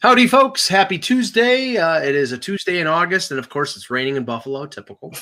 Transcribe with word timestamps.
Howdy, 0.00 0.26
folks. 0.26 0.68
Happy 0.68 0.98
Tuesday. 0.98 1.78
Uh, 1.78 1.98
it 2.00 2.14
is 2.14 2.30
a 2.30 2.36
Tuesday 2.36 2.80
in 2.80 2.86
August, 2.86 3.30
and 3.30 3.40
of 3.40 3.48
course, 3.48 3.76
it's 3.76 3.88
raining 3.88 4.16
in 4.16 4.24
Buffalo, 4.24 4.66
typical. 4.66 5.14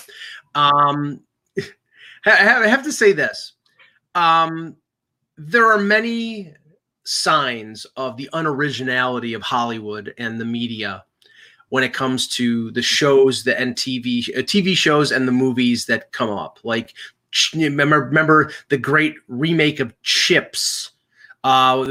Um, 0.57 1.21
I 2.27 2.33
have 2.35 2.83
to 2.83 2.91
say 2.91 3.13
this. 3.13 3.53
Um, 4.17 4.75
there 5.37 5.71
are 5.71 5.79
many 5.79 6.55
signs 7.05 7.87
of 7.97 8.17
the 8.17 8.29
unoriginality 8.33 9.37
of 9.37 9.43
Hollywood 9.43 10.13
and 10.19 10.41
the 10.41 10.45
media 10.45 11.05
when 11.69 11.85
it 11.85 11.93
comes 11.93 12.27
to 12.29 12.73
the 12.73 12.83
shows 12.83 13.45
the 13.45 13.59
and 13.59 13.77
TV 13.77 14.29
uh, 14.37 14.43
TV 14.43 14.75
shows 14.75 15.13
and 15.13 15.29
the 15.29 15.33
movies 15.33 15.87
that 15.87 16.11
come 16.11 16.31
up. 16.31 16.59
Like 16.65 16.95
remember 17.55 18.01
remember 18.01 18.51
the 18.71 18.79
great 18.79 19.15
remake 19.29 19.79
of 19.79 19.95
Chips 20.03 20.91
uh, 21.45 21.85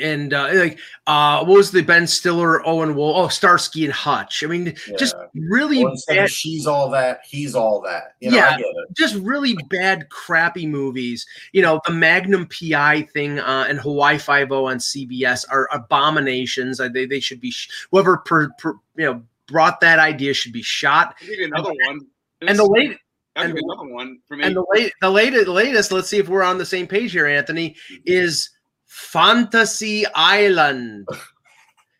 and 0.00 0.32
uh, 0.32 0.48
like 0.54 0.78
uh, 1.08 1.44
what 1.44 1.56
was 1.56 1.72
the 1.72 1.82
Ben 1.82 2.06
Stiller, 2.06 2.64
Owen 2.66 2.94
Wolf, 2.94 3.16
oh 3.16 3.28
Starsky 3.28 3.84
and 3.84 3.92
Hutch. 3.92 4.44
I 4.44 4.46
mean, 4.46 4.66
yeah. 4.66 4.96
just 4.96 5.16
really 5.34 5.84
bad. 6.06 6.30
She's 6.30 6.68
all 6.68 6.88
that. 6.90 7.20
He's 7.28 7.56
all 7.56 7.80
that. 7.80 8.14
You 8.20 8.30
know, 8.30 8.36
yeah, 8.36 8.58
just 8.96 9.16
really 9.16 9.56
bad, 9.68 10.08
crappy 10.08 10.66
movies. 10.66 11.26
You 11.52 11.62
know, 11.62 11.80
the 11.84 11.92
Magnum 11.92 12.48
PI 12.48 13.02
thing 13.12 13.40
uh, 13.40 13.66
and 13.68 13.80
Hawaii 13.80 14.18
Five 14.18 14.52
O 14.52 14.66
on 14.66 14.78
CBS 14.78 15.44
are 15.50 15.68
abominations. 15.72 16.78
They 16.78 17.04
they 17.04 17.20
should 17.20 17.40
be 17.40 17.52
whoever 17.90 18.18
per, 18.18 18.50
per, 18.58 18.74
you 18.96 19.06
know 19.06 19.22
brought 19.48 19.80
that 19.80 19.98
idea 19.98 20.32
should 20.32 20.52
be 20.52 20.62
shot. 20.62 21.16
I'll 21.20 21.26
give 21.26 21.38
you 21.40 21.46
another 21.46 21.70
and, 21.70 21.98
one. 21.98 22.08
and 22.48 22.58
the 22.58 22.64
late. 22.64 22.98
I'll 23.34 23.48
give 23.48 23.56
you 23.56 23.62
another 23.64 23.92
one 23.92 24.20
for 24.28 24.36
me. 24.36 24.44
And 24.44 24.54
the 24.54 24.64
late, 24.70 24.92
the 25.00 25.10
latest, 25.10 25.46
the 25.46 25.52
latest. 25.52 25.90
Let's 25.90 26.08
see 26.08 26.18
if 26.18 26.28
we're 26.28 26.44
on 26.44 26.58
the 26.58 26.66
same 26.66 26.86
page 26.86 27.10
here, 27.10 27.26
Anthony. 27.26 27.74
Is 28.06 28.50
Fantasy 28.92 30.04
Island. 30.14 31.08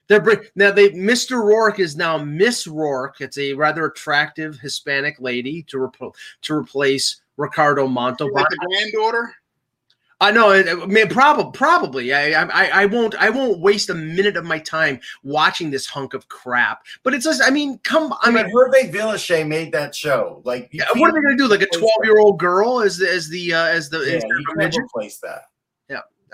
They're 0.09 0.45
now 0.55 0.73
they 0.73 0.91
Mr. 0.91 1.43
Rourke 1.43 1.81
is 1.81 1.97
now 1.97 2.19
Miss 2.19 2.67
Rourke. 2.67 3.23
It's 3.23 3.39
a 3.39 3.55
rather 3.55 3.87
attractive 3.87 4.59
Hispanic 4.59 5.17
lady 5.19 5.63
to 5.69 5.79
repl- 5.79 6.15
to 6.43 6.55
replace 6.55 7.23
Ricardo 7.39 7.87
Montalban. 7.87 8.35
Like 8.35 8.49
the 8.51 8.67
granddaughter. 8.67 9.35
I 10.21 10.31
know, 10.31 10.53
I 10.53 10.87
mean, 10.87 11.09
probably, 11.09 11.51
probably. 11.53 12.15
I, 12.15 12.45
I, 12.45 12.83
I 12.83 12.87
won't, 12.87 13.17
I 13.17 13.29
won't 13.29 13.59
waste 13.59 13.91
a 13.91 13.95
minute 13.95 14.37
of 14.37 14.45
my 14.45 14.61
time 14.61 15.01
watching 15.25 15.69
this 15.69 15.85
hunk 15.85 16.15
of 16.15 16.29
crap. 16.29 16.85
But 17.03 17.13
it's 17.13 17.25
just, 17.25 17.43
I 17.43 17.51
mean, 17.51 17.79
come, 17.79 18.15
I 18.21 18.31
mean, 18.31 18.45
Hervé 18.55 18.93
Villechaize 18.93 19.49
made 19.49 19.73
that 19.73 19.97
show. 19.97 20.41
Like, 20.45 20.69
yeah, 20.71 20.85
what 20.95 21.11
are 21.11 21.13
they 21.13 21.23
going 21.23 21.37
to 21.37 21.43
do? 21.43 21.49
Like 21.49 21.63
a 21.63 21.67
twelve-year-old 21.67 22.39
girl 22.39 22.83
as, 22.83 23.01
as 23.01 23.31
the, 23.31 23.53
uh, 23.53 23.65
as 23.65 23.91
the, 23.91 23.99
yeah, 23.99 24.19
as 24.19 24.23
you 24.23 24.45
can't 24.57 24.77
replace 24.77 25.19
that. 25.19 25.47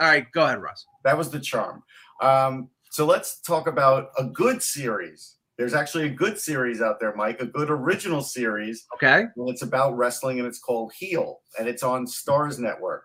All 0.01 0.09
right, 0.09 0.27
go 0.33 0.45
ahead, 0.45 0.63
Russ. 0.63 0.87
That 1.05 1.19
was 1.19 1.31
the 1.31 1.41
charm. 1.41 1.83
Um, 2.21 2.69
so 2.91 3.05
let's 3.05 3.41
talk 3.41 3.67
about 3.67 4.09
a 4.19 4.25
good 4.25 4.63
series. 4.63 5.37
There's 5.57 5.75
actually 5.75 6.07
a 6.07 6.11
good 6.11 6.39
series 6.39 6.81
out 6.81 7.01
there, 7.01 7.15
Mike, 7.17 7.41
a 7.41 7.47
good 7.47 7.69
original 7.69 8.23
series. 8.23 8.87
Okay. 8.95 9.27
And 9.37 9.49
it's 9.49 9.63
about 9.63 9.97
wrestling 9.97 10.39
and 10.39 10.47
it's 10.47 10.61
called 10.61 10.93
Heel 10.97 11.41
and 11.59 11.69
it's 11.69 11.83
on 11.83 12.07
Starz 12.07 12.61
Network. 12.61 13.05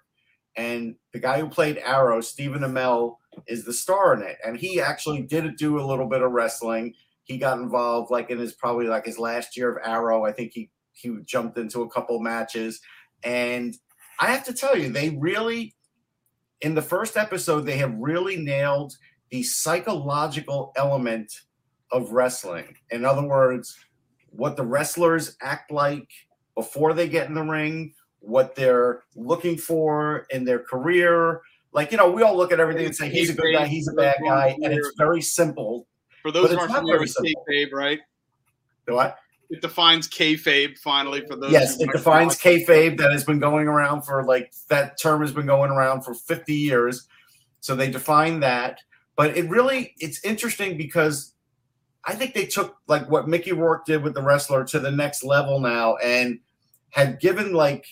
And 0.55 0.95
the 1.13 1.19
guy 1.19 1.39
who 1.39 1.49
played 1.49 1.79
Arrow, 1.79 2.21
Stephen 2.21 2.61
Amell, 2.61 3.15
is 3.47 3.65
the 3.65 3.73
star 3.73 4.13
in 4.13 4.21
it. 4.21 4.37
And 4.45 4.55
he 4.55 4.79
actually 4.79 5.23
did 5.23 5.57
do 5.57 5.79
a 5.79 5.85
little 5.85 6.07
bit 6.07 6.21
of 6.21 6.31
wrestling. 6.31 6.93
He 7.23 7.37
got 7.37 7.57
involved 7.57 8.11
like 8.11 8.29
in 8.29 8.37
his 8.37 8.53
probably 8.53 8.85
like 8.85 9.05
his 9.05 9.17
last 9.17 9.57
year 9.57 9.69
of 9.69 9.81
Arrow. 9.83 10.25
I 10.25 10.31
think 10.31 10.51
he 10.53 10.69
he 10.91 11.17
jumped 11.25 11.57
into 11.57 11.81
a 11.81 11.89
couple 11.89 12.19
matches. 12.19 12.79
And 13.23 13.75
I 14.19 14.27
have 14.27 14.45
to 14.45 14.53
tell 14.53 14.77
you, 14.77 14.89
they 14.89 15.09
really 15.09 15.73
in 16.63 16.73
the 16.73 16.81
first 16.81 17.17
episode, 17.17 17.61
they 17.61 17.77
have 17.77 17.93
really 17.95 18.37
nailed 18.37 18.95
the 19.29 19.43
psychological 19.43 20.71
element 20.75 21.31
of 21.91 22.11
wrestling. 22.11 22.75
In 22.89 23.05
other 23.05 23.21
words, 23.21 23.77
what 24.29 24.57
the 24.57 24.63
wrestlers 24.63 25.37
act 25.41 25.71
like 25.71 26.09
before 26.55 26.93
they 26.93 27.07
get 27.07 27.27
in 27.27 27.35
the 27.35 27.43
ring, 27.43 27.93
what 28.19 28.55
they're 28.55 29.03
looking 29.15 29.57
for 29.57 30.25
in 30.29 30.45
their 30.45 30.59
career. 30.59 31.41
Like, 31.73 31.91
you 31.91 31.97
know, 31.97 32.09
we 32.09 32.23
all 32.23 32.37
look 32.37 32.51
at 32.51 32.59
everything 32.59 32.85
and 32.85 32.95
say, 32.95 33.09
he's 33.09 33.29
a 33.29 33.33
good 33.33 33.53
guy, 33.53 33.67
he's 33.67 33.87
a 33.89 33.93
bad 33.93 34.15
guy. 34.23 34.55
And 34.63 34.73
it's 34.73 34.93
very 34.97 35.21
simple. 35.21 35.87
For 36.21 36.31
those 36.31 36.51
who 36.51 36.57
aren't 36.57 36.71
familiar 36.71 36.99
with 36.99 37.15
kayfabe, 37.15 37.73
right? 37.73 37.99
What? 38.87 39.17
It 39.49 39.61
defines 39.61 40.07
kayfabe 40.07 40.77
finally 40.79 41.25
for 41.27 41.35
those. 41.35 41.51
Yes, 41.51 41.79
it 41.79 41.89
defines 41.91 42.39
kayfabe 42.39 42.97
that 42.97 43.11
has 43.11 43.23
been 43.23 43.39
going 43.39 43.67
around 43.67 44.03
for 44.03 44.23
like 44.23 44.53
that 44.69 44.99
term 44.99 45.21
has 45.21 45.31
been 45.31 45.45
going 45.45 45.71
around 45.71 46.01
for 46.03 46.13
50 46.13 46.53
years. 46.53 47.07
So 47.59 47.75
they 47.75 47.89
define 47.89 48.39
that, 48.41 48.79
but 49.15 49.37
it 49.37 49.49
really 49.49 49.93
it's 49.99 50.23
interesting 50.25 50.77
because 50.77 51.33
I 52.05 52.15
think 52.15 52.33
they 52.33 52.45
took 52.45 52.77
like 52.87 53.09
what 53.09 53.27
Mickey 53.27 53.53
Rourke 53.53 53.85
did 53.85 54.03
with 54.03 54.13
the 54.13 54.21
wrestler 54.21 54.65
to 54.65 54.79
the 54.79 54.91
next 54.91 55.23
level 55.23 55.59
now 55.59 55.95
and 55.97 56.39
had 56.89 57.19
given 57.19 57.53
like 57.53 57.85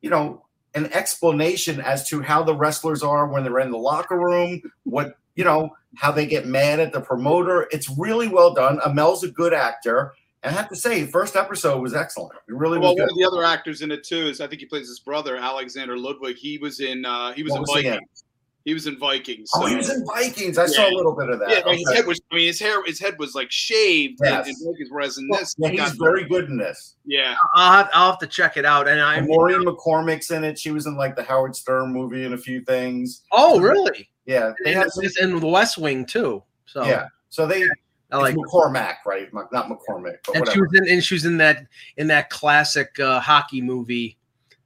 you 0.00 0.10
know 0.10 0.44
an 0.74 0.86
explanation 0.92 1.80
as 1.80 2.08
to 2.08 2.22
how 2.22 2.42
the 2.42 2.54
wrestlers 2.54 3.02
are 3.02 3.26
when 3.26 3.44
they're 3.44 3.60
in 3.60 3.70
the 3.70 3.78
locker 3.78 4.18
room, 4.18 4.62
what 4.84 5.14
you 5.34 5.44
know 5.44 5.70
how 5.96 6.10
they 6.10 6.26
get 6.26 6.46
mad 6.46 6.80
at 6.80 6.92
the 6.92 7.00
promoter. 7.00 7.68
It's 7.70 7.90
really 7.98 8.28
well 8.28 8.54
done. 8.54 8.80
Amell's 8.80 9.24
a 9.24 9.30
good 9.30 9.52
actor 9.52 10.14
I 10.44 10.50
have 10.50 10.68
to 10.70 10.76
say, 10.76 11.06
first 11.06 11.36
episode 11.36 11.80
was 11.80 11.94
excellent. 11.94 12.32
It 12.48 12.54
really 12.54 12.78
well, 12.78 12.90
was. 12.90 12.98
Well, 12.98 13.06
one 13.06 13.10
of 13.10 13.16
the 13.16 13.24
other 13.24 13.44
actors 13.44 13.82
in 13.82 13.92
it 13.92 14.02
too 14.02 14.26
is 14.26 14.40
I 14.40 14.48
think 14.48 14.60
he 14.60 14.66
plays 14.66 14.88
his 14.88 14.98
brother 14.98 15.36
Alexander 15.36 15.96
Ludwig. 15.96 16.36
He 16.36 16.58
was 16.58 16.80
in 16.80 17.04
uh, 17.04 17.32
he 17.32 17.44
was 17.44 17.52
what 17.52 17.58
in 17.58 17.62
was 17.62 17.70
Vikings. 17.70 18.24
He, 18.64 18.70
he, 18.70 18.74
was 18.74 18.86
in 18.88 18.98
Vikings. 18.98 19.50
So. 19.52 19.62
Oh, 19.62 19.66
he 19.66 19.76
was 19.76 19.88
in 19.88 20.04
Vikings. 20.04 20.58
I 20.58 20.62
yeah. 20.62 20.68
saw 20.68 20.88
a 20.88 20.94
little 20.94 21.14
bit 21.14 21.28
of 21.28 21.38
that. 21.38 21.50
Yeah, 21.50 21.58
okay. 21.60 21.76
his 21.76 21.92
head 21.92 22.06
was. 22.06 22.20
I 22.32 22.34
mean, 22.34 22.46
his 22.48 22.58
hair, 22.58 22.82
his 22.84 22.98
head 22.98 23.18
was 23.20 23.36
like 23.36 23.52
shaved 23.52 24.18
yes. 24.22 24.46
in, 24.46 24.50
in 24.50 24.72
Vikings, 24.72 24.88
whereas 24.90 25.18
in 25.18 25.28
this, 25.28 25.54
yeah, 25.58 25.68
he's 25.68 25.92
very 25.92 26.24
good 26.24 26.46
in 26.46 26.56
this. 26.56 26.96
Yeah, 27.04 27.36
I'll 27.54 27.72
have, 27.72 27.90
I'll 27.94 28.10
have 28.10 28.18
to 28.18 28.26
check 28.26 28.56
it 28.56 28.64
out. 28.64 28.88
And 28.88 29.00
I'm 29.00 29.26
Maureen 29.26 29.64
McCormick's 29.64 30.32
in 30.32 30.42
it. 30.42 30.58
She 30.58 30.72
was 30.72 30.86
in 30.86 30.96
like 30.96 31.14
the 31.14 31.22
Howard 31.22 31.54
Stern 31.54 31.92
movie 31.92 32.24
and 32.24 32.34
a 32.34 32.38
few 32.38 32.62
things. 32.62 33.22
Oh, 33.30 33.60
really? 33.60 34.08
Yeah, 34.26 34.52
they 34.64 34.72
had 34.72 34.88
this 34.96 35.20
in 35.20 35.38
the 35.38 35.46
West 35.46 35.78
Wing 35.78 36.04
too. 36.04 36.42
So 36.66 36.84
yeah, 36.84 37.06
so 37.28 37.46
they 37.46 37.64
I 38.12 38.18
like 38.18 38.36
McCormack, 38.36 38.96
right? 39.06 39.32
Not 39.32 39.50
McCormick, 39.50 40.18
but 40.26 40.36
and 40.36 40.40
whatever. 40.40 40.50
she 40.52 40.60
was 40.60 40.70
in, 40.74 40.88
and 40.88 41.04
she 41.04 41.14
was 41.14 41.24
in 41.24 41.38
that 41.38 41.66
in 41.96 42.06
that 42.08 42.30
classic 42.30 42.98
uh, 43.00 43.20
hockey 43.20 43.60
movie 43.62 44.18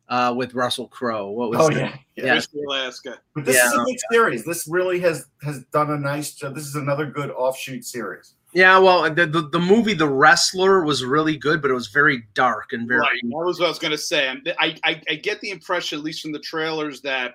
uh, 0.08 0.34
with 0.36 0.54
Russell 0.54 0.88
Crowe. 0.88 1.30
What 1.30 1.50
was? 1.50 1.58
Oh 1.60 1.70
yeah, 1.70 1.96
yeah, 2.16 2.40
yeah. 2.52 2.62
Alaska. 2.68 3.18
But 3.34 3.44
this 3.44 3.56
yeah. 3.56 3.66
is 3.68 3.72
a 3.74 3.84
good 3.84 3.98
series. 4.10 4.44
This 4.44 4.66
really 4.68 4.98
has 5.00 5.26
has 5.42 5.64
done 5.66 5.90
a 5.90 5.98
nice. 5.98 6.34
job. 6.34 6.54
This 6.54 6.66
is 6.66 6.74
another 6.74 7.06
good 7.06 7.30
offshoot 7.30 7.84
series. 7.84 8.34
Yeah, 8.52 8.78
well, 8.78 9.02
the, 9.12 9.26
the, 9.26 9.42
the 9.50 9.58
movie 9.58 9.92
The 9.92 10.08
Wrestler 10.08 10.82
was 10.82 11.04
really 11.04 11.36
good, 11.36 11.60
but 11.60 11.70
it 11.70 11.74
was 11.74 11.88
very 11.88 12.24
dark 12.32 12.72
and 12.72 12.88
very. 12.88 13.00
Right. 13.00 13.20
That 13.22 13.44
was 13.44 13.60
what 13.60 13.66
I 13.66 13.68
was 13.68 13.78
going 13.78 13.92
to 13.92 13.98
say. 13.98 14.28
I, 14.58 14.76
I 14.82 15.02
I 15.10 15.14
get 15.16 15.40
the 15.40 15.50
impression, 15.50 15.98
at 15.98 16.04
least 16.04 16.22
from 16.22 16.32
the 16.32 16.38
trailers, 16.38 17.00
that 17.02 17.34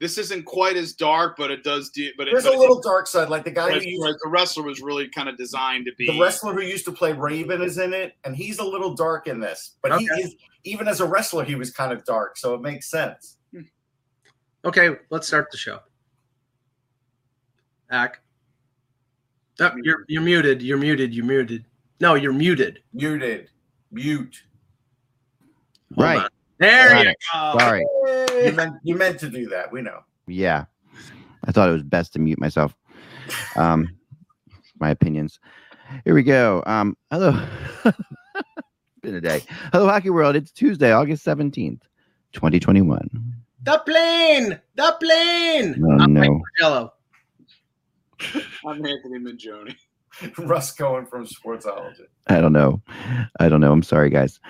this 0.00 0.18
isn't 0.18 0.44
quite 0.44 0.76
as 0.76 0.92
dark, 0.92 1.36
but 1.36 1.50
it 1.50 1.64
does 1.64 1.90
do. 1.90 2.10
But 2.16 2.28
there's 2.30 2.46
it, 2.46 2.54
a 2.54 2.58
little 2.58 2.80
dark 2.80 3.06
side, 3.06 3.28
like 3.28 3.44
the 3.44 3.50
guy 3.50 3.72
who 3.72 3.80
used, 3.80 4.18
the 4.22 4.28
wrestler 4.28 4.62
was 4.62 4.80
really 4.80 5.08
kind 5.08 5.28
of 5.28 5.36
designed 5.36 5.86
to 5.86 5.92
be. 5.96 6.06
The 6.06 6.20
wrestler 6.20 6.54
who 6.54 6.62
used 6.62 6.84
to 6.84 6.92
play 6.92 7.12
Raven 7.12 7.62
is 7.62 7.78
in 7.78 7.92
it, 7.92 8.14
and 8.24 8.36
he's 8.36 8.58
a 8.58 8.64
little 8.64 8.94
dark 8.94 9.26
in 9.26 9.40
this. 9.40 9.76
But 9.82 9.92
okay. 9.92 10.04
he 10.04 10.22
is 10.22 10.36
even 10.64 10.88
as 10.88 11.00
a 11.00 11.06
wrestler, 11.06 11.44
he 11.44 11.54
was 11.54 11.70
kind 11.70 11.92
of 11.92 12.04
dark, 12.04 12.36
so 12.36 12.54
it 12.54 12.60
makes 12.60 12.90
sense. 12.90 13.36
Okay, 14.64 14.90
let's 15.10 15.26
start 15.26 15.50
the 15.50 15.56
show. 15.56 15.80
Ack. 17.90 18.20
Oh, 19.60 19.72
you're 19.82 20.04
you're 20.08 20.22
muted. 20.22 20.62
You're 20.62 20.78
muted. 20.78 21.14
You're 21.14 21.24
muted. 21.24 21.64
No, 22.00 22.14
you're 22.14 22.32
muted. 22.32 22.80
Muted. 22.92 23.50
Mute. 23.90 24.44
Hold 25.94 26.04
right. 26.04 26.22
On. 26.22 26.28
There 26.58 27.04
you 27.04 27.14
go. 27.32 27.58
Sorry. 27.58 27.86
You 28.44 28.52
meant 28.52 28.74
you 28.82 28.96
meant 28.96 29.20
to 29.20 29.28
do 29.28 29.48
that. 29.48 29.72
We 29.72 29.82
know. 29.82 30.00
Yeah. 30.26 30.64
I 31.44 31.52
thought 31.52 31.68
it 31.68 31.72
was 31.72 31.82
best 31.82 32.12
to 32.14 32.18
mute 32.18 32.38
myself. 32.38 32.74
Um 33.56 33.88
my 34.80 34.90
opinions. 34.90 35.38
Here 36.04 36.14
we 36.14 36.22
go. 36.22 36.62
Um 36.66 36.96
hello. 37.10 37.40
Been 39.02 39.14
a 39.14 39.20
day. 39.20 39.44
Hello 39.72 39.86
Hockey 39.86 40.10
World. 40.10 40.34
It's 40.34 40.50
Tuesday, 40.50 40.92
August 40.92 41.24
17th, 41.24 41.82
2021. 42.32 43.08
The 43.62 43.82
plane! 43.86 44.60
The 44.74 44.96
plane! 45.00 45.84
Oh, 45.84 46.02
I'm 46.02 46.12
no. 46.12 46.42
Jello. 46.58 46.92
I'm 48.66 48.84
Anthony 48.84 49.18
Minjoni. 49.18 49.74
Russ 50.38 50.72
Cohen 50.72 51.06
from 51.06 51.26
Sportsology. 51.26 52.06
I 52.26 52.40
don't 52.40 52.52
know. 52.52 52.82
I 53.40 53.48
don't 53.48 53.60
know. 53.60 53.72
I'm 53.72 53.82
sorry, 53.82 54.10
guys. 54.10 54.40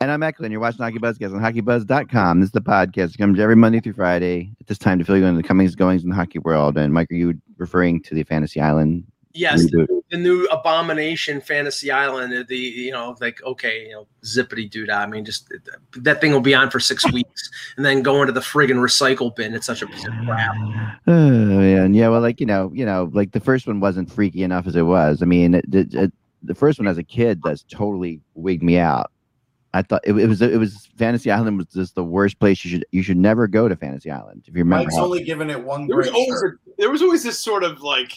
And 0.00 0.10
I'm 0.10 0.22
Eklund. 0.22 0.52
You're 0.52 0.60
watching 0.60 0.82
Hockey 0.82 0.98
Buzzcast 0.98 1.34
on 1.34 1.40
hockeybuzz.com. 1.40 2.40
This 2.40 2.48
is 2.48 2.52
the 2.52 2.60
podcast. 2.60 3.14
It 3.14 3.18
comes 3.18 3.38
every 3.38 3.56
Monday 3.56 3.80
through 3.80 3.94
Friday 3.94 4.52
at 4.60 4.66
this 4.66 4.78
time 4.78 4.98
to 4.98 5.04
fill 5.04 5.16
you 5.16 5.26
in 5.26 5.36
the 5.36 5.42
comings 5.42 5.74
goings 5.74 6.02
in 6.02 6.10
the 6.10 6.16
hockey 6.16 6.38
world. 6.38 6.78
And 6.78 6.92
Mike, 6.92 7.10
are 7.10 7.14
you 7.14 7.34
referring 7.58 8.02
to 8.04 8.14
the 8.14 8.22
Fantasy 8.22 8.60
Island? 8.60 9.04
Yes, 9.32 9.64
reboot? 9.70 9.86
the 10.10 10.16
new 10.16 10.44
abomination 10.46 11.40
fantasy 11.40 11.88
island 11.90 12.46
the 12.48 12.56
you 12.56 12.90
know 12.90 13.16
like 13.20 13.40
okay 13.44 13.86
you 13.86 13.92
know 13.92 14.06
zippity 14.24 14.68
doo 14.68 14.84
dah. 14.84 14.98
i 14.98 15.06
mean 15.06 15.24
just 15.24 15.52
that 15.92 16.20
thing 16.20 16.32
will 16.32 16.40
be 16.40 16.52
on 16.52 16.68
for 16.68 16.80
six 16.80 17.10
weeks 17.12 17.48
and 17.76 17.86
then 17.86 18.02
go 18.02 18.20
into 18.20 18.32
the 18.32 18.40
friggin 18.40 18.78
recycle 18.78 19.34
bin 19.36 19.54
it's 19.54 19.66
such 19.66 19.82
a 19.82 19.86
piece 19.86 20.04
of 20.04 20.12
crap 20.26 20.52
Oh, 21.06 21.60
yeah, 21.60 21.84
and 21.84 21.94
yeah, 21.94 22.08
well, 22.08 22.20
like 22.20 22.40
you 22.40 22.46
know, 22.46 22.70
you 22.74 22.84
know, 22.84 23.08
like 23.12 23.32
the 23.32 23.40
first 23.40 23.66
one 23.66 23.78
wasn't 23.80 24.10
freaky 24.12 24.42
enough 24.42 24.66
as 24.66 24.76
it 24.76 24.82
was. 24.82 25.22
I 25.22 25.26
mean, 25.26 25.54
it, 25.54 25.64
it, 25.72 25.94
it- 25.94 26.12
the 26.42 26.54
first 26.54 26.78
one 26.78 26.86
as 26.88 26.98
a 26.98 27.02
kid 27.02 27.40
that's 27.44 27.64
totally 27.70 28.20
wigged 28.34 28.62
me 28.62 28.78
out. 28.78 29.10
I 29.74 29.82
thought 29.82 30.00
it, 30.04 30.12
it 30.16 30.26
was 30.26 30.40
it 30.42 30.58
was 30.58 30.88
Fantasy 30.96 31.30
Island 31.30 31.56
was 31.58 31.66
just 31.68 31.94
the 31.94 32.02
worst 32.04 32.38
place. 32.40 32.64
You 32.64 32.70
should 32.70 32.84
you 32.92 33.02
should 33.02 33.16
never 33.18 33.46
go 33.46 33.68
to 33.68 33.76
Fantasy 33.76 34.10
Island 34.10 34.44
if 34.46 34.54
you 34.54 34.60
remember. 34.62 34.84
Mike's 34.84 34.96
how- 34.96 35.04
only 35.04 35.22
given 35.22 35.50
it 35.50 35.62
one 35.62 35.86
There 35.86 35.96
was 35.96 36.08
always 36.08 36.42
a, 36.42 36.48
there 36.78 36.90
was 36.90 37.02
always 37.02 37.22
this 37.22 37.38
sort 37.38 37.62
of 37.62 37.80
like 37.82 38.12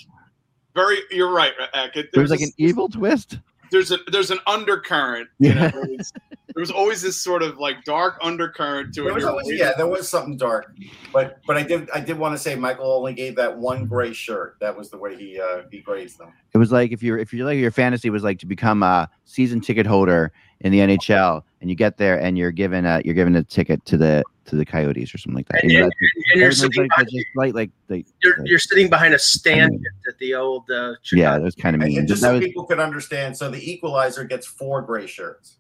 very. 0.76 0.98
You're 1.12 1.32
right, 1.32 1.54
Ek. 1.74 1.96
It- 1.96 2.12
there 2.14 2.22
was 2.22 2.32
like 2.32 2.42
an 2.42 2.52
evil 2.58 2.90
twist. 2.90 3.40
there's 3.72 3.92
a 3.92 3.98
there's 4.12 4.30
an 4.32 4.40
undercurrent. 4.48 5.28
You 5.40 5.50
Yeah. 5.50 5.68
know, 5.70 5.82
it's- 5.84 6.12
there 6.56 6.62
was 6.62 6.70
always 6.70 7.02
this 7.02 7.18
sort 7.20 7.42
of 7.42 7.58
like 7.58 7.84
dark 7.84 8.20
undercurrent 8.22 8.94
to 8.94 9.02
There 9.02 9.10
it. 9.12 9.16
was 9.16 9.24
always, 9.26 9.48
yeah, 9.50 9.72
there 9.76 9.88
was 9.88 10.08
something 10.08 10.38
dark, 10.38 10.76
but 11.12 11.40
but 11.48 11.58
I 11.58 11.64
did 11.64 11.90
I 11.92 12.00
did 12.00 12.18
want 12.20 12.36
to 12.36 12.40
say 12.42 12.54
Michael 12.56 12.92
only 12.92 13.14
gave 13.14 13.36
that 13.38 13.58
one 13.58 13.88
gray 13.88 14.14
shirt. 14.14 14.58
That 14.60 14.78
was 14.78 14.92
the 14.92 14.98
way 14.98 15.16
he 15.16 15.40
uh, 15.42 15.64
he 15.72 15.80
grades 15.80 16.16
them. 16.16 16.32
It 16.54 16.60
was 16.60 16.72
like 16.72 16.92
if 16.92 17.02
you're 17.02 17.18
if 17.18 17.34
you're 17.34 17.48
like 17.48 17.58
your 17.58 17.72
fantasy 17.72 18.12
was 18.12 18.24
like 18.24 18.38
to 18.40 18.46
become 18.46 18.84
a 18.84 19.10
season 19.26 19.62
ticket 19.62 19.88
holder 19.88 20.32
in 20.60 20.72
the 20.72 20.80
NHL, 20.80 21.42
and 21.62 21.70
you 21.72 21.76
get 21.76 21.98
there 21.98 22.20
and 22.22 22.38
you're 22.38 22.52
given 22.52 22.86
a 22.86 23.02
you're 23.04 23.16
given 23.16 23.36
a 23.36 23.44
ticket 23.44 23.84
to 23.86 23.98
the 23.98 24.24
to 24.46 24.56
the 24.56 24.66
Coyotes 24.66 25.12
or 25.16 25.18
something 25.18 25.38
like 25.38 25.48
that. 25.48 25.64
and, 25.64 25.72
and, 25.72 25.84
and, 25.84 25.92
and 26.34 26.42
you're, 26.42 26.52
sitting 26.52 26.82
like, 26.84 26.90
behind, 27.08 27.26
like 27.56 27.72
like 27.90 28.06
you're, 28.22 28.46
you're 28.46 28.60
sitting 28.60 28.90
behind 28.90 29.14
a 29.16 29.20
stand 29.20 29.74
at 29.74 30.03
the 30.24 30.34
old 30.36 30.64
uh 30.72 30.92
yeah, 30.92 30.96
Chicago. 31.04 31.34
that 31.40 31.44
was 31.44 31.56
kind 31.56 31.76
of 31.76 31.82
mean. 31.82 32.00
and 32.00 32.08
just 32.08 32.22
so 32.22 32.34
was, 32.34 32.44
people 32.46 32.66
could 32.66 32.80
understand, 32.80 33.36
so 33.36 33.50
the 33.52 33.72
equalizer 33.72 34.24
gets 34.24 34.48
four 34.48 34.82
gray 34.82 35.06
shirts. 35.06 35.58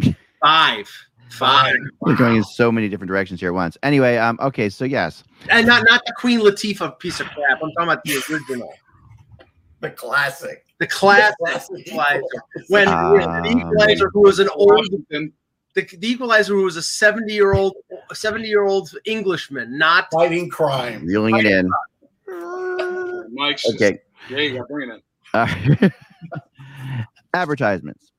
five 0.42 0.88
five 1.30 1.74
we're 2.02 2.14
going 2.14 2.36
in 2.36 2.44
so 2.44 2.70
many 2.70 2.88
different 2.88 3.08
directions 3.08 3.40
here 3.40 3.48
at 3.48 3.54
once. 3.54 3.76
Anyway, 3.82 4.16
um, 4.16 4.38
okay, 4.40 4.68
so 4.68 4.84
yes, 4.84 5.24
and 5.50 5.66
not 5.66 5.82
not 5.90 6.00
the 6.06 6.12
queen 6.16 6.38
latifah 6.40 6.96
piece 7.00 7.18
of 7.18 7.26
crap 7.28 7.58
i'm 7.62 7.70
talking 7.72 7.90
about 7.90 8.04
the 8.04 8.22
original 8.30 8.72
The 9.80 9.90
classic. 9.90 10.64
the 10.78 10.86
classic 10.86 11.34
Classic 11.40 11.78
equalizer 11.88 12.22
when 12.68 12.86
Um, 12.88 13.18
the 13.42 13.50
equalizer 13.58 14.08
who 14.12 14.20
was 14.22 14.38
an 14.38 14.48
old 14.54 14.86
the, 15.10 15.82
the 15.82 16.08
equalizer 16.08 16.54
who 16.54 16.62
was 16.64 16.76
a 16.76 16.82
70 16.82 17.32
year 17.32 17.52
old 17.54 17.74
70 18.12 18.46
year 18.46 18.64
old 18.64 18.90
englishman 19.04 19.76
not 19.76 20.06
Fighting 20.12 20.48
crime. 20.48 21.04
reeling 21.04 21.36
it 21.38 21.46
in. 21.46 21.68
Mike's 23.36 23.62
just, 23.62 23.82
Okay, 23.82 23.98
there 24.30 24.40
you 24.40 24.58
go, 24.58 24.64
bring 24.68 24.90
it. 24.90 25.02
Uh, 25.34 25.88
advertisements. 27.34 28.10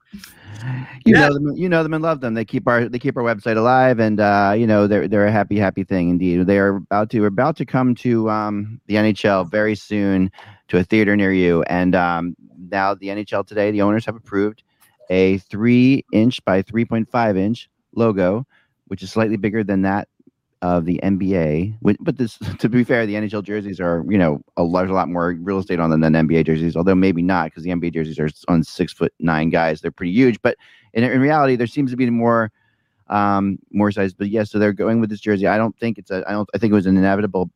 You 1.05 1.13
Yeah. 1.13 1.27
know 1.27 1.33
them, 1.33 1.55
you 1.55 1.69
know 1.69 1.83
them 1.83 1.93
and 1.93 2.03
love 2.03 2.21
them. 2.21 2.33
They 2.33 2.45
keep 2.45 2.67
our 2.67 2.87
they 2.87 2.99
keep 2.99 3.17
our 3.17 3.23
website 3.23 3.57
alive, 3.57 3.99
and 3.99 4.19
uh, 4.19 4.53
you 4.57 4.67
know 4.67 4.87
they're 4.87 5.07
they're 5.07 5.25
a 5.25 5.31
happy 5.31 5.57
happy 5.57 5.83
thing 5.83 6.09
indeed. 6.09 6.45
They 6.45 6.59
are 6.59 6.75
about 6.75 7.09
to 7.11 7.21
we're 7.21 7.27
about 7.27 7.55
to 7.57 7.65
come 7.65 7.95
to 7.95 8.29
um, 8.29 8.79
the 8.87 8.95
NHL 8.95 9.49
very 9.49 9.75
soon 9.75 10.31
to 10.67 10.77
a 10.77 10.83
theater 10.83 11.15
near 11.15 11.31
you, 11.31 11.63
and 11.63 11.95
um, 11.95 12.35
now 12.69 12.93
the 12.93 13.07
NHL 13.07 13.45
today 13.47 13.71
the 13.71 13.81
owners 13.81 14.05
have 14.05 14.15
approved 14.15 14.63
a 15.09 15.37
three 15.39 16.05
inch 16.11 16.43
by 16.45 16.61
three 16.61 16.85
point 16.85 17.09
five 17.09 17.37
inch 17.37 17.69
logo, 17.95 18.45
which 18.87 19.01
is 19.01 19.11
slightly 19.11 19.37
bigger 19.37 19.63
than 19.63 19.81
that 19.83 20.07
of 20.75 20.85
the 20.85 20.99
NBA. 21.03 21.75
But 21.81 22.17
this, 22.17 22.37
to 22.59 22.69
be 22.69 22.83
fair, 22.83 23.05
the 23.05 23.15
NHL 23.15 23.43
jerseys 23.43 23.79
are, 23.79 24.03
you 24.07 24.17
know, 24.17 24.41
a 24.57 24.63
lot, 24.63 24.89
a 24.89 24.93
lot 24.93 25.09
more 25.09 25.35
real 25.39 25.59
estate 25.59 25.79
on 25.79 25.89
them 25.89 26.01
than 26.01 26.13
NBA 26.13 26.45
jerseys. 26.45 26.75
Although 26.75 26.95
maybe 26.95 27.21
not, 27.21 27.45
because 27.45 27.63
the 27.63 27.69
NBA 27.69 27.93
jerseys 27.93 28.19
are 28.19 28.29
on 28.47 28.63
six 28.63 28.93
foot 28.93 29.13
nine 29.19 29.49
guys. 29.49 29.81
They're 29.81 29.91
pretty 29.91 30.11
huge. 30.11 30.41
But 30.41 30.57
in, 30.93 31.03
in 31.03 31.21
reality, 31.21 31.55
there 31.55 31.67
seems 31.67 31.91
to 31.91 31.97
be 31.97 32.09
more, 32.09 32.51
um, 33.07 33.59
more 33.71 33.91
size. 33.91 34.13
But 34.13 34.29
yes, 34.29 34.51
so 34.51 34.59
they're 34.59 34.73
going 34.73 34.99
with 34.99 35.09
this 35.09 35.21
jersey. 35.21 35.47
I 35.47 35.57
don't 35.57 35.77
think 35.79 35.97
it's 35.97 36.11
a. 36.11 36.23
I 36.27 36.31
don't. 36.31 36.49
I 36.53 36.57
think 36.57 36.71
it 36.71 36.75
was 36.75 36.85
an 36.85 36.97
inevitable 36.97 37.49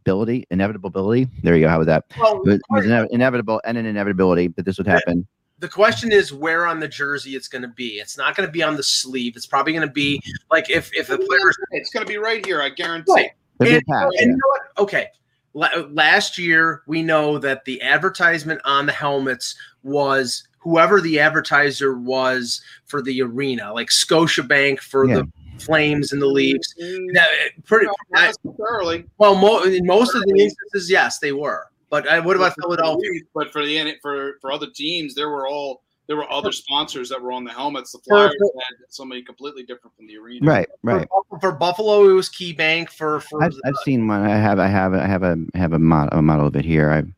ability. 0.00 0.46
Inevitability. 0.50 1.28
There 1.42 1.54
you 1.56 1.62
go. 1.64 1.68
How 1.68 1.78
was 1.78 1.86
that? 1.86 2.04
well, 2.18 2.40
It 2.42 2.46
was, 2.46 2.56
it 2.56 2.62
was 2.70 2.86
ine- 2.86 3.08
inevitable 3.10 3.60
and 3.64 3.76
an 3.76 3.86
inevitability 3.86 4.48
that 4.48 4.64
this 4.64 4.78
would 4.78 4.86
happen. 4.86 5.26
The 5.64 5.70
question 5.70 6.12
is 6.12 6.30
where 6.30 6.66
on 6.66 6.78
the 6.78 6.86
jersey 6.86 7.34
it's 7.36 7.48
going 7.48 7.62
to 7.62 7.68
be 7.68 7.92
it's 7.94 8.18
not 8.18 8.36
going 8.36 8.46
to 8.46 8.52
be 8.52 8.62
on 8.62 8.76
the 8.76 8.82
sleeve 8.82 9.34
it's 9.34 9.46
probably 9.46 9.72
going 9.72 9.86
to 9.88 9.90
be 9.92 10.20
like 10.50 10.68
if 10.68 10.90
if 10.94 11.08
a 11.08 11.16
player 11.16 11.40
It's 11.70 11.88
going 11.90 12.04
to 12.04 12.12
be 12.12 12.18
right 12.18 12.44
here. 12.44 12.60
I 12.60 12.68
guarantee. 12.68 13.12
Right. 13.14 13.30
There'd 13.60 13.74
And, 13.76 13.86
patch, 13.86 14.08
and 14.18 14.30
you 14.32 14.36
know 14.36 14.48
what? 14.48 14.60
Okay. 14.78 15.08
La- 15.54 15.86
last 15.92 16.36
year, 16.36 16.82
we 16.86 17.02
know 17.02 17.38
that 17.38 17.64
the 17.64 17.80
advertisement 17.80 18.60
on 18.66 18.84
the 18.84 18.92
helmets 18.92 19.56
was 19.82 20.46
whoever 20.58 21.00
the 21.00 21.18
advertiser 21.18 21.96
was 21.96 22.60
for 22.84 23.00
the 23.00 23.22
arena, 23.22 23.72
like 23.72 23.88
Scotiabank 23.88 24.80
for 24.80 25.06
Yeah. 25.08 25.14
the 25.14 25.28
Flames 25.64 26.12
and 26.12 26.20
the 26.20 26.26
Leafs. 26.26 26.74
Mm, 26.82 27.06
That, 27.14 27.28
pretty, 27.64 27.86
no, 27.86 27.94
I- 28.16 28.26
not 28.26 28.36
necessarily. 28.44 29.06
well, 29.18 29.34
mo- 29.36 29.62
in 29.62 29.86
most 29.86 30.14
of 30.14 30.22
the 30.22 30.42
instances, 30.42 30.90
yes, 30.90 31.20
they 31.20 31.32
were. 31.32 31.66
But 31.94 32.08
uh, 32.08 32.20
what 32.22 32.34
about 32.34 32.56
Philadelphia? 32.60 33.08
But 33.36 33.52
for 33.52 33.64
the 33.64 33.94
for 34.02 34.32
for 34.40 34.50
other 34.50 34.66
teams, 34.74 35.14
there 35.14 35.28
were 35.28 35.46
all 35.46 35.84
there 36.08 36.16
were 36.16 36.28
other 36.28 36.50
sponsors 36.50 37.08
that 37.08 37.22
were 37.22 37.30
on 37.30 37.44
the 37.44 37.52
helmets. 37.52 37.92
The 37.92 37.98
For- 37.98 38.16
Flyers 38.16 38.32
had 38.32 38.74
somebody 38.88 39.22
completely 39.22 39.62
different 39.62 39.94
from 39.94 40.08
the 40.08 40.16
arena. 40.16 40.44
Right. 40.44 40.68
Right. 40.82 41.06
For, 41.30 41.38
for 41.38 41.52
Buffalo, 41.52 42.10
it 42.10 42.12
was 42.12 42.28
Key 42.28 42.52
Bank. 42.52 42.90
For 42.90 43.20
for 43.20 43.44
I've, 43.44 43.54
I've 43.64 43.76
seen 43.84 44.08
one. 44.08 44.22
I 44.22 44.36
have 44.36 44.58
I 44.58 44.66
have 44.66 44.92
I 44.92 45.06
have 45.06 45.22
a 45.22 45.36
I 45.54 45.58
have 45.58 45.72
a 45.72 45.78
model, 45.78 46.18
a 46.18 46.20
model 46.20 46.48
of 46.48 46.56
it 46.56 46.64
here. 46.64 46.90
I've 46.90 47.12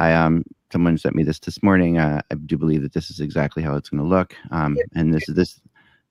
I 0.00 0.14
um 0.14 0.42
someone 0.72 0.98
sent 0.98 1.14
me 1.14 1.22
this 1.22 1.38
this 1.38 1.62
morning. 1.62 1.98
Uh, 1.98 2.20
I 2.32 2.34
do 2.34 2.58
believe 2.58 2.82
that 2.82 2.94
this 2.94 3.10
is 3.10 3.20
exactly 3.20 3.62
how 3.62 3.76
it's 3.76 3.88
going 3.88 4.02
to 4.02 4.08
look. 4.08 4.34
Um, 4.50 4.76
and 4.96 5.14
this 5.14 5.28
is 5.28 5.36
this, 5.36 5.60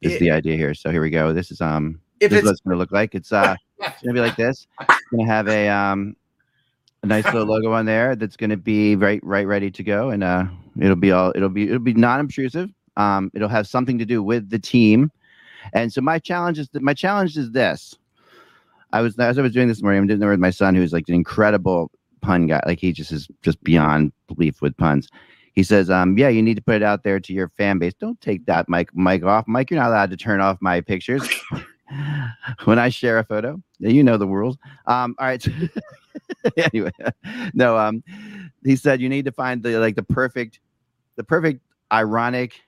this 0.01 0.13
is 0.13 0.19
the 0.19 0.31
idea 0.31 0.55
here. 0.55 0.73
So 0.73 0.91
here 0.91 1.01
we 1.01 1.09
go. 1.09 1.33
This 1.33 1.51
is 1.51 1.59
um 1.59 1.99
if 2.21 2.31
this 2.31 2.37
is 2.37 2.37
it's 2.37 2.45
what 2.45 2.51
it's 2.51 2.61
going 2.61 2.75
to 2.75 2.79
look 2.79 2.93
like. 2.93 3.15
It's 3.15 3.33
uh 3.33 3.57
it's 3.79 4.01
going 4.01 4.15
to 4.15 4.21
be 4.21 4.25
like 4.25 4.37
this. 4.37 4.65
It's 4.79 5.03
going 5.11 5.27
to 5.27 5.33
have 5.33 5.49
a 5.49 5.67
um 5.67 6.15
nice 7.07 7.25
little 7.25 7.45
logo 7.45 7.71
on 7.71 7.85
there 7.85 8.15
that's 8.15 8.37
going 8.37 8.49
to 8.49 8.57
be 8.57 8.95
right 8.95 9.19
right 9.23 9.47
ready 9.47 9.71
to 9.71 9.83
go, 9.83 10.09
and 10.09 10.23
uh 10.23 10.45
it'll 10.79 10.95
be 10.95 11.11
all 11.11 11.31
it'll 11.35 11.49
be 11.49 11.63
it'll 11.63 11.79
be 11.79 11.93
non 11.93 12.19
obtrusive. 12.19 12.69
Um, 12.95 13.31
it'll 13.33 13.49
have 13.49 13.67
something 13.67 13.97
to 13.99 14.05
do 14.05 14.23
with 14.23 14.49
the 14.49 14.59
team. 14.59 15.11
And 15.73 15.93
so 15.93 16.01
my 16.01 16.19
challenge 16.19 16.59
is 16.59 16.69
my 16.73 16.93
challenge 16.93 17.37
is 17.37 17.51
this. 17.51 17.95
I 18.93 19.01
was 19.01 19.17
as 19.19 19.37
I 19.37 19.41
was 19.41 19.53
doing 19.53 19.67
this 19.67 19.81
morning, 19.81 20.01
I'm 20.01 20.07
doing 20.07 20.21
it 20.21 20.25
with 20.25 20.39
my 20.39 20.49
son, 20.49 20.75
who's 20.75 20.93
like 20.93 21.05
an 21.07 21.15
incredible 21.15 21.91
pun 22.21 22.47
guy. 22.47 22.61
Like 22.65 22.79
he 22.79 22.91
just 22.91 23.11
is 23.11 23.27
just 23.41 23.63
beyond 23.63 24.11
belief 24.27 24.61
with 24.61 24.75
puns. 24.77 25.09
He 25.53 25.63
says, 25.63 25.89
um, 25.89 26.17
yeah, 26.17 26.29
you 26.29 26.43
need 26.43 26.55
to 26.55 26.61
put 26.61 26.75
it 26.75 26.83
out 26.83 27.03
there 27.03 27.19
to 27.19 27.33
your 27.33 27.49
fan 27.49 27.79
base. 27.79 27.93
Don't 27.95 28.19
take 28.21 28.45
that 28.45 28.69
mic 28.69 28.95
mic 28.95 29.23
off. 29.23 29.47
Mike, 29.47 29.71
you're 29.71 29.79
not 29.79 29.89
allowed 29.89 30.11
to 30.11 30.17
turn 30.17 30.39
off 30.39 30.57
my 30.61 30.81
pictures 30.81 31.27
when 32.65 32.79
I 32.79 32.89
share 32.89 33.17
a 33.19 33.23
photo. 33.23 33.61
You 33.79 34.03
know 34.03 34.17
the 34.17 34.27
rules. 34.27 34.57
Um, 34.85 35.15
all 35.19 35.27
right. 35.27 35.45
anyway, 36.57 36.91
no, 37.53 37.77
um, 37.77 38.03
he 38.63 38.75
said 38.75 39.01
you 39.01 39.09
need 39.09 39.25
to 39.25 39.31
find 39.31 39.63
the 39.63 39.77
like 39.77 39.95
the 39.95 40.03
perfect, 40.03 40.59
the 41.15 41.23
perfect 41.23 41.61
ironic 41.91 42.59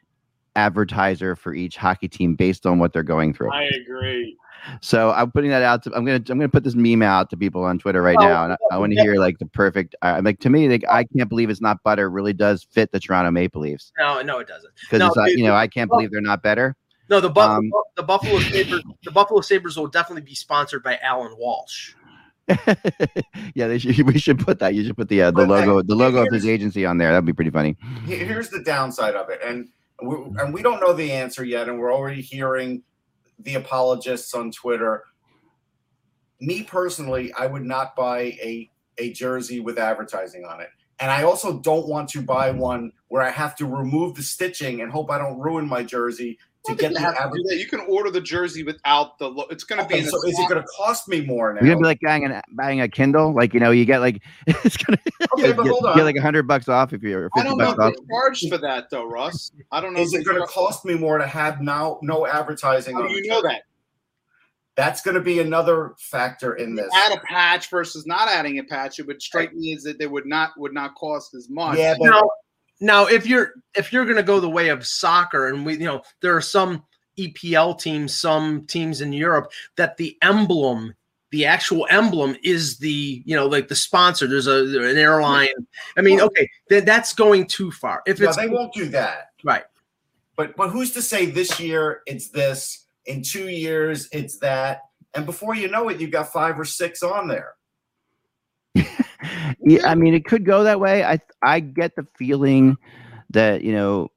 advertiser 0.55 1.35
for 1.35 1.53
each 1.53 1.77
hockey 1.77 2.07
team 2.07 2.35
based 2.35 2.65
on 2.65 2.79
what 2.79 2.93
they're 2.93 3.03
going 3.03 3.33
through. 3.33 3.51
I 3.51 3.63
agree. 3.63 4.37
So 4.81 5.11
I'm 5.11 5.31
putting 5.31 5.51
that 5.51 5.61
out. 5.61 5.83
To, 5.83 5.95
I'm 5.95 6.03
gonna 6.05 6.17
I'm 6.17 6.37
gonna 6.37 6.49
put 6.49 6.63
this 6.63 6.75
meme 6.75 7.01
out 7.01 7.29
to 7.29 7.37
people 7.37 7.63
on 7.63 7.79
Twitter 7.79 8.01
right 8.01 8.17
Oh, 8.19 8.25
now, 8.25 8.43
and 8.43 8.53
I, 8.53 8.57
I 8.71 8.77
want 8.77 8.93
to 8.93 8.99
hear 8.99 9.15
like 9.15 9.39
the 9.39 9.45
perfect. 9.45 9.95
Uh, 10.01 10.21
like 10.23 10.39
to 10.41 10.49
me, 10.49 10.67
like 10.67 10.83
I 10.89 11.05
can't 11.05 11.29
believe 11.29 11.49
it's 11.49 11.61
not 11.61 11.81
butter. 11.83 12.09
Really 12.09 12.33
does 12.33 12.67
fit 12.71 12.91
the 12.91 12.99
Toronto 12.99 13.31
Maple 13.31 13.61
Leafs 13.61 13.91
no, 13.97 14.21
no, 14.21 14.39
it 14.39 14.47
doesn't. 14.47 14.73
because 14.81 14.99
No, 14.99 15.07
it's 15.07 15.31
dude, 15.31 15.39
you 15.39 15.45
know 15.45 15.55
I 15.55 15.67
can't 15.67 15.89
believe 15.89 16.11
they're 16.11 16.21
not 16.21 16.43
better. 16.43 16.75
No, 17.09 17.19
the 17.19 17.29
Buffalo, 17.29 17.57
Um, 17.57 17.71
the 17.95 18.03
Buffalo 18.03 18.39
Sabres, 18.39 18.83
the 19.03 19.11
Buffalo 19.11 19.41
Sabres 19.41 19.77
will 19.77 19.87
definitely 19.87 20.21
be 20.21 20.35
sponsored 20.35 20.83
by 20.83 20.97
Alan 20.97 21.35
Walsh. 21.37 21.93
yeah, 23.55 23.67
they 23.67 23.77
should. 23.77 23.97
We 24.09 24.17
should 24.17 24.39
put 24.39 24.59
that. 24.59 24.73
You 24.73 24.83
should 24.83 24.97
put 24.97 25.09
the 25.09 25.23
uh, 25.23 25.31
the 25.31 25.45
But, 25.45 25.49
logo 25.49 25.81
the 25.81 25.95
logo 25.95 26.25
of 26.25 26.33
his 26.33 26.45
agency 26.45 26.85
on 26.85 26.97
there. 26.97 27.11
That'd 27.11 27.25
be 27.25 27.33
pretty 27.33 27.51
funny. 27.51 27.77
Here's 28.05 28.49
the 28.49 28.63
downside 28.63 29.15
of 29.15 29.29
it, 29.29 29.39
and 29.45 29.69
we, 30.01 30.15
and 30.39 30.53
we 30.53 30.61
don't 30.61 30.79
know 30.79 30.93
the 30.93 31.11
answer 31.11 31.43
yet, 31.43 31.69
and 31.69 31.79
we're 31.79 31.93
already 31.93 32.21
hearing 32.21 32.83
the 33.39 33.55
apologists 33.55 34.33
on 34.33 34.51
Twitter. 34.51 35.03
Me 36.41 36.63
personally, 36.63 37.31
I 37.33 37.45
would 37.45 37.65
not 37.65 37.95
buy 37.95 38.19
a 38.41 38.69
a 38.97 39.13
jersey 39.13 39.59
with 39.59 39.77
advertising 39.77 40.45
on 40.45 40.61
it. 40.61 40.69
And 40.99 41.09
I 41.09 41.23
also 41.23 41.59
don't 41.59 41.87
want 41.87 42.09
to 42.09 42.21
buy 42.21 42.51
one 42.51 42.91
where 43.07 43.21
I 43.21 43.29
have 43.29 43.55
to 43.57 43.65
remove 43.65 44.15
the 44.15 44.23
stitching 44.23 44.81
and 44.81 44.91
hope 44.91 45.09
I 45.09 45.17
don't 45.17 45.39
ruin 45.39 45.67
my 45.67 45.83
jersey 45.83 46.37
to 46.69 46.81
get 46.81 46.93
the 46.93 46.99
you 46.99 47.05
have 47.05 47.15
to 47.15 47.21
average. 47.21 47.41
do 47.43 47.49
that. 47.49 47.57
You 47.57 47.67
can 47.67 47.79
order 47.81 48.09
the 48.11 48.21
jersey 48.21 48.63
without 48.63 49.17
the. 49.19 49.29
Lo- 49.29 49.45
it's 49.49 49.63
going 49.63 49.81
to 49.81 49.87
be 49.87 49.95
Okay, 49.95 50.03
in 50.03 50.09
so 50.09 50.17
is 50.27 50.37
it 50.39 50.49
going 50.49 50.61
to 50.61 50.67
cost 50.75 51.07
me 51.07 51.21
more 51.21 51.53
now? 51.53 51.59
You're 51.61 51.69
gonna 51.75 51.81
be 51.81 51.85
like 51.87 51.99
buying, 52.01 52.25
an, 52.25 52.41
buying 52.53 52.81
a 52.81 52.87
Kindle, 52.87 53.33
like 53.33 53.53
you 53.53 53.59
know, 53.59 53.71
you 53.71 53.85
get 53.85 53.99
like 53.99 54.21
it's 54.47 54.77
gonna 54.77 54.97
okay, 55.37 55.53
but 55.53 55.63
get, 55.63 55.71
hold 55.71 55.95
get 55.95 56.03
like 56.03 56.15
a 56.15 56.21
hundred 56.21 56.47
bucks 56.47 56.69
off 56.69 56.93
if 56.93 57.01
you're 57.03 57.29
I 57.35 57.39
fifty 57.39 57.49
don't 57.49 57.57
know 57.57 57.75
bucks 57.75 57.77
if 57.77 57.85
off. 57.85 57.93
they 58.07 58.13
charge 58.13 58.49
for 58.49 58.57
that 58.59 58.89
though, 58.89 59.05
Russ. 59.05 59.51
I 59.71 59.81
don't 59.81 59.93
know. 59.93 60.01
is 60.01 60.13
it 60.13 60.25
going 60.25 60.39
to 60.39 60.47
cost 60.47 60.85
me 60.85 60.95
more 60.95 61.17
to 61.17 61.27
have 61.27 61.61
now 61.61 61.99
no 62.01 62.25
advertising 62.27 62.95
How 62.95 63.03
on 63.03 63.07
do 63.09 63.13
you 63.15 63.27
know 63.27 63.41
that? 63.41 63.63
That's 64.75 65.01
going 65.01 65.15
to 65.15 65.21
be 65.21 65.39
another 65.39 65.93
factor 65.99 66.53
in 66.55 66.73
this. 66.73 66.87
Add 66.93 67.17
a 67.17 67.19
patch 67.21 67.69
versus 67.69 68.07
not 68.07 68.29
adding 68.29 68.59
a 68.59 68.63
patch. 68.63 68.97
It 68.97 69.07
would 69.07 69.21
strike 69.21 69.53
me 69.53 69.73
as 69.73 69.83
that 69.83 69.99
they 69.99 70.07
would 70.07 70.25
not 70.25 70.51
would 70.57 70.73
not 70.73 70.95
cost 70.95 71.33
as 71.35 71.49
much. 71.49 71.77
Yeah, 71.77 71.95
but 71.99 72.05
Now, 72.09 72.29
now 72.79 73.05
if 73.05 73.25
you're 73.25 73.53
if 73.75 73.91
you're 73.91 74.05
going 74.05 74.17
to 74.17 74.23
go 74.23 74.39
the 74.39 74.49
way 74.49 74.69
of 74.69 74.85
soccer, 74.85 75.47
and 75.47 75.65
we, 75.65 75.73
you 75.73 75.85
know, 75.85 76.01
there 76.21 76.35
are 76.35 76.41
some 76.41 76.83
EPL 77.17 77.79
teams, 77.79 78.13
some 78.17 78.65
teams 78.65 79.01
in 79.01 79.11
Europe 79.13 79.51
that 79.75 79.97
the 79.97 80.17
emblem, 80.21 80.93
the 81.31 81.45
actual 81.45 81.85
emblem, 81.89 82.35
is 82.43 82.77
the 82.77 83.21
you 83.25 83.35
know 83.35 83.47
like 83.47 83.67
the 83.67 83.75
sponsor. 83.75 84.27
There's 84.27 84.47
a 84.47 84.63
an 84.89 84.97
airline. 84.97 85.49
I 85.97 86.01
mean, 86.01 86.21
okay, 86.21 86.49
then 86.69 86.85
that's 86.85 87.13
going 87.13 87.47
too 87.47 87.71
far. 87.71 88.01
If 88.05 88.19
no, 88.19 88.27
it's 88.27 88.37
they 88.37 88.47
won't 88.47 88.73
do 88.73 88.85
that. 88.89 89.31
right, 89.43 89.63
But 90.35 90.55
but 90.55 90.69
who's 90.69 90.91
to 90.93 91.01
say 91.01 91.25
this 91.25 91.59
year 91.59 92.01
it's 92.05 92.29
this, 92.29 92.85
in 93.05 93.21
two 93.21 93.49
years 93.49 94.07
it's 94.11 94.37
that, 94.37 94.81
and 95.13 95.25
before 95.25 95.55
you 95.55 95.67
know 95.67 95.89
it, 95.89 95.99
you've 95.99 96.11
got 96.11 96.31
five 96.31 96.59
or 96.59 96.65
six 96.65 97.03
on 97.03 97.27
there. 97.27 97.55
yeah, 99.61 99.87
I 99.87 99.95
mean, 99.95 100.13
it 100.13 100.25
could 100.25 100.45
go 100.45 100.63
that 100.63 100.79
way. 100.79 101.03
I 101.03 101.19
I 101.41 101.59
get 101.59 101.95
the 101.95 102.05
feeling 102.17 102.77
that 103.31 103.63
you 103.63 103.73
know 103.73 104.09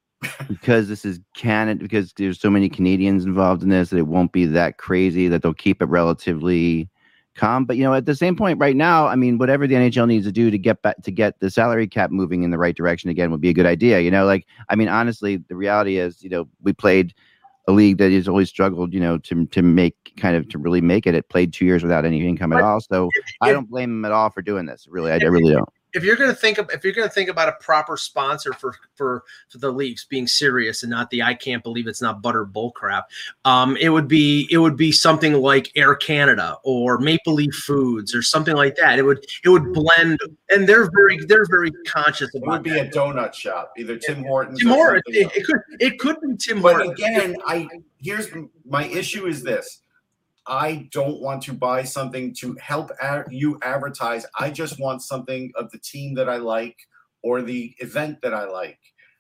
because 0.49 0.89
this 0.89 1.05
is 1.05 1.21
Canada, 1.35 1.83
because 1.83 2.13
there's 2.15 2.41
so 2.41 2.51
many 2.51 2.69
Canadians 2.69 3.25
involved 3.25 3.63
in 3.63 3.69
this, 3.69 3.91
that 3.91 3.99
it 3.99 4.07
won't 4.07 4.33
be 4.33 4.47
that 4.47 4.79
crazy. 4.79 5.29
That 5.29 5.43
they'll 5.43 5.55
keep 5.55 5.83
it 5.83 5.87
relatively 5.87 6.89
calm. 7.35 7.65
But 7.65 7.77
you 7.77 7.85
know, 7.85 7.95
at 7.95 8.07
the 8.07 8.15
same 8.15 8.37
point, 8.37 8.59
right 8.59 8.77
now, 8.77 9.07
I 9.07 9.17
mean, 9.17 9.39
whatever 9.39 9.67
the 9.67 9.75
NHL 9.75 10.07
needs 10.07 10.27
to 10.27 10.33
do 10.33 10.51
to 10.51 10.59
get 10.59 10.83
back 10.83 11.03
to 11.03 11.11
get 11.11 11.41
the 11.41 11.51
salary 11.51 11.87
cap 11.87 12.11
moving 12.11 12.43
in 12.43 12.51
the 12.51 12.59
right 12.59 12.77
direction 12.77 13.11
again 13.11 13.31
would 13.31 13.41
be 13.41 13.51
a 13.51 13.55
good 13.55 13.67
idea. 13.67 14.01
You 14.01 14.11
know, 14.11 14.25
like 14.25 14.47
I 14.69 14.77
mean, 14.77 14.89
honestly, 14.89 15.37
the 15.37 15.57
reality 15.57 15.99
is, 15.99 16.23
you 16.23 16.31
know, 16.31 16.49
we 16.63 16.73
played 16.73 17.15
a 17.69 17.73
league 17.73 17.99
that 17.99 18.11
has 18.11 18.28
always 18.28 18.49
struggled, 18.49 18.92
you 18.92 19.00
know, 19.00 19.19
to 19.19 19.47
to 19.47 19.62
make 19.62 20.12
kind 20.16 20.37
of 20.37 20.49
to 20.50 20.59
really 20.59 20.81
make 20.81 21.07
it. 21.07 21.14
It 21.14 21.28
played 21.28 21.52
two 21.52 21.64
years 21.64 21.83
without 21.83 22.04
any 22.04 22.26
income 22.26 22.52
at 22.52 22.62
all. 22.62 22.81
So 22.81 23.09
I 23.40 23.52
don't 23.52 23.71
blame 23.71 23.90
them 23.90 24.04
at 24.04 24.12
all 24.12 24.31
for 24.31 24.42
doing 24.42 24.66
this. 24.66 24.87
Really, 24.88 25.12
I, 25.12 25.16
I 25.16 25.25
really 25.25 25.52
don't. 25.52 25.69
If 25.95 26.05
you're 26.05 26.17
going 26.17 26.31
to 26.31 26.37
think 26.37 26.59
of 26.59 26.71
if 26.71 26.85
you're 26.85 26.93
to 26.95 27.09
think 27.09 27.29
about 27.29 27.49
a 27.49 27.53
proper 27.61 27.97
sponsor 27.97 28.53
for 28.53 28.75
for 28.95 29.25
for 29.49 29.59
the 29.59 29.71
Leafs 29.71 30.05
being 30.05 30.27
serious 30.27 30.83
and 30.83 30.91
not 30.91 31.11
the 31.11 31.23
I 31.23 31.35
can't 31.35 31.63
believe 31.63 31.87
it's 31.87 32.03
not 32.03 32.23
butter 32.23 32.45
bull 32.45 32.71
crap, 32.73 33.11
um, 33.45 33.77
it 33.77 33.91
would 33.91 34.09
be 34.09 34.49
it 34.51 34.59
would 34.59 34.77
be 34.77 34.93
something 34.93 35.35
like 35.35 35.71
Air 35.77 35.95
Canada 35.95 36.57
or 36.65 36.99
Maple 36.99 37.35
Leaf 37.35 37.55
Foods 37.55 38.15
or 38.15 38.23
something 38.23 38.55
like 38.57 38.77
that. 38.77 38.99
It 38.99 39.03
would 39.03 39.25
it 39.45 39.49
would 39.49 39.73
blend, 39.73 40.19
and 40.51 40.69
they're 40.69 40.91
very 40.91 41.19
they're 41.27 41.47
very 41.51 41.71
conscious 41.87 42.31
It 42.35 42.43
would 42.47 42.63
be 42.63 42.71
that. 42.71 42.89
a 42.89 42.91
donut 42.91 43.35
shop, 43.35 43.73
either 43.77 43.97
Tim 43.99 44.25
Hortons. 44.25 44.61
Tim 44.61 44.69
Hortons. 44.69 45.03
It, 45.09 45.31
it 45.37 45.45
could 45.45 45.61
it 45.81 45.99
could 45.99 46.17
be 46.21 46.37
Tim 46.37 46.63
But 46.63 46.77
Hortons. 46.77 46.93
again, 47.01 47.37
I 47.47 47.69
here's 47.99 48.29
my 48.65 48.85
issue 48.87 49.27
is 49.27 49.43
this. 49.43 49.82
I 50.47 50.89
don't 50.91 51.21
want 51.21 51.43
to 51.45 51.53
buy 51.53 51.85
something 51.85 52.35
to 52.41 52.55
help 52.61 52.91
ad- 53.01 53.27
you 53.31 53.59
advertise. 53.63 54.27
I 54.39 54.51
just 54.51 54.81
want 54.81 55.03
something 55.03 55.53
of 55.57 55.71
the 55.71 55.79
team 55.79 56.15
that 56.15 56.29
I 56.29 56.37
like 56.37 56.77
or 57.23 57.43
the 57.43 57.75
event 57.79 58.19
that 58.23 58.35
I 58.35 58.47
like. 58.47 58.79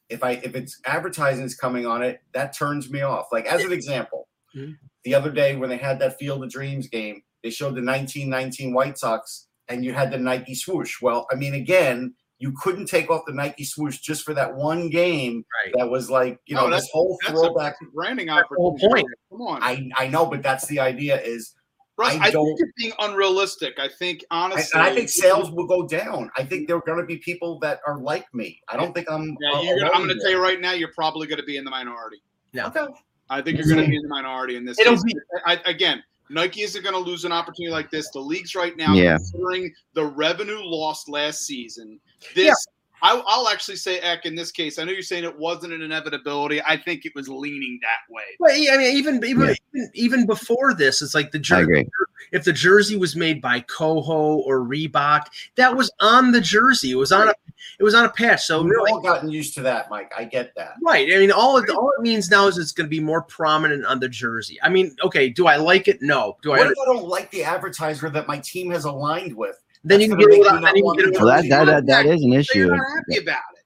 If 0.08 0.24
I 0.24 0.32
if 0.32 0.54
it's 0.54 0.78
advertising 0.84 1.44
is 1.44 1.54
coming 1.54 1.86
on 1.86 2.02
it, 2.02 2.20
that 2.34 2.56
turns 2.56 2.90
me 2.90 3.02
off. 3.02 3.26
Like 3.32 3.46
as 3.46 3.62
an 3.64 3.72
example, 3.72 4.28
Mhm. 4.54 4.76
the 5.04 5.14
other 5.14 5.30
day 5.30 5.56
when 5.56 5.70
they 5.70 5.76
had 5.78 5.98
that 6.00 6.18
Field 6.18 6.42
of 6.44 6.50
Dreams 6.50 6.88
game, 6.88 7.22
they 7.42 7.50
showed 7.50 7.76
the 7.76 7.82
1919 7.82 8.74
White 8.74 8.98
Sox 8.98 9.46
and 9.68 9.84
you 9.84 9.92
had 9.94 10.10
the 10.10 10.18
Nike 10.18 10.54
swoosh. 10.54 11.00
Well, 11.00 11.26
I 11.30 11.36
mean, 11.36 11.54
again, 11.54 12.14
you 12.42 12.52
couldn't 12.60 12.86
take 12.86 13.08
off 13.08 13.22
the 13.24 13.32
Nike 13.32 13.62
swoosh 13.64 13.98
just 14.00 14.24
for 14.24 14.34
that 14.34 14.52
one 14.52 14.88
game 14.90 15.44
Right. 15.64 15.72
that 15.78 15.88
was 15.88 16.10
like, 16.10 16.40
you 16.46 16.56
No, 16.56 16.62
know, 16.62 16.66
that's- 16.70 16.82
this 16.82 16.90
whole 16.92 17.16
That's 17.22 17.32
throwback 17.38 17.76
a 17.80 17.84
branding 17.94 18.26
That's 18.26 18.48
whole 18.56 18.72
opportunity. 18.72 19.02
point. 19.02 19.14
Come 19.30 19.42
on, 19.42 19.62
I, 19.62 19.88
I 19.96 20.08
know, 20.08 20.26
but 20.26 20.42
that's 20.42 20.66
the 20.66 20.80
idea 20.80 21.20
is, 21.22 21.54
Russ. 21.96 22.14
I 22.16 22.26
I, 22.26 22.30
don't- 22.32 22.46
think 22.46 22.58
you're 22.58 22.68
being 22.78 22.92
unrealistic. 22.98 23.78
I 23.78 23.86
think 23.86 24.24
I, 24.32 24.44
honestly, 24.44 24.70
and 24.74 24.82
I 24.82 24.92
think 24.92 25.08
sales 25.08 25.52
will 25.52 25.66
go 25.68 25.86
down. 25.86 26.30
I 26.36 26.42
think 26.42 26.66
there 26.66 26.76
are 26.76 26.82
going 26.84 26.98
to 26.98 27.06
be 27.06 27.18
people 27.18 27.60
that 27.60 27.80
are 27.86 27.98
like 27.98 28.26
me. 28.34 28.60
I 28.68 28.76
don't 28.76 28.92
think 28.92 29.08
I'm. 29.08 29.36
Yeah, 29.40 29.62
you're 29.62 29.78
gonna, 29.78 29.90
I'm 29.92 30.02
going 30.06 30.16
to 30.16 30.20
tell 30.20 30.30
you 30.32 30.42
right 30.42 30.60
now, 30.60 30.72
you're 30.72 30.92
probably 30.92 31.28
going 31.28 31.38
to 31.38 31.44
be 31.44 31.58
in 31.58 31.64
the 31.64 31.70
minority. 31.70 32.20
Yeah. 32.52 32.66
Okay. 32.68 32.86
I 33.30 33.40
think 33.40 33.56
you're 33.58 33.68
going 33.68 33.84
to 33.84 33.88
be 33.88 33.96
in 33.96 34.02
the 34.02 34.08
minority 34.08 34.56
in 34.56 34.64
this. 34.64 34.78
It'll 34.80 34.94
case. 34.94 35.04
be- 35.04 35.14
I, 35.46 35.60
again, 35.66 36.02
Nike 36.30 36.62
isn't 36.62 36.82
going 36.82 36.94
to 36.94 37.00
lose 37.00 37.24
an 37.24 37.32
opportunity 37.32 37.72
like 37.72 37.90
this. 37.90 38.10
The 38.10 38.20
leagues 38.20 38.54
right 38.54 38.76
now, 38.76 38.94
Yeah. 38.94 39.16
considering 39.16 39.72
the 39.94 40.04
revenue 40.04 40.60
lost 40.62 41.08
last 41.08 41.42
season, 41.46 42.00
this. 42.34 42.54
I, 43.02 43.20
I'll 43.26 43.48
actually 43.48 43.76
say, 43.76 43.98
Eck, 43.98 44.26
in 44.26 44.34
this 44.36 44.52
case, 44.52 44.78
I 44.78 44.84
know 44.84 44.92
you're 44.92 45.02
saying 45.02 45.24
it 45.24 45.36
wasn't 45.38 45.72
an 45.72 45.82
inevitability. 45.82 46.62
I 46.62 46.76
think 46.76 47.04
it 47.04 47.12
was 47.16 47.28
leaning 47.28 47.80
that 47.82 48.12
way. 48.14 48.22
Well, 48.38 48.56
yeah, 48.56 48.74
I 48.74 48.78
mean, 48.78 48.96
even 48.96 49.16
even, 49.24 49.48
Yeah. 49.48 49.54
even 49.74 49.90
even 49.94 50.26
before 50.26 50.72
this, 50.74 51.02
it's 51.02 51.14
like 51.14 51.32
the 51.32 51.38
jersey. 51.38 51.88
If 52.30 52.44
the 52.44 52.52
jersey 52.52 52.96
was 52.96 53.16
made 53.16 53.42
by 53.42 53.60
Koho 53.62 54.06
or 54.46 54.60
Reebok, 54.60 55.26
that 55.56 55.76
was 55.76 55.90
on 56.00 56.30
the 56.30 56.40
jersey. 56.40 56.92
It 56.92 56.96
was 56.96 57.10
on 57.12 57.28
a 57.28 57.34
it 57.78 57.82
was 57.82 57.94
on 57.94 58.04
a 58.04 58.08
patch. 58.08 58.44
So 58.44 58.62
We've 58.62 58.72
like, 58.80 58.92
all 58.92 59.00
gotten 59.00 59.28
used 59.30 59.54
to 59.54 59.62
that, 59.62 59.90
Mike. 59.90 60.12
I 60.16 60.24
get 60.24 60.54
that. 60.56 60.74
right. 60.82 61.08
I 61.12 61.18
mean, 61.18 61.32
all 61.32 61.56
it, 61.58 61.68
all 61.70 61.92
it 61.98 62.02
means 62.02 62.30
now 62.30 62.46
is 62.46 62.56
it's 62.58 62.72
going 62.72 62.86
to 62.86 62.90
be 62.90 63.00
more 63.00 63.22
prominent 63.22 63.84
on 63.84 63.98
the 64.00 64.08
jersey. 64.08 64.58
I 64.62 64.68
mean, 64.68 64.94
okay, 65.04 65.28
do 65.28 65.46
I 65.46 65.56
like 65.56 65.88
it? 65.88 66.00
No. 66.02 66.36
Do 66.42 66.52
I? 66.52 66.58
What 66.58 66.68
if 66.68 66.78
I 66.80 66.92
don't 66.92 67.06
like 67.08 67.30
the 67.32 67.42
advertiser 67.44 68.08
that 68.10 68.28
my 68.28 68.38
team 68.38 68.70
has 68.70 68.84
aligned 68.84 69.34
with? 69.34 69.60
Then 69.84 70.00
you 70.00 70.08
can 70.08 70.18
get 70.18 70.26
it. 70.28 70.30
make 70.30 70.40
me 70.42 70.48
on- 70.48 70.60
not 70.62 70.74
Then 70.74 70.84
you 70.84 70.94
get 70.96 71.02
to 71.02 71.08
it. 71.08 71.12
do 71.14 71.18
Well, 71.24 71.28
that 71.42 71.48
that, 71.48 71.64
that, 71.66 71.86
that 71.86 72.06
is 72.06 72.22
an 72.22 72.32
issue. 72.32 72.58
you're 72.58 72.76
not 72.76 72.86
happy 73.08 73.22
about 73.22 73.38
it. 73.54 73.58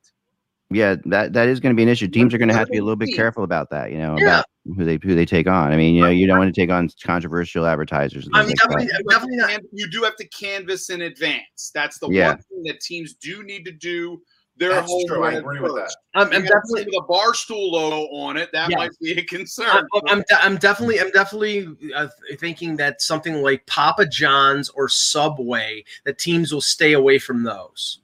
Yeah, 0.68 0.96
that 1.06 1.32
that 1.34 1.48
is 1.48 1.60
going 1.60 1.74
to 1.74 1.76
be 1.76 1.84
an 1.84 1.88
issue. 1.88 2.08
Teams 2.08 2.34
are 2.34 2.38
going 2.38 2.48
to 2.48 2.54
have 2.54 2.66
to 2.66 2.72
be 2.72 2.78
a 2.78 2.82
little 2.82 2.96
bit 2.96 3.14
careful 3.14 3.44
about 3.44 3.70
that. 3.70 3.92
You 3.92 3.98
know, 3.98 4.16
Yeah. 4.18 4.24
about 4.40 4.46
who 4.76 4.84
they 4.84 4.98
who 5.00 5.14
they 5.14 5.24
take 5.24 5.46
on. 5.46 5.72
I 5.72 5.76
mean, 5.76 5.94
you 5.94 6.02
know, 6.02 6.08
you 6.10 6.26
don't 6.26 6.38
want 6.38 6.52
to 6.52 6.60
take 6.60 6.70
on 6.70 6.88
controversial 7.04 7.66
advertisers. 7.66 8.28
I'm 8.34 8.46
things 8.46 8.58
like 8.64 8.70
definitely, 8.70 8.94
I'm 8.98 9.04
definitely 9.08 9.36
not. 9.36 9.60
You 9.72 9.88
do 9.90 10.02
have 10.02 10.16
to 10.16 10.26
canvas 10.28 10.90
in 10.90 11.02
advance. 11.02 11.70
That's 11.72 12.00
the 12.00 12.08
Yeah. 12.10 12.30
one 12.30 12.38
thing 12.38 12.62
that 12.64 12.80
teams 12.80 13.14
do 13.14 13.44
need 13.44 13.64
to 13.64 13.70
do. 13.72 14.20
Their 14.58 14.70
That's 14.70 14.90
homework 14.90 15.08
true. 15.08 15.24
I 15.24 15.32
agree 15.32 15.60
with 15.60 15.74
that. 15.74 15.82
first. 15.82 15.98
I'm, 16.14 16.32
I'm 16.32 16.42
definitely. 16.42 16.86
with 16.86 16.94
a 16.94 17.06
barstool 17.12 17.72
logo 17.72 18.06
on 18.14 18.38
it. 18.38 18.50
That 18.52 18.70
Yeah. 18.70 18.78
might 18.78 18.90
be 19.00 19.12
a 19.12 19.22
concern. 19.24 19.68
I'm, 19.70 19.86
I'm, 20.08 20.18
de- 20.28 20.42
I'm 20.42 20.56
definitely, 20.56 20.98
I'm 20.98 21.10
definitely 21.10 21.68
uh, 21.94 22.08
thinking 22.38 22.76
that 22.76 23.02
something 23.02 23.42
like 23.42 23.66
Papa 23.66 24.06
John's 24.06 24.70
or 24.70 24.88
Subway, 24.88 25.84
that 26.04 26.18
teams 26.18 26.52
will 26.52 26.62
stay 26.62 26.94
away 26.94 27.18
from 27.18 27.42
those. 27.42 28.00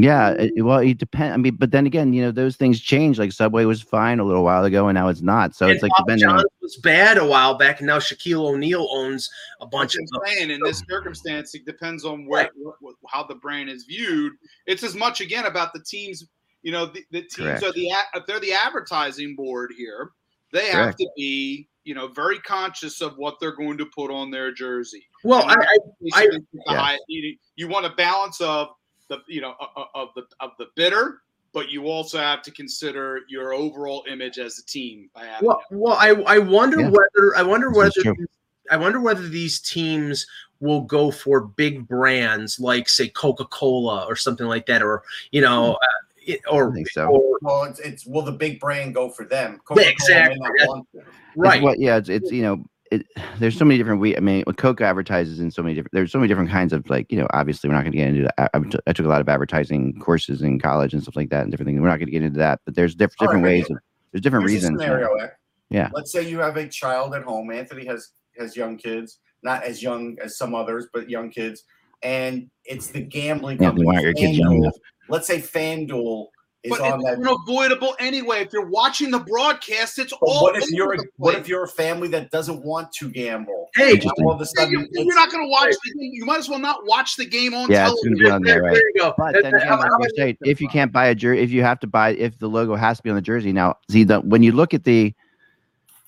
Yeah, 0.00 0.30
it, 0.30 0.62
well, 0.64 0.78
it 0.78 0.96
depends. 0.98 1.34
I 1.34 1.36
mean, 1.38 1.56
but 1.56 1.72
then 1.72 1.84
again, 1.84 2.12
you 2.12 2.22
know, 2.22 2.30
those 2.30 2.54
things 2.54 2.80
change. 2.80 3.18
Like 3.18 3.32
Subway 3.32 3.64
was 3.64 3.82
fine 3.82 4.20
a 4.20 4.24
little 4.24 4.44
while 4.44 4.64
ago, 4.64 4.86
and 4.86 4.94
now 4.94 5.08
it's 5.08 5.22
not. 5.22 5.56
So 5.56 5.66
and 5.66 5.74
it's 5.74 5.82
like 5.82 5.90
Papa 5.90 6.04
depending 6.16 6.28
on. 6.28 6.44
Was 6.62 6.76
bad 6.76 7.18
a 7.18 7.26
while 7.26 7.54
back, 7.58 7.80
and 7.80 7.88
now 7.88 7.98
Shaquille 7.98 8.46
O'Neal 8.46 8.86
owns 8.92 9.28
a 9.60 9.66
bunch 9.66 9.94
That's 9.94 10.10
of 10.14 10.20
what 10.20 10.28
saying. 10.28 10.50
In 10.50 10.60
this 10.62 10.84
circumstance, 10.88 11.54
it 11.56 11.66
depends 11.66 12.04
on 12.04 12.26
where 12.26 12.48
what, 12.56 12.76
what- 12.80 12.94
how 13.08 13.24
the 13.24 13.34
brand 13.34 13.70
is 13.70 13.84
viewed. 13.84 14.34
It's 14.66 14.84
as 14.84 14.94
much 14.94 15.20
again 15.20 15.46
about 15.46 15.72
the 15.72 15.80
teams. 15.80 16.24
You 16.62 16.70
know, 16.72 16.86
the, 16.86 17.02
the 17.10 17.22
teams 17.22 17.34
Correct. 17.36 17.62
are 17.64 17.72
the 17.72 17.90
if 18.14 18.24
they're 18.26 18.38
the 18.40 18.52
advertising 18.52 19.34
board 19.34 19.72
here. 19.76 20.10
They 20.52 20.68
have 20.68 20.94
to 20.96 21.08
be 21.16 21.68
you 21.84 21.94
know 21.94 22.06
very 22.08 22.38
conscious 22.40 23.00
of 23.02 23.14
what 23.16 23.38
they're 23.40 23.56
going 23.56 23.78
to 23.78 23.86
put 23.86 24.10
on 24.12 24.30
their 24.30 24.52
jersey. 24.52 25.04
Well, 25.24 25.42
And 25.42 25.50
I, 25.50 25.54
in 25.54 26.10
I, 26.14 26.18
I- 26.18 26.20
case, 26.26 26.34
it's 26.36 26.46
the 26.52 26.62
Yes. 26.68 26.76
high- 26.80 26.98
you, 27.08 27.36
you 27.56 27.68
want 27.68 27.86
a 27.86 27.90
balance 27.90 28.40
of 28.40 28.68
the 29.08 29.18
you 29.26 29.40
know 29.40 29.54
of, 29.76 29.86
of 29.94 30.08
the 30.14 30.22
of 30.40 30.52
the 30.58 30.66
bidder, 30.74 31.22
but 31.52 31.70
you 31.70 31.86
also 31.86 32.18
have 32.18 32.42
to 32.42 32.50
consider 32.50 33.20
your 33.28 33.52
overall 33.52 34.04
image 34.10 34.38
as 34.38 34.58
a 34.58 34.64
team 34.64 35.10
by 35.14 35.26
well, 35.40 35.62
it. 35.70 35.76
well, 35.76 35.94
I, 35.94 36.10
I 36.26 36.38
wonder 36.38 36.80
Yeah. 36.80 36.90
whether, 36.90 37.36
I 37.36 37.42
wonder 37.42 37.68
This 37.68 37.76
whether, 37.78 38.14
true. 38.14 38.26
I 38.70 38.76
wonder 38.76 39.00
whether 39.00 39.28
these 39.28 39.60
teams 39.60 40.26
will 40.60 40.82
go 40.82 41.10
for 41.10 41.40
big 41.40 41.86
brands 41.88 42.60
like, 42.60 42.88
say, 42.88 43.08
Coca 43.08 43.44
Cola 43.46 44.04
or 44.06 44.16
something 44.16 44.46
like 44.46 44.66
that, 44.66 44.82
or 44.82 45.02
you 45.32 45.40
know, 45.40 45.66
hmm. 45.66 45.72
uh, 45.72 46.34
it, 46.34 46.40
or. 46.50 46.70
I 46.70 46.74
think 46.74 46.90
so. 46.90 47.06
or 47.06 47.38
Well, 47.40 47.64
it's, 47.64 47.80
it's 47.80 48.04
will 48.06 48.22
the 48.22 48.32
big 48.32 48.60
brand 48.60 48.94
go 48.94 49.08
for 49.08 49.24
them? 49.24 49.60
Coca-Cola 49.64 49.80
may 49.80 49.90
exactly. 49.90 50.38
not 50.38 50.50
That's- 50.58 50.68
want 50.68 50.88
to. 50.92 50.98
It's 50.98 51.08
right. 51.36 51.62
what, 51.62 51.78
yeah, 51.78 51.96
it's, 51.96 52.08
it's 52.08 52.32
you 52.32 52.42
know, 52.42 52.64
it, 52.90 53.06
there's 53.38 53.56
so 53.58 53.64
many 53.64 53.78
different. 53.78 54.00
We, 54.00 54.16
I 54.16 54.20
mean, 54.20 54.44
Coke 54.56 54.80
advertises 54.80 55.40
in 55.40 55.50
so 55.50 55.62
many 55.62 55.74
different. 55.74 55.92
There's 55.92 56.12
so 56.12 56.18
many 56.18 56.28
different 56.28 56.50
kinds 56.50 56.72
of 56.72 56.88
like, 56.90 57.10
you 57.12 57.18
know, 57.18 57.26
obviously 57.32 57.68
we're 57.68 57.74
not 57.74 57.82
going 57.82 57.92
to 57.92 57.98
get 57.98 58.08
into. 58.08 58.22
that. 58.22 58.50
I, 58.54 58.58
I 58.86 58.92
took- 58.92 59.06
a 59.06 59.08
lot 59.08 59.20
of 59.20 59.28
advertising 59.28 59.98
courses 60.00 60.42
in 60.42 60.58
college 60.58 60.92
and 60.94 61.02
stuff 61.02 61.16
like 61.16 61.30
that, 61.30 61.42
and 61.42 61.50
different 61.50 61.68
things. 61.68 61.80
We're 61.80 61.88
not 61.88 61.96
going 61.98 62.06
to 62.06 62.12
get 62.12 62.22
into 62.22 62.38
that, 62.38 62.60
but 62.64 62.74
there's 62.74 62.94
diff- 62.94 63.16
different 63.18 63.42
but 63.42 63.48
ways. 63.48 63.70
Of, 63.70 63.78
there's 64.12 64.22
different 64.22 64.44
Here's 64.48 64.62
reasons. 64.62 64.80
scenario, 64.80 65.14
Ek. 65.16 65.32
Yeah. 65.70 65.90
Let's 65.92 66.12
say 66.12 66.28
you 66.28 66.38
have 66.38 66.56
a 66.56 66.66
child 66.68 67.14
at 67.14 67.22
home. 67.22 67.50
Anthony 67.50 67.84
has 67.86 68.10
has 68.38 68.56
young 68.56 68.76
kids, 68.76 69.18
not 69.42 69.62
as 69.64 69.82
young 69.82 70.16
as 70.22 70.38
some 70.38 70.54
others, 70.54 70.86
but 70.92 71.10
young 71.10 71.30
kids. 71.30 71.64
and 72.02 72.48
it's 72.64 72.88
the 72.88 73.00
gambling 73.00 73.58
Yeah, 73.60 73.68
company. 73.68 73.86
why 73.86 73.94
aren't 73.94 74.04
your 74.04 74.14
kids 74.14 74.38
young 74.38 74.52
FanDuel- 74.54 74.58
enough? 74.58 74.74
Let's 75.08 75.26
say 75.26 75.38
FanDuel 75.40 76.26
But 76.68 76.80
on 76.80 76.98
it's 77.00 77.04
that. 77.04 77.18
unavoidable 77.18 77.94
anyway. 78.00 78.40
If 78.40 78.52
you're 78.52 78.68
watching 78.68 79.10
the 79.10 79.20
broadcast, 79.20 79.98
it's 79.98 80.12
But 80.12 80.28
all. 80.28 80.42
what 80.42 80.56
if 80.56 80.68
you're 80.70 80.96
the 80.96 81.06
what 81.16 81.36
if 81.36 81.48
you're 81.48 81.62
a 81.64 81.68
family 81.68 82.08
that 82.08 82.30
doesn't 82.30 82.64
want 82.64 82.92
to 82.94 83.10
gamble? 83.10 83.70
Hey, 83.76 83.94
Now 84.04 84.10
all 84.18 84.32
of 84.32 84.40
a 84.40 84.44
Yeah, 84.44 84.62
sudden, 84.64 84.72
you, 84.72 84.80
it's- 84.80 85.04
you're 85.06 85.14
not 85.14 85.30
going 85.30 85.44
to 85.44 85.48
watch 85.50 85.74
the 85.84 85.94
game. 85.94 86.10
You 86.12 86.24
might 86.26 86.38
as 86.38 86.48
well 86.48 86.58
not 86.58 86.84
watch 86.84 87.16
the 87.16 87.24
game 87.24 87.54
on 87.54 87.70
Yeah, 87.70 87.88
it's 87.88 88.02
going 88.02 88.16
to 88.16 88.24
be 88.24 88.28
on 88.28 88.42
there, 88.42 88.62
right? 88.62 88.72
there 88.72 88.82
you 88.88 88.94
go. 88.98 89.14
But 89.16 89.34
then 89.42 89.54
again, 89.54 89.78
like 89.78 89.90
say, 90.16 90.36
if 90.42 90.60
you 90.60 90.68
can't 90.68 90.92
buy 90.92 91.06
a 91.06 91.14
jersey, 91.14 91.42
if 91.42 91.50
you 91.50 91.62
have 91.62 91.78
to 91.80 91.86
buy, 91.86 92.10
if 92.10 92.38
the 92.38 92.48
logo 92.48 92.74
has 92.74 92.96
to 92.96 93.02
be 93.04 93.10
on 93.10 93.16
the 93.16 93.22
jersey. 93.22 93.52
Now, 93.52 93.76
see 93.88 94.04
that 94.04 94.24
when 94.24 94.42
you 94.42 94.52
look 94.52 94.74
at 94.74 94.84
the 94.84 95.14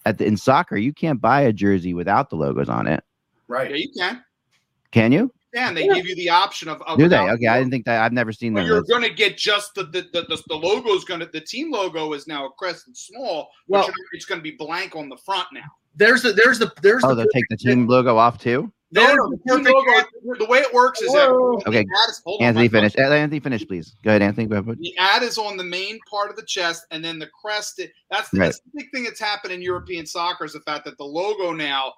at 0.05 0.19
the 0.19 0.25
in 0.25 0.37
soccer, 0.37 0.77
you 0.77 0.93
can't 0.93 1.21
buy 1.21 1.43
a 1.43 1.53
jersey 1.53 1.95
without 1.95 2.31
the 2.31 2.37
logos 2.37 2.69
on 2.69 2.87
it. 2.87 3.05
Yeah, 3.49 3.57
right. 3.57 3.77
you 3.77 3.89
can. 3.97 4.25
Can 4.91 5.13
you? 5.13 5.33
Yeah, 5.53 5.69
and 5.69 5.77
they 5.77 5.89
give 5.89 6.07
you 6.07 6.15
the 6.15 6.29
option 6.31 6.69
of. 6.69 6.81
of 6.83 6.97
Do 6.99 7.09
they? 7.09 7.19
without- 7.19 7.35
Okay, 7.35 7.47
I 7.49 7.59
didn't 7.59 7.73
think 7.73 7.85
that. 7.87 8.03
I've 8.03 8.13
never 8.13 8.33
seen 8.33 8.55
that. 8.55 8.67
you're 8.67 8.83
going 8.83 9.03
to 9.03 9.11
get 9.11 9.37
just 9.37 9.75
the 9.75 9.85
the, 9.85 10.03
the 10.13 10.23
the 10.29 10.43
the 10.49 10.55
logo's 10.55 11.05
going 11.05 11.21
to 11.21 11.27
the 11.27 11.41
team 11.41 11.73
logo 11.73 12.13
is 12.13 12.27
now 12.29 12.49
crested 12.51 12.97
small. 12.97 13.51
Well- 13.67 13.83
Well, 13.83 13.95
it's 14.13 14.25
going 14.27 14.39
to 14.39 14.43
be 14.43 14.53
blank 14.53 14.95
on 14.97 15.09
the 15.09 15.17
front 15.17 15.49
now. 15.53 15.63
There's 15.97 16.23
the 16.23 16.33
there's 16.33 16.59
the 16.61 16.73
there's 16.83 17.03
Oh, 17.05 17.09
the 17.11 17.23
they'll 17.23 17.27
take 17.35 17.45
the 17.51 17.57
team 17.57 17.87
logo 17.89 18.17
off 18.17 18.39
too. 18.39 18.73
No, 18.93 19.15
no, 19.15 19.31
the 19.31 19.37
the, 19.45 19.55
team 19.57 19.65
perfect 19.65 20.15
logo, 20.25 20.39
the 20.45 20.51
way 20.51 20.59
it 20.59 20.73
works 20.75 21.01
is 21.01 21.13
that 21.13 21.29
Okay, 21.31 21.63
the 21.65 21.79
ad 21.79 22.11
is- 22.11 22.23
hold 22.25 22.41
on, 22.41 22.47
Anthony, 22.49 22.65
Michael. 22.69 22.89
finish. 22.91 22.99
Anthony, 22.99 23.41
finish, 23.41 23.67
please. 23.67 23.95
Go 24.05 24.11
ahead, 24.11 24.23
Anthony. 24.23 24.47
Go 24.49 24.57
ahead. 24.57 24.79
The 24.81 24.97
ad 24.99 25.23
is 25.23 25.39
on 25.39 25.57
the 25.57 25.63
main 25.65 25.99
part 26.11 26.31
of 26.31 26.37
the 26.37 26.43
chest, 26.45 26.87
and 26.91 27.05
then 27.05 27.19
the 27.21 27.29
crest. 27.41 27.81
That's 28.11 28.31
the, 28.31 28.39
Right. 28.41 28.47
that's 28.47 28.61
the 28.61 28.71
big 28.75 28.91
thing 28.93 29.05
that's 29.05 29.21
happened 29.21 29.53
in 29.53 29.63
European 29.63 30.07
soccer 30.07 30.45
is 30.45 30.53
the 30.55 30.61
fact 30.61 30.85
that 30.87 30.97
the 30.99 31.05
logo 31.05 31.53
now 31.53 31.93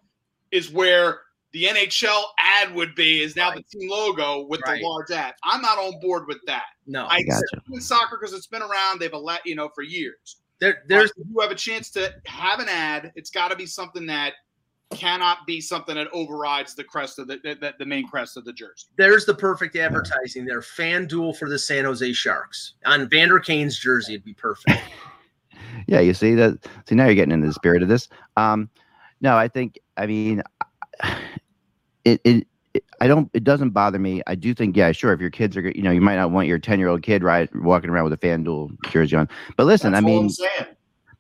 is 0.50 0.70
where 0.70 1.20
the 1.52 1.64
NHL 1.64 2.22
ad 2.38 2.74
would 2.74 2.94
be 2.94 3.22
is 3.22 3.36
now 3.36 3.50
the 3.50 3.62
team 3.62 3.90
logo 3.90 4.46
with 4.46 4.60
Right. 4.66 4.80
the 4.80 4.86
large 4.86 5.10
ad. 5.10 5.34
I'm 5.44 5.60
not 5.62 5.78
on 5.78 6.00
board 6.00 6.26
with 6.26 6.38
that. 6.46 6.64
no. 6.86 7.06
I 7.08 7.22
Gotcha. 7.22 7.38
accept 7.54 7.66
it 7.70 7.82
soccer 7.82 8.18
because 8.18 8.34
it's 8.34 8.46
been 8.46 8.62
around. 8.62 9.00
They've 9.00 9.12
allowed 9.12 9.40
you 9.44 9.54
know 9.54 9.68
for 9.74 9.82
years. 9.82 10.36
There, 10.60 10.82
there's 10.88 11.12
But 11.16 11.22
if 11.22 11.26
you 11.34 11.40
have 11.40 11.50
a 11.50 11.54
chance 11.56 11.90
to 11.90 12.14
have 12.26 12.60
an 12.60 12.68
ad. 12.68 13.12
It's 13.16 13.30
got 13.30 13.48
to 13.48 13.56
be 13.56 13.66
something 13.66 14.06
that 14.06 14.34
cannot 14.92 15.46
be 15.46 15.58
something 15.60 15.94
that 15.94 16.06
overrides 16.12 16.74
the 16.74 16.84
crest 16.84 17.18
of 17.18 17.26
the, 17.26 17.38
the 17.42 17.74
the 17.78 17.86
main 17.86 18.06
crest 18.06 18.36
of 18.36 18.44
the 18.44 18.52
jersey. 18.52 18.86
there's 18.98 19.24
the 19.24 19.34
perfect 19.34 19.74
advertising 19.74 20.44
there. 20.44 20.60
Fan 20.62 21.06
duel 21.06 21.32
for 21.32 21.48
the 21.48 21.58
San 21.58 21.84
Jose 21.84 22.12
Sharks 22.12 22.74
on 22.84 23.08
Vander 23.08 23.40
Kane's 23.40 23.78
jersey. 23.78 24.14
It'd 24.14 24.24
be 24.24 24.34
perfect. 24.34 24.78
Yeah, 25.86 26.00
you 26.00 26.12
see 26.14 26.34
that. 26.34 26.58
See 26.88 26.94
now 26.94 27.06
you're 27.06 27.14
getting 27.14 27.32
into 27.32 27.46
the 27.46 27.52
spirit 27.52 27.82
of 27.82 27.88
this. 27.88 28.08
Um, 28.36 28.68
no, 29.20 29.36
I 29.36 29.48
think. 29.48 29.78
I 29.96 30.06
mean, 30.06 30.42
it, 32.04 32.20
it. 32.24 32.46
I 33.00 33.06
don't. 33.06 33.28
It 33.34 33.44
doesn't 33.44 33.70
bother 33.70 33.98
me. 33.98 34.22
I 34.26 34.34
do 34.34 34.54
think. 34.54 34.76
Yeah, 34.76 34.92
sure. 34.92 35.12
If 35.12 35.20
your 35.20 35.30
kids 35.30 35.56
are, 35.56 35.60
you 35.70 35.82
know, 35.82 35.90
you 35.90 36.00
might 36.00 36.16
not 36.16 36.30
want 36.30 36.48
your 36.48 36.58
ten 36.58 36.78
year 36.78 36.88
old 36.88 37.02
kid 37.02 37.22
right 37.22 37.48
walking 37.56 37.90
around 37.90 38.04
with 38.04 38.12
a 38.14 38.16
FanDuel 38.16 38.76
jersey 38.90 39.16
on. 39.16 39.28
But 39.56 39.64
listen, 39.64 39.92
That's 39.92 40.02
I 40.02 40.06
mean, 40.06 40.30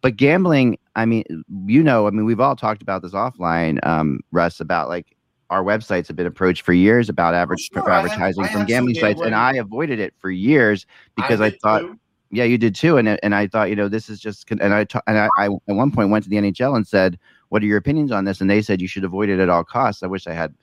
but 0.00 0.16
gambling. 0.16 0.78
I 0.96 1.04
mean, 1.04 1.24
you 1.66 1.82
know, 1.82 2.06
I 2.06 2.10
mean, 2.10 2.24
we've 2.24 2.40
all 2.40 2.56
talked 2.56 2.82
about 2.82 3.02
this 3.02 3.12
offline, 3.12 3.84
um, 3.86 4.20
Russ, 4.30 4.60
about 4.60 4.88
like 4.88 5.16
our 5.50 5.62
websites 5.62 6.06
have 6.06 6.16
been 6.16 6.26
approached 6.26 6.62
for 6.62 6.72
years 6.72 7.10
about 7.10 7.34
average 7.34 7.68
Oh, 7.74 7.80
sure. 7.80 7.90
I 7.90 7.96
have- 7.96 8.06
advertising 8.06 8.44
I 8.44 8.48
from 8.48 8.64
gambling 8.64 8.94
sites, 8.94 9.20
and. 9.20 9.34
I 9.34 9.54
avoided 9.54 9.98
it 10.00 10.14
for 10.18 10.30
years 10.30 10.86
because 11.16 11.40
I, 11.42 11.50
did 11.50 11.60
thought. 11.60 11.80
too. 11.80 11.98
Yeah, 12.34 12.44
you 12.44 12.56
did 12.56 12.74
too, 12.74 12.96
and 12.96 13.22
and 13.22 13.34
I 13.34 13.46
thought 13.46 13.68
you 13.68 13.76
know 13.76 13.88
this 13.88 14.08
is 14.08 14.18
just 14.18 14.50
and 14.50 14.62
I 14.62 14.86
and 15.06 15.18
I, 15.18 15.28
I 15.36 15.44
at 15.46 15.74
one 15.74 15.90
point 15.90 16.08
went 16.08 16.24
to 16.24 16.30
the 16.30 16.36
NHL 16.36 16.74
and 16.74 16.86
said, 16.86 17.18
"What 17.50 17.62
are 17.62 17.66
your 17.66 17.76
opinions 17.76 18.10
on 18.10 18.24
this?" 18.24 18.40
And 18.40 18.48
they 18.48 18.62
said 18.62 18.80
you 18.80 18.88
should 18.88 19.04
avoid 19.04 19.28
it 19.28 19.38
at 19.38 19.50
all 19.50 19.62
costs. 19.64 20.02
I 20.02 20.06
wish 20.06 20.26
I 20.26 20.32
had 20.32 20.54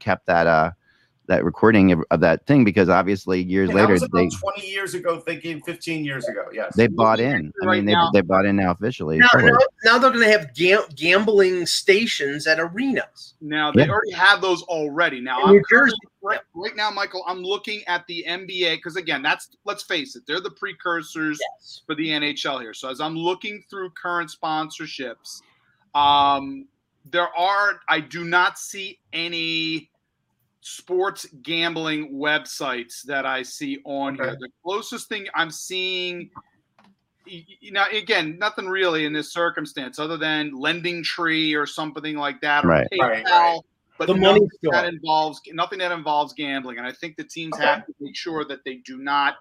kept 0.00 0.26
that 0.26 0.46
uh 0.46 0.70
that 1.28 1.44
recording 1.44 1.92
of, 1.92 2.02
of 2.10 2.18
that 2.18 2.44
thing 2.46 2.64
because 2.64 2.88
obviously 2.88 3.40
years 3.40 3.68
Yeah, 3.70 3.86
later 3.86 3.96
they 4.12 4.28
20 4.28 4.66
years 4.66 4.94
ago, 4.94 5.20
thinking 5.20 5.62
15 5.62 6.04
years 6.04 6.26
ago. 6.26 6.46
Yes. 6.52 6.74
they 6.74 6.88
bought 6.88 7.20
in. 7.20 7.52
I 7.62 7.66
mean 7.66 7.84
they 7.84 7.92
now- 7.92 8.10
they 8.12 8.22
bought 8.22 8.44
in 8.44 8.56
now 8.56 8.72
officially. 8.72 9.18
now, 9.18 9.28
now, 9.36 9.52
now 9.84 9.98
they're 9.98 10.10
going 10.10 10.24
to 10.26 10.30
have 10.36 10.52
gam- 10.52 10.82
gambling 10.96 11.64
stations 11.64 12.48
at 12.48 12.58
arenas. 12.58 13.34
Now 13.40 13.70
they 13.70 13.84
Yeah. 13.86 13.92
already 13.92 14.10
have 14.10 14.40
those 14.42 14.62
already. 14.64 15.20
Now 15.20 15.42
I'm 15.44 15.52
New 15.52 15.62
Jersey. 15.70 15.94
right, 16.22 16.40
right 16.54 16.74
now, 16.74 16.90
Michael. 16.90 17.22
I'm 17.28 17.42
looking 17.44 17.82
at 17.86 18.04
the 18.08 18.24
NBA 18.28 18.74
because 18.78 18.96
again, 18.96 19.22
that's 19.22 19.48
let's 19.64 19.84
face 19.84 20.16
it, 20.16 20.24
they're 20.26 20.40
the 20.40 20.50
precursors 20.50 21.38
Yes. 21.40 21.82
for 21.86 21.94
the 21.94 22.08
NHL 22.08 22.60
here. 22.60 22.74
So 22.74 22.90
as 22.90 23.00
I'm 23.00 23.16
looking 23.16 23.62
through 23.70 23.90
current 23.90 24.28
sponsorships, 24.28 25.40
um, 25.94 26.66
there 27.10 27.28
are 27.36 27.80
I 27.88 28.00
do 28.00 28.24
not 28.24 28.58
see 28.58 29.00
any 29.12 29.90
sports 30.60 31.26
gambling 31.42 32.14
websites 32.14 33.02
that 33.02 33.26
I 33.26 33.42
see 33.42 33.80
on 33.84 34.14
here. 34.14 34.36
The 34.38 34.48
closest 34.64 35.08
thing 35.08 35.26
I'm 35.34 35.50
seeing. 35.50 36.30
y- 37.26 37.44
y- 37.62 37.70
Now, 37.70 37.86
again, 37.92 38.38
nothing 38.38 38.68
really 38.68 39.04
in 39.04 39.12
this 39.12 39.32
circumstance 39.32 39.98
other 39.98 40.16
than 40.16 40.52
Lending 40.52 41.02
Tree 41.04 41.54
or 41.54 41.66
something 41.66 42.16
like 42.16 42.40
that, 42.42 42.64
Right. 42.64 42.86
PayPal, 42.92 42.98
Right, 43.08 43.24
right. 43.24 43.60
but 43.98 44.06
The 44.06 44.14
money 44.14 44.40
nothing 44.40 44.48
store. 44.58 44.72
that 44.72 44.84
involves 44.86 45.40
nothing 45.52 45.78
that 45.80 45.92
involves 45.92 46.32
gambling. 46.32 46.78
And 46.78 46.86
I 46.86 46.92
think 46.92 47.16
the 47.16 47.24
teams 47.24 47.56
have 47.58 47.86
to 47.86 47.94
make 48.00 48.16
sure 48.16 48.44
that 48.44 48.64
they 48.64 48.76
do 48.76 48.98
not. 48.98 49.36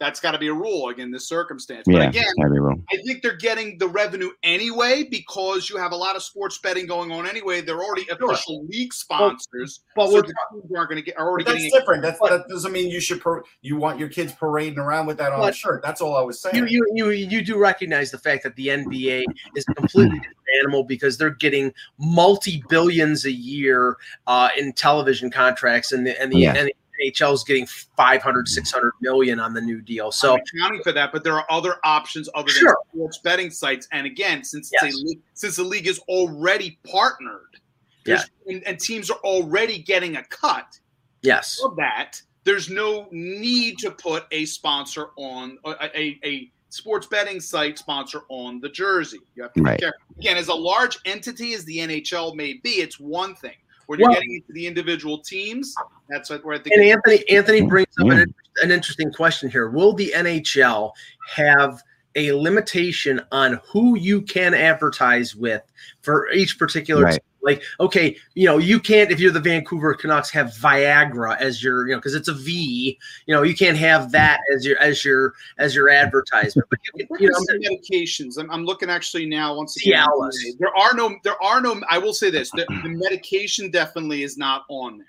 That's 0.00 0.18
got 0.18 0.30
to 0.32 0.38
be 0.38 0.48
a 0.48 0.54
rule 0.54 0.88
again. 0.88 1.10
This 1.10 1.28
circumstance, 1.28 1.82
but 1.84 1.94
yeah, 1.94 2.08
again, 2.08 2.24
gotta 2.40 2.50
be 2.54 2.58
wrong. 2.58 2.82
I 2.90 2.96
think 3.06 3.22
they're 3.22 3.36
getting 3.36 3.76
the 3.76 3.86
revenue 3.86 4.30
anyway 4.42 5.02
because 5.04 5.68
you 5.68 5.76
have 5.76 5.92
a 5.92 5.96
lot 5.96 6.16
of 6.16 6.22
sports 6.22 6.56
betting 6.56 6.86
going 6.86 7.12
on 7.12 7.26
anyway. 7.26 7.60
They're 7.60 7.82
already 7.82 8.06
official 8.10 8.64
league 8.64 8.94
sponsors, 8.94 9.80
but 9.94 10.06
so 10.06 10.14
we're 10.14 10.22
the 10.22 10.34
teams 10.52 10.72
aren't 10.74 10.88
going 10.88 10.96
to 10.96 11.04
get 11.04 11.18
are 11.18 11.28
already 11.28 11.44
that's 11.44 11.58
getting. 11.58 11.70
different. 11.78 12.02
That's, 12.02 12.18
that 12.20 12.44
doesn't 12.48 12.72
mean 12.72 12.90
you 12.90 12.98
should. 12.98 13.22
Par- 13.22 13.44
you 13.60 13.76
want 13.76 13.98
your 13.98 14.08
kids 14.08 14.32
parading 14.32 14.78
around 14.78 15.04
with 15.04 15.18
that 15.18 15.32
on 15.32 15.46
a 15.46 15.52
shirt. 15.52 15.82
That's 15.82 16.00
all 16.00 16.16
I 16.16 16.22
was 16.22 16.40
saying. 16.40 16.56
You, 16.56 16.66
you 16.66 16.86
you 16.94 17.10
you 17.10 17.44
do 17.44 17.58
recognize 17.58 18.10
the 18.10 18.18
fact 18.18 18.42
that 18.44 18.56
the 18.56 18.68
NBA 18.68 19.24
is 19.54 19.66
a 19.68 19.74
completely 19.74 20.18
different 20.18 20.36
animal 20.60 20.82
because 20.82 21.18
they're 21.18 21.28
getting 21.30 21.74
multi 21.98 22.64
billions 22.70 23.26
a 23.26 23.32
year 23.32 23.98
uh, 24.26 24.48
in 24.56 24.72
television 24.72 25.30
contracts, 25.30 25.92
and 25.92 26.06
the 26.06 26.18
and 26.18 26.32
the, 26.32 26.38
Yeah. 26.38 26.54
and 26.54 26.68
the 26.68 26.74
NHL 27.02 27.32
is 27.34 27.44
getting 27.44 27.66
500, 27.66 28.46
mm. 28.46 28.48
600 28.48 28.92
million 29.00 29.40
on 29.40 29.54
the 29.54 29.60
new 29.60 29.80
deal. 29.80 30.10
So 30.12 30.34
I'm 30.34 30.40
accounting 30.56 30.82
for 30.82 30.92
that, 30.92 31.12
but 31.12 31.24
there 31.24 31.34
are 31.34 31.46
other 31.50 31.76
options 31.84 32.28
other 32.34 32.46
than 32.52 32.60
Sure. 32.60 32.76
sports 32.92 33.18
betting 33.18 33.50
sites. 33.50 33.88
And 33.92 34.06
again, 34.06 34.44
since 34.44 34.70
it's 34.72 34.82
Yes. 34.82 35.16
a 35.16 35.18
since 35.34 35.56
the 35.56 35.64
league 35.64 35.86
is 35.86 35.98
already 36.00 36.78
partnered, 36.90 37.60
there's- 38.04 38.28
and, 38.46 38.62
and 38.64 38.78
teams 38.78 39.10
are 39.10 39.18
already 39.24 39.78
getting 39.78 40.16
a 40.16 40.24
cut 40.24 40.78
yes, 41.22 41.60
of 41.64 41.76
that, 41.76 42.20
there's 42.44 42.70
no 42.70 43.08
need 43.10 43.78
to 43.78 43.90
put 43.90 44.24
a 44.30 44.44
sponsor 44.46 45.08
on 45.16 45.58
a, 45.64 45.70
a, 45.98 46.18
a 46.24 46.50
sports 46.70 47.06
betting 47.06 47.40
site 47.40 47.78
sponsor 47.78 48.22
on 48.28 48.60
the 48.60 48.68
jersey. 48.68 49.18
You 49.34 49.42
have 49.42 49.52
to 49.54 49.62
Right. 49.62 49.76
be 49.78 49.82
careful. 49.82 50.00
Again, 50.18 50.36
as 50.36 50.48
a 50.48 50.54
large 50.54 50.98
entity 51.04 51.52
as 51.54 51.64
the 51.64 51.78
NHL 51.78 52.34
may 52.34 52.54
be, 52.54 52.70
it's 52.80 52.98
one 53.00 53.34
thing. 53.34 53.56
When 53.86 53.98
you're 53.98 54.08
Well- 54.08 54.14
getting 54.20 54.34
into 54.36 54.52
the 54.52 54.66
individual 54.66 55.18
teams, 55.18 55.74
that's 56.10 56.30
what 56.30 56.44
where 56.44 56.56
I 56.56 56.58
think. 56.58 56.74
and 56.76 56.84
Anthony 56.84 57.28
Anthony 57.30 57.62
brings 57.62 57.88
up 58.00 58.06
Yeah. 58.06 58.20
an, 58.22 58.34
an 58.62 58.70
interesting 58.70 59.12
question 59.12 59.50
here. 59.50 59.68
Will 59.70 59.92
the 59.92 60.12
NHL 60.16 60.92
have 61.34 61.82
a 62.16 62.32
limitation 62.32 63.20
on 63.30 63.60
who 63.66 63.96
you 63.98 64.20
can 64.22 64.52
advertise 64.52 65.34
with 65.36 65.62
for 66.02 66.30
each 66.32 66.58
particular 66.58 67.04
Right. 67.04 67.12
team? 67.12 67.20
like 67.42 67.62
okay 67.80 68.14
you 68.34 68.44
know 68.44 68.58
you 68.58 68.78
can't 68.78 69.10
if 69.10 69.18
you're 69.18 69.30
the 69.32 69.40
vancouver 69.40 69.94
canucks 69.94 70.28
have 70.28 70.48
viagra 70.48 71.38
as 71.40 71.62
your 71.62 71.86
you 71.88 71.94
know 71.94 71.98
because 71.98 72.14
it's 72.14 72.28
a 72.28 72.34
v 72.34 72.98
you 73.24 73.34
know 73.34 73.42
you 73.42 73.54
can't 73.54 73.78
have 73.78 74.12
that 74.12 74.40
as 74.54 74.66
your 74.66 74.78
as 74.78 75.02
your 75.06 75.32
as 75.56 75.74
your 75.74 75.88
advertisement 75.88 76.68
but 76.68 76.78
you, 76.94 77.06
can, 77.06 77.16
you 77.18 77.28
know 77.30 77.38
Some 77.38 77.58
medications. 77.60 78.38
I'm, 78.38 78.50
I'm 78.50 78.66
looking 78.66 78.90
actually 78.90 79.24
now. 79.24 79.56
Once 79.56 79.74
again, 79.78 80.06
Cialis. 80.06 80.58
there 80.58 80.76
are 80.76 80.92
no. 80.94 81.16
There 81.24 81.42
are 81.42 81.62
no. 81.62 81.80
I 81.88 81.96
will 81.96 82.12
say 82.12 82.28
this: 82.30 82.50
the, 82.50 82.66
the 82.82 82.90
medication 82.90 83.70
definitely 83.70 84.22
is 84.22 84.36
not 84.36 84.64
on 84.68 84.98
there. 84.98 85.06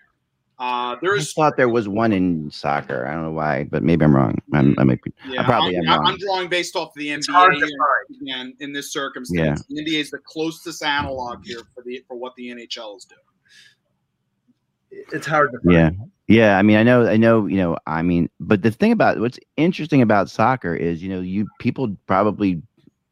Uh, 0.62 0.96
there 1.02 1.16
I 1.16 1.22
thought 1.22 1.58
there 1.58 1.70
was 1.70 1.90
one 1.90 2.14
in 2.14 2.52
soccer. 2.52 3.08
I 3.08 3.16
don't 3.16 3.24
know 3.24 3.32
why, 3.32 3.64
but 3.64 3.82
maybe 3.82 4.06
I'm 4.06 4.16
wrong. 4.16 4.38
I'm, 4.54 4.76
I 4.78 4.84
might 4.84 5.02
be. 5.02 5.12
Yeah, 5.28 5.44
probably 5.44 5.76
I'm, 5.76 5.88
am 5.88 5.90
wrong. 5.90 6.08
I'm 6.08 6.18
drawing 6.18 6.50
based 6.50 6.76
off 6.76 6.94
the 6.94 7.10
it's 7.10 7.28
hard 7.28 7.56
NBA 7.56 7.62
to 7.62 8.24
here, 8.24 8.54
in 8.60 8.72
this 8.72 8.94
circumstance. 8.94 9.64
The 9.68 9.82
NBA 9.82 10.00
is 10.00 10.12
the 10.12 10.20
closest 10.20 10.84
analog 10.84 11.44
here 11.44 11.62
for 11.74 11.82
the 11.84 12.04
for 12.08 12.16
what 12.16 12.36
the 12.36 12.50
NHL 12.50 12.96
is 12.96 13.06
doing. 13.06 15.04
it's 15.12 15.26
hard 15.26 15.52
to 15.54 15.60
find. 15.62 15.74
Yeah. 15.74 15.90
Yeah. 16.28 16.60
I 16.60 16.62
mean, 16.62 16.78
I 16.78 16.84
know, 16.84 17.08
I 17.08 17.18
know, 17.18 17.48
you 17.48 17.58
know, 17.58 17.76
I 17.88 18.04
mean, 18.04 18.30
but 18.40 18.62
the 18.62 18.70
thing 18.70 18.92
about 18.92 19.20
what's 19.20 19.40
interesting 19.58 20.04
about 20.04 20.30
soccer 20.30 20.76
is, 20.76 21.02
you 21.02 21.10
know, 21.10 21.22
you 21.22 21.48
people 21.58 21.98
probably 22.06 22.62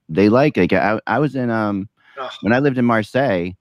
they 0.08 0.30
like 0.30 0.56
like 0.56 0.72
I, 0.72 1.02
I 1.08 1.18
was 1.18 1.36
in 1.36 1.50
um 1.50 1.90
Ugh. 2.20 2.32
when 2.42 2.54
I 2.54 2.60
lived 2.60 2.78
in 2.78 2.86
Marseille, 2.86 3.54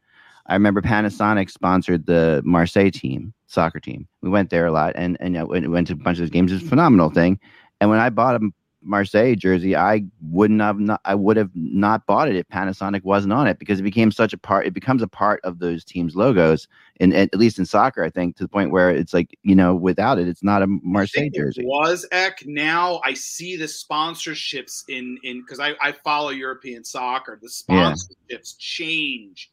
I 0.45 0.53
remember 0.53 0.83
Panasonic 0.83 1.51
sponsored 1.51 2.05
the 2.05 2.43
Marseille 2.45 2.91
team, 2.91 3.33
soccer 3.49 3.81
team. 3.81 4.07
We 4.23 4.31
went 4.31 4.51
there 4.51 4.67
a 4.67 4.73
lot 4.73 4.93
and 4.95 5.17
and 5.21 5.37
uh, 5.37 5.41
you 5.41 5.45
know, 5.45 5.47
went, 5.47 5.71
went 5.71 5.87
to 5.89 5.95
a 5.95 5.97
bunch 5.97 6.19
of 6.19 6.23
those 6.23 6.31
games. 6.31 6.53
It's 6.53 6.63
a 6.65 6.69
phenomenal 6.69 7.11
thing. 7.11 7.41
And 7.81 7.91
when 7.91 7.99
I 7.99 8.11
bought 8.11 8.41
a 8.41 8.49
Marseille 8.81 9.35
jersey, 9.35 9.75
I 9.75 10.05
wouldn't 10.23 10.61
have 10.61 10.79
not, 10.79 11.01
I 11.05 11.17
would 11.17 11.37
have 11.37 11.51
not 11.55 12.07
bought 12.07 12.29
it 12.29 12.37
if 12.37 12.47
Panasonic 12.49 13.03
wasn't 13.03 13.33
on 13.33 13.49
it 13.49 13.59
because 13.59 13.81
it 13.81 13.83
became 13.83 14.13
such 14.13 14.33
a 14.33 14.39
part. 14.39 14.67
It 14.67 14.73
becomes 14.73 15.03
a 15.03 15.09
part 15.09 15.41
of 15.43 15.59
those 15.59 15.85
teams' 15.85 16.15
logos, 16.15 16.69
and 17.01 17.13
at 17.13 17.35
least 17.35 17.59
in 17.59 17.67
soccer, 17.67 18.05
I 18.05 18.11
think 18.11 18.37
to 18.37 18.45
the 18.45 18.49
point 18.49 18.71
where 18.71 18.91
it's 18.91 19.13
like 19.13 19.37
you 19.43 19.57
know, 19.57 19.75
without 19.75 20.19
it, 20.21 20.29
it's 20.29 20.45
not 20.45 20.63
a 20.63 20.69
Marseille 20.69 21.29
jersey. 21.35 21.65
was 21.67 22.07
Eck. 22.13 22.45
Now 22.47 23.01
I 23.05 23.15
see 23.15 23.57
the 23.57 23.65
sponsorships 23.67 24.85
in 24.89 25.19
in 25.25 25.41
because 25.41 25.59
I, 25.61 25.75
I 25.83 25.93
follow 25.93 26.31
European 26.31 26.85
soccer. 26.85 27.39
The 27.43 27.51
Yeah. 27.69 27.93
sponsorships 27.95 28.57
change 28.59 29.51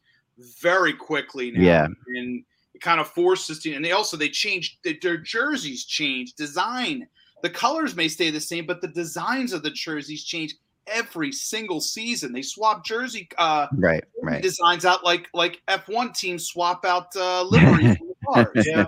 very 0.62 0.92
quickly 0.92 1.50
now. 1.50 1.60
Yeah. 1.60 1.86
and 2.16 2.44
it 2.76 2.82
kind 2.82 3.00
of 3.00 3.08
forces 3.08 3.58
to. 3.60 3.72
And 3.74 3.84
they 3.84 3.92
also 3.92 4.16
they 4.16 4.28
change 4.28 4.78
their, 4.84 4.94
their 5.00 5.16
jerseys 5.16 5.84
change 5.84 6.34
design. 6.34 7.08
The 7.42 7.50
colors 7.50 7.96
may 7.96 8.08
stay 8.08 8.30
the 8.30 8.40
same, 8.40 8.66
but 8.66 8.80
the 8.80 8.88
designs 8.88 9.52
of 9.52 9.62
the 9.62 9.70
jerseys 9.70 10.24
change 10.24 10.54
every 10.86 11.32
single 11.32 11.80
season. 11.80 12.32
They 12.32 12.42
swap 12.42 12.84
jersey 12.84 13.28
uh, 13.38 13.66
Right, 13.72 14.04
right. 14.22 14.42
designs 14.42 14.84
out 14.84 15.04
like 15.04 15.28
like 15.34 15.60
F1 15.68 16.16
teams 16.16 16.46
swap 16.46 16.84
out 16.84 17.14
uh, 17.16 17.42
liveries 17.44 17.96
cars. 18.32 18.48
Yeah. 18.66 18.86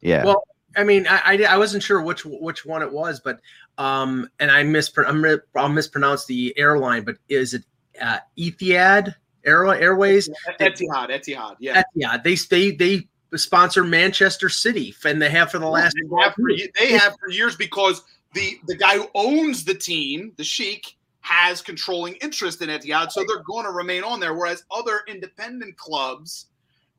Yeah, 0.00 0.24
Well, 0.24 0.44
I 0.76 0.84
mean, 0.84 1.08
I, 1.08 1.20
I 1.24 1.42
I 1.42 1.56
wasn't 1.58 1.82
sure 1.82 2.00
which 2.00 2.24
which 2.24 2.64
one 2.64 2.82
it 2.82 2.92
was, 2.92 3.18
but 3.20 3.40
um, 3.78 4.30
and 4.38 4.48
I 4.50 4.62
mispron 4.62 5.08
I'm 5.08 5.22
re- 5.22 5.38
I'll 5.56 5.68
mispronounce 5.68 6.24
the 6.26 6.54
airline, 6.56 7.02
but 7.04 7.16
is 7.28 7.52
it 7.54 7.64
uh, 8.00 8.18
Etihad 8.38 9.16
Air 9.44 9.66
Airways? 9.66 10.28
Etihad, 10.60 11.10
Etihad, 11.10 11.56
yeah. 11.60 11.82
Etihad. 11.96 12.22
They 12.22 12.34
they 12.34 12.76
they 12.76 13.08
sponsor 13.36 13.84
Manchester 13.84 14.48
City, 14.48 14.94
and 15.04 15.20
they 15.20 15.30
have 15.30 15.50
for 15.50 15.58
the 15.58 15.68
last. 15.68 15.94
They 15.94 16.22
have 16.22 16.34
for, 16.34 16.50
they 16.78 16.92
have 16.92 17.16
for 17.18 17.30
years 17.30 17.56
because 17.56 18.02
the 18.34 18.58
the 18.66 18.76
guy 18.76 18.96
who 18.96 19.08
owns 19.14 19.64
the 19.64 19.74
team, 19.74 20.32
the 20.36 20.44
Sheik, 20.44 20.96
has 21.20 21.60
controlling 21.60 22.14
interest 22.14 22.62
in 22.62 22.68
Etihad, 22.68 23.10
so 23.10 23.24
they're 23.26 23.42
going 23.42 23.64
to 23.64 23.70
remain 23.70 24.02
on 24.02 24.20
there. 24.20 24.34
Whereas 24.34 24.64
other 24.70 25.00
independent 25.08 25.76
clubs, 25.76 26.46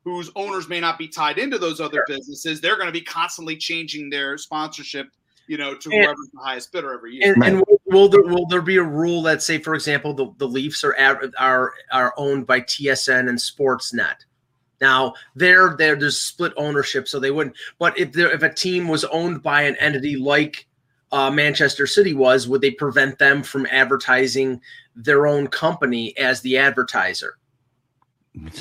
whose 0.04 0.30
owners 0.36 0.68
may 0.68 0.80
not 0.80 0.98
be 0.98 1.08
tied 1.08 1.38
into 1.38 1.58
those 1.58 1.80
other 1.80 2.04
businesses, 2.06 2.60
they're 2.60 2.76
going 2.76 2.86
to 2.86 2.92
be 2.92 3.02
constantly 3.02 3.56
changing 3.56 4.08
their 4.08 4.38
sponsorship, 4.38 5.08
you 5.46 5.58
know, 5.58 5.74
to 5.74 5.90
And- 5.90 6.04
whoever's 6.04 6.30
the 6.32 6.40
highest 6.40 6.72
bidder 6.72 6.92
every 6.94 7.16
year. 7.16 7.32
And, 7.34 7.42
and 7.42 7.64
will, 7.90 8.08
there 8.08 8.22
will 8.22 8.46
there 8.46 8.62
be 8.62 8.76
a 8.76 8.82
rule 8.82 9.22
that 9.22 9.42
say, 9.42 9.58
for 9.58 9.74
example, 9.74 10.14
the, 10.14 10.32
the 10.38 10.48
Leafs 10.48 10.84
are 10.84 10.96
are 11.38 11.74
are 11.92 12.14
owned 12.16 12.46
by 12.46 12.60
TSN 12.60 13.28
and 13.28 13.38
Sportsnet? 13.38 14.24
Now 14.80 15.14
they're 15.34 15.76
there. 15.76 15.96
There's 15.96 16.18
split 16.18 16.52
ownership, 16.56 17.06
so 17.08 17.20
they 17.20 17.30
wouldn't. 17.30 17.56
But 17.78 17.98
if 17.98 18.12
there 18.12 18.32
if 18.32 18.42
a 18.42 18.52
team 18.52 18.88
was 18.88 19.04
owned 19.04 19.42
by 19.42 19.62
an 19.62 19.76
entity 19.76 20.16
like 20.16 20.66
uh, 21.12 21.30
Manchester 21.30 21.86
City 21.86 22.14
was, 22.14 22.48
would 22.48 22.60
they 22.60 22.70
prevent 22.70 23.18
them 23.18 23.42
from 23.42 23.66
advertising 23.70 24.60
their 24.96 25.26
own 25.26 25.48
company 25.48 26.16
as 26.16 26.40
the 26.40 26.56
advertiser? 26.56 27.36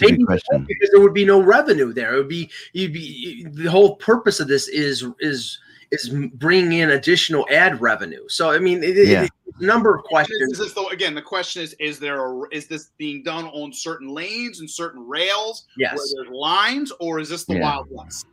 Maybe 0.01 0.23
question. 0.23 0.65
because 0.67 0.89
there 0.89 0.99
would 0.99 1.13
be 1.13 1.25
no 1.25 1.41
revenue 1.41 1.93
there. 1.93 2.15
It 2.15 2.17
would 2.17 2.27
be 2.27 2.49
you'd 2.73 2.93
be 2.93 3.45
the 3.51 3.69
whole 3.69 3.95
purpose 3.97 4.39
of 4.39 4.47
this 4.47 4.67
is 4.67 5.05
is 5.19 5.59
is 5.91 6.09
bringing 6.33 6.73
in 6.79 6.91
additional 6.91 7.47
ad 7.51 7.81
revenue. 7.81 8.27
So 8.29 8.51
I 8.51 8.59
mean, 8.59 8.83
it, 8.83 8.97
it- 8.97 9.07
Yeah. 9.07 9.23
it's 9.23 9.59
a 9.59 9.65
number 9.65 9.95
of 9.95 10.03
questions. 10.03 10.51
Is 10.51 10.57
this 10.59 10.73
the, 10.73 10.83
again? 10.87 11.15
The 11.15 11.21
question 11.21 11.61
is: 11.63 11.73
Is 11.79 11.99
there 11.99 12.25
a, 12.25 12.41
is 12.51 12.67
this 12.67 12.91
being 12.97 13.23
done 13.23 13.45
on 13.47 13.73
certain 13.73 14.07
lanes 14.09 14.59
and 14.59 14.69
certain 14.69 15.07
rails 15.07 15.65
Yes. 15.77 15.97
where 15.97 16.23
there's 16.23 16.33
lines, 16.35 16.91
or 16.99 17.19
is 17.19 17.29
this 17.29 17.45
the 17.45 17.55
Yeah. 17.55 17.61
Wild 17.61 17.87
West 17.89 18.27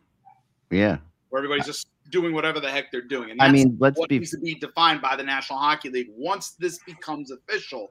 Yeah, 0.70 0.98
where 1.30 1.40
everybody's 1.42 1.66
just 1.66 1.88
doing 2.10 2.32
whatever 2.34 2.60
the 2.60 2.70
heck 2.70 2.92
they're 2.92 3.00
doing? 3.02 3.30
And 3.30 3.40
I 3.42 3.50
mean, 3.50 3.76
let's 3.80 3.98
what 3.98 4.08
be 4.10 4.18
needs 4.18 4.30
to 4.32 4.38
be 4.38 4.54
defined 4.54 5.00
by 5.00 5.16
the 5.16 5.22
National 5.24 5.58
Hockey 5.58 5.88
League. 5.90 6.10
Once 6.16 6.50
this 6.52 6.78
becomes 6.84 7.30
official, 7.30 7.90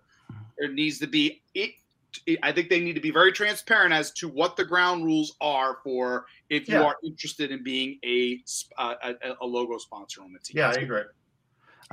there 0.58 0.72
needs 0.72 1.00
to 1.00 1.08
be 1.08 1.42
it. 1.54 1.72
I 2.44 2.52
think 2.52 2.70
they 2.70 2.80
need 2.80 2.94
to 2.96 3.02
be 3.02 3.12
very 3.12 3.32
transparent 3.32 3.94
as 3.94 4.12
to 4.14 4.28
what 4.28 4.56
the 4.56 4.66
ground 4.66 5.06
rules 5.06 5.36
are 5.42 5.78
for 5.84 6.26
if 6.50 6.68
you 6.68 6.76
Yeah. 6.76 6.84
are 6.84 6.96
interested 7.04 7.52
in 7.52 7.64
being 7.64 8.00
a, 8.06 8.42
uh, 8.78 8.96
a 9.04 9.36
a 9.42 9.46
logo 9.46 9.78
sponsor 9.78 10.22
on 10.22 10.34
the 10.34 10.40
team. 10.40 10.58
Yeah, 10.58 10.70
I 10.70 10.74
agree. 10.74 11.04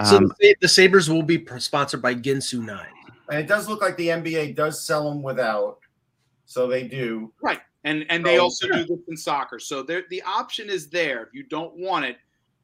So 0.05 0.17
um, 0.17 0.33
the, 0.41 0.57
the 0.61 0.69
Sabres 0.69 1.11
will 1.11 1.23
be 1.23 1.45
sponsored 1.59 2.01
by 2.01 2.15
Ginsu 2.15 2.65
Nine. 2.65 2.87
And 3.31 3.39
it 3.41 3.47
does 3.47 3.69
look 3.69 3.81
like 3.83 3.97
the 3.97 4.09
NBA 4.09 4.57
does 4.57 4.85
sell 4.85 5.09
them 5.09 5.23
without. 5.23 5.79
So 6.47 6.67
they 6.67 6.87
do. 6.89 7.33
Right. 7.43 7.61
And 7.85 8.05
and 8.09 8.25
they 8.25 8.39
Oh, 8.39 8.45
also 8.45 8.67
sure. 8.67 8.77
do 8.77 8.85
this 8.87 9.01
in 9.09 9.17
soccer. 9.17 9.59
So 9.59 9.83
there 9.83 10.05
the 10.11 10.23
option 10.23 10.69
is 10.71 10.89
there 10.89 11.23
if 11.25 11.29
you 11.35 11.43
don't 11.43 11.77
want 11.77 12.05
it, 12.05 12.17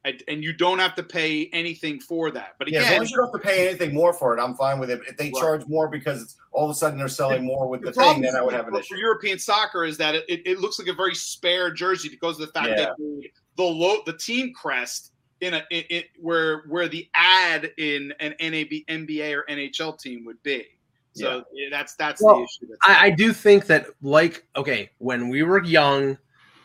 and- 0.05 0.23
and 0.29 0.43
you 0.43 0.53
don't 0.53 0.79
have 0.79 0.95
to 0.95 1.03
pay 1.03 1.47
anything 1.53 2.01
for 2.01 2.31
that. 2.31 2.55
But 2.59 2.69
Yeah, 2.69 2.81
as 2.81 2.91
long 2.93 3.03
as 3.03 3.11
you 3.11 3.17
don't 3.17 3.33
have 3.33 3.41
to 3.41 3.47
pay 3.47 3.69
anything 3.69 3.95
more 3.95 4.13
for 4.13 4.37
it, 4.37 4.41
I'm 4.41 4.55
fine 4.55 4.79
with 4.79 4.91
it. 4.91 5.01
If 5.09 5.17
they 5.17 5.27
Right. 5.27 5.35
charge 5.35 5.67
more 5.67 5.89
because 5.89 6.23
it's, 6.23 6.37
all 6.53 6.65
of 6.65 6.71
a 6.71 6.75
sudden 6.75 6.99
they're 6.99 7.09
selling 7.09 7.45
more 7.45 7.69
with 7.69 7.81
the, 7.81 7.87
the 7.87 7.93
thing, 7.93 8.03
problem 8.03 8.23
then 8.23 8.37
I 8.37 8.43
would 8.43 8.55
have 8.55 8.67
an 8.67 8.73
for, 8.75 8.81
issue. 8.81 8.95
for 8.95 9.01
European 9.01 9.39
soccer 9.39 9.85
is 9.85 9.97
that 9.99 10.15
it, 10.15 10.25
it, 10.29 10.43
it 10.47 10.61
looks 10.61 10.79
like 10.79 10.89
a 10.89 10.93
very 10.93 11.15
spare 11.15 11.71
jersey 11.71 12.09
because 12.09 12.41
of 12.41 12.47
the 12.47 12.53
fact 12.53 12.69
Yeah. 12.71 12.77
that 12.77 12.97
the 12.99 13.31
the, 13.57 13.65
low, 13.65 14.03
the 14.07 14.13
team 14.13 14.53
crest 14.55 15.13
in 15.41 15.55
a 15.55 15.65
in, 15.71 15.83
in, 15.91 16.03
where 16.21 16.63
where 16.69 16.89
the 16.89 17.09
ad 17.15 17.73
in 17.77 18.13
an 18.21 18.35
NAB 18.41 18.85
NBA 18.89 19.37
or 19.37 19.45
NHL 19.49 19.99
team 20.01 20.25
would 20.25 20.43
be. 20.43 20.65
So 21.15 21.43
yeah, 21.53 21.69
that's 21.71 21.95
that's 21.97 22.23
Well, 22.23 22.37
the 22.37 22.43
issue. 22.45 22.67
That's 22.69 22.81
I, 23.01 23.07
I 23.07 23.11
do 23.11 23.33
think 23.33 23.67
that, 23.67 23.87
like, 24.03 24.45
okay, 24.55 24.91
when 24.99 25.29
we 25.29 25.43
were 25.43 25.63
young, 25.65 26.17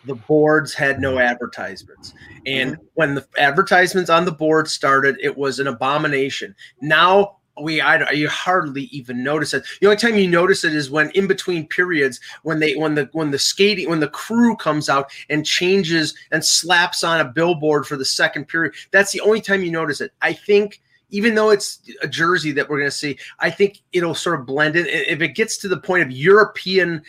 the 0.05 0.15
boards 0.15 0.73
had 0.73 0.99
no 0.99 1.19
advertisements, 1.19 2.13
and 2.45 2.73
mm-hmm. 2.73 2.83
when 2.95 3.15
the 3.15 3.25
advertisements 3.37 4.09
on 4.09 4.25
the 4.25 4.31
board 4.31 4.67
started, 4.67 5.17
it 5.21 5.37
was 5.37 5.59
an 5.59 5.67
abomination. 5.67 6.55
Now 6.81 7.37
we, 7.61 7.81
I, 7.81 8.09
you 8.11 8.29
hardly 8.29 8.83
even 8.85 9.23
notice 9.23 9.53
it. 9.53 9.63
The 9.79 9.87
only 9.87 9.97
time 9.97 10.17
you 10.17 10.27
notice 10.27 10.63
it 10.63 10.75
is 10.75 10.89
when 10.89 11.11
in 11.11 11.27
between 11.27 11.67
periods, 11.67 12.19
when 12.41 12.59
they, 12.59 12.73
when 12.73 12.95
the, 12.95 13.09
when 13.13 13.31
the 13.31 13.39
skating, 13.39 13.89
when 13.89 13.99
the 13.99 14.07
crew 14.07 14.55
comes 14.55 14.89
out 14.89 15.11
and 15.29 15.45
changes 15.45 16.15
and 16.31 16.43
slaps 16.43 17.03
on 17.03 17.19
a 17.19 17.25
billboard 17.25 17.85
for 17.85 17.95
the 17.95 18.05
second 18.05 18.47
period. 18.47 18.73
That's 18.91 19.11
the 19.11 19.21
only 19.21 19.41
time 19.41 19.63
you 19.63 19.71
notice 19.71 20.01
it. 20.01 20.13
I 20.21 20.33
think 20.33 20.81
even 21.11 21.35
though 21.35 21.51
it's 21.51 21.79
a 22.01 22.07
jersey 22.07 22.51
that 22.53 22.67
we're 22.67 22.79
going 22.79 22.89
to 22.89 22.95
see, 22.95 23.19
I 23.37 23.51
think 23.51 23.81
it'll 23.91 24.15
sort 24.15 24.39
of 24.39 24.47
blend 24.47 24.75
in. 24.75 24.87
If 24.87 25.21
it 25.21 25.35
gets 25.35 25.57
to 25.57 25.67
the 25.67 25.77
point 25.77 26.01
of 26.01 26.11
European 26.11 27.03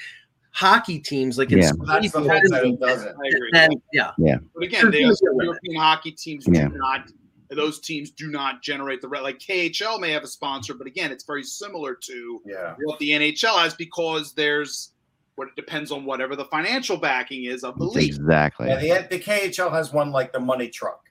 hockey 0.55 0.99
teams, 1.01 1.37
like 1.37 1.51
Yeah. 1.51 1.59
it's 1.59 1.73
That's 1.87 2.13
the 2.13 2.19
hope 2.21 2.29
that 2.51 2.65
it 2.65 2.81
doesn't. 2.81 3.09
I 3.09 3.27
agree. 3.37 3.51
then 3.53 3.71
yeah, 3.93 4.13
But 4.55 4.63
again, 4.65 4.91
they 4.91 5.01
Sure, 5.01 5.09
also, 5.09 5.27
sure. 5.27 5.43
European 5.45 5.77
hockey 5.77 6.13
teams 6.13 6.47
Yeah. 6.49 6.69
do 6.69 6.77
not. 6.79 7.09
Those 7.51 7.81
teams 7.81 8.11
do 8.11 8.31
not 8.31 8.63
generate 8.63 9.01
the 9.03 9.09
re- 9.09 9.21
like 9.21 9.39
KHL 9.39 9.99
may 10.01 10.11
have 10.13 10.23
a 10.25 10.29
sponsor, 10.29 10.75
but 10.75 10.87
again, 10.87 11.13
it's 11.13 11.25
very 11.25 11.43
similar 11.43 11.95
to 11.95 12.41
Yeah. 12.47 12.75
what 12.85 12.99
the 13.01 13.11
NHL 13.13 13.59
has 13.59 13.75
because 13.75 14.33
there's 14.35 14.91
what 15.37 15.49
it 15.49 15.57
depends 15.57 15.91
on 15.91 16.05
whatever 16.05 16.37
the 16.37 16.45
financial 16.45 16.97
backing 16.97 17.45
is 17.47 17.65
of 17.65 17.77
the 17.77 17.85
league. 17.85 18.09
exactly. 18.15 18.69
Yeah, 18.69 19.03
the, 19.03 19.09
the 19.17 19.19
KHL 19.19 19.71
has 19.73 19.93
one 19.93 20.13
like 20.13 20.33
the 20.33 20.39
money 20.39 20.69
truck. 20.69 21.04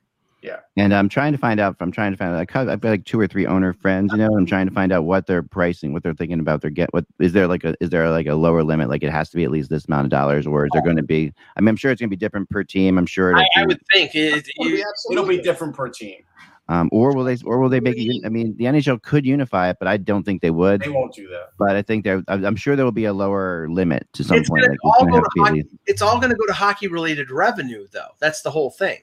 And 0.78 0.94
I'm 0.94 1.08
trying 1.10 1.32
to 1.32 1.38
find 1.38 1.60
out. 1.60 1.76
I'm 1.80 1.92
trying 1.92 2.12
to 2.12 2.18
find 2.18 2.34
out. 2.34 2.40
I 2.40 2.46
cut- 2.46 2.68
I've 2.70 2.82
got 2.82 2.90
like 2.90 3.06
two 3.06 3.20
or 3.20 3.28
three 3.28 3.46
owner 3.46 3.74
friends, 3.74 4.12
you 4.12 4.18
know. 4.18 4.36
I'm 4.36 4.46
trying 4.46 4.68
to 4.68 4.74
find 4.74 4.92
out 4.92 5.04
what 5.04 5.28
they're 5.28 5.44
pricing, 5.44 5.94
what 5.94 6.04
they're 6.04 6.14
thinking 6.14 6.40
about 6.40 6.62
their 6.62 6.72
get. 6.72 6.94
What 6.94 7.06
is 7.20 7.34
there 7.34 7.48
like 7.48 7.64
a 7.64 7.76
is 7.80 7.90
there 7.90 8.10
like 8.10 8.28
a 8.28 8.36
lower 8.36 8.64
limit? 8.64 8.90
Like 8.90 9.04
it 9.04 9.12
has 9.12 9.30
to 9.32 9.38
be 9.38 9.44
at 9.44 9.52
least 9.52 9.70
this 9.70 9.86
amount 9.86 10.06
of 10.06 10.12
dollars, 10.12 10.46
or 10.48 10.66
is 10.66 10.72
there 10.74 10.82
going 10.82 10.98
to 10.98 11.04
be? 11.04 11.32
I 11.56 11.62
mean, 11.62 11.70
I'm 11.70 11.76
sure 11.76 11.92
it's 11.92 12.00
going 12.02 12.10
to 12.10 12.16
be 12.16 12.20
different 12.20 12.50
per 12.50 12.64
team. 12.64 12.98
I'm 12.98 13.06
sure. 13.06 13.36
I, 13.38 13.42
it'll 13.42 13.64
I 13.64 13.66
would 13.68 13.82
think 13.94 14.16
it, 14.16 14.48
It'll 14.60 14.66
be 14.72 14.78
it- 14.82 14.86
It'll 15.12 15.26
be 15.26 15.42
different 15.42 15.76
per 15.76 15.90
team. 15.90 16.22
um, 16.70 16.90
or 16.92 17.16
will 17.16 17.24
they? 17.26 17.38
Or 17.46 17.60
will 17.60 17.70
they 17.70 17.80
make 17.80 17.96
it? 17.98 18.24
I 18.26 18.30
mean, 18.30 18.56
the 18.58 18.66
NHL 18.66 19.02
could 19.02 19.26
unify 19.26 19.70
it, 19.70 19.78
but 19.80 19.88
I 19.88 19.98
don't 19.98 20.24
think 20.24 20.42
they 20.42 20.52
would. 20.52 20.82
They 20.82 20.90
won't 20.90 21.14
do 21.14 21.28
that. 21.30 21.50
But 21.60 21.76
I 21.76 21.82
think 21.82 22.04
there. 22.04 22.24
I'm 22.28 22.44
I'm 22.46 22.56
sure 22.56 22.76
there 22.76 22.86
will 22.86 22.92
be 22.92 23.06
a 23.06 23.14
lower 23.14 23.68
limit 23.70 24.08
to 24.14 24.24
some 24.24 24.38
It's 24.38 24.50
point. 24.50 24.64
gonna 24.64 24.72
Like 24.72 24.80
it's 24.82 25.02
all 25.02 25.06
gonna 25.06 25.16
have 25.16 25.24
to 25.24 25.30
to 25.30 25.36
be 25.36 25.42
at 25.60 25.66
hockey. 25.66 25.80
it's 25.88 26.02
all 26.02 26.20
going 26.20 26.32
to 26.32 26.36
go 26.38 26.46
to 26.48 26.54
hockey 26.54 26.88
related 26.88 27.30
revenue, 27.32 27.86
though. 27.92 28.10
That's 28.20 28.42
the 28.42 28.50
whole 28.52 28.72
thing. 28.72 29.00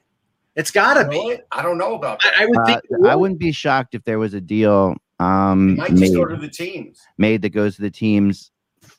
It's 0.55 0.71
got 0.71 0.95
to 1.01 1.07
be. 1.07 1.37
I 1.51 1.61
don't 1.61 1.77
know 1.77 1.95
about 1.95 2.21
that. 2.23 2.33
I, 2.37 2.43
I 2.43 2.45
would 2.47 2.57
Uh, 2.59 2.65
think. 2.65 2.81
it 2.89 3.07
I 3.07 3.15
would. 3.15 3.21
wouldn't 3.21 3.39
be 3.39 3.51
shocked 3.51 3.95
if 3.95 4.03
there 4.03 4.19
was 4.19 4.33
a 4.33 4.41
deal 4.41 4.95
um, 5.19 5.71
It 5.71 5.77
might 5.77 5.89
just 5.91 6.01
made, 6.01 6.13
go 6.13 6.25
to 6.25 6.35
the 6.35 6.49
teams. 6.49 6.99
made 7.17 7.41
that 7.43 7.49
goes 7.49 7.75
to 7.75 7.83
the 7.83 7.91
teams 7.91 8.51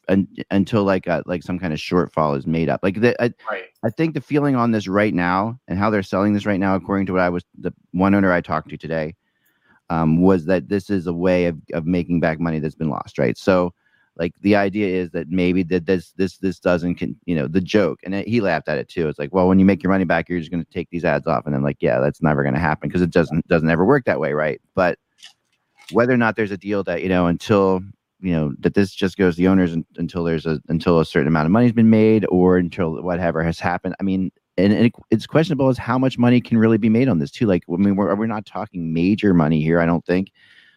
un, 0.08 0.28
until 0.50 0.84
like 0.84 1.06
a, 1.08 1.22
like 1.26 1.42
some 1.42 1.58
kind 1.58 1.72
of 1.72 1.78
shortfall 1.78 2.38
is 2.38 2.46
made 2.46 2.68
up. 2.68 2.80
Like 2.82 3.00
the, 3.00 3.20
I, 3.22 3.32
Right. 3.50 3.64
I 3.84 3.90
think 3.90 4.14
the 4.14 4.20
feeling 4.20 4.54
on 4.54 4.70
this 4.70 4.86
right 4.86 5.12
now 5.12 5.58
and 5.68 5.78
how 5.78 5.90
they're 5.90 6.02
selling 6.04 6.32
this 6.32 6.46
right 6.46 6.60
now, 6.60 6.74
according 6.76 7.06
to 7.06 7.12
what 7.12 7.22
I 7.22 7.28
was 7.28 7.44
the 7.58 7.74
one 7.90 8.14
owner 8.14 8.32
I 8.32 8.40
talked 8.40 8.70
to 8.70 8.76
today, 8.78 9.16
um, 9.90 10.22
was 10.22 10.44
that 10.46 10.68
this 10.68 10.88
is 10.88 11.06
a 11.08 11.12
way 11.12 11.46
of, 11.46 11.58
of 11.74 11.84
making 11.84 12.20
back 12.20 12.38
money 12.40 12.60
that's 12.60 12.76
been 12.76 12.88
lost, 12.88 13.18
right? 13.18 13.36
So, 13.36 13.74
like 14.16 14.34
the 14.40 14.56
idea 14.56 14.88
is 14.88 15.10
that 15.10 15.30
maybe 15.30 15.62
that 15.64 15.86
this 15.86 16.12
this 16.12 16.36
this 16.38 16.58
doesn't, 16.58 16.96
con- 16.96 17.16
you 17.24 17.34
know, 17.34 17.48
the 17.48 17.60
joke, 17.60 18.00
and 18.04 18.14
it, 18.14 18.28
he 18.28 18.40
laughed 18.40 18.68
at 18.68 18.78
it 18.78 18.88
too. 18.88 19.08
It's 19.08 19.18
like, 19.18 19.32
well, 19.32 19.48
when 19.48 19.58
you 19.58 19.64
make 19.64 19.82
your 19.82 19.92
money 19.92 20.04
back, 20.04 20.28
you're 20.28 20.38
just 20.38 20.50
going 20.50 20.64
to 20.64 20.70
take 20.70 20.90
these 20.90 21.04
ads 21.04 21.26
off, 21.26 21.46
and 21.46 21.54
I'm 21.54 21.62
like, 21.62 21.78
yeah, 21.80 21.98
that's 21.98 22.22
never 22.22 22.42
going 22.42 22.54
to 22.54 22.60
happen 22.60 22.88
because 22.88 23.02
it 23.02 23.10
doesn't 23.10 23.48
doesn't 23.48 23.70
ever 23.70 23.84
work 23.84 24.04
that 24.04 24.20
way, 24.20 24.32
right? 24.34 24.60
But 24.74 24.98
whether 25.92 26.12
or 26.12 26.18
not 26.18 26.36
there's 26.36 26.50
a 26.50 26.56
deal 26.56 26.82
that 26.84 27.02
you 27.02 27.08
know 27.08 27.26
until 27.26 27.80
you 28.20 28.32
know 28.32 28.52
that 28.60 28.74
this 28.74 28.92
just 28.92 29.16
goes 29.16 29.36
the 29.36 29.48
owners 29.48 29.72
un- 29.72 29.86
until 29.96 30.24
there's 30.24 30.46
a 30.46 30.60
until 30.68 31.00
a 31.00 31.04
certain 31.04 31.28
amount 31.28 31.46
of 31.46 31.52
money's 31.52 31.72
been 31.72 31.90
made 31.90 32.26
or 32.28 32.58
until 32.58 33.02
whatever 33.02 33.42
has 33.42 33.58
happened. 33.58 33.94
I 33.98 34.02
mean, 34.02 34.30
and, 34.56 34.72
and 34.72 34.86
it, 34.86 34.92
it's 35.10 35.26
questionable 35.26 35.68
as 35.68 35.78
how 35.78 35.98
much 35.98 36.18
money 36.18 36.40
can 36.40 36.58
really 36.58 36.78
be 36.78 36.88
made 36.88 37.08
on 37.08 37.18
this 37.18 37.30
too. 37.30 37.46
Like, 37.46 37.64
I 37.72 37.76
mean, 37.76 37.96
we're 37.96 38.14
we're 38.14 38.26
not 38.26 38.46
talking 38.46 38.92
major 38.92 39.32
money 39.32 39.62
here. 39.62 39.80
I 39.80 39.86
don't 39.86 40.04
think. 40.04 40.30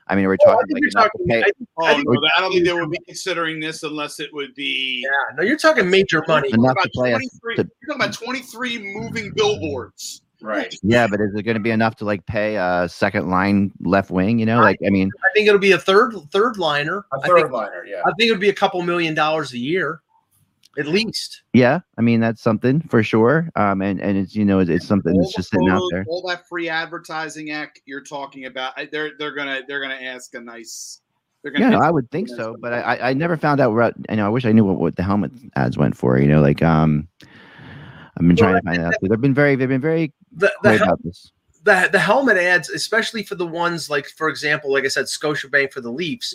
I 0.07 0.15
mean, 0.15 0.25
we're 0.27 0.37
Oh, 0.45 0.49
I 0.49 0.53
talking 0.53 0.67
think 0.67 0.75
like 0.75 0.81
you're 0.81 0.89
to 0.89 0.95
talking- 0.95 1.27
pay- 1.27 1.39
I 1.41 1.43
think- 1.43 1.69
Oh, 1.77 1.85
I 1.85 1.93
think- 1.95 2.07
no, 2.07 2.29
I 2.37 2.41
don't 2.41 2.51
think 2.51 2.65
they 2.65 2.73
would 2.73 2.91
be 2.91 2.99
considering 3.07 3.59
this 3.59 3.83
unless 3.83 4.19
it 4.19 4.31
would 4.33 4.53
be 4.53 5.01
Yeah, 5.03 5.35
no, 5.35 5.43
you're 5.43 5.57
talking 5.57 5.89
major 5.89 6.23
money. 6.27 6.49
You're 6.49 6.57
talking 6.57 6.63
Enough 6.63 6.75
to 6.75 6.81
about 6.81 6.91
play 6.93 7.13
us 7.13 7.21
23 7.41 7.55
to- 7.55 7.69
You're 7.81 7.95
talking 7.97 8.03
about 8.05 8.13
23 8.13 8.77
moving 8.79 9.31
billboards. 9.35 10.21
Right. 10.41 10.75
yeah, 10.83 11.07
but 11.07 11.21
is 11.21 11.33
it 11.33 11.41
going 11.43 11.55
to 11.55 11.61
be 11.61 11.71
enough 11.71 11.95
to 11.95 12.05
like 12.05 12.23
pay 12.27 12.55
a 12.57 12.87
second 12.87 13.29
line 13.31 13.71
left 13.81 14.11
wing? 14.11 14.37
You 14.37 14.45
know, 14.45 14.59
like 14.59 14.77
I 14.85 14.89
mean, 14.91 15.09
I 15.23 15.33
think 15.33 15.47
it'll 15.47 15.59
be 15.59 15.71
a 15.71 15.77
third 15.79 16.13
third 16.31 16.57
liner. 16.57 17.05
A 17.13 17.17
I 17.23 17.27
third 17.27 17.37
think, 17.39 17.51
liner, 17.51 17.83
yeah. 17.87 18.01
I 18.05 18.11
think 18.19 18.29
it'll 18.29 18.39
be 18.39 18.49
a 18.49 18.53
couple 18.53 18.81
million 18.83 19.15
dollars 19.15 19.53
a 19.53 19.57
year, 19.57 20.01
at 20.77 20.87
least. 20.87 21.43
yeah, 21.53 21.79
I 21.97 22.01
mean 22.01 22.19
that's 22.19 22.41
something 22.41 22.81
for 22.81 23.03
sure. 23.03 23.49
Um, 23.55 23.81
and 23.81 23.99
and 24.01 24.17
it's 24.17 24.35
you 24.35 24.45
know 24.45 24.59
it's, 24.59 24.69
it's 24.69 24.87
something 24.87 25.13
All 25.13 25.21
that's 25.21 25.35
just 25.35 25.49
sitting 25.51 25.69
out 25.69 25.81
there. 25.91 26.05
All 26.07 26.27
that 26.27 26.47
free 26.47 26.69
advertising 26.69 27.51
act 27.51 27.81
you're 27.85 28.03
talking 28.03 28.45
about, 28.45 28.73
they're 28.91 29.11
they're 29.17 29.33
gonna 29.33 29.61
they're 29.67 29.81
gonna 29.81 29.95
ask 29.95 30.33
a 30.35 30.39
nice. 30.39 31.01
Yeah, 31.43 31.69
no, 31.69 31.79
I 31.79 31.91
would 31.91 32.09
think 32.09 32.27
nice 32.29 32.37
so, 32.37 32.55
but. 32.59 32.73
I 32.73 33.09
I 33.09 33.13
never 33.13 33.37
found 33.37 33.61
out. 33.61 33.71
What, 33.73 33.93
I 34.09 34.15
know 34.15 34.25
I 34.25 34.29
wish 34.29 34.45
I 34.45 34.51
knew 34.51 34.65
what, 34.65 34.79
what 34.79 34.95
the 34.95 35.03
helmet 35.03 35.31
ads 35.55 35.77
went 35.77 35.95
for. 35.95 36.19
You 36.19 36.27
know, 36.27 36.41
like 36.41 36.63
um, 36.63 37.07
I've 37.21 38.25
been 38.25 38.35
trying 38.35 38.55
to 38.55 38.61
find 38.63 38.81
out. 38.81 38.93
They've 39.01 39.21
been 39.21 39.33
very 39.33 39.55
they've 39.55 39.69
been 39.69 39.79
very 39.79 40.11
The 40.31 40.51
the, 40.63 40.69
great 40.69 40.79
hel- 40.79 40.87
about 40.87 41.03
this. 41.03 41.31
the 41.63 41.89
the 41.91 41.99
helmet 41.99 42.37
ads, 42.37 42.69
especially 42.69 43.21
for 43.21 43.35
the 43.35 43.45
ones 43.45 43.91
like, 43.91 44.07
for 44.07 44.27
example, 44.27 44.71
like 44.71 44.85
I 44.85 44.87
said, 44.87 45.05
Scotiabank 45.05 45.71
for 45.71 45.81
the 45.81 45.91
Leafs, 45.91 46.33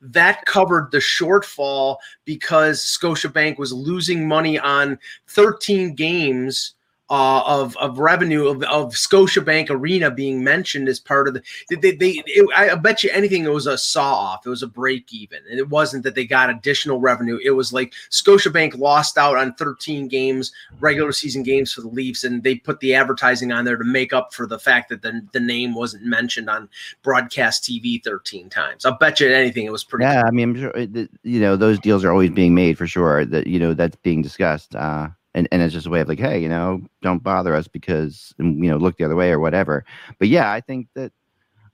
that 0.00 0.44
covered 0.44 0.90
the 0.90 0.98
shortfall 0.98 1.96
because 2.24 2.80
Scotiabank 2.80 3.58
was 3.58 3.72
losing 3.72 4.28
money 4.28 4.58
on 4.58 4.98
13 5.28 5.94
games 5.94 6.74
uh, 7.08 7.42
of 7.46 7.76
of 7.76 7.98
revenue 7.98 8.48
of, 8.48 8.62
of 8.64 8.92
Scotiabank 8.92 9.70
Arena 9.70 10.10
being 10.10 10.42
mentioned 10.42 10.88
as 10.88 10.98
part 10.98 11.28
of 11.28 11.34
the. 11.34 11.42
They, 11.70 11.92
they, 11.92 12.22
it, 12.26 12.48
I 12.56 12.74
bet 12.74 13.04
you 13.04 13.10
anything 13.12 13.44
it 13.44 13.52
was 13.52 13.66
a 13.66 13.78
saw 13.78 14.14
off. 14.14 14.46
It 14.46 14.50
was 14.50 14.62
a 14.62 14.66
break 14.66 15.12
even, 15.12 15.40
and 15.48 15.58
it 15.58 15.68
wasn't 15.68 16.02
that 16.04 16.14
they 16.14 16.26
got 16.26 16.50
additional 16.50 17.00
revenue. 17.00 17.38
It 17.44 17.52
was 17.52 17.72
like 17.72 17.92
Scotiabank 18.10 18.78
lost 18.78 19.18
out 19.18 19.36
on 19.36 19.54
13 19.54 20.08
games, 20.08 20.52
regular 20.80 21.12
season 21.12 21.42
games 21.42 21.72
for 21.72 21.80
the 21.80 21.88
Leafs, 21.88 22.24
and 22.24 22.42
they 22.42 22.56
put 22.56 22.80
the 22.80 22.94
advertising 22.94 23.52
on 23.52 23.64
there 23.64 23.76
to 23.76 23.84
make 23.84 24.12
up 24.12 24.34
for 24.34 24.46
the 24.46 24.58
fact 24.58 24.88
that 24.88 25.02
the, 25.02 25.20
the 25.32 25.40
name 25.40 25.74
wasn't 25.74 26.04
mentioned 26.04 26.50
on 26.50 26.68
broadcast 27.02 27.62
TV 27.62 28.02
13 28.02 28.50
times. 28.50 28.84
I'll 28.84 28.98
bet 28.98 29.20
you 29.20 29.28
anything 29.28 29.66
it 29.66 29.72
was 29.72 29.84
pretty. 29.84 30.04
Yeah, 30.04 30.24
I 30.26 30.30
mean, 30.30 30.50
I'm 30.50 30.60
sure 30.60 31.06
you 31.22 31.40
know 31.40 31.56
those 31.56 31.78
deals 31.78 32.04
are 32.04 32.10
always 32.10 32.30
being 32.30 32.54
made 32.54 32.76
for 32.76 32.86
sure. 32.86 33.24
That 33.24 33.46
you 33.46 33.60
know 33.60 33.74
that's 33.74 33.96
being 33.96 34.22
discussed, 34.22 34.74
uh, 34.74 35.08
and 35.36 35.46
and 35.52 35.62
it's 35.62 35.74
just 35.74 35.86
a 35.86 35.90
way 35.90 36.00
of 36.00 36.08
like, 36.08 36.18
hey, 36.18 36.40
you 36.40 36.48
know, 36.48 36.80
don't 37.02 37.22
bother 37.22 37.54
us 37.54 37.68
because 37.68 38.34
mm, 38.40 38.56
you 38.56 38.70
know 38.70 38.78
look 38.78 38.96
the 38.96 39.04
other 39.04 39.14
way 39.14 39.30
or 39.30 39.38
whatever. 39.38 39.84
But 40.18 40.28
yeah, 40.28 40.50
I 40.50 40.60
think 40.60 40.88
that 40.94 41.12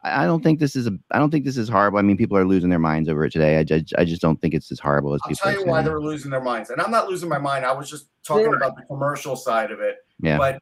I 0.02 0.24
I 0.24 0.26
don't 0.26 0.42
think 0.42 0.58
this 0.58 0.74
is 0.76 0.88
a 0.88 0.98
I 1.12 1.18
don't 1.18 1.30
think 1.30 1.44
this 1.44 1.56
is 1.56 1.68
horrible. 1.68 1.98
I 1.98 2.02
mean, 2.02 2.16
people 2.16 2.36
are 2.36 2.44
losing 2.44 2.70
their 2.70 2.80
minds 2.80 3.08
over 3.08 3.24
it 3.24 3.30
today. 3.30 3.58
I 3.58 3.64
just 3.64 3.94
I 3.96 4.04
just 4.04 4.20
don't 4.20 4.40
think 4.42 4.52
it's 4.52 4.70
as 4.72 4.80
horrible 4.80 5.14
as 5.14 5.20
I'll 5.24 5.30
people. 5.30 5.44
tell 5.44 5.54
are 5.54 5.64
you 5.64 5.70
why 5.70 5.82
they're 5.82 6.00
losing 6.00 6.32
their 6.32 6.42
minds. 6.42 6.70
And 6.70 6.80
I'm 6.82 6.90
not 6.90 7.08
losing 7.08 7.28
my 7.28 7.38
mind. 7.38 7.64
I 7.64 7.72
was 7.72 7.88
just 7.88 8.08
talking 8.26 8.46
Sure. 8.46 8.56
about 8.56 8.76
the 8.76 8.82
commercial 8.82 9.36
side 9.36 9.70
of 9.70 9.80
it. 9.80 9.96
Yeah. 10.20 10.38
But 10.38 10.60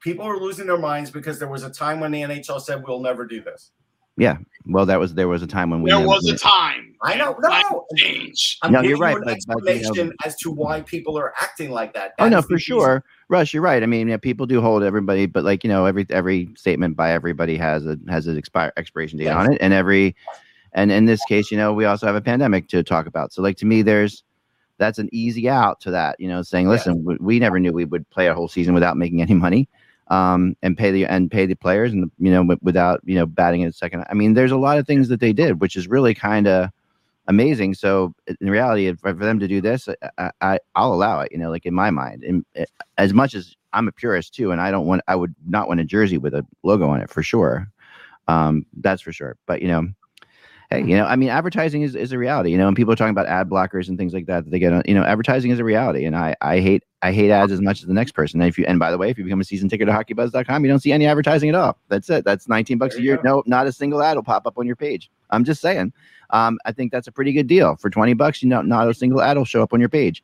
people 0.00 0.24
are 0.24 0.38
losing 0.38 0.66
their 0.66 0.78
minds 0.78 1.10
because 1.10 1.38
there 1.38 1.48
was 1.48 1.62
a 1.62 1.70
time 1.70 2.00
when 2.00 2.10
the 2.10 2.22
NHL 2.22 2.60
said 2.60 2.82
we'll 2.86 3.00
never 3.00 3.26
do 3.26 3.42
this. 3.42 3.70
Well, 4.66 4.84
that 4.86 5.00
was 5.00 5.14
there 5.14 5.26
was 5.26 5.42
a 5.42 5.46
time 5.46 5.70
when 5.70 5.80
we 5.82 5.90
there 5.90 6.06
was 6.06 6.28
a 6.28 6.36
time. 6.36 6.94
I 7.02 7.14
know, 7.16 7.34
no, 7.40 7.48
Time 7.48 7.62
no. 7.72 7.86
change. 7.96 8.58
I'm 8.62 8.72
No, 8.72 8.80
giving 8.82 8.90
you're 8.90 8.98
right, 8.98 9.12
you 9.16 9.22
an 9.22 9.24
but- 9.24 9.38
but, 9.46 9.56
you 9.56 9.64
know- 9.64 9.78
explanation 9.78 10.12
as 10.26 10.36
to 10.36 10.50
why 10.50 10.82
people 10.82 11.16
are 11.18 11.32
acting 11.40 11.70
like 11.70 11.94
that. 11.94 12.12
Oh 12.18 12.24
That 12.24 12.30
no, 12.30 12.38
is 12.38 12.44
the 12.44 12.48
for 12.48 12.54
reason. 12.56 12.64
sure, 12.66 13.04
Russ. 13.30 13.54
You're 13.54 13.62
right. 13.62 13.82
I 13.82 13.86
mean, 13.86 14.08
yeah, 14.08 14.18
people 14.18 14.44
do 14.44 14.60
hold 14.60 14.82
everybody, 14.82 15.24
but 15.24 15.42
like 15.44 15.64
you 15.64 15.68
know, 15.70 15.86
every 15.86 16.06
every 16.10 16.50
statement 16.56 16.94
by 16.96 17.10
everybody 17.12 17.56
has 17.56 17.86
a 17.86 17.96
has 18.10 18.26
an 18.26 18.36
expire 18.36 18.70
expiration 18.76 19.18
date 19.18 19.24
Yes. 19.24 19.34
on 19.36 19.52
it, 19.54 19.58
and 19.62 19.72
every 19.72 20.14
and 20.74 20.92
in 20.92 21.06
this 21.06 21.24
case, 21.26 21.50
you 21.50 21.56
know, 21.56 21.72
we 21.72 21.86
also 21.86 22.06
have 22.06 22.14
a 22.14 22.20
pandemic 22.20 22.68
to 22.68 22.82
talk 22.82 23.06
about. 23.06 23.32
So, 23.32 23.40
like 23.42 23.56
to 23.56 23.66
me, 23.66 23.80
there's 23.80 24.22
that's 24.76 24.98
an 24.98 25.08
easy 25.10 25.48
out 25.48 25.80
to 25.80 25.90
that. 25.92 26.20
You 26.20 26.28
know, 26.28 26.42
saying, 26.42 26.66
Yes. 26.68 26.86
listen, 26.86 27.02
we, 27.04 27.16
we 27.18 27.38
never 27.38 27.58
knew 27.58 27.72
we 27.72 27.86
would 27.86 28.08
play 28.10 28.28
a 28.28 28.34
whole 28.34 28.48
season 28.48 28.74
without 28.74 28.96
making 28.98 29.20
any 29.22 29.34
money, 29.34 29.68
um, 30.10 30.56
and 30.62 30.76
pay 30.76 30.90
the 30.90 31.06
and 31.06 31.30
pay 31.30 31.46
the 31.46 31.54
players, 31.54 31.92
and 31.92 32.10
you 32.18 32.30
know, 32.30 32.42
wi- 32.42 32.58
without 32.62 33.00
you 33.04 33.14
know 33.14 33.26
batting 33.26 33.62
it 33.62 33.74
second. 33.74 34.04
I 34.10 34.14
mean, 34.14 34.34
there's 34.34 34.50
a 34.50 34.56
lot 34.56 34.78
of 34.78 34.86
things 34.86 35.08
that 35.08 35.20
they 35.20 35.32
did, 35.32 35.60
which 35.60 35.76
is 35.76 35.88
really 35.88 36.14
kind 36.14 36.46
of 36.46 36.70
amazing. 37.28 37.74
So 37.74 38.12
in 38.40 38.50
reality, 38.50 38.92
for 38.94 39.12
them 39.12 39.38
to 39.38 39.48
do 39.48 39.60
this, 39.60 39.88
I, 40.18 40.30
I 40.40 40.58
I'll 40.74 40.92
allow 40.92 41.20
it. 41.20 41.30
You 41.32 41.38
know, 41.38 41.50
like 41.50 41.64
in 41.64 41.74
my 41.74 41.90
mind, 41.90 42.24
and 42.24 42.44
eh, 42.56 42.66
as 42.98 43.14
much 43.14 43.34
as 43.34 43.54
I'm 43.72 43.88
a 43.88 43.92
purist 43.92 44.34
too, 44.34 44.50
and 44.50 44.60
I 44.60 44.70
don't 44.70 44.86
want 44.86 45.02
I 45.06 45.14
would 45.14 45.34
not 45.46 45.68
want 45.68 45.80
a 45.80 45.84
jersey 45.84 46.18
with 46.18 46.34
a 46.34 46.44
logo 46.64 46.88
on 46.88 47.00
it 47.00 47.08
for 47.08 47.22
sure. 47.22 47.68
Um, 48.26 48.66
that's 48.78 49.02
for 49.02 49.12
sure. 49.12 49.36
But 49.46 49.62
you 49.62 49.68
know, 49.68 49.88
hey, 50.70 50.82
you 50.82 50.96
know, 50.96 51.04
I 51.04 51.16
mean, 51.16 51.28
advertising 51.28 51.82
is, 51.82 51.94
is 51.94 52.12
a 52.12 52.18
reality. 52.18 52.50
You 52.50 52.58
know, 52.58 52.68
and 52.68 52.76
people 52.76 52.92
are 52.92 52.96
talking 52.96 53.10
about 53.10 53.26
ad 53.26 53.48
blockers 53.48 53.88
and 53.88 53.98
things 53.98 54.12
like 54.14 54.26
that. 54.26 54.44
That 54.44 54.50
they 54.50 54.58
get 54.58 54.72
on. 54.72 54.82
You 54.86 54.94
know, 54.94 55.02
advertising 55.02 55.50
is 55.50 55.58
a 55.58 55.64
reality, 55.64 56.04
and 56.04 56.16
I 56.16 56.36
I 56.40 56.60
hate 56.60 56.84
I 57.02 57.12
hate 57.12 57.30
ads 57.30 57.52
as 57.52 57.60
much 57.60 57.80
as 57.80 57.86
the 57.86 57.94
next 57.94 58.12
person. 58.12 58.40
And 58.40 58.48
if 58.48 58.58
you 58.58 58.64
and 58.66 58.78
by 58.78 58.90
the 58.90 58.98
way, 58.98 59.10
if 59.10 59.18
you 59.18 59.24
become 59.24 59.40
a 59.40 59.44
season 59.44 59.68
ticket 59.68 59.86
to 59.88 59.92
hockeybuzz.com, 59.92 60.64
you 60.64 60.70
don't 60.70 60.80
see 60.80 60.92
any 60.92 61.06
advertising 61.06 61.48
at 61.48 61.54
all. 61.54 61.78
That's 61.88 62.08
it. 62.10 62.24
That's 62.24 62.48
19 62.48 62.78
bucks 62.78 62.94
There 62.94 63.00
a 63.00 63.04
year. 63.04 63.16
go. 63.16 63.22
No, 63.22 63.42
not 63.46 63.66
a 63.66 63.72
single 63.72 64.02
ad 64.02 64.16
will 64.16 64.22
pop 64.22 64.46
up 64.46 64.58
on 64.58 64.66
your 64.66 64.76
page. 64.76 65.10
I'm 65.30 65.44
just 65.44 65.60
saying. 65.60 65.92
Um, 66.30 66.58
I 66.64 66.72
think 66.72 66.92
that's 66.92 67.08
a 67.08 67.12
pretty 67.12 67.32
good 67.32 67.46
deal 67.46 67.76
for 67.76 67.90
20 67.90 68.14
bucks. 68.14 68.42
You 68.42 68.48
know, 68.48 68.62
not 68.62 68.88
a 68.88 68.94
single 68.94 69.20
ad 69.20 69.36
will 69.36 69.44
show 69.44 69.62
up 69.62 69.72
on 69.72 69.80
your 69.80 69.88
page. 69.88 70.22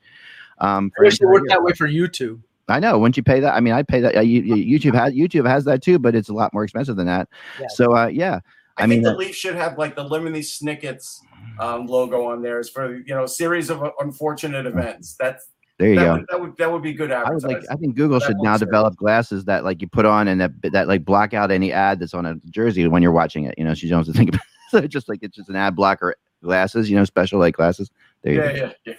Um, 0.59 0.93
I 0.99 1.03
wish 1.03 1.21
it 1.21 1.27
worked 1.27 1.49
that 1.49 1.63
way 1.63 1.73
for 1.73 1.89
YouTube. 1.89 2.41
I 2.69 2.81
know. 2.81 2.99
Once 2.99 3.17
you 3.17 3.23
pay 3.23 3.39
that, 3.41 3.55
I 3.55 3.61
mean, 3.61 3.75
I'd 3.75 3.87
pay 3.87 4.01
that. 4.01 4.17
Uh, 4.17 4.21
you, 4.21 4.43
you- 4.43 4.79
YouTube 4.79 4.95
has 4.95 5.13
YouTube 5.15 5.47
has 5.49 5.65
that 5.67 5.83
too, 5.83 5.99
but 5.99 6.15
it's 6.15 6.29
a 6.29 6.33
lot 6.33 6.53
more 6.53 6.65
expensive 6.65 6.97
than 6.97 7.07
that. 7.07 7.29
Yeah. 7.61 7.67
So, 7.69 7.97
uh, 7.97 8.07
yeah, 8.09 8.41
I, 8.79 8.85
I 8.85 8.87
mean, 8.87 8.99
think 8.99 9.09
uh, 9.09 9.13
the 9.13 9.19
Leafs 9.19 9.39
should 9.39 9.55
have 9.55 9.79
like 9.79 9.97
the 9.97 10.05
Lemony 10.05 10.45
Snickets 10.45 11.23
um, 11.59 11.87
logo 11.87 12.27
on 12.27 12.43
theirs 12.43 12.69
for 12.69 12.97
you 12.97 13.15
know 13.15 13.25
a 13.25 13.29
series 13.29 13.71
of 13.71 13.83
unfortunate 14.01 14.67
events. 14.67 15.17
That's 15.19 15.49
there 15.79 15.91
you 15.91 15.95
that 15.97 16.05
go. 16.05 16.13
would, 16.13 16.27
that 16.29 16.41
would 16.41 16.57
that 16.57 16.73
would 16.73 16.83
be 16.83 16.93
good 16.95 17.13
I 17.13 17.31
would 17.31 17.43
like. 17.43 17.63
I 17.71 17.77
think 17.77 17.97
Google 17.97 18.19
That 18.19 18.27
should 18.27 18.37
now 18.39 18.57
develop 18.57 18.97
glasses 18.97 19.45
that 19.45 19.65
like 19.65 19.83
you 19.83 19.89
put 19.89 20.07
on 20.07 20.29
and 20.29 20.41
that 20.41 20.53
that 20.73 20.89
like 20.89 21.05
block 21.05 21.35
out 21.35 21.51
any 21.51 21.73
ad 21.73 22.01
that's 22.01 22.15
on 22.15 22.25
a 22.25 22.37
jersey 22.51 22.87
when 22.89 23.03
you're 23.03 23.13
watching 23.13 23.45
it. 23.45 23.55
You 23.59 23.65
know, 23.65 23.75
so 23.75 23.85
you 23.85 23.91
don't 23.91 24.07
have 24.07 24.13
to 24.13 24.19
think 24.19 24.31
about. 24.31 24.43
So 24.69 24.85
just 24.85 25.09
like 25.09 25.21
it's 25.23 25.37
just 25.37 25.49
an 25.49 25.55
ad 25.55 25.77
blocker 25.77 26.17
glasses. 26.43 26.91
You 26.91 26.97
know, 26.97 27.05
special 27.05 27.39
like 27.39 27.55
glasses. 27.55 27.89
There 28.23 28.33
you 28.33 28.43
yeah, 28.43 28.59
go. 28.59 28.73
yeah, 28.85 28.95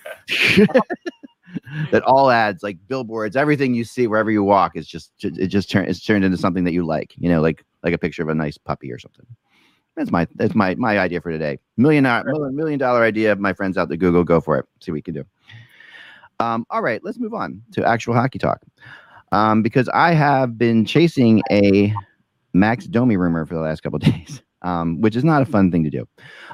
yeah. 0.57 0.81
that 1.91 2.03
all 2.03 2.31
ads 2.31 2.63
like 2.63 2.77
billboards, 2.87 3.35
everything 3.35 3.73
you 3.73 3.83
see 3.83 4.07
wherever 4.07 4.31
you 4.31 4.43
walk 4.43 4.77
is 4.77 4.87
just 4.87 5.11
it 5.21 5.47
just 5.47 5.69
turn 5.69 5.83
it's 5.83 6.01
turned 6.01 6.23
into 6.23 6.37
something 6.37 6.63
that 6.63 6.71
you 6.71 6.85
like. 6.85 7.13
You 7.17 7.27
know, 7.27 7.41
like 7.41 7.65
like 7.83 7.93
a 7.93 7.97
picture 7.97 8.23
of 8.23 8.29
a 8.29 8.33
nice 8.33 8.57
puppy 8.57 8.89
or 8.93 8.97
something. 8.97 9.25
That's 9.97 10.11
my 10.11 10.27
that's 10.35 10.53
my 10.53 10.75
my 10.75 10.99
idea 10.99 11.19
for 11.19 11.31
today. 11.31 11.57
Million 11.75 12.03
dollar 12.03 12.23
million, 12.23 12.55
million 12.55 12.79
dollar 12.79 13.03
idea. 13.03 13.31
Of 13.31 13.39
my 13.39 13.51
friends 13.51 13.77
out 13.77 13.89
there, 13.89 13.97
Google, 13.97 14.23
go 14.23 14.39
for 14.39 14.59
it. 14.59 14.65
See 14.79 14.91
what 14.91 14.95
we 14.95 15.01
can 15.01 15.15
do. 15.15 15.25
Um, 16.39 16.67
all 16.69 16.83
right, 16.83 17.03
let's 17.03 17.17
move 17.17 17.33
on 17.33 17.63
to 17.71 17.83
actual 17.83 18.13
hockey 18.13 18.37
talk. 18.37 18.61
Um, 19.31 19.63
because 19.63 19.89
I 19.89 20.13
have 20.13 20.55
been 20.55 20.85
chasing 20.85 21.41
a 21.51 21.93
Max 22.53 22.85
Domi 22.85 23.17
rumor 23.17 23.45
for 23.47 23.55
the 23.55 23.59
last 23.59 23.81
couple 23.81 23.97
days, 23.99 24.43
um, 24.61 25.01
which 25.01 25.15
is 25.15 25.23
not 25.23 25.41
a 25.41 25.45
fun 25.45 25.71
thing 25.71 25.83
to 25.83 25.89
do. 25.89 26.07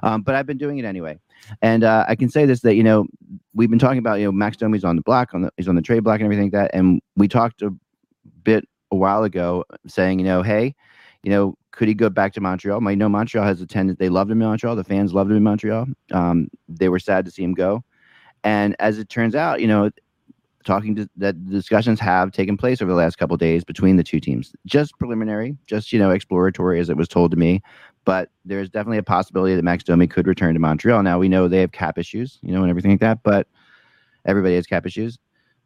Um, 0.03 0.21
but 0.21 0.35
I've 0.35 0.45
been 0.45 0.57
doing 0.57 0.77
it 0.77 0.85
anyway. 0.85 1.19
And 1.61 1.83
uh, 1.83 2.05
I 2.07 2.15
can 2.15 2.29
say 2.29 2.45
this 2.45 2.61
that 2.61 2.75
you 2.75 2.83
know 2.83 3.07
we've 3.53 3.69
been 3.69 3.77
talking 3.77 3.99
about 3.99 4.19
you 4.19 4.25
know 4.25 4.31
Max 4.31 4.55
Domi's 4.55 4.85
on 4.85 4.95
the 4.95 5.01
block 5.01 5.33
on 5.33 5.41
the 5.41 5.51
he's 5.57 5.67
on 5.67 5.75
the 5.75 5.81
trade 5.81 6.05
block 6.05 6.21
and 6.21 6.25
everything 6.25 6.45
like 6.45 6.53
that, 6.53 6.71
and 6.73 7.01
we 7.17 7.27
talked 7.27 7.61
a 7.61 7.73
bit 8.45 8.65
a 8.89 8.95
while 8.95 9.25
ago 9.25 9.65
saying 9.85 10.19
you 10.19 10.25
know 10.25 10.41
hey 10.41 10.73
you 11.23 11.31
know 11.31 11.55
could 11.71 11.87
he 11.87 11.93
go 11.95 12.09
back 12.09 12.33
to 12.33 12.41
Montreal? 12.41 12.87
I 12.87 12.95
know 12.95 13.09
Montreal 13.09 13.45
has 13.45 13.59
a 13.59 13.65
tendency 13.65 13.97
they 13.99 14.09
loved 14.09 14.29
him 14.29 14.41
in 14.41 14.47
Montreal, 14.47 14.75
the 14.75 14.83
fans 14.83 15.13
loved 15.13 15.31
him 15.31 15.37
in 15.37 15.43
Montreal. 15.43 15.87
Um, 16.11 16.49
they 16.69 16.89
were 16.89 16.99
sad 16.99 17.25
to 17.25 17.31
see 17.31 17.43
him 17.43 17.53
go, 17.53 17.83
and 18.43 18.75
as 18.79 18.99
it 18.99 19.09
turns 19.09 19.35
out, 19.35 19.61
you 19.61 19.67
know 19.67 19.89
talking 20.63 20.95
to 20.95 21.09
that 21.17 21.49
discussions 21.49 21.99
have 21.99 22.31
taken 22.31 22.57
place 22.57 22.81
over 22.81 22.91
the 22.91 22.97
last 22.97 23.17
couple 23.17 23.35
days 23.37 23.63
between 23.63 23.97
the 23.97 24.03
two 24.03 24.19
teams. 24.19 24.53
Just 24.65 24.97
preliminary 24.97 25.57
just 25.67 25.91
you 25.93 25.99
know 25.99 26.11
exploratory 26.11 26.79
as 26.79 26.89
it 26.89 26.97
was 26.97 27.07
told 27.07 27.31
to 27.31 27.37
me. 27.37 27.61
But 28.05 28.29
there's 28.43 28.69
definitely 28.69 28.97
a 28.97 29.03
possibility 29.03 29.55
that 29.55 29.63
max 29.63 29.83
domi 29.83 30.07
could 30.07 30.27
return 30.27 30.53
to 30.53 30.59
montreal. 30.59 31.03
Now 31.03 31.19
we 31.19 31.29
know 31.29 31.47
they 31.47 31.61
have 31.61 31.71
cap 31.71 31.97
issues 31.97 32.39
you 32.41 32.51
know 32.51 32.61
and 32.61 32.69
everything 32.69 32.91
like 32.91 32.99
that 33.01 33.23
but 33.23 33.47
everybody 34.25 34.55
has 34.55 34.65
cap 34.65 34.85
issues. 34.85 35.17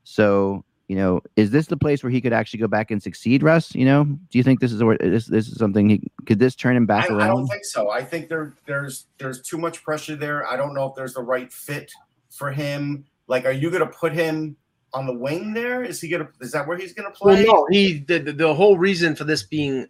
So 0.04 0.64
you 0.88 0.96
know 0.96 1.22
is 1.36 1.52
this 1.52 1.68
the 1.68 1.78
place 1.78 2.02
where 2.02 2.10
he 2.10 2.22
could 2.22 2.34
actually 2.34 2.60
go 2.60 2.68
back 2.68 2.92
and 2.92 3.04
succeed 3.04 3.44
russ 3.44 3.76
you 3.76 3.84
know 3.84 4.06
do 4.06 4.38
you 4.38 4.44
think 4.44 4.60
this 4.60 4.72
is 4.72 4.82
where 4.82 4.98
this, 5.00 5.26
this 5.26 5.48
is 5.48 5.58
something 5.58 5.90
he 5.90 6.02
could 6.26 6.40
this 6.40 6.56
turn 6.56 6.76
him 6.76 6.86
back 6.86 7.10
I, 7.10 7.14
I 7.14 7.18
around 7.18 7.36
don't 7.36 7.48
think 7.48 7.66
so. 7.66 7.90
I 7.90 8.04
think 8.04 8.30
there 8.30 8.56
there's 8.66 9.08
there's 9.18 9.42
too 9.42 9.58
much 9.58 9.84
pressure 9.84 10.16
there. 10.16 10.46
I 10.46 10.56
don't 10.56 10.74
know 10.74 10.86
if 10.86 10.96
there's 10.96 11.14
the 11.14 11.22
right 11.22 11.52
fit 11.52 11.92
for 12.30 12.52
him. 12.52 13.06
Like, 13.28 13.46
are 13.46 13.52
you 13.52 13.70
going 13.70 13.82
to 13.84 13.98
put 13.98 14.14
him 14.14 14.56
on 14.94 15.06
the 15.06 15.14
wing 15.14 15.54
there? 15.54 15.84
Is 15.84 16.00
he 16.02 16.10
going 16.10 16.26
to? 16.26 16.32
Is 16.40 16.52
that 16.52 16.68
where 16.68 16.78
he's 16.78 16.94
going 16.94 17.12
to 17.12 17.18
play? 17.18 17.44
Well, 17.44 17.44
play? 17.44 17.54
no, 17.54 17.68
he 17.70 18.00
the, 18.00 18.20
the, 18.20 18.34
the 18.34 18.54
whole 18.54 18.78
reason 18.78 19.16
for 19.16 19.24
this 19.24 19.44
being 19.44 19.88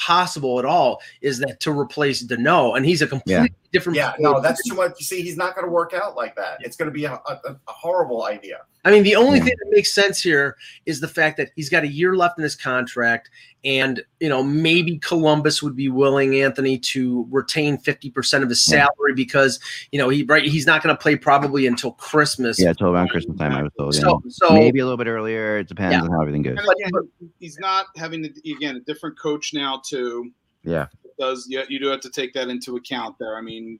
possible 0.00 0.58
at 0.58 0.64
all 0.64 1.00
is 1.20 1.38
that 1.38 1.60
to 1.60 1.78
replace 1.78 2.24
Danault, 2.24 2.76
and 2.76 2.86
he's 2.86 3.02
a 3.02 3.06
completely 3.06 3.52
different. 3.70 3.96
Yeah, 3.96 4.12
player. 4.12 4.32
no, 4.32 4.40
that's 4.40 4.66
too 4.66 4.74
much. 4.74 4.92
You 4.98 5.04
see, 5.04 5.20
he's 5.22 5.36
not 5.36 5.54
going 5.54 5.66
to 5.66 5.70
work 5.70 5.92
out 5.92 6.16
like 6.16 6.34
that. 6.36 6.56
It's 6.60 6.76
going 6.76 6.88
to 6.90 6.92
be 6.92 7.04
a, 7.04 7.12
a, 7.12 7.40
a 7.68 7.72
horrible 7.72 8.24
idea. 8.24 8.62
I 8.84 8.90
mean, 8.90 9.02
the 9.02 9.14
only 9.14 9.38
Yeah. 9.38 9.44
thing 9.44 9.54
that 9.62 9.70
makes 9.70 9.92
sense 9.92 10.22
here 10.22 10.56
is 10.86 11.00
the 11.00 11.08
fact 11.08 11.36
that 11.36 11.50
he's 11.54 11.68
got 11.68 11.84
a 11.84 11.88
year 11.88 12.16
left 12.16 12.38
in 12.38 12.42
his 12.44 12.56
contract, 12.56 13.28
and 13.64 14.02
you 14.20 14.28
know 14.28 14.42
maybe 14.42 14.98
Columbus 14.98 15.62
would 15.62 15.76
be 15.76 15.88
willing 15.88 16.40
Anthony 16.40 16.78
to 16.78 17.26
retain 17.30 17.76
fifty 17.78 18.10
percent 18.10 18.42
of 18.42 18.48
his 18.48 18.62
salary 18.62 19.12
because 19.14 19.60
you 19.92 19.98
know 19.98 20.08
he 20.08 20.22
right 20.24 20.44
he's 20.44 20.66
not 20.66 20.82
going 20.82 20.94
to 20.94 21.00
play 21.00 21.16
probably 21.16 21.66
until 21.66 21.92
Christmas. 21.92 22.58
Yeah, 22.60 22.72
till 22.72 22.88
around 22.88 23.08
Christmas 23.08 23.38
time, 23.38 23.52
I 23.52 23.62
was 23.62 23.72
told. 23.78 23.94
Yeah. 23.94 24.00
So 24.00 24.22
so 24.28 24.54
Maybe 24.54 24.80
a 24.80 24.84
little 24.84 24.96
bit 24.96 25.06
earlier. 25.06 25.58
It 25.58 25.68
depends 25.68 25.94
Yeah. 25.94 26.02
on 26.02 26.10
how 26.10 26.20
everything 26.20 26.42
goes. 26.42 26.58
Again, 26.58 26.90
he's 27.38 27.58
not 27.58 27.86
having 27.96 28.22
to, 28.22 28.52
again 28.52 28.76
a 28.76 28.80
different 28.80 29.18
coach 29.18 29.52
now 29.52 29.82
too. 29.86 30.30
Yeah. 30.64 30.86
It 31.04 31.12
does 31.18 31.46
yeah, 31.48 31.64
you 31.68 31.78
do 31.78 31.88
have 31.88 32.00
to 32.00 32.10
take 32.10 32.32
that 32.34 32.48
into 32.48 32.76
account 32.76 33.16
there. 33.18 33.36
I 33.36 33.40
mean, 33.42 33.78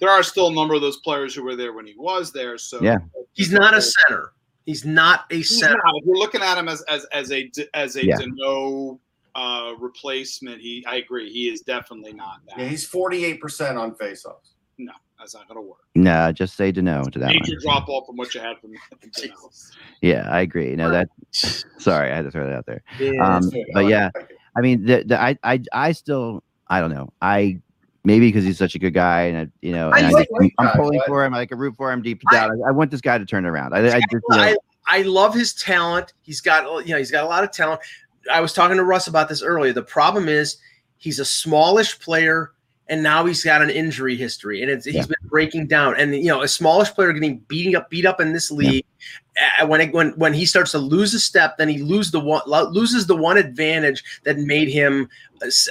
there 0.00 0.10
are 0.10 0.22
still 0.22 0.48
a 0.48 0.54
number 0.54 0.74
of 0.74 0.80
those 0.80 0.98
players 0.98 1.34
who 1.34 1.42
were 1.42 1.56
there 1.56 1.72
when 1.72 1.86
he 1.86 1.94
was 1.96 2.32
there. 2.32 2.58
So 2.58 2.80
Yeah. 2.80 2.98
he's 3.32 3.52
not 3.52 3.74
a 3.74 3.82
center. 3.82 4.32
He's 4.66 4.84
not 4.84 5.24
a 5.30 5.36
He's 5.36 5.58
center. 5.58 5.80
not. 5.84 5.94
If 5.96 6.06
you're 6.06 6.16
looking 6.18 6.42
at 6.42 6.56
him 6.58 6.68
as 6.68 6.82
as 6.82 7.04
as 7.12 7.32
a 7.32 7.50
as 7.74 7.96
a 7.96 8.04
Yeah. 8.06 8.16
Danault 8.16 8.98
uh, 9.34 9.72
replacement, 9.78 10.60
he 10.60 10.84
I 10.88 10.96
agree 10.96 11.30
he 11.32 11.48
is 11.48 11.60
definitely 11.62 12.12
not 12.12 12.40
that. 12.48 12.58
Yeah, 12.58 12.66
he's 12.66 12.88
48% 12.88 13.76
on 13.78 13.94
faceoffs. 13.94 14.54
no, 14.78 14.92
that's 15.18 15.34
not 15.34 15.46
going 15.48 15.56
to 15.56 15.62
work. 15.68 15.78
No, 15.94 16.32
just 16.32 16.56
say 16.56 16.72
to 16.72 16.82
no 16.82 17.04
to 17.04 17.18
that 17.18 17.28
Major 17.28 17.52
one. 17.52 17.60
drop 17.62 17.88
off 17.88 18.06
from 18.06 18.16
what 18.16 18.34
you 18.34 18.40
had 18.40 18.58
from, 18.60 18.72
from 19.00 19.10
Danault. 19.10 19.70
Yeah, 20.02 20.26
I 20.30 20.40
agree. 20.40 20.74
No, 20.76 20.90
that. 20.90 21.08
Sorry, 21.32 22.10
I 22.10 22.16
had 22.16 22.24
to 22.24 22.30
throw 22.30 22.46
that 22.46 22.54
out 22.54 22.66
there. 22.66 22.82
Yeah. 22.98 23.10
Um, 23.24 23.42
That's 23.42 23.48
good. 23.50 23.60
I 23.60 23.72
but 23.74 23.84
yeah, 23.86 24.06
it. 24.08 24.12
Thank 24.14 24.30
you. 24.30 24.36
I 24.56 24.60
mean, 24.62 24.84
the, 24.84 25.04
the, 25.06 25.20
I, 25.20 25.38
I, 25.44 25.60
I 25.72 25.92
still, 25.92 26.42
I 26.68 26.80
don't 26.80 26.90
know. 26.92 27.12
I 27.22 27.60
maybe 28.04 28.28
because 28.28 28.44
he's 28.44 28.58
such 28.58 28.74
a 28.74 28.78
good 28.78 28.94
guy, 28.94 29.22
and 29.22 29.38
I, 29.38 29.48
you 29.62 29.72
know, 29.72 29.90
I 29.90 29.98
and 29.98 30.06
I 30.06 30.10
like 30.10 30.28
just, 30.28 30.40
I'm, 30.40 30.50
I'm 30.58 30.66
guy, 30.66 30.76
pulling 30.76 31.00
for 31.06 31.24
him. 31.24 31.34
I 31.34 31.46
can 31.46 31.58
root 31.58 31.74
for 31.76 31.92
him 31.92 32.02
deep 32.02 32.22
down. 32.30 32.62
I, 32.62 32.68
I 32.68 32.70
want 32.70 32.90
this 32.90 33.00
guy 33.00 33.18
to 33.18 33.26
turn 33.26 33.46
around. 33.46 33.74
I, 33.74 33.96
I 33.96 34.00
just, 34.10 34.58
I 34.86 35.02
love 35.02 35.34
his 35.34 35.54
talent. 35.54 36.14
He's 36.22 36.40
got 36.40 36.64
you 36.86 36.92
know 36.92 36.98
he's 36.98 37.10
got 37.10 37.24
a 37.24 37.28
lot 37.28 37.44
of 37.44 37.52
talent. 37.52 37.80
I 38.30 38.40
was 38.40 38.52
talking 38.52 38.76
to 38.76 38.84
Russ 38.84 39.06
about 39.06 39.28
this 39.28 39.42
earlier. 39.42 39.72
The 39.72 39.82
problem 39.82 40.28
is 40.28 40.58
he's 40.98 41.18
a 41.18 41.24
smallish 41.24 41.98
player, 42.00 42.52
and 42.90 43.02
now 43.02 43.24
he's 43.24 43.42
got 43.42 43.62
an 43.62 43.70
injury 43.70 44.16
history, 44.16 44.60
and 44.60 44.70
it's, 44.70 44.86
Yeah. 44.86 44.92
he's 44.94 45.06
been 45.06 45.16
breaking 45.24 45.68
down. 45.68 45.94
And 45.96 46.14
you 46.14 46.26
know, 46.26 46.42
a 46.42 46.48
smallish 46.48 46.90
player 46.90 47.12
getting 47.14 47.38
beating 47.48 47.74
up 47.76 47.88
beat 47.88 48.04
up 48.04 48.20
in 48.20 48.32
this 48.34 48.50
league. 48.50 48.84
uh, 49.58 49.66
when 49.66 49.80
it, 49.80 49.94
when 49.94 50.10
when 50.18 50.34
he 50.34 50.44
starts 50.44 50.72
to 50.72 50.78
lose 50.78 51.14
a 51.14 51.20
step, 51.20 51.56
then 51.56 51.68
he 51.68 51.78
lose 51.78 52.10
the 52.10 52.20
one 52.20 52.42
loses 52.72 53.06
the 53.06 53.16
one 53.16 53.38
advantage 53.38 54.02
that 54.24 54.36
made 54.38 54.68
him 54.68 55.08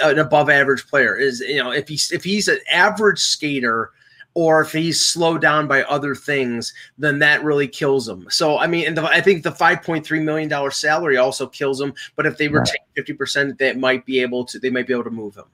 an 0.02 0.18
above 0.18 0.50
average 0.50 0.88
player. 0.88 1.16
Is 1.16 1.42
you 1.42 1.62
know 1.64 1.70
if 1.72 1.88
he's 1.88 2.12
if 2.12 2.24
he's 2.24 2.48
an 2.48 2.60
average 2.72 3.20
skater. 3.20 3.92
Or 4.36 4.62
if 4.62 4.72
he's 4.72 5.04
slowed 5.04 5.42
down 5.42 5.68
by 5.68 5.82
other 5.84 6.14
things, 6.14 6.72
then 7.00 7.18
that 7.20 7.44
really 7.44 7.68
kills 7.68 8.08
him. 8.08 8.28
So 8.30 8.60
I 8.60 8.68
mean, 8.68 8.86
and 8.88 8.96
the, 8.96 9.04
I 9.04 9.22
think 9.22 9.42
the 9.44 9.52
five 9.52 9.82
point 9.82 10.06
three 10.06 10.20
million 10.20 10.48
dollar 10.48 10.70
salary 10.70 11.18
also 11.18 11.48
kills 11.48 11.82
him. 11.82 11.94
But 12.16 12.28
if 12.28 12.38
they 12.38 12.48
Right. 12.48 12.60
retain 12.62 12.86
fifty 12.96 13.14
percent, 13.14 13.58
they 13.58 13.74
might 13.74 14.06
be 14.06 14.22
able 14.22 14.46
to. 14.46 14.60
They 14.60 14.70
might 14.70 14.86
be 14.86 14.94
able 14.94 15.06
to 15.06 15.10
move 15.10 15.36
him. 15.36 15.46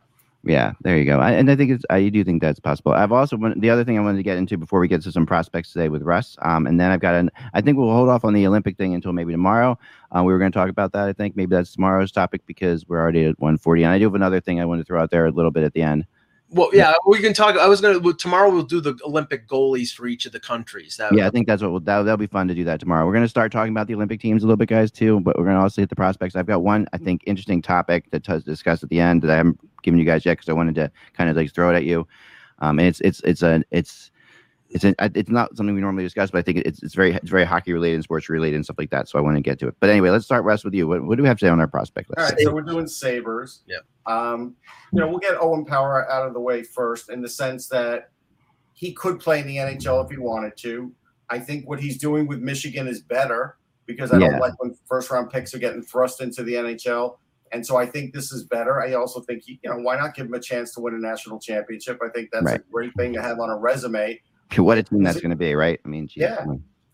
Yeah, 0.46 0.74
there 0.82 0.98
you 0.98 1.06
go. 1.06 1.20
I, 1.20 1.32
and 1.32 1.50
I 1.50 1.56
think 1.56 1.72
it's, 1.72 1.84
I 1.90 2.08
do 2.10 2.24
think 2.24 2.42
that's 2.42 2.60
possible. 2.60 2.92
I've 2.94 3.12
also 3.12 3.38
the 3.58 3.70
other 3.70 3.84
thing 3.84 3.98
I 3.98 4.02
wanted 4.02 4.18
to 4.18 4.24
get 4.24 4.38
into 4.38 4.58
before 4.58 4.80
we 4.80 4.88
get 4.88 5.02
to 5.04 5.12
some 5.12 5.26
prospects 5.26 5.74
today 5.74 5.90
with 5.90 6.04
Russ. 6.04 6.38
Um, 6.44 6.68
and 6.68 6.80
then 6.80 6.92
I've 6.92 7.00
got 7.00 7.16
an. 7.16 7.32
I 7.54 7.62
think 7.62 7.78
we'll 7.78 7.92
hold 7.92 8.10
off 8.10 8.24
on 8.24 8.34
the 8.34 8.46
Olympic 8.46 8.78
thing 8.78 8.94
until 8.94 9.12
maybe 9.12 9.32
tomorrow. 9.32 9.78
Uh, 10.16 10.24
we 10.24 10.32
were 10.32 10.40
going 10.40 10.52
to 10.52 10.58
talk 10.58 10.70
about 10.70 10.92
that. 10.92 11.08
I 11.08 11.14
think 11.14 11.36
maybe 11.36 11.56
that's 11.56 11.74
tomorrow's 11.74 12.12
topic 12.12 12.46
because 12.46 12.88
we're 12.88 13.02
already 13.02 13.26
at 13.26 13.40
140. 13.40 13.84
And 13.84 13.92
I 13.92 13.98
do 13.98 14.06
have 14.06 14.16
another 14.16 14.40
thing 14.40 14.62
I 14.62 14.66
want 14.66 14.82
to 14.82 14.86
throw 14.86 15.02
out 15.02 15.10
there 15.10 15.26
a 15.26 15.32
little 15.32 15.52
bit 15.52 15.64
at 15.64 15.74
the 15.74 15.82
end. 15.82 16.06
Well, 16.50 16.70
yeah, 16.74 16.94
we 17.08 17.20
can 17.20 17.34
talk. 17.34 17.58
I 17.58 17.68
was 17.68 17.82
gonna 17.82 18.00
well, 18.00 18.14
tomorrow. 18.14 18.52
We'll 18.52 18.64
do 18.64 18.80
the 18.80 18.98
Olympic 19.04 19.48
goalies 19.48 19.92
for 19.92 20.08
each 20.08 20.26
of 20.26 20.32
the 20.32 20.40
countries. 20.40 20.96
That, 20.98 21.14
Yeah, 21.14 21.28
I 21.28 21.30
think 21.32 21.48
that's 21.48 21.62
what 21.62 21.72
we'll, 21.72 21.80
that, 21.82 22.04
that'll 22.04 22.18
be 22.18 22.28
fun 22.28 22.48
to 22.48 22.54
do 22.54 22.64
that 22.66 22.80
tomorrow. 22.80 23.06
We're 23.06 23.14
to 23.24 23.30
start 23.30 23.52
talking 23.52 23.74
about 23.74 23.88
the 23.88 23.96
Olympic 23.96 24.22
teams 24.22 24.44
a 24.44 24.46
little 24.46 24.58
bit, 24.58 24.70
guys, 24.70 24.92
too. 24.92 25.20
But 25.22 25.38
we're 25.38 25.46
to 25.46 25.62
also 25.62 25.82
hit 25.82 25.90
the 25.90 25.96
prospects. 25.96 26.36
I've 26.36 26.46
got 26.46 26.64
one, 26.64 26.88
I 26.94 26.98
think, 26.98 27.24
interesting 27.26 27.62
topic 27.62 28.12
to 28.12 28.20
t- 28.20 28.40
discuss 28.40 28.84
at 28.84 28.90
the 28.90 29.00
end 29.00 29.24
that 29.24 29.32
I 29.32 29.38
haven't 29.38 29.60
given 29.82 30.00
you 30.00 30.06
guys 30.06 30.26
yet 30.26 30.34
because 30.34 30.50
I 30.50 30.54
wanted 30.54 30.76
to 30.76 30.92
kind 31.14 31.30
of 31.30 31.36
like 31.36 31.52
throw 31.52 31.74
it 31.74 31.76
at 31.76 31.86
you. 31.86 32.08
Um, 32.60 32.80
and 32.80 32.88
it's 32.88 33.02
it's 33.02 33.22
it's 33.22 33.42
a 33.42 33.64
it's 33.72 34.12
it's 34.70 34.84
a, 34.84 34.94
it's 35.00 35.30
not 35.30 35.56
something 35.56 35.76
we 35.76 35.82
normally 35.82 36.04
discuss, 36.04 36.32
but 36.32 36.40
I 36.40 36.42
think 36.42 36.58
it's 36.60 36.82
it's 36.84 36.96
very 36.96 37.14
it's 37.14 37.30
very 37.30 37.46
hockey 37.46 37.72
related 37.72 37.96
and 37.96 38.04
sports 38.04 38.30
related 38.30 38.56
and 38.56 38.66
stuff 38.66 38.78
like 38.80 38.90
that. 38.90 39.08
So 39.08 39.18
I 39.20 39.22
want 39.22 39.38
to 39.38 39.42
get 39.42 39.60
to 39.60 39.68
it. 39.68 39.76
But 39.80 39.90
anyway, 39.90 40.10
let's 40.10 40.26
start 40.26 40.44
Russ 40.44 40.64
with 40.64 40.74
you. 40.74 40.88
What, 40.88 41.04
what 41.06 41.18
do 41.18 41.22
we 41.24 41.28
have 41.28 41.38
to 41.40 41.46
say 41.46 41.50
on 41.50 41.60
our 41.60 41.68
prospect 41.68 42.10
list? 42.10 42.32
right, 42.32 42.40
so 42.42 42.54
we're 42.54 42.62
doing 42.62 42.88
Sabres. 42.88 43.62
Yeah. 43.68 43.78
Um, 44.08 44.56
you 44.92 45.00
know, 45.00 45.08
we'll 45.08 45.20
get 45.20 45.36
Owen 45.40 45.66
Power 45.66 46.10
out 46.12 46.28
of 46.28 46.34
the 46.34 46.40
way 46.40 46.64
first 46.64 47.10
in 47.10 47.22
the 47.22 47.30
sense 47.30 47.68
that 47.70 48.10
he 48.74 48.92
could 48.94 49.20
play 49.20 49.40
in 49.40 49.48
the 49.48 49.58
NHL 49.58 50.04
if 50.04 50.12
he 50.12 50.18
wanted 50.18 50.58
to. 50.58 50.92
I 51.30 51.40
think 51.40 51.68
what 51.68 51.80
he's 51.80 51.98
doing 51.98 52.28
with 52.28 52.40
Michigan 52.40 52.88
is 52.88 53.02
better 53.02 53.58
because 53.86 54.12
I 54.12 54.18
Yeah. 54.18 54.32
don't 54.32 54.40
like 54.40 54.62
when 54.62 54.76
first 54.88 55.10
round 55.12 55.30
picks 55.30 55.54
are 55.54 55.60
getting 55.60 55.82
thrust 55.84 56.22
into 56.22 56.44
the 56.44 56.56
NHL. 56.56 57.18
And 57.52 57.66
so 57.66 57.78
I 57.78 57.86
think 57.86 58.14
this 58.14 58.32
is 58.32 58.44
better. 58.44 58.82
I 58.82 58.94
also 58.94 59.22
think 59.22 59.44
he, 59.46 59.60
you 59.64 59.70
know, 59.70 59.78
why 59.78 59.96
not 59.96 60.16
give 60.16 60.26
him 60.26 60.34
a 60.34 60.40
chance 60.40 60.74
to 60.74 60.82
win 60.82 60.96
a 60.96 61.00
national 61.00 61.40
championship? 61.40 62.00
I 62.04 62.10
think 62.10 62.30
that's 62.32 62.44
Right. 62.46 62.60
a 62.60 62.64
great 62.72 62.92
thing 62.98 63.14
to 63.14 63.22
have 63.22 63.40
on 63.40 63.50
a 63.50 63.56
resume. 63.58 64.20
What 64.58 64.78
a 64.78 64.84
team 64.84 65.04
that's 65.04 65.20
going 65.20 65.32
to 65.32 65.36
be, 65.36 65.54
right? 65.56 65.80
I 65.84 65.88
mean, 65.88 66.08
geez, 66.08 66.22
Yeah. 66.22 66.46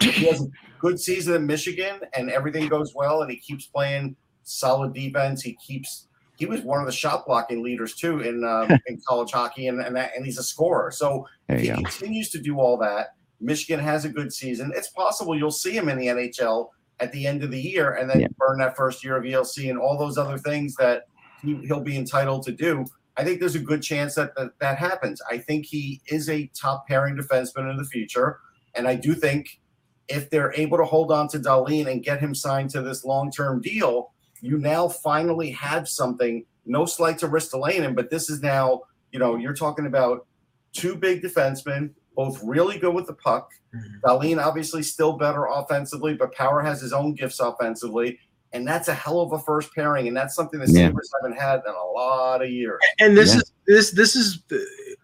he 0.01 0.25
has 0.27 0.41
a 0.41 0.47
good 0.79 0.99
season 0.99 1.35
in 1.35 1.45
Michigan 1.45 1.99
and 2.15 2.29
everything 2.31 2.67
goes 2.67 2.93
well 2.95 3.21
and 3.21 3.29
he 3.31 3.37
keeps 3.37 3.67
playing 3.67 4.15
solid 4.43 4.93
defense. 4.93 5.41
He 5.41 5.53
keeps 5.65 6.07
he 6.37 6.47
was 6.47 6.61
one 6.61 6.79
of 6.79 6.87
the 6.87 6.91
shot 6.91 7.27
blocking 7.27 7.61
leaders 7.61 7.93
too 7.95 8.21
in 8.21 8.43
um, 8.43 8.67
in 8.87 8.99
college 9.07 9.31
hockey 9.31 9.67
and 9.67 9.79
and, 9.79 9.95
that, 9.95 10.11
and 10.15 10.25
he's 10.25 10.39
a 10.39 10.43
scorer. 10.43 10.89
So 10.91 11.27
if 11.49 11.61
he 11.61 11.67
go. 11.67 11.75
continues 11.75 12.29
to 12.31 12.39
do 12.39 12.59
all 12.59 12.77
that, 12.77 13.09
Michigan 13.39 13.79
has 13.79 14.05
a 14.05 14.09
good 14.09 14.33
season. 14.33 14.71
It's 14.75 14.89
possible 14.89 15.37
you'll 15.37 15.51
see 15.51 15.71
him 15.71 15.87
in 15.89 15.97
the 15.99 16.07
NHL 16.07 16.69
at 16.99 17.11
the 17.11 17.27
end 17.27 17.43
of 17.43 17.51
the 17.51 17.61
year 17.61 17.93
and 17.93 18.09
then 18.09 18.21
Yeah. 18.21 18.27
burn 18.39 18.57
that 18.59 18.75
first 18.75 19.03
year 19.03 19.17
of 19.17 19.23
ELC 19.23 19.69
and 19.69 19.77
all 19.79 19.97
those 19.97 20.17
other 20.17 20.37
things 20.39 20.75
that 20.75 21.03
he, 21.43 21.55
he'll 21.67 21.81
be 21.81 21.95
entitled 21.97 22.43
to 22.43 22.51
do. 22.51 22.85
I 23.17 23.23
think 23.23 23.39
there's 23.39 23.55
a 23.55 23.59
good 23.59 23.81
chance 23.81 24.15
that, 24.15 24.35
that 24.35 24.57
that 24.59 24.77
happens. 24.77 25.21
I 25.29 25.37
think 25.37 25.65
he 25.65 26.01
is 26.07 26.29
a 26.29 26.49
top 26.59 26.87
pairing 26.87 27.15
defenseman 27.15 27.69
in 27.69 27.77
the 27.77 27.85
future. 27.85 28.39
And 28.73 28.87
I 28.87 28.95
do 28.95 29.13
think 29.13 29.59
if 30.07 30.29
they're 30.29 30.53
able 30.53 30.77
to 30.77 30.85
hold 30.85 31.11
on 31.11 31.27
to 31.29 31.39
Dahlin 31.39 31.89
and 31.89 32.03
get 32.03 32.19
him 32.19 32.33
signed 32.35 32.69
to 32.71 32.81
this 32.81 33.03
long 33.03 33.31
term 33.31 33.61
deal, 33.61 34.11
you 34.41 34.57
now 34.57 34.87
finally 34.87 35.51
have 35.51 35.87
something. 35.87 36.45
No 36.65 36.85
slight 36.85 37.17
to 37.19 37.27
Ristolainen, 37.27 37.95
but 37.95 38.09
this 38.09 38.29
is 38.29 38.41
now, 38.41 38.81
you 39.11 39.19
know, 39.19 39.35
you're 39.35 39.53
talking 39.53 39.87
about 39.87 40.27
two 40.73 40.95
big 40.95 41.21
defensemen, 41.21 41.91
both 42.15 42.39
really 42.43 42.77
good 42.77 42.93
with 42.93 43.07
the 43.07 43.13
puck. 43.13 43.51
Mm-hmm. 43.75 44.05
Dahlin 44.05 44.45
obviously 44.45 44.83
still 44.83 45.13
better 45.13 45.45
offensively, 45.45 46.13
but 46.13 46.33
Power 46.33 46.61
has 46.61 46.81
his 46.81 46.93
own 46.93 47.13
gifts 47.13 47.39
offensively. 47.39 48.19
And 48.53 48.67
that's 48.67 48.87
a 48.89 48.93
hell 48.93 49.21
of 49.21 49.31
a 49.31 49.39
first 49.39 49.73
pairing. 49.73 50.07
And 50.07 50.15
that's 50.17 50.35
something 50.35 50.59
the 50.59 50.67
Yeah. 50.67 50.87
Sabres 50.87 51.09
haven't 51.21 51.37
had 51.39 51.61
in 51.65 51.73
a 51.73 51.85
lot 51.95 52.41
of 52.43 52.49
years. 52.49 52.79
and 52.99 53.15
this 53.17 53.33
Yeah. 53.33 53.37
is 53.41 53.51
this 53.67 53.91
this 53.91 54.15
is 54.15 54.39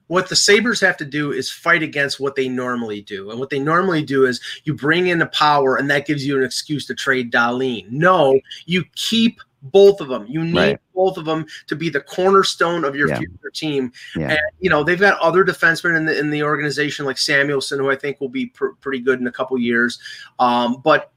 what 0.08 0.30
the 0.30 0.36
Sabres 0.36 0.80
have 0.82 0.98
to 0.98 1.06
do 1.06 1.32
is 1.32 1.50
fight 1.52 1.84
against 1.84 2.20
what 2.20 2.36
they 2.36 2.48
normally 2.50 3.02
do. 3.02 3.30
And 3.30 3.40
what 3.40 3.50
they 3.50 3.60
normally 3.60 4.04
do 4.04 4.26
is 4.26 4.42
you 4.64 4.74
bring 4.74 5.08
in 5.08 5.20
the 5.20 5.26
power, 5.28 5.76
and 5.78 5.90
that 5.92 6.06
gives 6.06 6.26
you 6.26 6.38
an 6.38 6.44
excuse 6.44 6.86
to 6.88 6.96
trade 6.96 7.32
Dahlin. 7.32 7.90
No, 7.92 8.40
you 8.66 8.84
keep 8.96 9.40
both 9.64 10.00
of 10.02 10.08
them. 10.08 10.26
You 10.30 10.44
need 10.44 10.56
Right. 10.56 10.80
both 10.94 11.18
of 11.18 11.26
them 11.26 11.46
to 11.66 11.76
be 11.76 11.90
the 11.90 12.00
cornerstone 12.00 12.86
of 12.86 12.96
your 12.96 13.10
Yeah. 13.10 13.18
future 13.18 13.50
team. 13.54 13.92
Yeah. 14.16 14.30
And 14.32 14.40
you 14.60 14.70
know 14.70 14.84
they've 14.84 15.00
got 15.00 15.20
other 15.20 15.44
defensemen 15.44 15.98
in 15.98 16.06
the 16.06 16.18
in 16.18 16.30
the 16.30 16.44
organization 16.44 17.06
like 17.06 17.18
Samuelsson, 17.18 17.80
who 17.80 17.90
I 17.90 17.96
think 17.96 18.22
will 18.22 18.30
be 18.30 18.48
pr- 18.48 18.76
pretty 18.82 19.00
good 19.00 19.20
in 19.20 19.28
a 19.28 19.32
couple 19.32 19.58
years. 19.58 20.00
Um, 20.40 20.82
but 20.84 21.12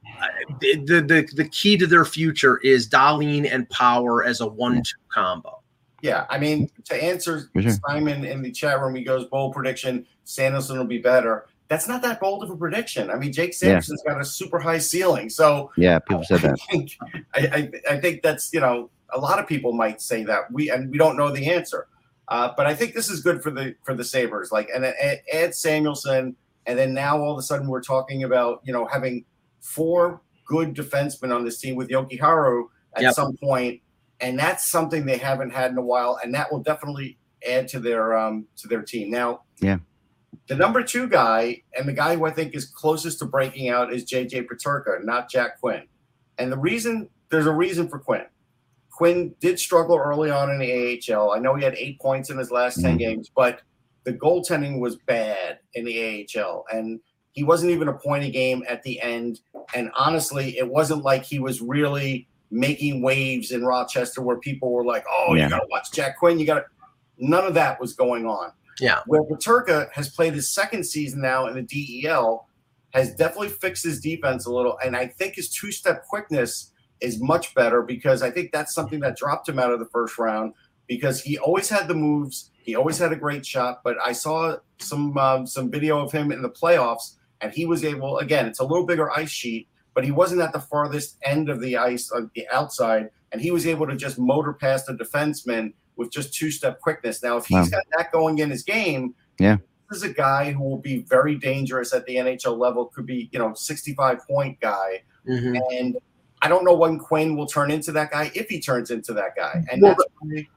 the, 0.59 1.01
the 1.01 1.29
the 1.35 1.49
key 1.49 1.77
to 1.77 1.87
their 1.87 2.05
future 2.05 2.57
is 2.59 2.87
Dahlin 2.87 3.51
and 3.51 3.69
Power 3.69 4.23
as 4.23 4.41
a 4.41 4.47
one-two 4.47 4.97
combo. 5.09 5.61
Yeah, 6.01 6.25
I 6.29 6.39
mean, 6.39 6.69
to 6.85 6.95
answer 6.95 7.49
sure. 7.59 7.71
Simon 7.87 8.25
in 8.25 8.41
the 8.41 8.51
chat 8.51 8.79
room, 8.79 8.95
he 8.95 9.03
goes, 9.03 9.25
bold 9.25 9.53
prediction, 9.53 10.05
Sanderson 10.23 10.77
will 10.77 10.85
be 10.85 10.97
better. 10.97 11.45
That's 11.67 11.87
not 11.87 12.01
that 12.01 12.19
bold 12.19 12.43
of 12.43 12.49
a 12.49 12.55
prediction. 12.57 13.09
I 13.11 13.15
mean, 13.15 13.31
Jake 13.31 13.51
Yeah. 13.51 13.79
Sanderson's 13.79 14.03
got 14.05 14.19
a 14.19 14.25
super 14.25 14.59
high 14.59 14.79
ceiling. 14.79 15.29
So 15.29 15.71
Yeah, 15.77 15.99
people 15.99 16.23
said 16.23 16.39
that. 16.41 16.59
I 16.69 16.71
think, 16.71 16.97
I, 17.33 17.39
I, 17.39 17.93
I 17.93 17.99
think 17.99 18.23
that's, 18.23 18.51
you 18.51 18.59
know, 18.59 18.89
a 19.13 19.19
lot 19.19 19.39
of 19.39 19.47
people 19.47 19.73
might 19.73 20.01
say 20.01 20.23
that. 20.23 20.51
We 20.51 20.69
and 20.71 20.89
we 20.89 20.97
don't 20.97 21.17
know 21.17 21.31
the 21.31 21.49
answer. 21.51 21.87
Uh, 22.27 22.51
but 22.55 22.65
I 22.65 22.73
think 22.73 22.93
this 22.93 23.09
is 23.09 23.21
good 23.21 23.43
for 23.43 23.51
the 23.51 23.75
for 23.83 23.93
the 23.93 24.03
Sabres. 24.03 24.51
Like 24.51 24.69
and 24.73 24.85
add, 24.85 25.21
add 25.33 25.49
Samuelsson, 25.51 26.35
and 26.65 26.79
then 26.79 26.93
now 26.93 27.21
all 27.21 27.33
of 27.33 27.37
a 27.37 27.41
sudden 27.41 27.67
we're 27.67 27.81
talking 27.81 28.23
about, 28.23 28.61
you 28.63 28.71
know, 28.71 28.85
having 28.85 29.25
four 29.61 30.21
good 30.45 30.75
defensemen 30.75 31.33
on 31.33 31.45
this 31.45 31.59
team 31.59 31.75
with 31.75 31.89
Jokiharju 31.89 32.65
at 32.95 33.03
Yep. 33.03 33.13
some 33.13 33.37
point, 33.37 33.81
and 34.19 34.37
that's 34.37 34.69
something 34.69 35.05
they 35.05 35.17
haven't 35.17 35.51
had 35.51 35.71
in 35.71 35.77
a 35.77 35.81
while, 35.81 36.19
and 36.23 36.33
that 36.35 36.51
will 36.51 36.59
definitely 36.61 37.17
add 37.47 37.67
to 37.69 37.79
their 37.79 38.17
um 38.17 38.45
to 38.57 38.67
their 38.67 38.81
team. 38.81 39.09
Now, 39.09 39.43
Yeah. 39.59 39.77
the 40.47 40.55
number 40.55 40.83
two 40.83 41.07
guy 41.07 41.63
and 41.77 41.87
the 41.87 41.93
guy 41.93 42.15
who 42.15 42.25
I 42.25 42.31
think 42.31 42.53
is 42.55 42.65
closest 42.65 43.19
to 43.19 43.25
breaking 43.25 43.69
out 43.69 43.93
is 43.93 44.03
JJ 44.03 44.47
Peterka, 44.47 45.03
not 45.03 45.29
Jack 45.29 45.59
Quinn. 45.59 45.83
And 46.37 46.51
the 46.51 46.57
reason 46.57 47.09
there's 47.29 47.45
a 47.47 47.53
reason 47.53 47.87
for 47.87 47.97
Quinn. 47.99 48.25
Quinn 48.91 49.33
did 49.39 49.57
struggle 49.57 49.97
early 49.97 50.29
on 50.29 50.51
in 50.51 50.59
the 50.59 50.71
AHL. 50.71 51.31
I 51.31 51.39
know 51.39 51.55
he 51.55 51.63
had 51.63 51.75
eight 51.75 51.99
points 51.99 52.29
in 52.29 52.37
his 52.37 52.51
last 52.51 52.81
10 52.81 52.97
games, 52.97 53.31
but 53.33 53.61
the 54.03 54.13
goaltending 54.13 54.79
was 54.79 54.97
bad 54.97 55.59
in 55.73 55.85
the 55.85 55.97
AHL. 56.37 56.65
And 56.71 56.99
he 57.33 57.43
wasn't 57.43 57.71
even 57.71 57.87
a 57.87 57.93
point 57.93 58.23
a 58.23 58.29
game 58.29 58.63
at 58.67 58.83
the 58.83 58.99
end. 59.01 59.39
And 59.73 59.89
honestly, 59.95 60.57
it 60.57 60.67
wasn't 60.67 61.03
like 61.03 61.23
he 61.23 61.39
was 61.39 61.61
really 61.61 62.27
making 62.49 63.01
waves 63.01 63.51
in 63.51 63.63
Rochester 63.63 64.21
where 64.21 64.37
people 64.37 64.71
were 64.71 64.83
like, 64.85 65.05
oh, 65.09 65.33
Yeah. 65.33 65.43
you 65.45 65.49
got 65.49 65.59
to 65.59 65.67
watch 65.69 65.91
Jack 65.93 66.17
Quinn. 66.19 66.39
You 66.39 66.45
got 66.45 66.55
to. 66.59 66.65
None 67.17 67.45
of 67.45 67.53
that 67.53 67.79
was 67.79 67.93
going 67.93 68.25
on. 68.25 68.51
Yeah. 68.79 68.99
Where 69.05 69.23
Peterka 69.23 69.89
has 69.93 70.09
played 70.09 70.33
his 70.33 70.49
second 70.49 70.83
season 70.85 71.21
now 71.21 71.45
in 71.47 71.53
the 71.55 72.01
DEL, 72.03 72.47
has 72.93 73.13
definitely 73.15 73.49
fixed 73.49 73.83
his 73.83 74.01
defense 74.01 74.45
a 74.47 74.51
little. 74.51 74.77
And 74.83 74.95
I 74.97 75.07
think 75.07 75.35
his 75.35 75.49
two 75.49 75.71
step 75.71 76.05
quickness 76.07 76.71
is 76.99 77.21
much 77.21 77.53
better 77.55 77.81
because 77.81 78.21
I 78.23 78.31
think 78.31 78.51
that's 78.51 78.73
something 78.73 78.99
that 79.01 79.15
dropped 79.17 79.47
him 79.47 79.59
out 79.59 79.71
of 79.71 79.79
the 79.79 79.85
first 79.85 80.17
round 80.17 80.53
because 80.87 81.21
he 81.21 81.37
always 81.37 81.69
had 81.69 81.87
the 81.87 81.93
moves. 81.93 82.51
He 82.63 82.75
always 82.75 82.97
had 82.97 83.11
a 83.13 83.15
great 83.15 83.45
shot. 83.45 83.81
But 83.83 83.97
I 84.03 84.11
saw 84.11 84.57
some 84.79 85.17
um, 85.17 85.47
some 85.47 85.69
video 85.71 85.99
of 85.99 86.11
him 86.11 86.31
in 86.31 86.41
the 86.41 86.49
playoffs, 86.49 87.15
and 87.41 87.53
he 87.53 87.65
was 87.65 87.83
able. 87.83 88.19
Again, 88.19 88.45
it's 88.47 88.59
a 88.59 88.63
little 88.63 88.85
bigger 88.85 89.11
ice 89.11 89.29
sheet, 89.29 89.67
but 89.93 90.03
he 90.03 90.11
wasn't 90.11 90.41
at 90.41 90.53
the 90.53 90.59
farthest 90.59 91.17
end 91.23 91.49
of 91.49 91.59
the 91.61 91.77
ice 91.77 92.11
on 92.11 92.29
the 92.35 92.47
outside, 92.51 93.09
and 93.31 93.41
he 93.41 93.51
was 93.51 93.65
able 93.67 93.87
to 93.87 93.95
just 93.95 94.17
motor 94.19 94.53
past 94.53 94.85
the 94.85 94.93
defenseman 94.93 95.73
with 95.97 96.11
just 96.11 96.33
two 96.33 96.51
step 96.51 96.79
quickness. 96.79 97.21
Now, 97.21 97.37
if 97.37 97.45
he's 97.45 97.57
Wow. 97.71 97.77
got 97.77 97.83
that 97.97 98.11
going 98.11 98.39
in 98.39 98.49
his 98.49 98.63
game, 98.63 99.13
Yeah. 99.39 99.57
this 99.89 99.97
is 99.97 100.03
a 100.03 100.13
guy 100.13 100.51
who 100.51 100.63
will 100.63 100.77
be 100.79 100.99
very 101.03 101.35
dangerous 101.35 101.93
at 101.93 102.05
the 102.05 102.17
NHL 102.17 102.57
level. 102.57 102.85
Could 102.85 103.05
be, 103.05 103.29
you 103.31 103.39
know, 103.39 103.53
65 103.53 104.25
point 104.27 104.59
guy. 104.61 105.03
Mhm. 105.27 105.59
And 105.73 105.97
I 106.41 106.47
don't 106.47 106.63
know 106.63 106.73
when 106.73 106.97
Quinn 106.97 107.35
will 107.35 107.45
turn 107.45 107.69
into 107.69 107.91
that 107.91 108.09
guy, 108.11 108.31
if 108.33 108.49
he 108.49 108.59
turns 108.59 108.89
into 108.89 109.13
that 109.13 109.35
guy. 109.35 109.63
And 109.71 109.81
Well, 109.81 109.95
that's 109.97 110.09
why 110.19 110.47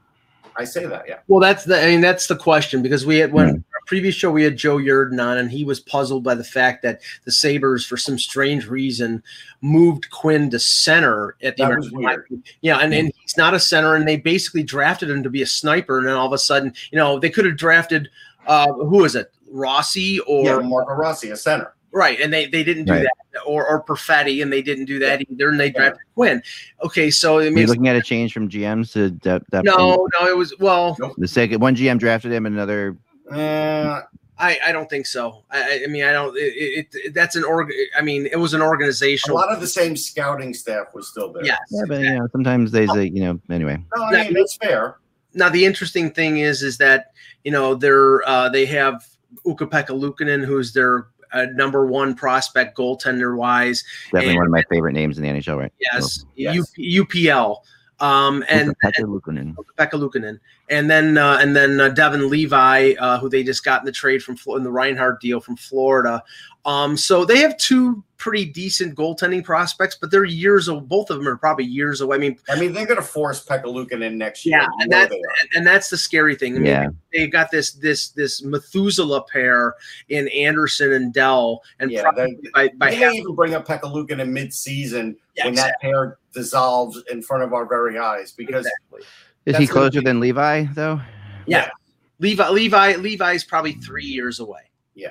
I 0.55 0.63
say 0.63 0.85
that, 0.85 1.03
yeah. 1.07 1.19
Well, 1.27 1.41
that's 1.41 1.65
the. 1.65 1.79
I 1.79 1.87
mean, 1.87 2.01
that's 2.01 2.27
the 2.27 2.35
question 2.35 2.81
because 2.81 3.05
we 3.05 3.17
had 3.17 3.33
when 3.33 3.47
Yeah. 3.47 3.53
our 3.53 3.74
previous 3.85 4.15
show 4.15 4.31
we 4.31 4.43
had 4.43 4.57
Joe 4.57 4.77
Yerdon 4.77 5.23
on, 5.23 5.37
and 5.37 5.51
he 5.51 5.63
was 5.63 5.79
puzzled 5.79 6.23
by 6.23 6.35
the 6.35 6.43
fact 6.43 6.81
that 6.83 7.01
the 7.23 7.31
Sabres, 7.31 7.85
for 7.85 7.97
some 7.97 8.17
strange 8.17 8.67
reason, 8.67 9.23
moved 9.61 10.09
Quinn 10.09 10.49
to 10.51 10.59
center 10.59 11.35
at 11.41 11.57
the 11.57 11.63
That 11.65 11.77
was 11.77 11.91
American 11.93 12.37
weird. 12.37 12.49
Yeah, 12.61 12.77
and, 12.79 12.93
and 12.93 13.11
he's 13.21 13.37
not 13.37 13.53
a 13.53 13.59
center, 13.59 13.95
and 13.95 14.07
they 14.07 14.17
basically 14.17 14.63
drafted 14.63 15.09
him 15.09 15.23
to 15.23 15.29
be 15.29 15.41
a 15.41 15.47
sniper, 15.47 15.97
and 15.97 16.07
then 16.07 16.15
all 16.15 16.27
of 16.27 16.33
a 16.33 16.37
sudden, 16.37 16.73
you 16.91 16.97
know, 16.97 17.19
they 17.19 17.29
could 17.29 17.45
have 17.45 17.57
drafted 17.57 18.09
uh, 18.47 18.71
who 18.73 19.03
is 19.05 19.15
it, 19.15 19.31
Rossi 19.49 20.19
or 20.21 20.43
Yeah, 20.45 20.59
Marco 20.59 20.93
Rossi, 20.93 21.31
a 21.31 21.35
center. 21.35 21.73
Right, 21.91 22.19
and 22.19 22.31
they 22.33 22.45
they 22.47 22.61
didn't 22.61 22.85
do 22.85 22.91
Right. 22.91 23.03
that, 23.33 23.41
or 23.45 23.65
or 23.65 23.81
Perfetti, 23.81 24.41
and 24.43 24.51
they 24.51 24.61
didn't 24.61 24.83
do 24.83 24.99
that 24.99 25.21
either, 25.31 25.49
and 25.49 25.57
they 25.57 25.69
drafted 25.69 26.01
Quinn. 26.13 26.43
Okay, 26.83 27.09
so 27.09 27.37
it 27.37 27.43
Are 27.43 27.49
you 27.49 27.55
makes 27.55 27.69
looking 27.69 27.87
at 27.87 27.95
a 27.95 28.01
change 28.01 28.33
from 28.33 28.49
GMs 28.49 28.91
to 28.93 29.11
depth? 29.11 29.49
depth 29.49 29.65
no, 29.65 30.05
no, 30.19 30.27
it 30.27 30.35
was 30.35 30.53
well. 30.59 30.97
The 31.17 31.27
second 31.27 31.61
one 31.61 31.73
GM 31.73 31.97
drafted 31.97 32.33
him, 32.33 32.45
and 32.45 32.53
another. 32.53 32.97
Uh, 33.31 34.01
I, 34.37 34.59
I 34.65 34.71
don't 34.73 34.89
think 34.89 35.05
so. 35.07 35.43
I, 35.49 35.61
I- 35.61 35.81
I 35.85 35.87
mean, 35.87 36.03
I 36.03 36.11
don't. 36.11 36.35
It, 36.37 36.41
it, 36.41 36.87
it 36.93 37.13
that's 37.13 37.35
an 37.35 37.43
org. 37.43 37.71
I 37.97 38.01
mean, 38.01 38.27
it 38.31 38.35
was 38.37 38.53
an 38.53 38.61
organization. 38.61 39.31
a 39.31 39.33
lot 39.33 39.51
of 39.51 39.61
the 39.61 39.67
same 39.67 39.95
scouting 39.95 40.53
staff 40.53 40.87
was 40.93 41.07
still 41.07 41.31
there. 41.31 41.45
yes. 41.45 41.59
Yeah, 41.71 41.83
but 41.87 42.01
you 42.01 42.15
know, 42.19 42.27
sometimes 42.31 42.71
they 42.71 42.85
say, 42.87 43.05
you 43.05 43.21
know. 43.21 43.39
Anyway, 43.49 43.81
No, 43.95 44.03
I 44.03 44.23
mean, 44.25 44.33
that's 44.33 44.57
fair. 44.57 44.97
Now 45.33 45.49
the 45.49 45.65
interesting 45.65 46.11
thing 46.11 46.37
is, 46.39 46.61
is 46.63 46.77
that 46.79 47.11
you 47.43 47.51
know 47.51 47.75
they're 47.75 48.27
uh, 48.27 48.49
they 48.49 48.65
have 48.65 49.05
Ukko-Pekka 49.45 49.87
Luukkonen, 49.97 50.43
who's 50.45 50.73
their 50.73 51.07
uh, 51.33 51.47
number 51.53 51.85
one 51.85 52.13
prospect 52.15 52.77
goaltender 52.77 53.35
wise. 53.37 53.83
definitely 54.11 54.29
And- 54.31 54.37
one 54.37 54.45
of 54.47 54.51
my 54.51 54.63
favorite 54.69 54.93
names 54.93 55.17
in 55.17 55.23
the 55.23 55.29
NHL, 55.29 55.57
right? 55.57 55.73
Yes, 55.79 56.25
Yes. 56.35 56.55
U, 56.77 57.03
UPL. 57.05 57.57
Um, 57.99 58.43
and. 58.49 58.75
Pekka 59.77 59.99
Luukkonen, 59.99 60.39
and 60.69 60.89
then 60.89 61.17
uh, 61.17 61.37
and 61.41 61.55
then 61.55 61.79
uh, 61.79 61.89
Devon 61.89 62.29
Levi, 62.29 62.93
uh, 62.99 63.19
who 63.19 63.29
they 63.29 63.43
just 63.43 63.63
got 63.63 63.81
in 63.81 63.85
the 63.85 63.91
trade 63.91 64.23
from 64.23 64.37
in 64.55 64.63
the 64.63 64.71
Reinhart 64.71 65.19
deal 65.19 65.39
from 65.39 65.57
Florida. 65.57 66.23
Um, 66.65 66.95
so 66.97 67.25
they 67.25 67.39
have 67.39 67.57
two 67.57 68.03
pretty 68.17 68.45
decent 68.45 68.95
goaltending 68.95 69.43
prospects, 69.43 69.97
but 69.99 70.09
they're 70.11 70.23
years 70.25 70.69
old. 70.69 70.87
Both 70.87 71.09
of 71.09 71.17
them 71.17 71.27
are 71.27 71.37
probably 71.37 71.65
years 71.65 72.01
away. 72.01 72.15
I 72.15 72.19
mean, 72.19 72.37
I 72.49 72.59
mean, 72.59 72.71
they're 72.73 72.85
going 72.85 72.99
to 72.99 73.05
force 73.05 73.45
Pekka 73.45 73.65
Luukkonen 73.65 74.03
in 74.03 74.17
next 74.17 74.45
year. 74.45 74.59
yeah, 74.59 74.67
and 74.79 74.89
know 74.89 74.99
that's 74.99 75.15
and 75.55 75.67
that's 75.67 75.89
the 75.89 75.97
scary 75.97 76.35
thing. 76.35 76.53
I 76.55 76.59
mean, 76.59 76.65
Yeah. 76.65 76.87
they've 77.13 77.31
got 77.31 77.51
this 77.51 77.73
this 77.73 78.09
this 78.09 78.41
Methuselah 78.43 79.23
pair 79.25 79.75
in 80.09 80.27
Anderson 80.29 80.93
and 80.93 81.13
Dell, 81.13 81.61
and 81.79 81.91
Yeah, 81.91 82.03
probably 82.03 82.37
by 82.53 82.69
by 82.77 82.91
They 82.91 82.95
half, 82.97 83.13
even 83.13 83.35
bring 83.35 83.53
up 83.53 83.67
Pekka 83.67 83.81
Luukkonen 83.93 84.21
in 84.21 84.33
mid-season 84.33 85.17
Yeah, 85.35 85.45
when 85.45 85.55
that 85.55 85.75
pair 85.81 86.17
dissolves 86.33 87.01
in 87.11 87.21
front 87.21 87.43
of 87.43 87.53
our 87.53 87.65
very 87.65 87.97
eyes 87.99 88.31
because 88.31 88.65
exactly. 88.65 89.01
Is 89.45 89.53
That's 89.53 89.57
he 89.59 89.67
closer 89.67 89.99
be- 89.99 90.05
than 90.05 90.19
Levi 90.19 90.65
though? 90.73 90.99
Yeah, 91.45 91.69
Levi 92.19 92.49
Levi 92.49 92.95
Levi's 92.95 93.43
probably 93.43 93.73
three 93.73 94.05
years 94.05 94.39
away. 94.39 94.61
Yeah. 94.95 95.09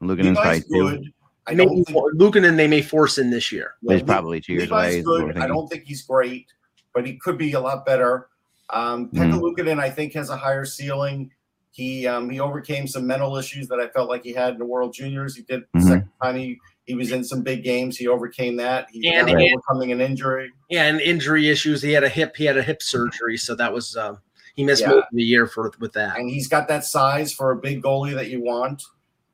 probably 0.00 0.22
Levi's 0.24 0.64
two. 0.66 0.90
good. 0.90 1.12
I 1.48 1.54
Maybe 1.54 1.66
don't 1.66 1.84
think 1.84 1.98
Luukkonen 2.16 2.56
they 2.56 2.66
may 2.66 2.82
force 2.82 3.18
in 3.18 3.30
this 3.30 3.52
year. 3.52 3.74
But 3.82 3.94
he's 3.94 4.02
Le- 4.02 4.06
probably 4.06 4.40
two 4.40 4.54
years 4.54 4.70
away. 4.70 4.98
is 4.98 5.06
what 5.06 5.22
we're 5.22 5.32
good. 5.32 5.42
I 5.42 5.46
don't 5.46 5.68
think 5.68 5.84
he's 5.84 6.02
great, 6.02 6.46
but 6.92 7.06
he 7.06 7.16
could 7.18 7.38
be 7.38 7.52
a 7.52 7.60
lot 7.60 7.86
better. 7.86 8.28
Um, 8.70 9.08
Mhm. 9.10 9.32
Pekka 9.32 9.40
Luukkonen, 9.40 9.78
I 9.78 9.90
think, 9.90 10.12
has 10.14 10.28
a 10.30 10.36
higher 10.36 10.64
ceiling. 10.64 11.30
He 11.70 12.06
um, 12.06 12.30
he 12.30 12.40
overcame 12.40 12.86
some 12.88 13.06
mental 13.06 13.36
issues 13.36 13.68
that 13.68 13.78
I 13.78 13.88
felt 13.88 14.08
like 14.08 14.24
he 14.24 14.32
had 14.32 14.54
in 14.54 14.58
the 14.58 14.64
World 14.64 14.92
Juniors. 14.94 15.36
He 15.36 15.42
did 15.42 15.64
the 15.74 15.78
Mhm. 15.78 15.82
second 15.88 16.08
time 16.22 16.36
he, 16.36 16.58
he 16.86 16.94
was 16.94 17.12
in 17.12 17.22
some 17.22 17.42
big 17.42 17.62
games. 17.62 17.96
He 17.96 18.08
overcame 18.08 18.56
that. 18.56 18.88
He's 18.90 19.04
And- 19.12 19.28
and- 19.28 19.40
overcoming 19.40 19.92
an 19.92 20.00
injury. 20.00 20.50
Yeah, 20.70 20.84
and 20.84 21.00
injury 21.00 21.48
issues. 21.48 21.82
He 21.82 21.92
had 21.92 22.02
a 22.02 22.08
hip. 22.08 22.34
He 22.36 22.44
had 22.46 22.56
a 22.56 22.62
hip 22.62 22.82
surgery, 22.82 23.36
so 23.36 23.54
that 23.56 23.72
was 23.72 23.94
um, 23.96 24.18
he 24.56 24.64
missed 24.64 24.82
Yeah. 24.82 24.88
most 24.88 24.98
of 25.02 25.04
the 25.12 25.22
year 25.22 25.46
for 25.46 25.70
with 25.78 25.92
that. 25.92 26.18
and 26.18 26.28
he's 26.30 26.48
got 26.48 26.66
that 26.68 26.84
size 26.84 27.32
for 27.32 27.50
a 27.52 27.56
big 27.56 27.82
goalie 27.82 28.14
that 28.14 28.30
you 28.30 28.42
want. 28.42 28.82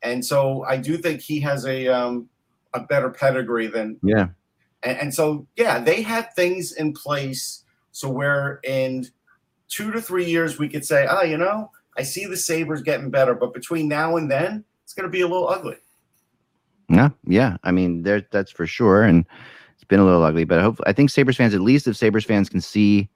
And 0.03 0.25
so 0.25 0.65
I 0.65 0.77
do 0.77 0.97
think 0.99 1.21
he 1.21 1.41
has 1.41 1.65
a 1.67 1.89
um, 1.89 2.29
a 2.75 2.81
better 2.81 3.11
pedigree 3.11 3.67
than 3.67 3.99
Yeah. 4.03 4.29
and, 4.83 4.99
and 4.99 5.15
so 5.15 5.47
yeah, 5.57 5.79
they 5.79 6.03
had 6.03 6.33
things 6.35 6.73
in 6.73 6.93
place 6.93 7.65
so 7.93 8.09
where 8.09 8.61
in 8.65 9.07
two 9.69 9.91
to 9.93 10.01
three 10.01 10.25
years 10.25 10.59
we 10.59 10.69
could 10.69 10.85
say, 10.85 11.07
oh, 11.09 11.23
you 11.23 11.37
know, 11.37 11.71
I 11.97 12.03
see 12.03 12.25
the 12.27 12.37
Sabres 12.37 12.83
getting 12.83 13.11
better, 13.11 13.35
but 13.35 13.53
between 13.53 13.87
now 13.89 14.17
and 14.17 14.31
then, 14.31 14.65
it's 14.85 14.95
going 14.95 15.05
to 15.05 15.11
be 15.11 15.21
a 15.21 15.29
little 15.29 15.49
ugly. 15.49 15.77
Yeah, 16.89 17.11
yeah. 17.27 17.57
I 17.65 17.71
mean, 17.71 18.03
there 18.03 18.27
that's 18.31 18.51
for 18.51 18.67
sure, 18.67 19.03
and 19.03 19.25
it's 19.75 19.85
been 19.85 20.01
a 20.01 20.05
little 20.05 20.23
ugly. 20.23 20.45
But 20.45 20.59
I 20.59 20.63
hope 20.63 20.81
I 20.87 20.93
think 20.93 21.11
Sabres 21.11 21.37
fans, 21.37 21.55
at 21.55 21.61
least 21.61 21.87
if 21.87 21.97
Sabres 21.97 22.25
fans 22.25 22.49
can 22.49 22.61
see 22.61 23.09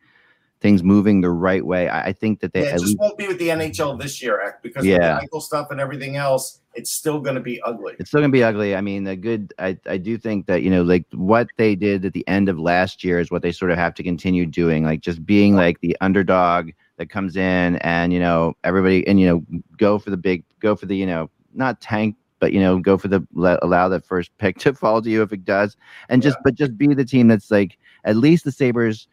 things 0.61 0.83
moving 0.83 1.21
the 1.21 1.31
right 1.31 1.65
way, 1.65 1.89
I, 1.89 2.09
I 2.09 2.13
think 2.13 2.41
that 2.41 2.53
they 2.53 2.61
Yeah, 2.61 2.67
it 2.67 2.73
at 2.75 2.81
just 2.81 2.87
least 2.87 2.99
won't 2.99 3.19
be 3.19 3.29
with 3.29 3.39
the 3.39 3.49
NHL 3.49 4.01
this 4.01 4.23
year, 4.23 4.41
Ek, 4.41 4.63
because 4.63 4.87
Yeah. 4.87 4.97
of 4.97 5.01
the 5.03 5.23
ankle 5.23 5.41
stuff 5.41 5.71
and 5.71 5.81
everything 5.81 6.17
else. 6.17 6.61
It's 6.77 6.91
still 6.91 7.21
going 7.21 7.35
to 7.35 7.41
be 7.41 7.61
ugly. 7.63 7.95
it's 7.99 8.11
still 8.11 8.21
gonna 8.21 8.31
be 8.31 8.45
ugly. 8.45 8.77
I 8.77 8.81
mean, 8.81 9.05
the 9.05 9.17
good. 9.17 9.53
I 9.59 9.79
I 9.87 9.97
do 9.97 10.19
think 10.19 10.47
that 10.47 10.63
you 10.63 10.71
know, 10.71 10.83
like 10.83 11.07
what 11.13 11.49
they 11.57 11.75
did 11.75 12.05
at 12.05 12.13
the 12.13 12.27
end 12.29 12.49
of 12.49 12.59
last 12.59 13.03
year 13.03 13.19
is 13.19 13.31
what 13.31 13.43
they 13.43 13.53
sort 13.53 13.71
of 13.71 13.79
have 13.79 13.95
to 13.95 14.03
continue 14.03 14.47
doing. 14.47 14.85
Like 14.85 15.01
just 15.01 15.25
being 15.25 15.55
like 15.55 15.81
the 15.81 15.97
underdog 16.01 16.71
that 16.99 17.11
comes 17.11 17.37
in 17.37 17.77
and 17.77 18.13
you 18.13 18.21
know 18.21 18.55
everybody 18.65 19.07
and 19.07 19.21
you 19.21 19.27
know 19.27 19.61
go 19.79 19.99
for 19.99 20.11
the 20.11 20.17
big, 20.17 20.45
go 20.61 20.77
for 20.77 20.87
the 20.87 20.97
you 20.97 21.07
know 21.07 21.31
not 21.55 21.81
tank. 21.81 22.17
But 22.39 22.53
you 22.53 22.61
know, 22.61 22.79
go 22.79 22.99
for 22.99 23.09
the 23.09 23.27
let, 23.33 23.59
allow 23.63 23.89
that 23.89 24.05
first 24.05 24.31
pick 24.37 24.59
to 24.59 24.75
fall 24.81 25.01
to 25.01 25.09
you 25.09 25.23
if 25.23 25.33
it 25.33 25.45
does, 25.47 25.75
and 26.11 26.23
just 26.23 26.37
but 26.45 26.55
just 26.55 26.77
be 26.77 26.89
the 26.89 27.05
team 27.05 27.29
that's 27.29 27.51
like 27.51 27.79
at 28.05 28.17
least 28.17 28.45
the 28.45 28.53
Sabres 28.53 29.09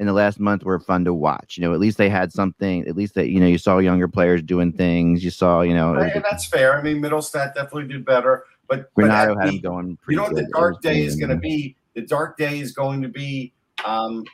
in 0.00 0.06
the 0.06 0.12
last 0.14 0.40
month 0.40 0.64
were 0.64 0.80
fun 0.80 1.04
to 1.04 1.12
watch. 1.12 1.58
You 1.58 1.62
know, 1.62 1.74
at 1.74 1.78
least 1.78 1.98
they 1.98 2.08
had 2.08 2.32
something. 2.32 2.88
At 2.88 2.96
least 2.96 3.14
that 3.14 3.28
you 3.28 3.38
know 3.38 3.46
you 3.46 3.58
saw 3.58 3.78
younger 3.78 4.08
players 4.08 4.42
doing 4.42 4.72
things. 4.72 5.22
You 5.22 5.30
saw 5.30 5.60
you 5.60 5.74
know 5.74 5.94
Right, 5.94 6.14
and 6.14 6.24
that's 6.28 6.46
fair. 6.46 6.76
I 6.76 6.82
mean, 6.82 7.02
Mittelstadt 7.02 7.54
definitely 7.54 7.86
did 7.86 8.04
better, 8.06 8.44
but 8.66 8.92
Granado 8.94 9.40
had 9.40 9.52
the- 9.52 9.60
going. 9.60 9.98
You 10.08 10.16
know 10.16 10.22
what 10.24 10.34
the 10.34 10.48
dark 10.54 10.80
day 10.80 11.02
is 11.02 11.16
going 11.16 11.28
to 11.28 11.36
be? 11.36 11.76
The 11.94 12.02
dark 12.02 12.38
day 12.38 12.58
is 12.60 12.72
going 12.72 13.02
to 13.02 13.08
be 13.08 13.52
um, 13.84 14.24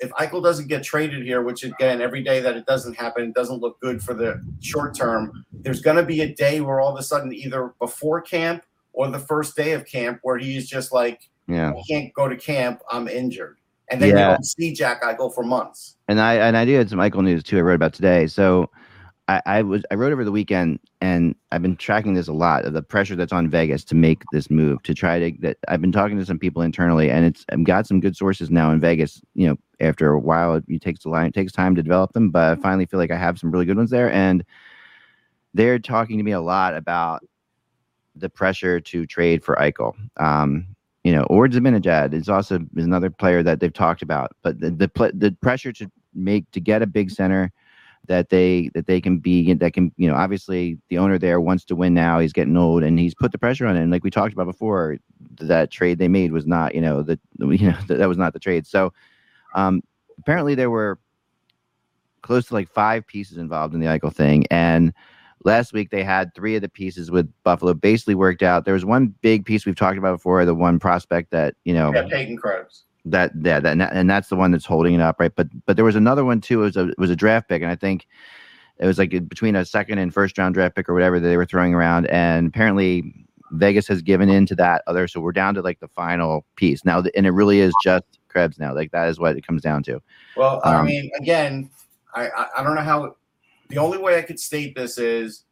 if 0.00 0.10
Eichel 0.10 0.42
doesn't 0.42 0.68
get 0.68 0.82
traded 0.82 1.24
here, 1.24 1.42
which 1.42 1.64
again, 1.64 2.02
every 2.02 2.22
day 2.22 2.40
that 2.40 2.56
it 2.56 2.66
doesn't 2.66 2.94
happen, 2.94 3.24
it 3.24 3.34
doesn't 3.34 3.60
look 3.60 3.80
good 3.80 4.02
for 4.02 4.12
the 4.12 4.42
short 4.60 4.94
term. 4.94 5.46
There's 5.52 5.80
going 5.80 5.96
to 5.96 6.02
be 6.02 6.20
a 6.20 6.34
day 6.34 6.60
where 6.60 6.80
all 6.80 6.92
of 6.92 6.98
a 6.98 7.02
sudden, 7.02 7.32
either 7.32 7.72
before 7.78 8.20
camp 8.20 8.64
or 8.92 9.08
the 9.10 9.18
first 9.18 9.56
day 9.56 9.72
of 9.72 9.86
camp, 9.86 10.18
where 10.22 10.36
he's 10.36 10.68
just 10.68 10.92
like, 10.92 11.28
Yeah. 11.48 11.70
I 11.70 11.82
can't 11.88 12.12
go 12.12 12.28
to 12.28 12.36
camp, 12.36 12.80
I'm 12.90 13.08
injured. 13.08 13.56
And 13.90 14.02
then 14.02 14.10
you 14.10 14.14
don't 14.14 14.44
see 14.44 14.72
Jack 14.72 15.02
Eichel 15.02 15.32
for 15.34 15.44
months. 15.44 15.96
and 16.08 16.20
I 16.20 16.34
and 16.34 16.56
I 16.56 16.64
do 16.64 16.74
had 16.74 16.90
some 16.90 16.98
Eichel 16.98 17.22
news 17.22 17.42
too. 17.42 17.58
I 17.58 17.60
wrote 17.60 17.74
about 17.74 17.92
today. 17.92 18.26
So 18.26 18.70
I, 19.28 19.42
I 19.46 19.62
was 19.62 19.82
I 19.90 19.94
wrote 19.94 20.12
over 20.12 20.24
the 20.24 20.32
weekend, 20.32 20.78
and 21.00 21.34
I've 21.50 21.62
been 21.62 21.76
tracking 21.76 22.14
this 22.14 22.28
a 22.28 22.32
lot 22.32 22.64
of 22.64 22.72
the 22.72 22.82
pressure 22.82 23.16
that's 23.16 23.32
on 23.32 23.48
Vegas 23.48 23.84
to 23.84 23.94
make 23.94 24.22
this 24.32 24.50
move 24.50 24.82
to 24.84 24.94
try 24.94 25.18
to. 25.18 25.38
That 25.40 25.58
I've 25.68 25.80
been 25.80 25.92
talking 25.92 26.18
to 26.18 26.26
some 26.26 26.38
people 26.38 26.62
internally, 26.62 27.10
and 27.10 27.24
it's 27.24 27.44
I've 27.50 27.64
got 27.64 27.86
some 27.86 28.00
good 28.00 28.16
sources 28.16 28.50
now 28.50 28.70
in 28.70 28.80
Vegas. 28.80 29.20
You 29.34 29.48
know, 29.48 29.56
after 29.80 30.12
a 30.12 30.20
while, 30.20 30.54
it, 30.54 30.64
it 30.68 30.80
takes 30.80 31.04
a 31.04 31.08
line, 31.08 31.26
it 31.26 31.34
takes 31.34 31.52
time 31.52 31.74
to 31.74 31.82
develop 31.82 32.12
them, 32.12 32.30
but 32.30 32.58
I 32.58 32.60
finally 32.60 32.86
feel 32.86 33.00
like 33.00 33.10
I 33.10 33.16
have 33.16 33.38
some 33.38 33.50
really 33.50 33.66
good 33.66 33.76
ones 33.76 33.90
there, 33.90 34.12
and 34.12 34.44
they're 35.54 35.78
talking 35.78 36.18
to 36.18 36.24
me 36.24 36.32
a 36.32 36.40
lot 36.40 36.74
about 36.74 37.24
the 38.14 38.28
pressure 38.28 38.80
to 38.80 39.06
trade 39.06 39.44
for 39.44 39.56
Eichel. 39.56 39.94
Um, 40.18 40.75
you 41.06 41.12
know, 41.12 41.22
or 41.30 41.46
Zibanejad 41.46 42.14
is 42.14 42.28
also 42.28 42.58
is 42.74 42.84
another 42.84 43.10
player 43.10 43.40
that 43.40 43.60
they've 43.60 43.72
talked 43.72 44.02
about. 44.02 44.32
But 44.42 44.58
the 44.58 44.70
the, 44.70 45.12
the 45.14 45.36
pressure 45.40 45.72
to 45.74 45.88
make 46.14 46.50
to 46.50 46.58
get 46.58 46.82
a 46.82 46.86
big 46.86 47.12
center 47.12 47.52
that 48.08 48.30
they 48.30 48.70
that 48.74 48.88
they 48.88 49.00
can 49.00 49.18
be 49.18 49.54
that 49.54 49.72
can 49.72 49.92
you 49.96 50.08
know 50.08 50.16
obviously 50.16 50.78
the 50.88 50.98
owner 50.98 51.16
there 51.16 51.40
wants 51.40 51.64
to 51.66 51.76
win 51.76 51.94
now 51.94 52.18
he's 52.18 52.32
getting 52.32 52.56
old 52.56 52.82
and 52.82 52.98
he's 52.98 53.14
put 53.14 53.30
the 53.30 53.38
pressure 53.38 53.68
on 53.68 53.76
it 53.76 53.82
and 53.82 53.92
like 53.92 54.02
we 54.02 54.10
talked 54.10 54.32
about 54.32 54.46
before 54.46 54.96
that 55.40 55.70
trade 55.70 55.98
they 55.98 56.08
made 56.08 56.32
was 56.32 56.44
not 56.46 56.74
you 56.74 56.80
know 56.80 57.02
that 57.02 57.20
you 57.38 57.70
know 57.70 57.78
that, 57.86 57.94
that 57.98 58.08
was 58.08 58.18
not 58.18 58.32
the 58.32 58.38
trade 58.38 58.66
so 58.66 58.92
um 59.54 59.82
apparently 60.18 60.54
there 60.56 60.70
were 60.70 60.98
close 62.22 62.46
to 62.46 62.54
like 62.54 62.68
five 62.68 63.06
pieces 63.06 63.38
involved 63.38 63.74
in 63.74 63.80
the 63.80 63.86
Eichel 63.86 64.12
thing 64.12 64.44
and 64.50 64.92
last 65.44 65.72
week 65.72 65.90
they 65.90 66.02
had 66.02 66.34
three 66.34 66.56
of 66.56 66.62
the 66.62 66.68
pieces 66.68 67.10
with 67.10 67.30
Buffalo 67.44 67.74
basically 67.74 68.14
worked 68.14 68.42
out 68.42 68.64
there 68.64 68.74
was 68.74 68.84
one 68.84 69.14
big 69.20 69.44
piece 69.44 69.66
we've 69.66 69.76
talked 69.76 69.98
about 69.98 70.16
before 70.16 70.44
the 70.44 70.54
one 70.54 70.78
prospect 70.78 71.30
that 71.30 71.54
you 71.64 71.72
know 71.74 71.92
Yeah, 71.94 72.06
Peyton 72.08 72.36
Krebs. 72.38 72.84
that 73.04 73.30
yeah 73.42 73.60
that 73.60 73.78
and 73.92 74.10
that's 74.10 74.28
the 74.28 74.36
one 74.36 74.50
that's 74.50 74.64
holding 74.66 74.94
it 74.94 75.00
up 75.00 75.20
right 75.20 75.32
but 75.36 75.48
but 75.66 75.76
there 75.76 75.84
was 75.84 75.94
another 75.96 76.24
one 76.24 76.40
too 76.40 76.62
it 76.62 76.64
was 76.64 76.76
a 76.76 76.88
it 76.88 76.98
was 76.98 77.10
a 77.10 77.16
draft 77.16 77.48
pick 77.48 77.62
and 77.62 77.70
i 77.70 77.76
think 77.76 78.06
it 78.78 78.86
was 78.86 78.98
like 78.98 79.10
between 79.28 79.54
a 79.56 79.64
second 79.64 79.98
and 79.98 80.12
first 80.12 80.36
round 80.38 80.54
draft 80.54 80.74
pick 80.74 80.88
or 80.88 80.94
whatever 80.94 81.20
that 81.20 81.28
they 81.28 81.36
were 81.36 81.46
throwing 81.46 81.72
around 81.74 82.06
and 82.08 82.48
apparently 82.48 83.14
vegas 83.52 83.86
has 83.86 84.02
given 84.02 84.28
in 84.28 84.44
to 84.46 84.56
that 84.56 84.82
other 84.88 85.06
so 85.06 85.20
we're 85.20 85.30
down 85.32 85.54
to 85.54 85.62
like 85.62 85.78
the 85.80 85.86
final 85.88 86.44
piece 86.56 86.84
now 86.84 87.02
and 87.14 87.26
it 87.26 87.30
really 87.30 87.60
is 87.60 87.72
just 87.84 88.04
krebs 88.28 88.58
now 88.58 88.74
like 88.74 88.90
that 88.90 89.08
is 89.08 89.20
what 89.20 89.36
it 89.36 89.46
comes 89.46 89.62
down 89.62 89.82
to 89.84 90.00
Well, 90.36 90.60
I 90.64 90.74
Um, 90.74 90.86
mean, 90.86 91.10
again, 91.20 91.70
I, 92.14 92.28
I 92.28 92.46
I 92.58 92.62
don't 92.64 92.74
know 92.74 92.80
how. 92.82 93.14
The 93.68 93.78
only 93.78 93.98
way 93.98 94.18
I 94.18 94.22
could 94.22 94.38
state 94.40 94.74
this 94.74 94.98
is, 94.98 95.44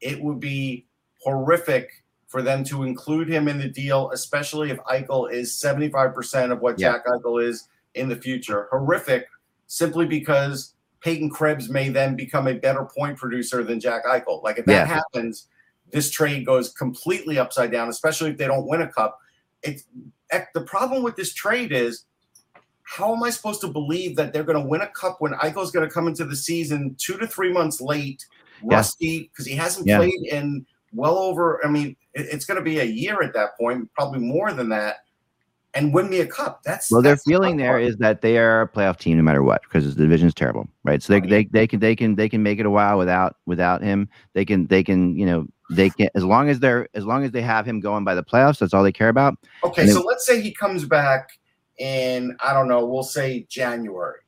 it 0.00 0.20
would 0.22 0.40
be 0.40 0.86
horrific 1.22 1.90
for 2.28 2.42
them 2.42 2.62
to 2.64 2.84
include 2.84 3.28
him 3.28 3.48
in 3.48 3.58
the 3.58 3.68
deal, 3.68 4.10
especially 4.12 4.70
if 4.70 4.78
Eichel 4.80 5.32
is 5.32 5.54
seventy 5.54 5.88
five 5.88 6.14
percent 6.14 6.52
of 6.52 6.60
what 6.60 6.78
Yeah. 6.78 6.92
Jack 6.92 7.06
Eichel 7.06 7.42
is 7.42 7.68
in 7.94 8.08
the 8.08 8.16
future. 8.16 8.68
Horrific, 8.70 9.26
simply 9.66 10.06
because 10.06 10.74
Peyton 11.00 11.30
Krebs 11.30 11.68
may 11.68 11.88
then 11.88 12.16
become 12.16 12.46
a 12.48 12.54
better 12.54 12.84
point 12.84 13.16
producer 13.16 13.64
than 13.64 13.80
Jack 13.80 14.04
Eichel. 14.04 14.42
Like 14.42 14.58
if 14.58 14.66
that 14.66 14.72
Yeah. 14.72 14.84
happens, 14.84 15.48
this 15.90 16.10
trade 16.10 16.44
goes 16.44 16.72
completely 16.72 17.38
upside 17.38 17.72
down, 17.72 17.88
especially 17.88 18.30
if 18.30 18.36
they 18.36 18.46
don't 18.46 18.66
win 18.66 18.82
a 18.82 18.88
cup. 18.92 19.18
It's 19.62 19.84
the 20.54 20.60
problem 20.60 21.02
with 21.02 21.16
this 21.16 21.32
trade 21.32 21.72
is 21.72 22.04
how 22.88 23.14
am 23.14 23.22
I 23.22 23.28
supposed 23.30 23.60
to 23.60 23.68
believe 23.68 24.16
that 24.16 24.32
they're 24.32 24.44
going 24.44 24.60
to 24.60 24.66
win 24.66 24.80
a 24.80 24.86
cup 24.88 25.16
when 25.20 25.32
Eichel's 25.34 25.70
going 25.70 25.86
to 25.86 25.92
come 25.92 26.08
into 26.08 26.24
the 26.24 26.34
season 26.34 26.96
two 26.98 27.18
to 27.18 27.26
three 27.26 27.52
months 27.52 27.82
late, 27.82 28.24
rusty, 28.62 29.30
because 29.30 29.46
he 29.46 29.54
hasn't 29.54 29.86
Yeah. 29.86 29.98
played 29.98 30.20
in 30.30 30.64
well 30.94 31.18
over, 31.18 31.64
I 31.64 31.68
mean, 31.68 31.96
it- 32.14 32.28
it's 32.32 32.46
going 32.46 32.56
to 32.56 32.64
be 32.64 32.78
a 32.78 32.84
year 32.84 33.20
at 33.22 33.34
that 33.34 33.58
point, 33.58 33.90
probably 33.94 34.20
more 34.20 34.54
than 34.54 34.70
that, 34.70 35.00
and 35.74 35.92
win 35.92 36.08
me 36.08 36.20
a 36.20 36.26
cup. 36.26 36.62
That's 36.64 36.90
well 36.90 37.02
their 37.02 37.12
that's 37.12 37.24
the 37.24 37.32
feeling 37.32 37.58
there 37.58 37.78
is 37.78 37.98
that 37.98 38.22
they 38.22 38.38
are 38.38 38.62
a 38.62 38.68
playoff 38.68 38.96
team 38.96 39.18
no 39.18 39.22
matter 39.22 39.42
what 39.42 39.60
because 39.62 39.94
the 39.94 40.02
division's 40.02 40.32
terrible 40.32 40.66
right? 40.84 41.02
So 41.02 41.12
they, 41.12 41.20
they 41.20 41.44
they 41.44 41.66
can 41.66 41.80
they 41.80 41.94
can 41.94 42.14
they 42.14 42.28
can 42.28 42.42
make 42.42 42.58
it 42.58 42.64
a 42.64 42.70
while 42.70 42.96
without 42.96 43.36
without 43.44 43.82
him. 43.82 44.08
They 44.32 44.46
can 44.46 44.66
they 44.68 44.82
can 44.82 45.14
you 45.14 45.26
know 45.26 45.46
they 45.70 45.90
can 45.90 46.08
as 46.14 46.24
long 46.24 46.48
as 46.48 46.58
they're 46.60 46.88
as 46.94 47.04
long 47.04 47.22
as 47.22 47.32
they 47.32 47.42
have 47.42 47.66
him 47.66 47.80
going 47.80 48.04
by 48.04 48.14
the 48.14 48.24
playoffs 48.24 48.58
that's 48.58 48.72
all 48.72 48.82
they 48.82 48.92
care 48.92 49.10
about. 49.10 49.34
Okay, 49.62 49.86
so 49.88 50.00
let's 50.00 50.24
say 50.24 50.40
he 50.40 50.54
comes 50.54 50.86
back 50.86 51.28
in, 51.78 52.36
I 52.44 52.52
don't 52.52 52.68
know, 52.68 52.84
we'll 52.84 53.02
say 53.02 53.46
January. 53.48 54.20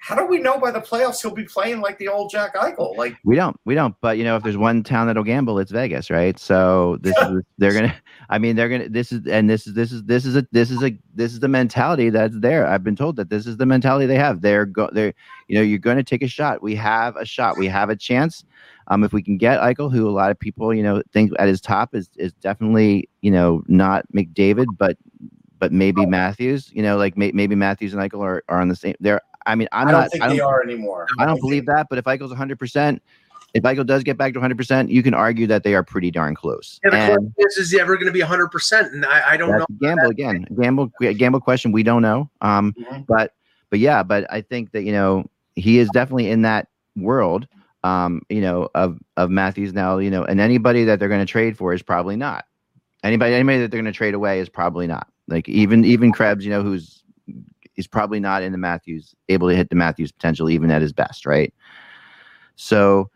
How 0.00 0.14
do 0.14 0.24
we 0.24 0.38
know 0.38 0.58
by 0.58 0.70
the 0.70 0.80
playoffs 0.80 1.20
he'll 1.20 1.34
be 1.34 1.44
playing 1.44 1.80
like 1.80 1.98
the 1.98 2.08
old 2.08 2.30
Jack 2.30 2.54
Eichel? 2.54 2.96
Like, 2.96 3.16
We 3.24 3.36
don't, 3.36 3.58
we 3.66 3.74
don't. 3.74 3.94
But 4.00 4.16
you 4.16 4.24
know, 4.24 4.36
if 4.36 4.42
there's 4.42 4.56
one 4.56 4.82
town 4.82 5.06
that'll 5.06 5.24
gamble, 5.24 5.58
it's 5.58 5.72
Vegas, 5.72 6.08
right? 6.08 6.38
So 6.38 6.96
this 7.02 7.14
is 7.18 7.42
they're 7.58 7.74
gonna. 7.74 7.94
I 8.30 8.38
mean, 8.38 8.56
they're 8.56 8.70
gonna. 8.70 8.88
This 8.88 9.12
is 9.12 9.26
and 9.26 9.50
this 9.50 9.66
is 9.66 9.74
this 9.74 9.92
is 9.92 10.04
this 10.04 10.24
is 10.24 10.36
a 10.36 10.46
this 10.50 10.70
is 10.70 10.82
a 10.82 10.96
this 11.14 11.32
is 11.34 11.40
the 11.40 11.48
mentality 11.48 12.08
that's 12.08 12.38
there. 12.38 12.66
I've 12.66 12.84
been 12.84 12.96
told 12.96 13.16
that 13.16 13.28
this 13.28 13.46
is 13.46 13.58
the 13.58 13.66
mentality 13.66 14.06
they 14.06 14.14
have. 14.14 14.40
They're 14.40 14.64
go. 14.64 14.88
They're 14.92 15.12
you 15.48 15.56
know, 15.56 15.62
you're 15.62 15.78
going 15.78 15.96
to 15.96 16.04
take 16.04 16.22
a 16.22 16.28
shot. 16.28 16.62
We 16.62 16.74
have 16.76 17.16
a 17.16 17.26
shot. 17.26 17.58
We 17.58 17.66
have 17.66 17.90
a 17.90 17.96
chance. 17.96 18.44
Um, 18.86 19.04
if 19.04 19.12
we 19.12 19.22
can 19.22 19.36
get 19.36 19.60
Eichel, 19.60 19.92
who 19.92 20.08
a 20.08 20.10
lot 20.10 20.30
of 20.30 20.38
people 20.38 20.72
you 20.72 20.82
know 20.82 21.02
think 21.12 21.32
at 21.38 21.48
his 21.48 21.60
top 21.60 21.94
is 21.94 22.08
is 22.16 22.32
definitely 22.34 23.10
you 23.20 23.30
know 23.30 23.62
not 23.66 24.06
McDavid, 24.14 24.66
but 24.78 24.96
but 25.58 25.72
maybe 25.72 26.06
Matthews. 26.06 26.70
You 26.72 26.82
know, 26.82 26.96
like 26.96 27.16
may, 27.16 27.32
maybe 27.32 27.54
Matthews 27.54 27.94
and 27.94 28.02
Eichel 28.02 28.20
are, 28.20 28.44
are 28.48 28.60
on 28.60 28.68
the 28.68 28.76
same. 28.76 28.94
They're. 29.00 29.20
I 29.46 29.54
mean, 29.54 29.68
I'm 29.72 29.88
I 29.88 29.92
don't 29.92 30.00
not. 30.02 30.10
think 30.10 30.22
I 30.24 30.28
don't, 30.28 30.36
they 30.36 30.42
are 30.42 30.62
anymore. 30.62 31.06
I 31.18 31.24
don't 31.24 31.40
believe 31.40 31.64
that, 31.66 31.86
but 31.88 31.98
if 31.98 32.04
Eichel's 32.04 32.32
100%, 32.32 33.00
if 33.54 33.62
Eichel 33.62 33.86
does 33.86 34.02
get 34.02 34.18
back 34.18 34.34
to 34.34 34.40
100%, 34.40 34.90
you 34.90 35.02
can 35.02 35.14
argue 35.14 35.46
that 35.46 35.62
they 35.62 35.74
are 35.74 35.82
pretty 35.82 36.10
darn 36.10 36.34
close. 36.34 36.78
Yeah, 36.84 36.90
the 36.90 36.96
and 36.96 37.34
question 37.34 37.34
is, 37.38 37.56
is 37.56 37.70
he 37.70 37.80
ever 37.80 37.96
going 37.96 38.06
to 38.06 38.12
be 38.12 38.20
100%? 38.20 38.92
And 38.92 39.06
I, 39.06 39.30
I 39.30 39.36
don't 39.38 39.56
know. 39.56 39.64
gamble 39.80 40.10
again. 40.10 40.46
Gamble, 40.60 40.92
gamble 41.00 41.40
question. 41.40 41.72
We 41.72 41.82
don't 41.82 42.02
know. 42.02 42.28
Um, 42.42 42.74
Mhm. 42.78 43.06
but 43.06 43.32
but 43.70 43.78
yeah, 43.78 44.02
but 44.02 44.30
I 44.30 44.42
think 44.42 44.72
that 44.72 44.82
you 44.82 44.92
know 44.92 45.24
he 45.54 45.78
is 45.78 45.88
definitely 45.90 46.30
in 46.30 46.42
that 46.42 46.68
world. 46.96 47.46
Um, 47.84 48.22
you 48.28 48.40
know 48.40 48.68
of 48.74 48.98
of 49.16 49.30
Matthews 49.30 49.72
now. 49.72 49.98
You 49.98 50.10
know, 50.10 50.24
and 50.24 50.40
anybody 50.40 50.84
that 50.84 50.98
they're 50.98 51.08
going 51.08 51.24
to 51.24 51.30
trade 51.30 51.56
for 51.56 51.72
is 51.72 51.82
probably 51.82 52.16
not. 52.16 52.44
Anybody 53.02 53.34
anybody 53.34 53.60
that 53.60 53.70
they're 53.70 53.80
going 53.80 53.92
to 53.92 53.96
trade 53.96 54.14
away 54.14 54.40
is 54.40 54.48
probably 54.48 54.86
not. 54.86 55.08
Like 55.28 55.48
even 55.48 55.84
even 55.84 56.10
Krebs, 56.12 56.44
you 56.44 56.50
know, 56.50 56.62
who's 56.62 57.04
he's 57.74 57.86
probably 57.86 58.18
not 58.18 58.42
in 58.42 58.50
the 58.50 58.58
Matthews 58.58 59.14
able 59.28 59.48
to 59.48 59.54
hit 59.54 59.70
the 59.70 59.76
Matthews 59.76 60.10
potential 60.10 60.50
even 60.50 60.70
at 60.70 60.82
his 60.82 60.92
best, 60.92 61.26
right? 61.26 61.54
So 62.56 63.10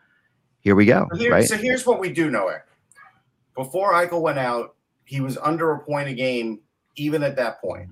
here 0.60 0.76
we 0.76 0.86
go, 0.86 1.08
So, 1.12 1.18
here- 1.18 1.32
right? 1.32 1.44
so 1.44 1.56
here's 1.56 1.84
what 1.86 1.98
we 1.98 2.12
do 2.12 2.30
know, 2.30 2.46
Eric. 2.48 2.64
Before 3.56 3.92
Eichel 3.92 4.20
went 4.20 4.38
out, 4.38 4.76
he 5.04 5.20
was 5.20 5.36
under 5.38 5.72
a 5.72 5.80
point 5.80 6.08
a 6.08 6.14
game, 6.14 6.60
even 6.96 7.22
at 7.24 7.34
that 7.36 7.60
point. 7.60 7.88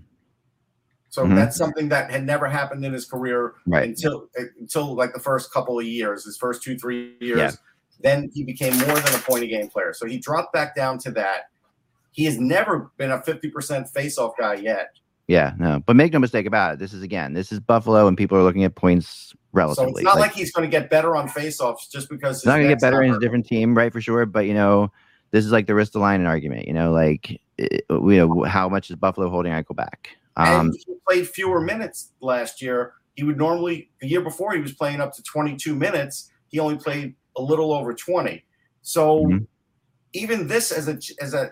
So 1.08 1.26
Mhm. 1.26 1.34
that's 1.34 1.56
something 1.56 1.88
that 1.88 2.10
had 2.10 2.24
never 2.24 2.46
happened 2.46 2.84
in 2.84 2.92
his 2.92 3.04
career 3.04 3.54
Right. 3.66 3.88
until 3.88 4.28
until 4.60 4.94
like 4.94 5.12
the 5.12 5.18
first 5.18 5.52
couple 5.52 5.78
of 5.78 5.84
years, 5.84 6.24
his 6.24 6.36
first 6.36 6.62
two 6.62 6.78
three 6.78 7.16
years. 7.20 7.38
Yeah. 7.38 7.50
Then 8.02 8.30
he 8.32 8.44
became 8.44 8.74
more 8.78 8.94
than 8.98 9.14
a 9.14 9.18
point 9.18 9.42
a 9.42 9.46
game 9.48 9.68
player. 9.68 9.92
So 9.92 10.06
he 10.06 10.18
dropped 10.18 10.52
back 10.52 10.74
down 10.76 10.98
to 10.98 11.10
that. 11.12 11.50
He 12.12 12.24
has 12.24 12.38
never 12.38 12.90
been 12.96 13.10
a 13.10 13.22
fifty 13.22 13.50
percent 13.50 13.88
face-off 13.88 14.32
guy 14.38 14.54
yet. 14.54 14.90
Yeah, 15.28 15.52
no, 15.58 15.80
but 15.86 15.94
make 15.94 16.12
no 16.12 16.18
mistake 16.18 16.46
about 16.46 16.74
it. 16.74 16.78
This 16.80 16.92
is 16.92 17.02
again, 17.02 17.34
this 17.34 17.52
is 17.52 17.60
Buffalo, 17.60 18.08
and 18.08 18.16
people 18.16 18.36
are 18.36 18.42
looking 18.42 18.64
at 18.64 18.74
points 18.74 19.32
relatively. 19.52 19.92
So 19.92 19.98
it's 19.98 20.04
not 20.04 20.16
like, 20.16 20.30
Like, 20.30 20.32
he's 20.32 20.50
going 20.52 20.68
to 20.68 20.70
get 20.70 20.90
better 20.90 21.14
on 21.14 21.28
face-offs 21.28 21.88
just 21.88 22.08
because 22.08 22.38
it's 22.38 22.46
not 22.46 22.56
going 22.56 22.64
to 22.68 22.74
get 22.74 22.80
better 22.80 23.02
in 23.02 23.14
a 23.14 23.20
different 23.20 23.46
team, 23.46 23.76
right? 23.76 23.92
For 23.92 24.00
sure, 24.00 24.26
but 24.26 24.46
you 24.46 24.54
know, 24.54 24.90
this 25.30 25.44
is 25.44 25.52
like 25.52 25.66
the 25.68 25.72
Ristolainen 25.72 26.26
argument. 26.26 26.66
You 26.66 26.72
know, 26.72 26.90
like 26.90 27.40
it, 27.58 27.84
you 27.88 28.16
know, 28.16 28.42
how 28.42 28.68
much 28.68 28.90
is 28.90 28.96
Buffalo 28.96 29.28
holding 29.30 29.52
Eichel 29.52 29.76
back? 29.76 30.08
Um, 30.36 30.66
and 30.66 30.74
he 30.74 30.94
played 31.08 31.28
fewer 31.28 31.60
minutes 31.60 32.10
last 32.20 32.60
year. 32.60 32.94
He 33.14 33.22
would 33.22 33.36
normally 33.36 33.90
the 34.00 34.08
year 34.08 34.22
before 34.22 34.52
he 34.52 34.60
was 34.60 34.72
playing 34.72 35.00
up 35.00 35.14
to 35.14 35.22
22 35.22 35.76
minutes. 35.76 36.32
He 36.48 36.58
only 36.58 36.76
played 36.76 37.14
a 37.36 37.42
little 37.42 37.72
over 37.72 37.94
20. 37.94 38.44
So 38.82 39.26
Mhm. 39.26 39.46
Even 40.12 40.46
this 40.46 40.72
as 40.72 40.88
a 40.88 40.98
as 41.20 41.34
a 41.34 41.50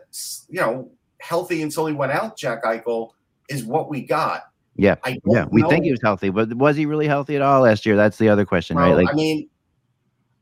you 0.48 0.60
know 0.60 0.90
healthy 1.20 1.62
until 1.62 1.86
he 1.86 1.94
went 1.94 2.12
out, 2.12 2.36
Jack 2.36 2.64
Eichel 2.64 3.10
is 3.48 3.64
what 3.64 3.88
we 3.88 4.02
got. 4.02 4.44
yeah, 4.76 4.96
I 5.04 5.18
yeah, 5.26 5.46
we 5.50 5.62
think 5.62 5.84
he 5.84 5.90
was 5.90 6.00
healthy, 6.02 6.30
but 6.30 6.52
was 6.54 6.76
he 6.76 6.86
really 6.86 7.06
healthy 7.06 7.36
at 7.36 7.42
all 7.42 7.62
last 7.62 7.86
year? 7.86 7.96
That's 7.96 8.18
the 8.18 8.28
other 8.28 8.44
question, 8.44 8.76
well, 8.76 8.94
right? 8.94 9.04
Like, 9.04 9.12
I 9.12 9.16
mean, 9.16 9.48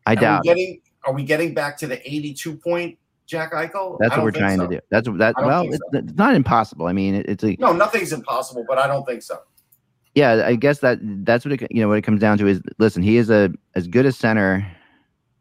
I 0.06 0.14
doubt. 0.14 0.42
we 0.44 0.48
getting 0.48 0.80
are 1.06 1.12
we 1.12 1.22
getting 1.22 1.54
back 1.54 1.78
to 1.78 1.86
the 1.86 2.06
82 2.08 2.56
point 2.56 2.98
Jack 3.26 3.52
Eichel? 3.52 3.96
That's 4.00 4.16
what 4.16 4.24
we're 4.24 4.32
trying 4.32 4.58
so. 4.58 4.66
to 4.66 4.76
do. 4.76 4.80
That's 4.90 5.08
that. 5.18 5.34
Well, 5.38 5.62
think 5.62 5.74
it's, 5.74 6.08
it's 6.10 6.18
not 6.18 6.34
impossible. 6.34 6.86
I 6.86 6.92
mean, 6.92 7.14
it, 7.14 7.26
it's 7.28 7.44
a 7.44 7.56
No, 7.58 7.72
nothing's 7.72 8.12
impossible, 8.12 8.64
but 8.68 8.78
I 8.78 8.86
don't 8.86 9.04
think 9.06 9.22
so. 9.22 9.38
yeah. 10.14 10.42
I 10.44 10.56
guess 10.56 10.80
that 10.80 10.98
that's 11.24 11.44
what 11.44 11.52
it 11.52 11.66
you 11.70 11.80
know 11.80 11.88
what 11.88 11.98
it 11.98 12.02
comes 12.02 12.20
down 12.20 12.38
to 12.38 12.46
is 12.46 12.60
listen. 12.78 13.02
He 13.02 13.16
is 13.16 13.30
a 13.30 13.52
as 13.74 13.86
good 13.86 14.06
a 14.06 14.12
center. 14.12 14.66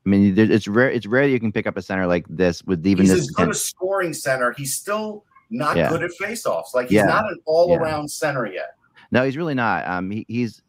I 0.06 0.10
mean, 0.10 0.36
there- 0.36 0.52
it's 0.52 0.68
rare. 0.68 0.90
It's 0.92 1.06
rare 1.08 1.24
that 1.26 1.32
you 1.32 1.40
can 1.40 1.52
pick 1.52 1.66
up 1.68 1.78
a 1.78 1.82
center 1.82 2.06
like 2.08 2.26
this 2.30 2.64
with 2.64 2.86
even 2.86 3.06
He's 3.06 3.14
this. 3.16 3.32
good 3.32 3.50
a 3.50 3.54
scoring 3.54 4.14
center. 4.14 4.54
He's 4.58 4.76
still 4.76 5.24
not 5.50 5.78
Yeah. 5.78 5.90
good 5.90 6.04
at 6.04 6.12
faceoffs. 6.22 6.74
Like 6.74 6.88
he's 6.88 6.98
Yeah. 6.98 7.06
not 7.06 7.26
an 7.26 7.38
all-around 7.46 8.10
center 8.10 8.46
yet. 8.46 8.76
No, 9.12 9.24
he's 9.24 9.38
really 9.38 9.54
not. 9.54 9.88
Um, 9.88 10.10
he, 10.12 10.26
he's. 10.28 10.62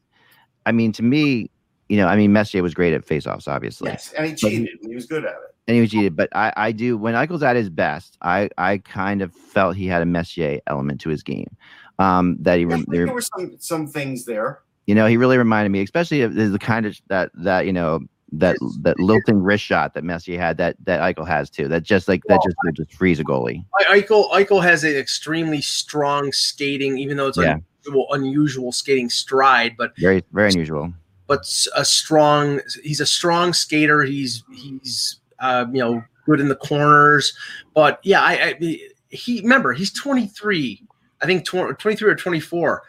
I 0.64 0.72
mean, 0.72 0.92
to 0.92 1.02
me, 1.02 1.50
you 1.88 1.96
know, 1.96 2.06
I 2.08 2.16
mean, 2.16 2.32
Messier 2.32 2.62
was 2.62 2.74
great 2.74 2.92
at 2.92 3.06
faceoffs, 3.06 3.46
obviously, 3.48 3.90
Yes, 3.90 4.12
and 4.16 4.26
he 4.26 4.34
cheated. 4.34 4.68
he 4.82 4.94
was 4.94 5.06
good 5.06 5.24
at 5.24 5.30
it. 5.32 5.54
and 5.68 5.74
he 5.76 5.80
was 5.80 5.90
cheated. 5.90 6.16
But 6.16 6.28
I, 6.34 6.52
I 6.56 6.72
do 6.72 6.96
when 6.96 7.14
Eichel's 7.14 7.42
at 7.42 7.56
his 7.56 7.70
best, 7.70 8.16
I, 8.22 8.48
I 8.58 8.78
kind 8.78 9.22
of 9.22 9.32
felt 9.34 9.76
he 9.76 9.86
had 9.86 10.02
a 10.02 10.06
Messier 10.06 10.60
element 10.66 11.00
to 11.02 11.08
his 11.10 11.22
game. 11.22 11.56
Um, 11.98 12.36
that 12.40 12.58
he, 12.58 12.64
I 12.64 12.68
rem- 12.68 12.84
there 12.88 13.06
were 13.12 13.20
some 13.20 13.56
some 13.58 13.86
things 13.86 14.24
there. 14.24 14.60
you 14.86 14.94
know, 14.94 15.06
he 15.06 15.16
really 15.16 15.38
reminded 15.38 15.70
me, 15.70 15.82
especially 15.82 16.22
of 16.22 16.34
the 16.34 16.58
kind 16.58 16.84
of 16.86 16.98
that 17.08 17.30
that 17.34 17.66
you 17.66 17.72
know 17.72 18.00
that 18.38 18.56
that 18.80 18.98
lilting 18.98 19.42
wrist 19.42 19.64
shot 19.64 19.94
that 19.94 20.04
Messier 20.04 20.38
had 20.38 20.56
that 20.58 20.76
that 20.84 21.00
Eichel 21.00 21.26
has 21.26 21.50
too. 21.50 21.68
That 21.68 21.82
just 21.82 22.08
like 22.08 22.22
that 22.28 22.40
just 22.44 22.56
will 22.64 22.72
just 22.72 22.92
freeze 22.94 23.18
a 23.20 23.24
goalie. 23.24 23.64
Eichel 23.88 24.30
Eichel 24.32 24.62
has 24.62 24.84
an 24.84 24.94
extremely 24.96 25.60
strong 25.60 26.32
skating, 26.32 26.98
even 26.98 27.16
though 27.16 27.28
it's 27.28 27.38
Yeah. 27.38 27.56
unusual, 27.86 28.06
unusual 28.12 28.72
skating 28.72 29.08
stride, 29.10 29.76
but 29.76 29.92
Very 29.98 30.22
very 30.32 30.50
unusual. 30.50 30.92
but 31.26 31.40
a 31.76 31.84
strong. 31.84 32.60
He's 32.82 33.00
a 33.00 33.06
strong 33.06 33.52
skater. 33.52 34.02
He's 34.02 34.44
he's 34.52 35.20
uh, 35.38 35.66
you 35.72 35.80
know 35.80 36.02
good 36.26 36.40
in 36.40 36.48
the 36.48 36.56
corners, 36.56 37.32
but 37.74 38.00
yeah, 38.02 38.20
I, 38.22 38.56
I 38.60 38.78
he 39.10 39.40
remember 39.42 39.72
he's 39.72 39.92
23, 39.92 40.82
I 41.22 41.26
think 41.26 41.44
20, 41.44 41.74
23 41.74 42.10
or 42.10 42.14
24. 42.16 42.82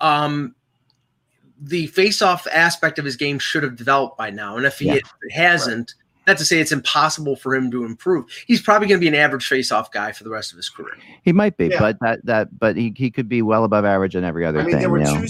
Um, 0.00 0.54
the 1.60 1.86
face-off 1.88 2.46
aspect 2.52 2.98
of 2.98 3.04
his 3.04 3.16
game 3.16 3.38
should 3.38 3.62
have 3.62 3.76
developed 3.76 4.18
by 4.18 4.30
now, 4.30 4.56
and 4.56 4.66
if 4.66 4.78
he 4.78 4.86
Yeah. 4.86 4.98
hasn't, 5.30 5.94
not 6.26 6.36
to 6.38 6.44
say 6.44 6.58
it's 6.58 6.72
impossible 6.72 7.36
for 7.36 7.54
him 7.54 7.70
to 7.70 7.84
improve. 7.84 8.24
He's 8.46 8.60
probably 8.62 8.88
going 8.88 8.98
to 8.98 9.04
be 9.04 9.08
an 9.08 9.14
average 9.14 9.46
face-off 9.46 9.92
guy 9.92 10.12
for 10.12 10.24
the 10.24 10.30
rest 10.30 10.52
of 10.52 10.56
his 10.56 10.68
career. 10.68 10.94
He 11.22 11.32
might 11.32 11.56
be, 11.56 11.66
Yeah. 11.68 11.78
but 11.80 11.98
that 12.00 12.24
that 12.24 12.58
but 12.58 12.76
he, 12.76 12.92
he 12.96 13.10
could 13.10 13.28
be 13.28 13.42
well 13.42 13.64
above 13.64 13.84
average 13.84 14.16
in 14.16 14.24
every 14.24 14.44
other 14.44 14.58
thing. 14.58 14.62
I 14.62 14.66
mean, 14.66 14.72
thing. 14.76 14.80
there 14.80 14.90
were 14.90 14.98
you 14.98 15.04
know? 15.04 15.20
two 15.20 15.28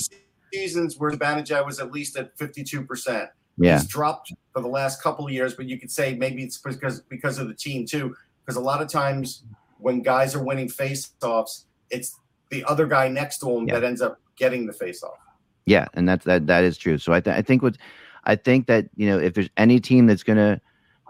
seasons 0.53 0.97
where 0.99 1.11
Zibanejad 1.11 1.66
was 1.66 1.81
at 1.81 1.91
least 1.91 2.16
at 2.16 2.37
52%. 2.39 3.29
yeah, 3.59 3.79
He's 3.79 3.87
dropped 3.89 4.33
for 4.53 4.62
the 4.62 4.68
last 4.68 5.03
couple 5.03 5.27
of 5.27 5.33
years, 5.33 5.55
but 5.55 5.66
you 5.66 5.79
could 5.79 5.91
say 5.91 6.14
maybe 6.14 6.43
it's 6.45 6.59
because 6.59 7.01
because 7.01 7.39
of 7.39 7.49
the 7.49 7.55
team 7.55 7.87
too. 7.87 8.14
Because 8.45 8.57
a 8.57 8.61
lot 8.61 8.81
of 8.83 8.89
times 8.89 9.43
when 9.79 10.01
guys 10.01 10.35
are 10.35 10.43
winning 10.45 10.68
face-offs, 10.68 11.66
it's 11.91 12.18
the 12.51 12.64
other 12.64 12.87
guy 12.87 13.09
next 13.09 13.39
to 13.39 13.51
him 13.51 13.66
Yeah. 13.66 13.75
that 13.81 13.85
ends 13.85 14.01
up 14.01 14.20
getting 14.37 14.66
the 14.66 14.72
face-off. 14.72 15.18
Yeah, 15.67 15.87
and 15.95 16.09
that's 16.09 16.25
that 16.25 16.47
that 16.47 16.65
is 16.65 16.77
true. 16.77 16.99
So 16.99 17.12
I 17.12 17.21
th- 17.21 17.37
I 17.37 17.43
think 17.43 17.62
what 17.62 17.77
I 18.25 18.37
think 18.37 18.67
that 18.67 18.87
you 18.97 19.07
know 19.07 19.19
if 19.19 19.35
there's 19.35 19.51
any 19.57 19.81
team 19.81 20.07
that's 20.07 20.23
gonna 20.23 20.61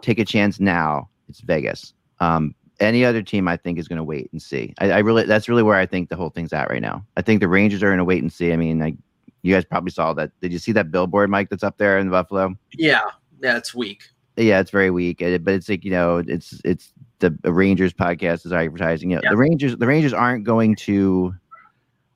take 0.02 0.18
a 0.18 0.24
chance 0.24 0.60
now, 0.60 1.08
it's 1.28 1.40
Vegas. 1.40 1.94
Um, 2.20 2.54
any 2.80 3.04
other 3.04 3.22
team 3.22 3.46
I 3.48 3.56
think 3.56 3.78
is 3.78 3.88
gonna 3.88 4.04
wait 4.04 4.30
and 4.32 4.40
see. 4.42 4.74
I, 4.78 4.90
I 4.92 4.98
really 4.98 5.24
that's 5.24 5.48
really 5.48 5.62
where 5.62 5.78
I 5.78 5.86
think 5.86 6.08
the 6.08 6.16
whole 6.16 6.30
thing's 6.30 6.52
at 6.52 6.68
right 6.70 6.82
now. 6.82 7.04
I 7.16 7.22
think 7.22 7.40
the 7.40 7.48
Rangers 7.48 7.82
are 7.82 7.90
gonna 7.90 8.04
wait 8.04 8.22
and 8.22 8.32
see. 8.32 8.52
I 8.52 8.56
mean, 8.56 8.78
like 8.78 8.94
you 9.42 9.54
guys 9.54 9.64
probably 9.64 9.90
saw 9.90 10.12
that. 10.14 10.30
Did 10.40 10.52
you 10.52 10.58
see 10.58 10.72
that 10.72 10.90
billboard, 10.90 11.30
Mike, 11.30 11.50
that's 11.50 11.62
up 11.64 11.76
there 11.78 11.98
in 11.98 12.10
Buffalo? 12.10 12.54
Yeah, 12.72 13.02
yeah, 13.42 13.56
it's 13.56 13.74
weak. 13.74 14.04
Yeah, 14.36 14.58
it's 14.58 14.70
very 14.72 14.90
weak, 14.90 15.18
but 15.18 15.54
it's 15.54 15.68
like 15.68 15.84
you 15.84 15.90
know, 15.92 16.18
it's 16.26 16.60
it's 16.64 16.92
the 17.20 17.30
Rangers 17.44 17.92
podcast 17.92 18.44
is 18.46 18.52
advertising. 18.52 19.10
You 19.10 19.16
know, 19.16 19.22
Yeah. 19.24 19.30
the 19.30 19.36
Rangers 19.36 19.76
the 19.76 19.86
Rangers 19.86 20.12
aren't 20.12 20.44
going 20.44 20.74
to 20.76 21.34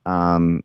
um 0.05 0.61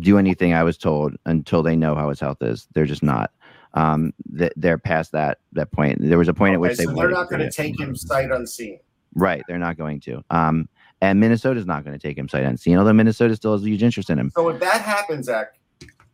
do 0.00 0.18
anything. 0.18 0.52
I 0.52 0.62
was 0.62 0.76
told 0.76 1.16
until 1.26 1.62
they 1.62 1.76
know 1.76 1.94
how 1.94 2.08
his 2.08 2.20
health 2.20 2.42
is. 2.42 2.66
They're 2.74 2.86
just 2.86 3.02
not. 3.02 3.32
Um, 3.74 4.12
th- 4.38 4.52
they're 4.56 4.78
past 4.78 5.12
that 5.12 5.38
that 5.52 5.72
point. 5.72 5.98
There 6.00 6.18
was 6.18 6.28
a 6.28 6.34
point 6.34 6.54
at 6.54 6.60
which 6.60 6.78
they 6.78 6.84
so 6.84 6.92
they're 6.92 7.10
not 7.10 7.28
going 7.28 7.40
to 7.40 7.50
take 7.50 7.78
him 7.78 7.96
sight 7.96 8.30
unseen. 8.30 8.78
Right, 9.14 9.42
they're 9.48 9.58
not 9.58 9.76
going 9.76 10.00
to. 10.00 10.24
Um, 10.30 10.68
and 11.00 11.20
Minnesota's 11.20 11.66
not 11.66 11.84
going 11.84 11.98
to 11.98 12.08
take 12.08 12.16
him 12.16 12.28
sight 12.28 12.44
unseen. 12.44 12.78
Although 12.78 12.92
Minnesota 12.92 13.36
still 13.36 13.52
has 13.52 13.62
a 13.62 13.68
huge 13.68 13.82
interest 13.82 14.10
in 14.10 14.18
him. 14.18 14.30
So 14.34 14.48
if 14.48 14.60
that 14.60 14.80
happens, 14.80 15.26
Zach, 15.26 15.58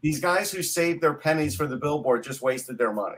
these 0.01 0.21
guys 0.21 0.51
who 0.51 0.63
saved 0.63 1.01
their 1.01 1.15
pennies 1.15 1.55
for 1.55 1.67
the 1.67 1.77
billboard 1.77 2.25
just 2.25 2.43
wasted 2.43 2.79
their 2.79 2.93
money. 2.93 3.17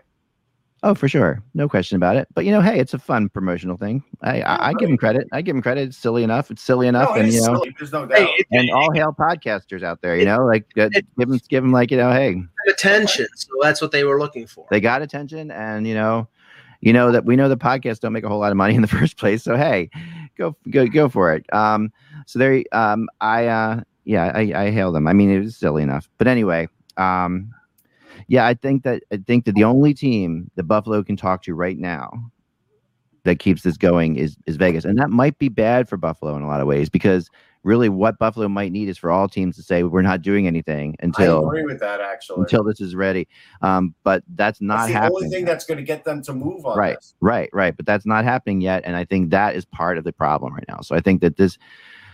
Oh, 0.85 0.95
for 0.95 1.09
sure, 1.09 1.41
no 1.55 1.69
question 1.69 1.95
about 1.95 2.17
it. 2.17 2.27
But 2.35 2.45
you 2.45 2.51
know, 2.51 2.61
hey, 2.61 2.81
it's 2.81 2.93
a 2.93 2.99
fun 2.99 3.29
promotional 3.29 3.77
thing. 3.77 4.03
I 4.21 4.43
I, 4.43 4.69
I 4.69 4.73
give 4.75 4.91
him 4.91 4.97
credit. 4.97 5.29
I 5.31 5.41
give 5.41 5.55
him 5.55 5.63
credit. 5.63 5.83
It's 5.89 5.97
silly 5.97 6.25
enough. 6.25 6.51
It's 6.51 6.63
silly 6.63 6.89
enough, 6.89 7.11
No, 7.11 7.21
and 7.23 7.33
you 7.33 7.41
know. 7.41 7.55
silly. 7.55 7.75
There's 7.79 7.93
no 7.93 8.05
doubt. 8.05 8.19
Hey, 8.19 8.25
it, 8.39 8.47
and 8.51 8.69
all 8.71 8.91
hail 8.93 9.13
podcasters 9.13 9.85
out 9.85 10.03
there, 10.03 10.17
you 10.17 10.25
know, 10.25 10.45
like 10.45 10.67
uh, 10.77 10.89
give 11.17 11.29
them, 11.29 11.41
give 11.49 11.63
them, 11.63 11.73
like 11.73 11.93
you 11.93 11.97
know, 11.99 12.11
hey, 12.11 12.43
attention, 12.69 13.27
so 13.37 13.49
that's 13.61 13.81
what 13.81 13.93
they 13.93 14.03
were 14.03 14.19
looking 14.19 14.47
for. 14.47 14.67
they 14.71 14.81
got 14.81 15.03
attention, 15.03 15.53
and 15.53 15.87
you 15.87 15.95
know, 15.95 16.27
you 16.81 16.93
know 16.93 17.13
that 17.13 17.25
we 17.25 17.37
know 17.37 17.49
the 17.49 17.57
podcasts 17.57 18.01
don't 18.01 18.13
make 18.13 18.25
a 18.25 18.29
whole 18.29 18.41
lot 18.41 18.51
of 18.51 18.57
money 18.57 18.75
in 18.75 18.83
the 18.83 18.89
first 18.99 19.17
place, 19.19 19.45
so 19.45 19.57
hey, 19.57 19.89
go 20.37 20.57
go 20.71 20.89
go 20.89 21.09
for 21.09 21.33
it. 21.33 21.47
Um, 21.55 21.93
so 22.27 22.41
there, 22.41 22.65
um, 22.73 23.09
I 23.21 23.47
uh, 23.47 23.83
yeah, 24.05 24.33
I, 24.35 24.53
I 24.65 24.71
hail 24.73 24.91
them. 24.91 25.07
I 25.07 25.13
mean, 25.13 25.31
it 25.31 25.39
was 25.39 25.57
silly 25.57 25.85
enough, 25.85 26.09
but 26.19 26.27
anyway, 26.27 26.69
um, 26.97 27.55
yeah, 28.29 28.47
I 28.47 28.55
think 28.55 28.83
that 28.85 29.03
I 29.13 29.19
think 29.19 29.45
that 29.45 29.55
the 29.55 29.65
only 29.65 29.95
team 29.95 30.51
that 30.57 30.65
Buffalo 30.65 31.03
can 31.03 31.17
talk 31.17 31.43
to 31.45 31.55
right 31.55 31.79
now 31.79 32.31
that 33.25 33.39
keeps 33.39 33.63
this 33.63 33.77
going 33.77 34.17
is 34.17 34.37
is 34.47 34.57
Vegas, 34.57 34.85
and 34.85 34.99
that 34.99 35.11
might 35.11 35.39
be 35.39 35.49
bad 35.49 35.89
for 35.89 35.97
Buffalo 35.97 36.37
in 36.37 36.43
a 36.43 36.47
lot 36.47 36.61
of 36.61 36.67
ways 36.67 36.89
because 36.89 37.31
really 37.63 37.89
what 37.89 38.19
Buffalo 38.19 38.49
might 38.49 38.73
need 38.73 38.89
is 38.89 38.99
for 38.99 39.11
all 39.11 39.29
teams 39.29 39.55
to 39.57 39.63
say 39.63 39.85
we're 39.85 40.03
not 40.03 40.23
doing 40.23 40.47
anything 40.47 40.97
until 41.01 41.45
I 41.45 41.47
agree 41.47 41.65
with 41.65 41.81
that 41.81 42.01
actually. 42.01 42.41
until 42.41 42.65
this 42.65 42.81
is 42.81 42.95
ready. 42.95 43.29
Um, 43.61 43.95
but 44.03 44.25
that's 44.35 44.61
not 44.61 44.79
That's 44.79 44.89
the 44.89 44.93
happening. 44.95 45.17
only 45.17 45.29
thing 45.29 45.45
that's 45.45 45.65
going 45.65 45.79
to 45.79 45.85
get 45.85 46.05
them 46.05 46.23
to 46.23 46.33
move 46.33 46.67
on 46.67 46.77
right, 46.77 46.97
this. 46.97 47.15
right, 47.21 47.49
right. 47.53 47.77
But 47.77 47.87
that's 47.87 48.05
not 48.07 48.25
happening 48.25 48.61
yet, 48.61 48.83
and 48.85 48.97
I 48.97 49.05
think 49.05 49.31
that 49.31 49.55
is 49.55 49.65
part 49.65 49.99
of 49.99 50.05
the 50.05 50.13
problem 50.13 50.55
right 50.55 50.65
now. 50.69 50.81
So 50.81 50.97
I 50.97 51.01
think 51.01 51.21
that 51.21 51.37
this. 51.37 51.59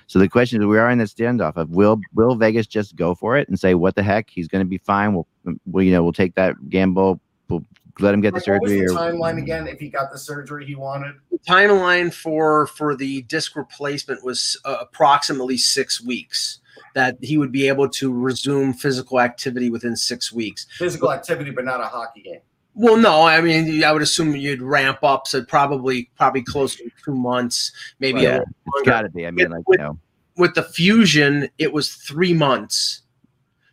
So 0.09 0.19
the 0.19 0.29
question 0.29 0.61
is, 0.61 0.67
we 0.67 0.79
are 0.79 0.91
in 0.91 0.99
this 0.99 1.13
standoff 1.15 1.57
of 1.57 1.71
will 1.71 2.01
will 2.15 2.35
Vegas 2.35 2.67
just 2.67 2.97
go 2.97 3.15
for 3.15 3.37
it 3.37 3.47
and 3.49 3.61
say 3.61 3.75
what 3.75 3.95
the 3.95 4.03
heck 4.03 4.29
he's 4.31 4.49
going 4.49 4.65
to 4.65 4.69
be 4.69 4.79
fine? 4.79 5.15
We'll, 5.15 5.27
we 5.71 5.87
you 5.87 5.93
know 5.93 6.03
we'll 6.03 6.13
take 6.13 6.35
that 6.35 6.55
gamble. 6.71 7.21
We'll 7.49 7.63
let 8.01 8.15
him 8.15 8.21
get 8.21 8.33
the 8.33 8.39
Like, 8.39 8.47
what 8.49 8.63
was 8.63 8.71
surgery. 8.71 8.87
the 8.87 8.93
or, 8.95 8.97
timeline 8.97 9.39
again? 9.39 9.69
If 9.69 9.79
he 9.81 9.89
got 9.91 10.11
the 10.11 10.19
surgery 10.19 10.65
he 10.65 10.75
wanted, 10.75 11.17
The 11.31 11.39
timeline 11.41 12.13
for 12.13 12.67
for 12.69 12.97
the 12.97 13.23
disc 13.23 13.55
replacement 13.55 14.25
was 14.25 14.59
uh, 14.65 14.79
approximately 14.81 15.59
six 15.59 16.03
weeks. 16.03 16.61
That 16.95 17.19
he 17.21 17.37
would 17.39 17.53
be 17.53 17.69
able 17.69 17.89
to 17.91 18.13
resume 18.13 18.73
physical 18.73 19.21
activity 19.21 19.69
within 19.69 19.95
six 19.95 20.33
weeks. 20.33 20.67
physical 20.79 21.13
activity, 21.13 21.51
but 21.51 21.65
not 21.65 21.81
a 21.81 21.85
hockey 21.85 22.23
game. 22.23 22.41
Well, 22.81 22.97
no, 22.97 23.23
I 23.23 23.41
mean, 23.41 23.83
I 23.83 23.93
would 23.93 24.03
assume 24.03 24.37
you'd 24.37 24.63
ramp 24.63 25.01
up, 25.03 25.27
so 25.27 25.45
probably 25.45 26.09
probably 26.17 26.43
close 26.43 26.77
to 26.77 26.89
two 27.05 27.15
months, 27.15 27.73
maybe 27.99 28.21
a 28.21 28.23
yeah, 28.23 28.31
little 28.39 28.45
it's 28.67 28.75
longer. 28.77 28.91
got 28.91 29.03
to 29.03 29.09
be. 29.09 29.27
I 29.27 29.31
mean, 29.33 29.47
With- 29.47 29.59
like 29.59 29.69
with- 29.69 29.81
you 29.81 29.85
know, 29.85 29.99
With 30.37 30.55
the 30.55 30.63
fusion, 30.63 31.49
it 31.59 31.73
was 31.73 31.93
three 31.95 32.33
months. 32.33 33.03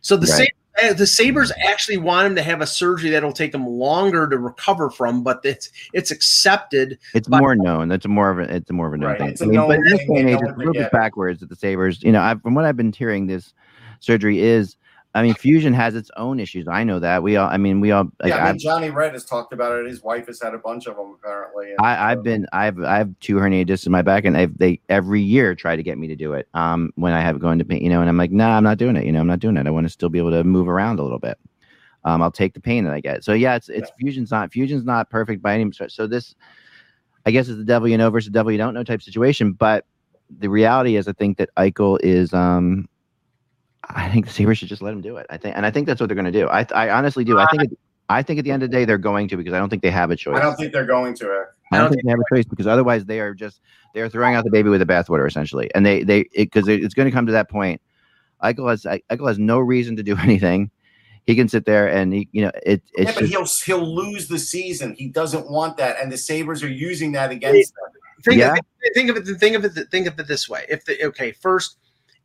So 0.00 0.16
the 0.16 0.26
Right. 0.26 0.50
Sa- 0.80 0.88
uh, 0.88 0.92
the 0.92 1.06
Sabres 1.06 1.52
actually 1.64 1.96
want 1.98 2.26
him 2.26 2.34
to 2.34 2.42
have 2.42 2.60
a 2.60 2.66
surgery 2.66 3.08
that'll 3.10 3.32
take 3.32 3.54
him 3.54 3.64
longer 3.66 4.28
to 4.28 4.36
recover 4.36 4.90
from, 4.90 5.22
but 5.22 5.40
it's 5.44 5.70
it's 5.92 6.10
accepted. 6.10 6.98
it's 7.14 7.28
but- 7.28 7.38
more 7.38 7.54
known. 7.54 7.92
It's 7.92 8.08
more 8.08 8.30
of 8.30 8.40
a 8.40 8.52
it's 8.56 8.70
more 8.72 8.88
of 8.88 8.94
a 8.94 8.98
known 8.98 9.10
Right, 9.10 9.18
thing. 9.20 9.28
it's 9.28 9.40
a 9.40 9.44
I 9.44 9.46
mean, 9.46 9.54
known 9.54 9.68
but 9.68 9.76
in 9.76 9.84
this 9.84 9.98
thing, 9.98 10.14
day 10.14 10.20
and 10.22 10.30
age, 10.30 10.38
it's 10.42 10.52
a 10.52 10.56
little 10.56 10.72
bit 10.72 10.90
backwards 10.90 11.40
at 11.44 11.48
the 11.48 11.54
Sabres. 11.56 12.02
You 12.02 12.10
know, 12.10 12.20
I, 12.20 12.34
from 12.34 12.54
what 12.56 12.64
I've 12.64 12.76
been 12.76 12.92
hearing, 12.92 13.28
this 13.28 13.54
surgery 14.00 14.40
is. 14.40 14.74
I 15.16 15.22
mean, 15.22 15.32
fusion 15.32 15.72
has 15.72 15.94
its 15.94 16.10
own 16.18 16.38
issues. 16.38 16.68
I 16.68 16.84
know 16.84 16.98
that. 16.98 17.22
We 17.22 17.36
all. 17.36 17.48
I 17.48 17.56
mean, 17.56 17.80
we 17.80 17.90
all. 17.90 18.04
Like, 18.22 18.28
yeah, 18.28 18.36
I 18.36 18.38
mean, 18.40 18.48
I've- 18.48 18.58
Johnny 18.58 18.90
Red 18.90 19.14
has 19.14 19.24
talked 19.24 19.54
about 19.54 19.72
it. 19.72 19.86
His 19.86 20.02
wife 20.02 20.26
has 20.26 20.42
had 20.42 20.52
a 20.52 20.58
bunch 20.58 20.86
of 20.86 20.96
them 20.96 21.16
apparently. 21.18 21.70
and 21.70 21.80
I, 21.80 22.12
I've 22.12 22.18
so- 22.18 22.22
been 22.22 22.46
I've 22.52 22.78
I 22.82 22.98
have 22.98 23.18
two 23.20 23.36
herniated 23.36 23.68
discs 23.68 23.86
in 23.86 23.92
my 23.92 24.02
back, 24.02 24.26
and 24.26 24.36
they 24.58 24.78
every 24.90 25.22
year 25.22 25.54
try 25.54 25.74
to 25.74 25.82
get 25.82 25.96
me 25.96 26.06
to 26.08 26.16
do 26.16 26.34
it. 26.34 26.48
Um, 26.52 26.92
when 26.96 27.14
I 27.14 27.22
have 27.22 27.40
going 27.40 27.58
to 27.58 27.64
pain, 27.64 27.82
you 27.82 27.88
know, 27.88 28.00
and 28.02 28.10
I'm 28.10 28.18
like, 28.18 28.30
nah, 28.30 28.58
I'm 28.58 28.62
not 28.62 28.76
doing 28.76 28.94
it. 28.94 29.06
You 29.06 29.12
know, 29.12 29.20
I'm 29.20 29.26
not 29.26 29.40
doing 29.40 29.56
it. 29.56 29.66
I 29.66 29.70
want 29.70 29.86
to 29.86 29.90
still 29.90 30.10
be 30.10 30.18
able 30.18 30.32
to 30.32 30.44
move 30.44 30.68
around 30.68 30.98
a 30.98 31.02
little 31.02 31.18
bit. 31.18 31.38
Um, 32.04 32.20
I'll 32.20 32.30
take 32.30 32.52
the 32.52 32.60
pain 32.60 32.84
that 32.84 32.92
I 32.92 33.00
get. 33.00 33.24
So 33.24 33.32
yeah, 33.32 33.56
it's 33.56 33.70
it's 33.70 33.90
fusion's 33.98 34.30
not 34.30 34.52
fusion's 34.52 34.84
not 34.84 35.08
perfect 35.08 35.40
by 35.40 35.54
any 35.54 35.72
stretch. 35.72 35.94
So 35.94 36.06
this, 36.06 36.34
I 37.24 37.30
guess, 37.30 37.48
is 37.48 37.56
the 37.56 37.64
devil 37.64 37.88
you 37.88 37.96
know 37.96 38.10
versus 38.10 38.30
the 38.30 38.38
devil 38.38 38.52
you 38.52 38.58
don't 38.58 38.74
know 38.74 38.84
type 38.84 39.00
situation. 39.00 39.52
But 39.52 39.86
the 40.40 40.50
reality 40.50 40.96
is, 40.96 41.08
I 41.08 41.12
think 41.14 41.38
that 41.38 41.48
Eichel 41.56 41.98
is 42.02 42.34
um. 42.34 42.86
I 43.90 44.08
think 44.10 44.26
the 44.26 44.32
Sabres 44.32 44.58
should 44.58 44.68
just 44.68 44.82
let 44.82 44.92
him 44.92 45.00
do 45.00 45.16
it. 45.16 45.26
I 45.30 45.36
think, 45.36 45.56
and 45.56 45.64
I 45.64 45.70
think 45.70 45.86
that's 45.86 46.00
what 46.00 46.08
they're 46.08 46.16
going 46.16 46.24
to 46.24 46.32
do. 46.32 46.48
I, 46.48 46.66
I 46.74 46.90
honestly 46.90 47.24
do. 47.24 47.38
I 47.38 47.44
uh, 47.44 47.46
think, 47.56 47.78
I 48.08 48.22
think 48.22 48.38
at 48.38 48.44
the 48.44 48.50
end 48.50 48.62
of 48.62 48.70
the 48.70 48.76
day, 48.76 48.84
they're 48.84 48.98
going 48.98 49.28
to 49.28 49.36
because 49.36 49.52
I 49.52 49.58
don't 49.58 49.68
think 49.68 49.82
they 49.82 49.90
have 49.90 50.10
a 50.10 50.16
choice. 50.16 50.36
I 50.36 50.42
don't 50.42 50.56
think 50.56 50.72
they're 50.72 50.86
going 50.86 51.14
to. 51.16 51.40
It. 51.40 51.46
I 51.72 51.78
don't 51.78 51.90
think 51.90 52.04
they 52.04 52.10
have 52.10 52.20
a 52.20 52.34
choice 52.34 52.44
because 52.44 52.66
otherwise 52.66 53.04
they 53.04 53.20
are 53.20 53.34
just 53.34 53.60
they're 53.94 54.08
throwing 54.08 54.34
out 54.34 54.44
the 54.44 54.50
baby 54.50 54.68
with 54.68 54.80
the 54.80 54.86
bathwater 54.86 55.26
essentially, 55.26 55.70
and 55.74 55.84
they 55.84 56.02
they 56.02 56.24
because 56.34 56.68
it, 56.68 56.82
it's 56.82 56.94
going 56.94 57.06
to 57.06 57.12
come 57.12 57.26
to 57.26 57.32
that 57.32 57.50
point. 57.50 57.80
Eichel 58.42 58.70
has 58.70 58.84
Eichel 58.84 59.28
has 59.28 59.38
no 59.38 59.58
reason 59.58 59.96
to 59.96 60.02
do 60.02 60.16
anything. 60.22 60.70
He 61.26 61.34
can 61.34 61.48
sit 61.48 61.64
there 61.64 61.88
and 61.88 62.12
he, 62.12 62.28
you 62.30 62.42
know 62.42 62.52
it. 62.64 62.82
It's 62.94 63.10
Yeah, 63.10 63.12
but 63.14 63.28
just, 63.28 63.64
he'll 63.64 63.78
he'll 63.78 63.94
lose 63.94 64.28
the 64.28 64.38
season. 64.38 64.94
He 64.96 65.08
doesn't 65.08 65.50
want 65.50 65.76
that, 65.78 65.96
and 66.00 66.10
the 66.10 66.16
Sabres 66.16 66.62
are 66.62 66.68
using 66.68 67.12
that 67.12 67.30
against 67.32 67.74
them. 67.74 67.90
Think, 68.22 68.38
Yeah. 68.38 68.52
of, 68.52 68.58
it, 68.80 68.94
think 68.94 69.10
of 69.10 69.16
it. 69.16 69.38
Think 69.38 69.56
of 69.56 69.64
it. 69.64 69.90
Think 69.90 70.06
of 70.06 70.18
it 70.18 70.28
this 70.28 70.48
way. 70.48 70.64
If 70.68 70.84
the 70.84 71.04
okay, 71.06 71.32
first, 71.32 71.78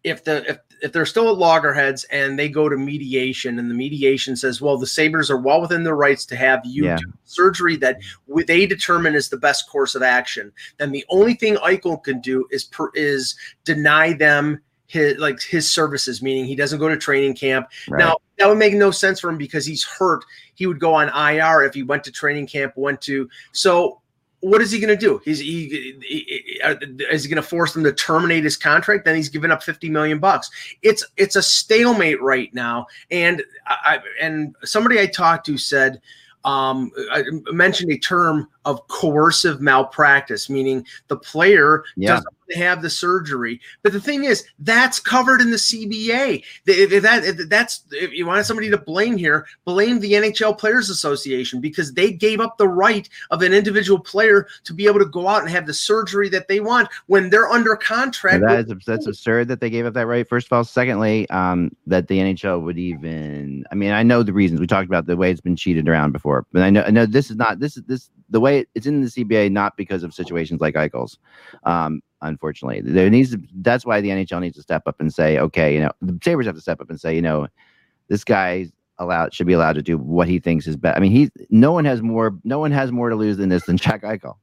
if 0.03 0.23
the 0.23 0.49
if 0.49 0.59
if 0.81 0.91
they're 0.91 1.05
still 1.05 1.29
at 1.29 1.37
loggerheads 1.37 2.05
and 2.05 2.39
they 2.39 2.49
go 2.49 2.67
to 2.67 2.75
mediation, 2.75 3.59
and 3.59 3.69
the 3.69 3.75
mediation 3.75 4.35
says, 4.35 4.59
well, 4.61 4.77
the 4.77 4.87
Sabres 4.87 5.29
are 5.29 5.37
well 5.37 5.61
within 5.61 5.83
their 5.83 5.95
rights 5.95 6.25
to 6.25 6.35
have 6.35 6.61
you 6.65 6.85
Yeah. 6.85 6.95
do 6.97 7.13
surgery 7.25 7.75
that 7.77 7.99
they 8.47 8.65
determine 8.65 9.13
is 9.13 9.29
the 9.29 9.37
best 9.37 9.69
course 9.69 9.93
of 9.93 10.01
action, 10.01 10.51
then 10.77 10.91
the 10.91 11.05
only 11.09 11.35
thing 11.35 11.55
Eichel 11.57 12.03
can 12.03 12.19
do 12.19 12.47
is 12.49 12.63
per, 12.63 12.89
is 12.95 13.35
deny 13.63 14.13
them 14.13 14.59
his 14.87 15.17
like 15.19 15.39
his 15.41 15.71
services, 15.71 16.21
meaning 16.21 16.45
he 16.45 16.55
doesn't 16.55 16.79
go 16.79 16.89
to 16.89 16.97
training 16.97 17.35
camp. 17.35 17.67
right. 17.87 17.99
Now 17.99 18.17
that 18.39 18.49
would 18.49 18.57
make 18.57 18.73
no 18.73 18.89
sense 18.89 19.19
for 19.19 19.29
him 19.29 19.37
because 19.37 19.65
he's 19.67 19.83
hurt. 19.83 20.25
He 20.55 20.65
would 20.65 20.79
go 20.79 20.93
on 20.95 21.09
IR 21.09 21.63
if 21.63 21.75
he 21.75 21.83
went 21.83 22.03
to 22.05 22.11
training 22.11 22.47
camp. 22.47 22.73
Went 22.75 23.01
to 23.01 23.29
so. 23.51 24.00
What 24.41 24.61
is 24.61 24.71
he 24.71 24.79
going 24.79 24.89
to 24.89 24.95
do? 24.97 25.21
He's 25.23 25.39
he, 25.39 25.95
he- 26.01 26.61
uh, 26.63 26.75
is 27.11 27.23
he 27.23 27.29
going 27.29 27.41
to 27.41 27.47
force 27.47 27.73
them 27.73 27.83
to 27.83 27.93
terminate 27.93 28.43
his 28.43 28.57
contract? 28.57 29.05
Then 29.05 29.15
he's 29.15 29.29
giving 29.29 29.51
up 29.51 29.63
fifty 29.63 29.89
million 29.89 30.19
bucks. 30.19 30.49
It's 30.81 31.05
it's 31.17 31.35
a 31.35 31.41
stalemate 31.41 32.21
right 32.21 32.53
now. 32.53 32.87
And 33.09 33.43
I 33.67 33.99
and 34.19 34.55
somebody 34.63 34.99
I 34.99 35.05
talked 35.07 35.45
to 35.45 35.57
said 35.57 36.01
um, 36.43 36.91
I 37.11 37.23
mentioned 37.51 37.91
a 37.91 37.97
term 37.97 38.49
of 38.65 38.87
coercive 38.87 39.61
malpractice, 39.61 40.49
meaning 40.49 40.85
the 41.07 41.17
player 41.17 41.83
Yeah. 41.95 42.15
doesn't 42.15 42.27
to 42.51 42.57
have 42.57 42.81
the 42.81 42.89
surgery. 42.89 43.59
But 43.83 43.93
the 43.93 44.01
thing 44.01 44.23
is, 44.23 44.45
that's 44.59 44.99
covered 44.99 45.41
in 45.41 45.51
the 45.51 45.57
CBA. 45.57 46.43
That 46.65 47.47
that's 47.49 47.83
if 47.91 48.11
you 48.13 48.25
want 48.25 48.45
somebody 48.45 48.69
to 48.69 48.77
blame 48.77 49.17
here, 49.17 49.45
blame 49.65 49.99
the 49.99 50.13
NHL 50.13 50.57
Players 50.57 50.89
Association 50.89 51.61
because 51.61 51.93
they 51.93 52.11
gave 52.11 52.39
up 52.39 52.57
the 52.57 52.67
right 52.67 53.07
of 53.31 53.41
an 53.41 53.53
individual 53.53 53.99
player 53.99 54.47
to 54.63 54.73
be 54.73 54.85
able 54.87 54.99
to 54.99 55.05
go 55.05 55.27
out 55.27 55.41
and 55.41 55.49
have 55.49 55.65
the 55.65 55.73
surgery 55.73 56.29
that 56.29 56.47
they 56.47 56.59
want 56.59 56.89
when 57.07 57.29
they're 57.29 57.49
under 57.49 57.75
contract. 57.75 58.43
That 58.45 58.67
is 58.67 58.85
that's 58.85 59.07
absurd 59.07 59.47
that 59.47 59.59
they 59.59 59.69
gave 59.69 59.85
up 59.85 59.93
that 59.93 60.07
right. 60.07 60.27
First 60.27 60.47
of 60.47 60.53
all, 60.53 60.63
secondly, 60.63 61.29
um, 61.29 61.75
that 61.87 62.07
the 62.07 62.19
NHL 62.19 62.61
would 62.63 62.77
even. 62.77 63.65
I 63.71 63.75
mean, 63.75 63.91
I 63.91 64.03
know 64.03 64.23
the 64.23 64.33
reasons 64.33 64.59
we 64.59 64.67
talked 64.67 64.87
about 64.87 65.05
the 65.05 65.17
way 65.17 65.31
it's 65.31 65.41
been 65.41 65.55
cheated 65.55 65.87
around 65.87 66.11
before, 66.11 66.45
but 66.51 66.61
I 66.61 66.69
know 66.69 66.83
I 66.83 66.91
know 66.91 67.05
this 67.05 67.29
is 67.31 67.37
not 67.37 67.59
this 67.59 67.77
is 67.77 67.83
this 67.83 68.09
the 68.31 68.39
way 68.39 68.65
it's 68.73 68.87
in 68.87 69.01
the 69.01 69.07
CBA 69.07 69.51
not 69.51 69.77
because 69.77 70.03
of 70.03 70.13
situations 70.13 70.61
like 70.61 70.75
Eichel's. 70.75 71.19
Um, 71.63 72.01
unfortunately, 72.21 72.81
there 72.81 73.09
needs 73.09 73.31
to. 73.31 73.41
That's 73.55 73.85
why 73.85 74.01
the 74.01 74.09
NHL 74.09 74.41
needs 74.41 74.55
to 74.55 74.61
step 74.61 74.83
up 74.87 74.99
and 74.99 75.13
say, 75.13 75.37
okay, 75.37 75.73
you 75.73 75.81
know, 75.81 75.91
the 76.01 76.17
Sabres 76.23 76.47
have 76.47 76.55
to 76.55 76.61
step 76.61 76.81
up 76.81 76.89
and 76.89 76.99
say, 76.99 77.13
you 77.13 77.21
know, 77.21 77.47
this 78.07 78.23
guy 78.23 78.71
allowed 78.97 79.33
should 79.33 79.47
be 79.47 79.53
allowed 79.53 79.73
to 79.73 79.81
do 79.81 79.97
what 79.97 80.27
he 80.27 80.39
thinks 80.39 80.65
is 80.65 80.77
best. 80.77 80.97
I 80.97 81.01
mean, 81.01 81.11
he 81.11 81.29
no 81.49 81.71
one 81.71 81.85
has 81.85 82.01
more 82.01 82.35
no 82.43 82.57
one 82.57 82.71
has 82.71 82.91
more 82.91 83.09
to 83.09 83.15
lose 83.15 83.37
than 83.37 83.49
this 83.49 83.65
than 83.65 83.77
Jack 83.77 84.03
Eichel. 84.03 84.37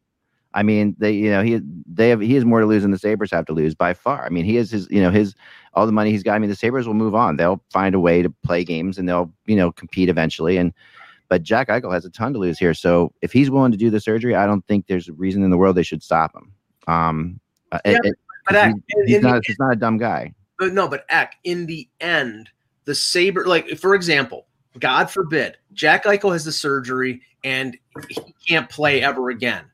I 0.54 0.62
mean, 0.62 0.96
they 0.98 1.12
you 1.12 1.30
know 1.30 1.42
he 1.42 1.60
they 1.86 2.10
have 2.10 2.20
he 2.20 2.34
has 2.34 2.44
more 2.44 2.60
to 2.60 2.66
lose 2.66 2.82
than 2.82 2.90
the 2.90 2.98
Sabres 2.98 3.30
have 3.30 3.46
to 3.46 3.52
lose 3.52 3.74
by 3.74 3.94
far. 3.94 4.24
I 4.24 4.28
mean, 4.28 4.44
he 4.44 4.56
has 4.56 4.70
his 4.70 4.88
you 4.90 5.00
know 5.00 5.10
his 5.10 5.34
all 5.74 5.86
the 5.86 5.92
money 5.92 6.10
he's 6.10 6.22
got. 6.22 6.34
I 6.34 6.38
mean, 6.38 6.50
the 6.50 6.56
Sabres 6.56 6.86
will 6.86 6.94
move 6.94 7.14
on. 7.14 7.36
They'll 7.36 7.62
find 7.70 7.94
a 7.94 8.00
way 8.00 8.22
to 8.22 8.30
play 8.44 8.64
games 8.64 8.98
and 8.98 9.08
they'll 9.08 9.32
you 9.46 9.56
know 9.56 9.72
compete 9.72 10.08
eventually. 10.08 10.56
And 10.56 10.72
but 11.28 11.42
Jack 11.42 11.68
Eichel 11.68 11.92
has 11.92 12.04
a 12.04 12.10
ton 12.10 12.32
to 12.32 12.38
lose 12.38 12.58
here. 12.58 12.74
So 12.74 13.12
if 13.22 13.32
he's 13.32 13.50
willing 13.50 13.72
to 13.72 13.78
do 13.78 13.90
the 13.90 14.00
surgery, 14.00 14.34
I 14.34 14.46
don't 14.46 14.66
think 14.66 14.86
there's 14.86 15.08
a 15.08 15.12
reason 15.12 15.42
in 15.42 15.50
the 15.50 15.56
world 15.58 15.76
they 15.76 15.82
should 15.82 16.02
stop 16.02 16.34
him. 16.34 16.52
Um, 16.86 17.40
uh, 17.72 17.78
Yeah, 17.84 17.92
it- 17.92 18.00
it- 18.04 18.18
but 18.46 18.56
Eck, 18.56 18.74
he- 18.86 19.02
he's 19.06 19.16
in 19.16 19.22
not 19.22 19.42
he's 19.46 19.58
not 19.58 19.72
a 19.72 19.76
dumb 19.76 19.98
guy. 19.98 20.34
But 20.58 20.72
no, 20.72 20.88
but 20.88 21.04
Eck, 21.10 21.36
in 21.44 21.66
the 21.66 21.88
end, 22.00 22.48
the 22.86 22.94
Saber, 22.94 23.44
like 23.46 23.68
for 23.78 23.94
example, 23.94 24.46
God 24.78 25.10
forbid, 25.10 25.56
Jack 25.72 26.04
Eichel 26.04 26.32
has 26.32 26.44
the 26.44 26.52
surgery 26.52 27.20
and 27.44 27.76
he 28.08 28.16
can't 28.48 28.68
play 28.70 29.02
ever 29.02 29.30
again. 29.30 29.64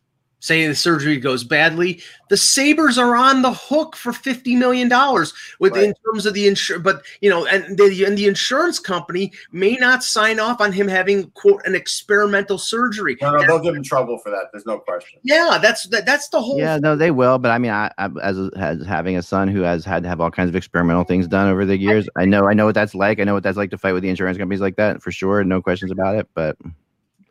Say 0.44 0.66
the 0.66 0.74
surgery 0.74 1.16
goes 1.16 1.42
badly, 1.42 2.02
the 2.28 2.36
Sabres 2.36 2.98
are 2.98 3.16
on 3.16 3.40
the 3.40 3.54
hook 3.54 3.96
for 3.96 4.12
fifty 4.12 4.54
million 4.54 4.90
dollars 4.90 5.32
with 5.58 5.74
in 5.74 5.94
terms 6.04 6.26
of 6.26 6.34
the 6.34 6.46
insurance. 6.46 6.84
But 6.84 7.02
you 7.22 7.30
know, 7.30 7.46
and 7.46 7.78
the 7.78 8.04
and 8.04 8.18
the 8.18 8.26
insurance 8.26 8.78
company 8.78 9.32
may 9.52 9.76
not 9.76 10.04
sign 10.04 10.38
off 10.38 10.60
on 10.60 10.70
him 10.70 10.86
having 10.86 11.30
quote 11.30 11.66
an 11.66 11.74
experimental 11.74 12.58
surgery. 12.58 13.16
No, 13.22 13.30
no, 13.30 13.46
they'll 13.46 13.58
give 13.58 13.74
him 13.74 13.82
trouble 13.82 14.18
for 14.18 14.28
that. 14.28 14.50
There's 14.52 14.66
no 14.66 14.76
question. 14.80 15.18
Yeah, 15.22 15.58
that's 15.62 15.84
that, 15.84 16.04
that's 16.04 16.28
the 16.28 16.42
whole. 16.42 16.58
Yeah, 16.58 16.76
no, 16.76 16.94
they 16.94 17.10
will. 17.10 17.38
But 17.38 17.50
I 17.50 17.56
mean, 17.56 17.70
I, 17.70 17.90
I 17.96 18.10
as 18.22 18.36
as 18.54 18.84
having 18.84 19.16
a 19.16 19.22
son 19.22 19.48
who 19.48 19.62
has 19.62 19.82
had 19.82 20.02
to 20.02 20.10
have 20.10 20.20
all 20.20 20.30
kinds 20.30 20.50
of 20.50 20.56
experimental 20.56 21.04
things 21.04 21.26
done 21.26 21.48
over 21.48 21.64
the 21.64 21.78
years, 21.78 22.06
I 22.16 22.26
know 22.26 22.46
I 22.46 22.52
know 22.52 22.66
what 22.66 22.74
that's 22.74 22.94
like. 22.94 23.18
I 23.18 23.24
know 23.24 23.32
what 23.32 23.44
that's 23.44 23.56
like 23.56 23.70
to 23.70 23.78
fight 23.78 23.94
with 23.94 24.02
the 24.02 24.10
insurance 24.10 24.36
companies 24.36 24.60
like 24.60 24.76
that 24.76 25.00
for 25.00 25.10
sure. 25.10 25.42
No 25.42 25.62
questions 25.62 25.90
about 25.90 26.16
it. 26.16 26.28
But 26.34 26.58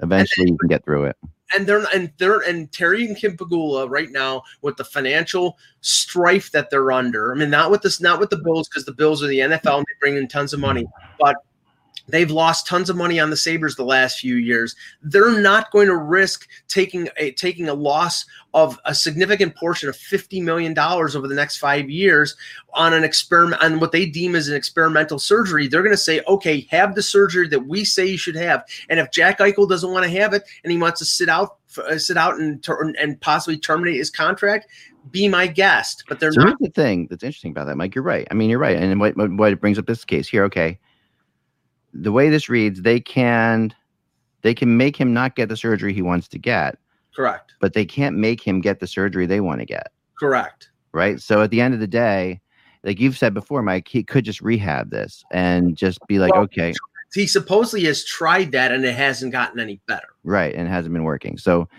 eventually, 0.02 0.48
you 0.50 0.58
can 0.58 0.68
get 0.68 0.84
through 0.84 1.04
it. 1.04 1.18
And 1.56 1.68
they're 1.68 1.86
and 1.94 2.12
they're 2.18 2.40
and 2.40 2.72
Terry 2.72 3.06
and 3.06 3.16
Kim 3.16 3.38
Pegula 3.38 3.90
right 3.90 4.10
now 4.12 4.44
with 4.62 4.78
the 4.78 4.84
financial 4.84 5.58
strife 5.82 6.52
that 6.52 6.70
they're 6.70 6.92
under. 6.92 7.32
I 7.32 7.38
mean, 7.38 7.50
not 7.50 7.70
with 7.70 7.82
this, 7.82 8.02
not 8.02 8.20
with 8.20 8.30
the 8.30 8.38
Bills 8.38 8.68
because 8.68 8.86
the 8.86 8.94
Bills 8.94 9.22
are 9.24 9.28
the 9.28 9.40
NFL 9.40 9.78
and 9.78 9.86
they 9.88 10.00
bring 10.00 10.18
in 10.18 10.28
tons 10.28 10.54
of 10.54 10.60
money, 10.60 10.86
but 11.20 11.36
they've 12.08 12.32
lost 12.32 12.68
tons 12.68 12.90
of 12.90 12.98
money 12.98 13.20
on 13.20 13.30
the 13.30 13.38
Sabres 13.38 13.76
the 13.76 13.86
last 13.86 14.20
few 14.20 14.36
years. 14.36 14.76
They're 15.02 15.40
not 15.40 15.72
going 15.72 15.88
to 15.88 15.96
risk 15.96 16.48
taking 16.68 17.10
a 17.18 17.32
taking 17.32 17.70
a 17.70 17.74
loss 17.74 18.26
of 18.54 18.80
a 18.86 18.94
significant 18.94 19.56
portion 19.56 19.90
of 19.90 19.96
fifty 19.96 20.40
million 20.42 20.74
dollars 20.74 21.16
over 21.16 21.28
the 21.28 21.36
next 21.36 21.58
five 21.58 21.90
years 21.90 22.36
on 22.74 22.94
an 22.94 23.04
experiment 23.04 23.62
on 23.62 23.80
what 23.80 23.92
they 23.92 24.06
deem 24.06 24.36
as 24.36 24.48
an 24.48 24.56
experimental 24.56 25.20
surgery. 25.20 25.68
They're 25.68 25.84
going 25.84 25.94
to 25.94 25.98
say, 25.98 26.22
okay, 26.28 26.68
have 26.70 26.96
the 26.96 27.04
surgery 27.04 27.48
that 27.50 27.68
we 27.68 27.84
say 27.84 28.06
you 28.06 28.18
should 28.18 28.36
have, 28.36 28.64
and 28.90 29.00
if 29.00 29.12
Jack 29.12 29.40
Eichel 29.40 29.70
doesn't 29.70 29.92
want 29.92 30.04
to 30.04 30.12
have 30.20 30.34
it 30.34 30.44
and 30.64 30.72
he 30.72 30.78
wants 30.78 31.00
to 31.00 31.06
sit 31.06 31.30
out 31.30 31.58
uh, 31.78 31.98
sit 31.98 32.18
out 32.18 32.38
and 32.40 32.66
and 33.00 33.20
possibly 33.22 33.58
terminate 33.58 33.96
his 33.96 34.10
contract, 34.10 34.68
be 35.10 35.28
my 35.28 35.48
guest. 35.48 36.04
But 36.08 36.20
they're 36.20 36.32
So 36.34 36.42
not. 36.42 36.60
the 36.60 36.70
thing 36.70 37.08
that's 37.10 37.24
interesting 37.24 37.52
about 37.52 37.66
that, 37.68 37.78
Mike. 37.78 37.96
You're 37.96 38.04
right. 38.04 38.28
I 38.30 38.34
mean, 38.34 38.50
you're 38.50 38.60
right. 38.60 38.78
And 38.78 39.00
what 39.00 39.16
what, 39.18 39.32
what 39.34 39.54
it 39.54 39.62
brings 39.62 39.80
up 39.80 39.86
this 39.86 40.06
case 40.06 40.28
here, 40.28 40.44
okay. 40.46 40.78
The 41.94 42.12
way 42.12 42.30
this 42.30 42.50
reads, 42.50 42.82
they 42.82 43.00
can 43.00 43.74
they 44.42 44.54
can 44.54 44.76
make 44.78 44.98
him 44.98 45.14
not 45.14 45.36
get 45.36 45.48
the 45.50 45.56
surgery 45.58 45.94
he 45.94 46.02
wants 46.02 46.28
to 46.30 46.38
get, 46.40 46.78
Correct. 47.16 47.54
but 47.62 47.74
they 47.74 47.86
can't 47.86 48.18
make 48.18 48.42
him 48.42 48.60
get 48.62 48.80
the 48.80 48.88
surgery 48.88 49.26
they 49.26 49.40
want 49.40 49.60
to 49.60 49.66
get. 49.66 49.92
Correct. 50.20 50.70
right? 50.92 51.20
So 51.22 51.42
at 51.42 51.50
the 51.50 51.62
end 51.62 51.74
of 51.74 51.80
the 51.80 51.88
day, 51.88 52.42
like 52.84 53.00
you've 53.00 53.18
said 53.18 53.34
before, 53.34 53.62
Mike, 53.62 53.88
he 53.88 54.04
could 54.04 54.26
just 54.26 54.42
rehab 54.42 54.90
this 54.90 55.24
and 55.32 55.78
just 55.78 56.00
be 56.08 56.20
like, 56.20 56.34
Well, 56.34 56.44
okay, 56.44 56.74
He 57.14 57.26
supposedly 57.28 57.86
has 57.86 58.04
tried 58.04 58.52
that 58.52 58.72
and 58.72 58.84
it 58.84 58.96
hasn't 58.96 59.32
gotten 59.32 59.60
any 59.60 59.80
better. 59.88 60.08
right, 60.24 60.54
and 60.54 60.68
it 60.68 60.72
hasn't 60.72 60.94
been 60.94 61.04
working. 61.04 61.38
So 61.38 61.70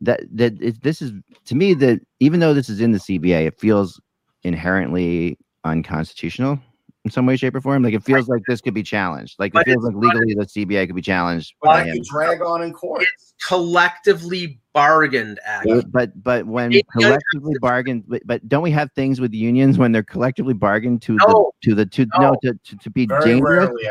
that 0.00 0.20
that 0.32 0.60
it, 0.62 0.82
this 0.82 1.02
is 1.02 1.12
to 1.44 1.54
me 1.54 1.74
that 1.74 2.00
even 2.20 2.40
though 2.40 2.54
this 2.54 2.70
is 2.70 2.80
in 2.80 2.92
the 2.92 2.98
CBA, 2.98 3.46
it 3.48 3.60
feels 3.60 4.00
inherently 4.42 5.36
unconstitutional 5.64 6.58
in 7.04 7.10
some 7.10 7.24
way, 7.26 7.36
shape, 7.36 7.54
or 7.54 7.60
form. 7.60 7.82
Like 7.82 7.94
it 7.94 8.04
feels 8.04 8.28
like 8.28 8.42
this 8.46 8.60
could 8.60 8.74
be 8.74 8.82
challenged. 8.82 9.36
Like 9.38 9.54
it 9.54 9.64
feels 9.64 9.84
like 9.84 9.94
legally 9.94 10.34
the 10.34 10.44
CBA 10.44 10.86
could 10.86 10.96
be 10.96 11.02
challenged. 11.02 11.54
But 11.62 11.66
by 11.68 11.82
it 11.88 11.92
could 11.92 12.04
drag 12.04 12.42
on 12.42 12.62
in 12.62 12.72
court. 12.72 13.02
It's 13.02 13.34
collectively 13.46 14.60
bargained 14.74 15.38
at. 15.46 15.64
But- 15.64 15.90
But 15.92 16.22
but 16.22 16.46
when 16.46 16.72
It- 16.72 16.86
collectively 16.92 17.54
bargained, 17.60 18.04
but, 18.06 18.22
but 18.26 18.46
don't 18.48 18.62
we 18.62 18.70
have 18.72 18.90
things 18.92 19.20
with 19.20 19.32
unions 19.32 19.78
when 19.78 19.92
they're 19.92 20.02
collectively 20.02 20.54
bargained 20.54 21.02
to 21.02 21.14
the 21.16 21.50
to 21.64 21.74
the 21.74 21.86
to 21.86 22.06
No. 22.18 22.30
no 22.30 22.36
to, 22.44 22.58
to, 22.64 22.76
to 22.76 22.90
be 22.90 23.06
Very 23.06 23.24
dangerous? 23.24 23.68
rarely. 23.68 23.84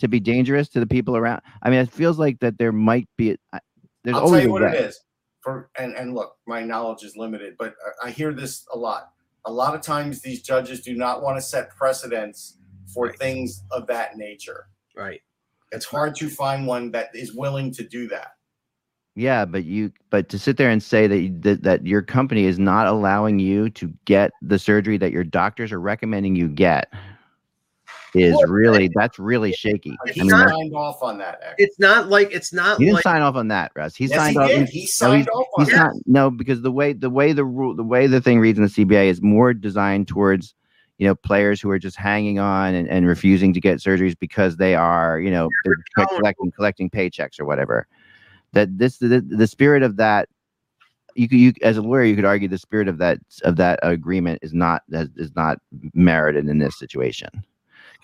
to 0.00 0.08
be 0.08 0.18
dangerous 0.20 0.68
to 0.70 0.80
the 0.80 0.86
people 0.86 1.16
around. 1.16 1.40
I 1.62 1.70
mean, 1.70 1.78
it 1.80 1.90
feels 1.90 2.18
like 2.18 2.40
that 2.40 2.58
there 2.58 2.72
might 2.72 3.08
be. 3.16 3.36
I- 3.52 3.60
There's 4.02 4.14
I'll 4.16 4.22
tell 4.22 4.28
always 4.28 4.44
you 4.44 4.50
what 4.52 4.62
way. 4.62 4.68
it 4.76 4.84
is. 4.86 5.00
For 5.40 5.70
and 5.78 5.94
and 5.94 6.14
look, 6.14 6.36
my 6.46 6.62
knowledge 6.62 7.04
is 7.04 7.16
limited, 7.16 7.56
but 7.58 7.74
I- 8.02 8.08
I 8.08 8.10
hear 8.10 8.32
this 8.32 8.66
a 8.72 8.78
lot. 8.78 9.10
A 9.46 9.52
lot 9.52 9.74
of 9.74 9.82
times, 9.82 10.22
these 10.22 10.42
judges 10.42 10.80
do 10.80 10.94
not 10.94 11.22
want 11.22 11.36
to 11.36 11.42
set 11.42 11.70
precedents 11.76 12.58
for 12.92 13.12
things 13.12 13.62
of 13.70 13.86
that 13.88 14.16
nature. 14.16 14.66
Right. 14.96 15.20
It's 15.72 15.84
hard 15.84 16.14
to 16.16 16.28
find 16.28 16.66
one 16.66 16.90
that 16.92 17.10
is 17.14 17.34
willing 17.34 17.72
to 17.72 17.86
do 17.86 18.08
that. 18.08 18.32
Yeah, 19.16 19.44
but 19.44 19.64
you, 19.64 19.92
but 20.10 20.28
to 20.30 20.38
sit 20.38 20.56
there 20.56 20.70
and 20.70 20.82
say 20.82 21.06
that, 21.06 21.18
you, 21.18 21.38
that 21.40 21.62
that 21.62 21.86
your 21.86 22.02
company 22.02 22.44
is 22.46 22.58
not 22.58 22.86
allowing 22.86 23.38
you 23.38 23.70
to 23.70 23.92
get 24.06 24.32
the 24.42 24.58
surgery 24.58 24.98
that 24.98 25.12
your 25.12 25.24
doctors 25.24 25.70
are 25.70 25.80
recommending 25.80 26.34
you 26.34 26.48
get 26.48 26.92
is 28.14 28.36
really 28.48 28.88
that's 28.94 29.18
really 29.18 29.52
shaky. 29.52 29.96
But 30.04 30.10
I 30.10 30.12
he 30.14 30.20
mean, 30.20 30.30
not- 30.30 30.46
that- 30.48 30.54
signed 30.54 30.74
off 30.74 31.02
on 31.02 31.18
that. 31.18 31.40
Act. 31.42 31.54
It's 31.58 31.78
not 31.78 32.08
like 32.08 32.32
it's 32.32 32.52
not 32.52 32.78
he 32.78 32.84
didn't 32.84 32.94
like 32.96 33.02
sign 33.02 33.22
off 33.22 33.34
on 33.36 33.48
that, 33.48 33.72
Russ. 33.74 33.94
He 33.96 34.06
yes, 34.06 34.16
signed 34.16 34.32
he 34.32 34.38
off. 34.38 34.48
did. 34.48 34.68
he's- 34.68 34.70
He 34.70 34.80
no, 34.82 34.86
signed 35.10 35.28
off 35.30 35.46
on 35.56 35.64
He's 35.64 35.74
that. 35.74 35.84
not 35.84 35.94
no 36.06 36.30
because 36.30 36.62
the 36.62 36.70
way 36.72 36.92
the 36.92 37.10
way 37.10 37.32
the 37.32 37.44
rule 37.44 37.74
the 37.74 37.82
way 37.82 38.06
the 38.06 38.20
thing 38.20 38.38
reads 38.40 38.58
in 38.58 38.64
the 38.64 38.70
CBA 38.70 39.06
is 39.08 39.20
more 39.22 39.52
designed 39.52 40.08
towards 40.08 40.54
you 40.98 41.06
know 41.08 41.14
players 41.16 41.60
who 41.60 41.70
are 41.70 41.78
just 41.78 41.96
hanging 41.96 42.38
on 42.38 42.74
and, 42.74 42.88
and 42.88 43.06
refusing 43.06 43.52
to 43.52 43.60
get 43.60 43.78
surgeries 43.78 44.16
because 44.18 44.56
they 44.56 44.74
are 44.74 45.18
you 45.20 45.30
know 45.30 45.48
they're 45.64 46.08
collecting 46.16 46.50
collecting 46.52 46.88
paychecks 46.90 47.40
or 47.40 47.44
whatever. 47.44 47.86
That 48.52 48.78
this 48.78 48.98
the, 48.98 49.20
the 49.20 49.48
spirit 49.48 49.82
of 49.82 49.96
that 49.96 50.28
you 51.16 51.28
could 51.28 51.38
you 51.38 51.52
as 51.62 51.76
a 51.76 51.82
lawyer 51.82 52.04
you 52.04 52.16
could 52.16 52.24
argue 52.24 52.46
the 52.48 52.58
spirit 52.58 52.86
of 52.88 52.98
that 52.98 53.18
of 53.42 53.56
that 53.56 53.78
agreement 53.82 54.38
is 54.42 54.52
not 54.54 54.82
is 54.90 55.08
is 55.16 55.34
not 55.34 55.58
merited 55.94 56.48
in 56.48 56.58
this 56.58 56.78
situation 56.78 57.28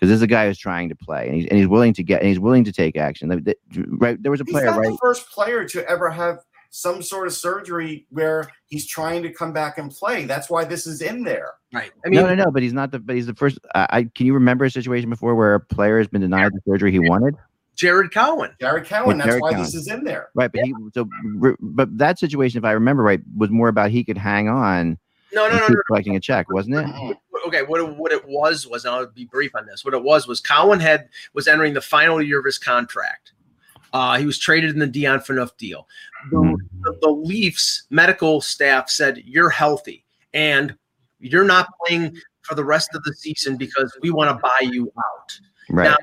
because 0.01 0.09
this 0.09 0.17
is 0.17 0.21
a 0.23 0.27
guy 0.27 0.47
who's 0.47 0.57
trying 0.57 0.89
to 0.89 0.95
play 0.95 1.27
and 1.27 1.35
he's, 1.35 1.45
and 1.45 1.57
he's 1.59 1.67
willing 1.67 1.93
to 1.93 2.03
get 2.03 2.21
and 2.21 2.27
he's 2.27 2.39
willing 2.39 2.63
to 2.63 2.71
take 2.73 2.97
action. 2.97 3.29
The- 3.29 3.55
the- 3.71 3.85
Right, 3.87 4.21
there 4.21 4.31
was 4.31 4.41
a 4.41 4.43
He's 4.43 4.51
player 4.53 4.65
not 4.65 4.79
right 4.79 4.89
the 4.89 4.97
first 5.01 5.29
player 5.29 5.63
to 5.69 5.87
ever 5.87 6.09
have 6.09 6.39
some 6.71 7.01
sort 7.03 7.27
of 7.27 7.33
surgery 7.33 8.07
where 8.09 8.49
he's 8.67 8.87
trying 8.87 9.21
to 9.23 9.29
come 9.31 9.53
back 9.53 9.77
and 9.77 9.91
play. 9.91 10.25
That's 10.25 10.49
why 10.49 10.63
this 10.65 10.87
is 10.87 11.01
in 11.01 11.23
there. 11.23 11.51
right. 11.73 11.91
I 12.05 12.09
mean, 12.09 12.19
no, 12.19 12.27
no, 12.27 12.35
no. 12.45 12.49
But 12.51 12.63
he's 12.63 12.73
not 12.73 12.91
the. 12.91 12.99
But 12.99 13.15
he's 13.15 13.27
the 13.27 13.35
first. 13.35 13.59
I 13.75 13.87
I 13.91 14.03
can 14.15 14.25
you 14.25 14.33
remember 14.33 14.65
a 14.65 14.71
situation 14.71 15.09
before 15.09 15.35
where 15.35 15.53
a 15.53 15.59
player 15.59 15.97
has 15.99 16.07
been 16.07 16.21
denied 16.21 16.51
the 16.53 16.61
surgery 16.67 16.91
he 16.91 16.99
wanted? 16.99 17.35
Jared 17.75 18.11
Cowen. 18.11 18.51
Jared 18.59 18.85
Cowen. 18.85 19.17
Yeah, 19.17 19.25
That's 19.25 19.27
Jared 19.27 19.41
why 19.41 19.51
Cowen. 19.51 19.63
this 19.63 19.75
is 19.75 19.87
in 19.87 20.03
there. 20.03 20.29
Right, 20.33 20.51
but 20.51 20.61
he 20.63 20.73
so. 20.93 21.07
But 21.59 21.97
that 21.97 22.17
situation, 22.19 22.57
if 22.57 22.63
I 22.65 22.71
remember 22.71 23.03
right, 23.03 23.21
was 23.35 23.49
more 23.49 23.67
about 23.67 23.91
he 23.91 24.03
could 24.03 24.17
hang 24.17 24.47
on 24.49 24.97
No, 25.33 25.47
no, 25.47 25.51
and 25.51 25.59
no, 25.59 25.67
keep 25.67 25.75
no. 25.77 25.81
collecting 25.87 26.15
a 26.15 26.19
check, 26.19 26.49
wasn't 26.51 26.75
it? 26.77 27.17
Okay, 27.45 27.63
what 27.63 27.79
it, 27.81 27.97
what 27.97 28.11
it 28.11 28.23
was 28.27 28.67
was, 28.67 28.85
and 28.85 28.93
I'll 28.93 29.07
be 29.07 29.25
brief 29.25 29.55
on 29.55 29.65
this. 29.65 29.83
What 29.83 29.93
it 29.93 30.03
was 30.03 30.27
was 30.27 30.39
Cowen 30.39 30.79
had 30.79 31.09
was 31.33 31.47
entering 31.47 31.73
the 31.73 31.81
final 31.81 32.21
year 32.21 32.39
of 32.39 32.45
his 32.45 32.57
contract. 32.57 33.33
Uh, 33.93 34.17
he 34.17 34.25
was 34.25 34.39
traded 34.39 34.69
in 34.71 34.79
the 34.79 34.87
Dion 34.87 35.19
Phaneuf 35.19 35.55
deal. 35.57 35.87
The, 36.29 36.37
Mhm. 36.37 36.55
the, 36.81 36.97
the 37.01 37.09
Leafs 37.09 37.83
medical 37.89 38.39
staff 38.41 38.89
said 38.89 39.21
you're 39.25 39.49
healthy 39.49 40.05
and 40.33 40.75
you're 41.19 41.43
not 41.43 41.67
playing 41.85 42.15
for 42.43 42.55
the 42.55 42.63
rest 42.63 42.89
of 42.95 43.03
the 43.03 43.13
season 43.13 43.57
because 43.57 43.95
we 44.01 44.09
want 44.11 44.29
to 44.35 44.41
buy 44.41 44.59
you 44.61 44.85
out. 44.97 45.39
Right, 45.69 45.89
Now, 45.89 45.97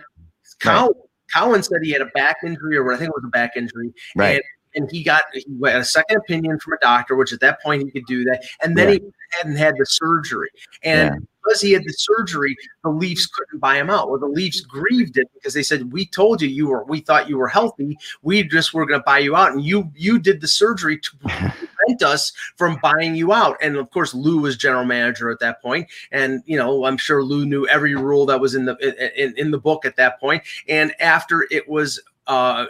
Cowen, 0.61 0.93
Cowen 1.33 1.63
said 1.63 1.79
he 1.83 1.91
had 1.91 2.03
a 2.03 2.07
back 2.15 2.37
injury, 2.45 2.77
or 2.77 2.93
I 2.93 2.97
think 2.97 3.09
it 3.09 3.15
was 3.15 3.25
a 3.25 3.31
back 3.31 3.53
injury, 3.57 3.93
right. 4.17 4.43
And 4.79 4.91
he 4.91 5.03
got 5.03 5.23
he 5.35 5.45
got 5.61 5.77
a 5.77 5.85
second 5.85 6.17
opinion 6.19 6.59
from 6.61 6.75
a 6.75 6.79
doctor, 6.81 7.17
which 7.17 7.33
at 7.33 7.41
that 7.41 7.61
point 7.63 7.83
he 7.83 7.91
could 7.91 8.07
do 8.07 8.25
that, 8.25 8.43
and 8.63 8.77
then 8.79 8.89
Yeah. 8.89 8.95
he 8.95 9.01
hadn't 9.39 9.57
had 9.57 9.75
the 9.77 9.85
surgery, 9.87 10.49
and 10.83 11.15
Yeah. 11.15 11.19
because 11.45 11.61
he 11.61 11.73
had 11.73 11.83
the 11.85 11.93
surgery, 11.93 12.57
the 12.85 12.91
Leafs 12.91 13.27
couldn't 13.27 13.59
buy 13.59 13.77
him 13.77 13.91
out. 13.91 14.09
Well, 14.11 14.21
the 14.21 14.27
Leafs 14.27 14.61
grieved 14.63 15.19
it 15.19 15.27
because 15.35 15.53
they 15.55 15.63
said, 15.63 15.93
"We 15.93 16.07
told 16.07 16.41
you 16.41 16.49
you 16.49 16.69
were. 16.69 16.85
We 16.85 17.01
thought 17.01 17.29
you 17.29 17.37
were 17.37 17.49
healthy. 17.49 17.97
We 18.23 18.43
just 18.45 18.73
were 18.73 18.87
going 18.87 19.01
to 19.01 19.05
buy 19.05 19.19
you 19.19 19.35
out, 19.37 19.53
and 19.53 19.63
you 19.63 19.91
you 19.95 20.19
did 20.19 20.41
the 20.41 20.49
surgery 20.49 20.99
to 20.99 21.11
prevent 21.77 22.03
us 22.03 22.33
from 22.57 22.79
buying 22.83 23.15
you 23.17 23.33
out." 23.33 23.57
And 23.61 23.77
of 23.77 23.91
course, 23.91 24.15
Lou 24.15 24.39
was 24.39 24.57
general 24.57 24.85
manager 24.85 25.31
at 25.31 25.41
that 25.41 25.61
point, 25.61 25.89
and 26.13 26.43
you 26.47 26.57
know, 26.57 26.85
I'm 26.85 26.97
sure 26.97 27.23
Lou 27.23 27.45
knew 27.45 27.67
every 27.67 27.95
rule 27.95 28.25
that 28.27 28.41
was 28.41 28.55
in 28.55 28.65
the 28.65 28.77
in, 29.17 29.37
in 29.37 29.51
the 29.51 29.59
book 29.59 29.85
at 29.85 29.97
that 29.97 30.21
point. 30.21 30.43
And 30.69 30.95
after 31.01 31.47
it 31.51 31.69
was. 31.69 32.01
Uh, 32.27 32.67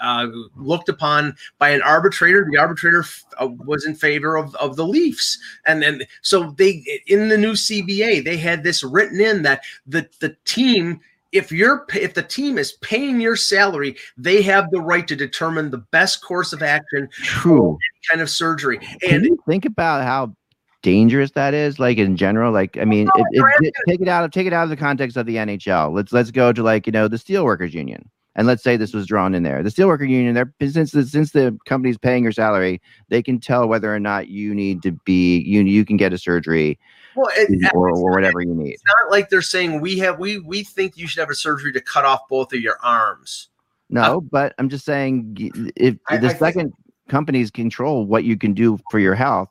uh, 0.00 0.28
looked 0.56 0.88
upon 0.88 1.34
by 1.58 1.70
an 1.70 1.82
arbitrator. 1.82 2.46
The 2.50 2.58
arbitrator 2.58 3.04
uh, 3.40 3.48
was 3.66 3.84
in 3.84 3.94
favor 3.94 4.36
of, 4.36 4.54
of 4.56 4.76
the 4.76 4.86
Leafs, 4.86 5.38
and 5.66 5.82
then 5.82 6.02
so 6.22 6.50
they 6.58 6.84
in 7.06 7.28
the 7.28 7.38
new 7.38 7.52
CBA 7.52 8.24
they 8.24 8.36
had 8.36 8.62
this 8.64 8.82
written 8.82 9.20
in 9.20 9.42
that 9.42 9.62
the 9.86 10.08
the 10.20 10.36
team. 10.44 11.00
If 11.30 11.52
you're 11.52 11.84
if 11.94 12.14
the 12.14 12.22
team 12.22 12.56
is 12.56 12.72
paying 12.80 13.20
your 13.20 13.36
salary, 13.36 13.96
they 14.16 14.40
have 14.40 14.70
the 14.70 14.80
right 14.80 15.06
to 15.06 15.14
determine 15.14 15.70
the 15.70 15.76
best 15.76 16.24
course 16.24 16.54
of 16.54 16.62
action, 16.62 17.06
True. 17.12 17.76
kind 18.08 18.22
of 18.22 18.30
surgery. 18.30 18.78
And 19.10 19.38
think 19.46 19.66
about 19.66 20.04
how 20.04 20.34
dangerous 20.82 21.30
that 21.32 21.52
is? 21.52 21.78
Like 21.78 21.98
in 21.98 22.16
general, 22.16 22.50
like 22.52 22.78
I 22.78 22.86
mean, 22.86 23.06
No, 23.06 23.12
if, 23.16 23.26
if, 23.32 23.40
Brandon. 23.42 23.72
take 23.86 24.00
it 24.00 24.08
out 24.08 24.24
of 24.24 24.30
take 24.30 24.46
it 24.46 24.54
out 24.54 24.64
of 24.64 24.70
the 24.70 24.76
context 24.76 25.18
of 25.18 25.26
the 25.26 25.36
NHL. 25.36 25.92
Let's 25.94 26.12
let's 26.12 26.30
go 26.30 26.50
to 26.52 26.62
like 26.62 26.86
you 26.86 26.92
know 26.92 27.08
the 27.08 27.16
steelworkers 27.18 27.72
union, 27.74 28.08
and 28.38 28.46
let's 28.46 28.62
say 28.62 28.76
this 28.76 28.94
was 28.94 29.04
drawn 29.04 29.34
in 29.34 29.42
there. 29.42 29.64
The 29.64 29.68
steelworker 29.68 30.08
union, 30.08 30.32
they're 30.32 30.54
since 30.70 30.92
the, 30.92 31.04
since 31.04 31.32
the 31.32 31.58
company's 31.66 31.98
paying 31.98 32.22
your 32.22 32.30
salary, 32.30 32.80
they 33.08 33.20
can 33.20 33.40
tell 33.40 33.66
whether 33.66 33.92
or 33.92 33.98
not 33.98 34.28
you 34.28 34.54
need 34.54 34.80
to 34.84 34.92
be 34.92 35.40
you 35.40 35.60
you 35.62 35.84
can 35.84 35.96
get 35.96 36.12
a 36.12 36.18
surgery 36.18 36.78
well, 37.16 37.28
it, 37.36 37.50
or, 37.74 37.90
or 37.90 38.12
whatever 38.12 38.40
you 38.40 38.54
need. 38.54 38.74
it's 38.74 38.82
not 38.86 39.10
like 39.10 39.28
they're 39.28 39.42
saying 39.42 39.80
we 39.80 39.98
have 39.98 40.20
we 40.20 40.38
we 40.38 40.62
think 40.62 40.96
you 40.96 41.08
should 41.08 41.18
have 41.18 41.30
a 41.30 41.34
surgery 41.34 41.72
to 41.72 41.80
cut 41.80 42.04
off 42.04 42.28
both 42.30 42.52
of 42.52 42.60
your 42.60 42.78
arms. 42.80 43.48
No, 43.90 44.18
uh, 44.18 44.20
but 44.20 44.54
I'm 44.58 44.68
just 44.68 44.84
saying 44.84 45.50
if 45.74 45.96
I- 46.08 46.18
the 46.18 46.28
I 46.28 46.34
second 46.34 46.72
companies 47.08 47.50
control 47.50 48.06
what 48.06 48.22
you 48.22 48.38
can 48.38 48.54
do 48.54 48.78
for 48.90 49.00
your 49.00 49.16
health. 49.16 49.48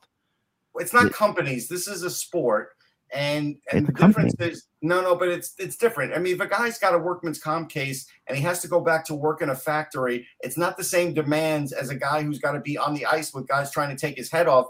It's 0.76 0.94
not 0.94 1.12
companies. 1.12 1.68
This 1.68 1.90
is 1.90 2.04
a 2.04 2.10
sport, 2.10 2.70
and 3.14 3.58
and 3.72 3.80
It's 3.80 3.88
the 3.88 3.94
difference 3.94 4.34
company. 4.36 4.52
is 4.52 4.68
no, 4.82 5.02
no, 5.02 5.16
but 5.16 5.30
it's 5.30 5.54
it's 5.58 5.76
different. 5.78 6.14
I 6.14 6.20
mean, 6.20 6.36
if 6.36 6.42
a 6.42 6.48
guy's 6.48 6.78
got 6.78 6.94
a 6.94 6.98
workman's 6.98 7.40
comp 7.40 7.70
case 7.70 8.08
and 8.28 8.38
he 8.38 8.44
has 8.44 8.62
to 8.62 8.68
go 8.68 8.80
back 8.82 9.06
to 9.06 9.16
work 9.16 9.42
in 9.42 9.50
a 9.50 9.56
factory, 9.56 10.28
it's 10.42 10.58
not 10.58 10.78
the 10.78 10.84
same 10.84 11.14
demands 11.14 11.72
as 11.72 11.90
a 11.90 11.96
guy 11.96 12.22
who's 12.22 12.40
got 12.40 12.52
to 12.54 12.60
be 12.60 12.78
on 12.78 12.94
the 12.94 13.06
ice 13.06 13.34
with 13.34 13.48
guys 13.48 13.72
trying 13.72 13.90
to 13.90 14.00
take 14.00 14.18
his 14.18 14.30
head 14.30 14.48
off, 14.48 14.68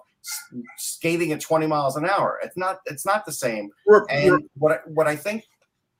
skating 0.78 1.32
at 1.32 1.42
twenty 1.42 1.68
miles 1.68 1.96
an 1.98 2.06
hour. 2.06 2.40
It's 2.44 2.58
not. 2.58 2.80
It's 2.86 3.06
not 3.06 3.26
the 3.26 3.32
same. 3.32 3.70
We're- 3.86 4.06
we're- 4.10 4.28
And 4.36 4.50
what 4.58 4.72
I- 4.72 4.82
what 4.90 5.08
I 5.08 5.16
think 5.16 5.46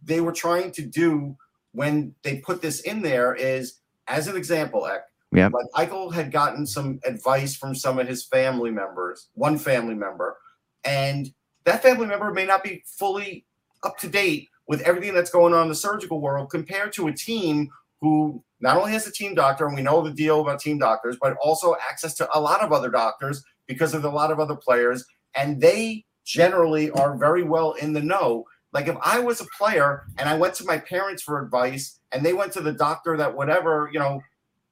they 0.04 0.22
were 0.22 0.32
trying 0.32 0.72
to 0.74 0.82
do 0.84 1.36
when 1.72 2.14
they 2.24 2.38
put 2.38 2.62
this 2.62 2.82
in 2.82 3.02
there 3.02 3.34
is, 3.36 3.80
as 4.08 4.28
an 4.28 4.38
example, 4.38 4.86
Eck, 4.88 5.02
Yep. 5.32 5.52
like 5.54 5.90
Eichel 5.90 6.14
had 6.14 6.32
gotten 6.32 6.66
some 6.66 7.00
advice 7.04 7.56
from 7.56 7.76
some 7.76 8.00
of 8.00 8.08
his 8.08 8.24
family 8.24 8.72
members, 8.72 9.28
one 9.34 9.58
family 9.58 9.96
member, 9.96 10.38
and 10.84 11.34
that 11.68 11.84
family 11.84 12.08
member 12.08 12.32
may 12.32 12.46
not 12.46 12.64
be 12.64 12.82
fully 12.86 13.46
up 13.84 13.98
to 13.98 14.08
date 14.08 14.48
with 14.70 14.82
everything 14.82 15.14
that's 15.14 15.30
going 15.30 15.54
on 15.54 15.64
in 15.64 15.70
the 15.70 15.76
surgical 15.76 16.22
world 16.22 16.50
compared 16.50 16.94
to 16.94 17.08
a 17.08 17.14
team 17.14 17.70
who 18.00 18.42
not 18.62 18.78
only 18.78 18.94
has 18.94 19.06
a 19.06 19.12
team 19.12 19.36
doctor, 19.36 19.68
and 19.68 19.76
we 19.76 19.82
know 19.82 20.02
the 20.02 20.12
deal 20.12 20.40
about 20.40 20.62
team 20.62 20.80
doctors, 20.80 21.18
but 21.22 21.36
also 21.44 21.76
access 21.90 22.14
to 22.16 22.30
a 22.34 22.40
lot 22.40 22.64
of 22.64 22.72
other 22.72 22.90
doctors 22.90 23.44
because 23.68 23.94
of 23.94 24.06
a 24.06 24.10
lot 24.10 24.32
of 24.32 24.40
other 24.40 24.56
players, 24.56 25.04
and 25.36 25.60
they 25.60 26.06
generally 26.24 26.90
are 26.92 27.18
very 27.18 27.44
well 27.44 27.74
in 27.74 27.92
the 27.92 28.02
know. 28.02 28.46
Like 28.72 28.88
if 28.88 28.96
I 29.02 29.20
was 29.20 29.42
a 29.42 29.48
player 29.58 30.06
and 30.18 30.30
I 30.30 30.38
went 30.38 30.54
to 30.56 30.66
my 30.66 30.78
parents 30.78 31.22
for 31.22 31.44
advice 31.44 32.00
and 32.14 32.26
they 32.26 32.34
went 32.34 32.54
to 32.54 32.62
the 32.62 32.74
doctor 32.74 33.18
that 33.18 33.36
whatever, 33.36 33.90
you 33.92 34.00
know, 34.00 34.22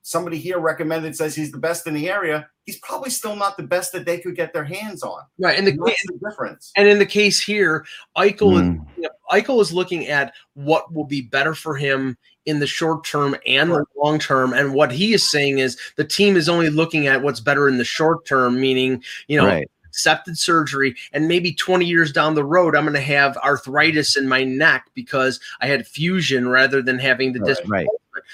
somebody 0.06 0.38
here 0.38 0.60
recommended 0.60 1.16
says 1.16 1.34
he's 1.34 1.52
the 1.52 1.58
best 1.58 1.88
in 1.88 1.94
the 1.96 2.08
area, 2.08 2.48
he's 2.68 2.78
probably 2.78 3.10
still 3.10 3.36
not 3.36 3.58
the 3.58 3.64
best 3.64 3.92
that 3.92 4.06
they 4.06 4.20
could 4.20 4.36
get 4.36 4.54
their 4.54 4.64
hands 4.64 5.02
on. 5.02 5.20
right, 5.40 5.58
and 5.58 5.66
the 5.66 5.72
And 5.72 5.80
the 5.82 6.30
difference. 6.30 6.72
and 6.78 6.88
in 6.88 7.00
the 7.00 7.08
case 7.08 7.40
here, 7.40 7.84
Eichel 8.16 8.54
is 8.54 8.62
Mm. 8.62 8.86
you 8.98 9.04
know, 9.04 9.10
Eichel 9.32 9.60
is 9.62 9.74
looking 9.74 10.08
at 10.08 10.32
what 10.54 10.94
will 10.94 11.06
be 11.06 11.22
better 11.24 11.56
for 11.56 11.76
him 11.76 12.16
in 12.46 12.60
the 12.60 12.68
short 12.68 13.04
term 13.04 13.36
and 13.48 13.72
the 13.72 13.84
long 13.98 14.20
term. 14.20 14.54
And 14.54 14.76
what 14.76 14.92
he 14.92 15.16
is 15.16 15.28
saying 15.28 15.58
is 15.58 15.76
the 15.96 16.04
team 16.04 16.38
is 16.38 16.48
only 16.48 16.70
looking 16.70 17.08
at 17.08 17.24
what's 17.24 17.40
better 17.40 17.68
in 17.68 17.80
the 17.80 17.84
short 17.84 18.28
term, 18.28 18.62
meaning, 18.62 19.04
you 19.28 19.40
know, 19.42 19.48
right. 19.48 19.68
Accepted 19.96 20.38
surgery. 20.38 20.94
And 21.14 21.30
maybe 21.30 21.54
20 21.54 21.86
years 21.86 22.12
down 22.12 22.36
the 22.36 22.44
road, 22.44 22.76
I'm 22.76 22.84
going 22.84 22.96
to 22.96 23.00
have 23.00 23.38
arthritis 23.38 24.18
in 24.18 24.28
my 24.28 24.44
neck 24.44 24.88
because 24.94 25.40
I 25.62 25.68
had 25.68 25.88
fusion 25.88 26.50
rather 26.50 26.82
than 26.82 27.00
having 27.00 27.32
the 27.32 27.40
Right. 27.40 27.48
disc. 27.48 27.62
Right. 27.66 27.88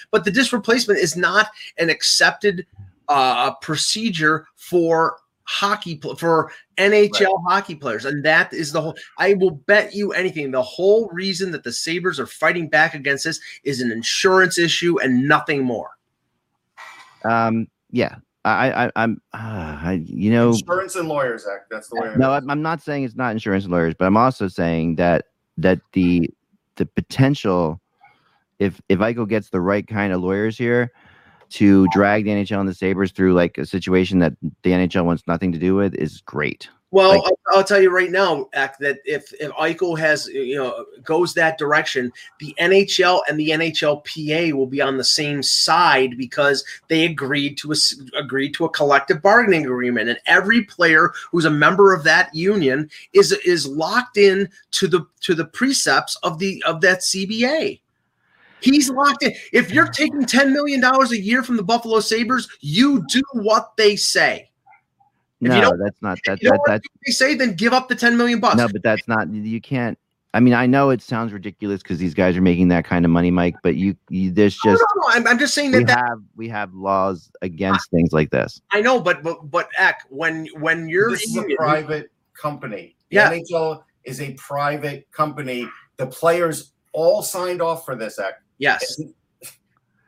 But 0.09 0.25
the 0.25 0.31
disc 0.31 0.51
replacement 0.53 0.97
is 0.99 1.15
not 1.15 1.49
an 1.77 1.91
accepted 1.91 2.65
uh, 3.09 3.53
procedure 3.55 4.47
for 4.55 5.17
hockey 5.43 5.97
pl- 5.97 6.15
for 6.15 6.51
NHL 6.77 7.43
hockey 7.47 7.75
players, 7.75 8.05
and 8.05 8.25
that 8.25 8.51
is 8.53 8.71
the 8.71 8.81
whole. 8.81 8.95
I 9.19 9.33
will 9.35 9.51
bet 9.51 9.93
you 9.93 10.13
anything. 10.13 10.49
The 10.49 10.63
whole 10.63 11.09
reason 11.09 11.51
that 11.51 11.63
the 11.63 11.73
Sabres 11.73 12.19
are 12.19 12.25
fighting 12.25 12.69
back 12.69 12.95
against 12.95 13.25
this 13.25 13.39
is 13.63 13.81
an 13.81 13.91
insurance 13.91 14.57
issue 14.57 14.99
and 14.99 15.27
nothing 15.27 15.63
more. 15.63 15.91
Um. 17.23 17.67
Yeah. 17.91 18.15
I. 18.45 18.85
I. 18.85 18.91
I'm. 18.95 19.21
Uh, 19.33 19.37
I, 19.37 20.03
you 20.05 20.31
know. 20.31 20.49
Insurance 20.49 20.95
and 20.95 21.07
lawyers 21.07 21.47
act. 21.47 21.69
That's 21.69 21.89
the 21.89 22.01
way. 22.01 22.07
it 22.07 22.17
No. 22.17 22.31
I'm 22.31 22.49
I'm 22.49 22.61
not 22.61 22.81
saying 22.81 23.03
it's 23.03 23.15
not 23.15 23.31
insurance 23.31 23.65
and 23.65 23.71
lawyers, 23.71 23.93
but 23.97 24.05
I'm 24.05 24.17
also 24.17 24.47
saying 24.47 24.95
that 24.95 25.25
that 25.57 25.79
the 25.93 26.29
the 26.75 26.85
potential, 26.85 27.81
if 28.59 28.81
if 28.89 28.99
Eichel 28.99 29.27
gets 29.27 29.49
the 29.49 29.61
right 29.61 29.87
kind 29.87 30.13
of 30.13 30.21
lawyers 30.21 30.57
here, 30.57 30.91
to 31.51 31.87
drag 31.89 32.25
the 32.25 32.31
NHL 32.31 32.59
and 32.59 32.69
the 32.69 32.73
Sabres 32.73 33.11
through 33.11 33.33
like 33.33 33.57
a 33.57 33.65
situation 33.65 34.19
that 34.19 34.33
the 34.63 34.71
NHL 34.71 35.05
wants 35.05 35.23
nothing 35.27 35.51
to 35.51 35.59
do 35.59 35.75
with, 35.75 35.93
is 35.95 36.21
great. 36.21 36.69
Well, 36.93 37.11
Like- 37.11 37.21
I'll, 37.23 37.57
I'll 37.57 37.63
tell 37.63 37.81
you 37.81 37.89
right 37.89 38.11
now, 38.11 38.49
Ak, 38.53 38.77
that 38.79 38.99
if 39.05 39.33
if 39.39 39.49
Eichel 39.51 39.97
has 39.97 40.27
you 40.27 40.55
know 40.55 40.85
goes 41.03 41.33
that 41.35 41.57
direction, 41.57 42.11
the 42.39 42.53
NHL 42.59 43.21
and 43.29 43.39
the 43.39 43.49
NHLPA 43.49 44.51
will 44.51 44.65
be 44.67 44.81
on 44.81 44.97
the 44.97 45.03
same 45.03 45.41
side 45.41 46.17
because 46.17 46.65
they 46.89 47.05
agreed 47.05 47.57
to 47.59 47.71
a 47.71 47.75
agreed 48.19 48.53
to 48.55 48.65
a 48.65 48.69
collective 48.69 49.21
bargaining 49.21 49.63
agreement, 49.65 50.09
and 50.09 50.19
every 50.25 50.63
player 50.65 51.13
who's 51.31 51.45
a 51.45 51.49
member 51.49 51.93
of 51.93 52.03
that 52.03 52.33
union 52.35 52.89
is 53.13 53.31
is 53.45 53.65
locked 53.65 54.17
in 54.17 54.49
to 54.71 54.87
the 54.89 55.05
to 55.21 55.33
the 55.33 55.45
precepts 55.45 56.17
of 56.23 56.39
the 56.39 56.61
of 56.67 56.81
that 56.81 56.99
CBA. 56.99 57.79
He's 58.61 58.89
locked 58.89 59.23
in. 59.23 59.33
If 59.53 59.71
you're 59.71 59.87
taking 59.87 60.25
ten 60.25 60.53
million 60.53 60.79
dollars 60.81 61.11
a 61.11 61.19
year 61.19 61.43
from 61.43 61.57
the 61.57 61.63
Buffalo 61.63 61.99
Sabres, 61.99 62.47
you 62.61 63.03
do 63.07 63.21
what 63.33 63.71
they 63.77 63.95
say. 63.95 64.49
If 65.41 65.47
you 65.47 65.49
No, 65.49 65.61
don't- 65.61 65.79
that's 65.79 66.01
not 66.01 66.19
that, 66.25 66.41
You 66.41 66.49
know 66.49 66.53
that 66.53 66.59
what 66.59 66.67
that's 66.67 66.87
they 67.05 67.11
say, 67.11 67.33
then 67.35 67.55
give 67.55 67.73
up 67.73 67.89
the 67.89 67.95
ten 67.95 68.15
million 68.17 68.39
bucks. 68.39 68.57
no, 68.57 68.67
but 68.67 68.83
that's 68.83 69.07
not 69.07 69.29
you 69.33 69.59
can't. 69.59 69.97
I 70.33 70.39
mean, 70.39 70.53
I 70.53 70.65
know 70.65 70.91
it 70.91 71.01
sounds 71.01 71.33
ridiculous 71.33 71.81
because 71.83 71.97
these 71.99 72.13
guys 72.13 72.37
are 72.37 72.41
making 72.41 72.69
that 72.69 72.85
kind 72.85 73.03
of 73.03 73.11
money, 73.11 73.31
Mike. 73.31 73.55
But 73.63 73.75
you, 73.75 73.97
you 74.07 74.31
there's 74.31 74.55
just 74.63 74.79
no, 74.95 75.01
no, 75.01 75.07
I'm, 75.09 75.27
I'm 75.27 75.37
just 75.37 75.53
saying 75.53 75.71
we 75.73 75.79
that, 75.79 75.87
that 75.87 75.97
have 76.07 76.21
we 76.37 76.47
have 76.47 76.73
laws 76.73 77.29
against 77.41 77.89
things 77.91 78.13
like 78.13 78.29
this. 78.29 78.61
I 78.71 78.79
know, 78.81 78.99
but 79.01 79.23
but 79.23 79.49
but 79.51 79.67
Eck, 79.77 80.03
when 80.09 80.47
when 80.59 80.87
you're 80.87 81.09
this 81.11 81.23
is 81.23 81.35
a 81.37 81.43
in- 81.45 81.55
private 81.57 82.11
company. 82.33 82.95
The 83.09 83.15
Yeah. 83.17 83.31
NHL 83.31 83.83
is 84.05 84.21
a 84.21 84.33
private 84.35 85.05
company. 85.11 85.67
The 85.97 86.07
players 86.07 86.71
all 86.93 87.21
signed 87.23 87.61
off 87.61 87.83
for 87.83 87.95
this 87.95 88.17
act. 88.17 88.41
Yes, 88.61 89.01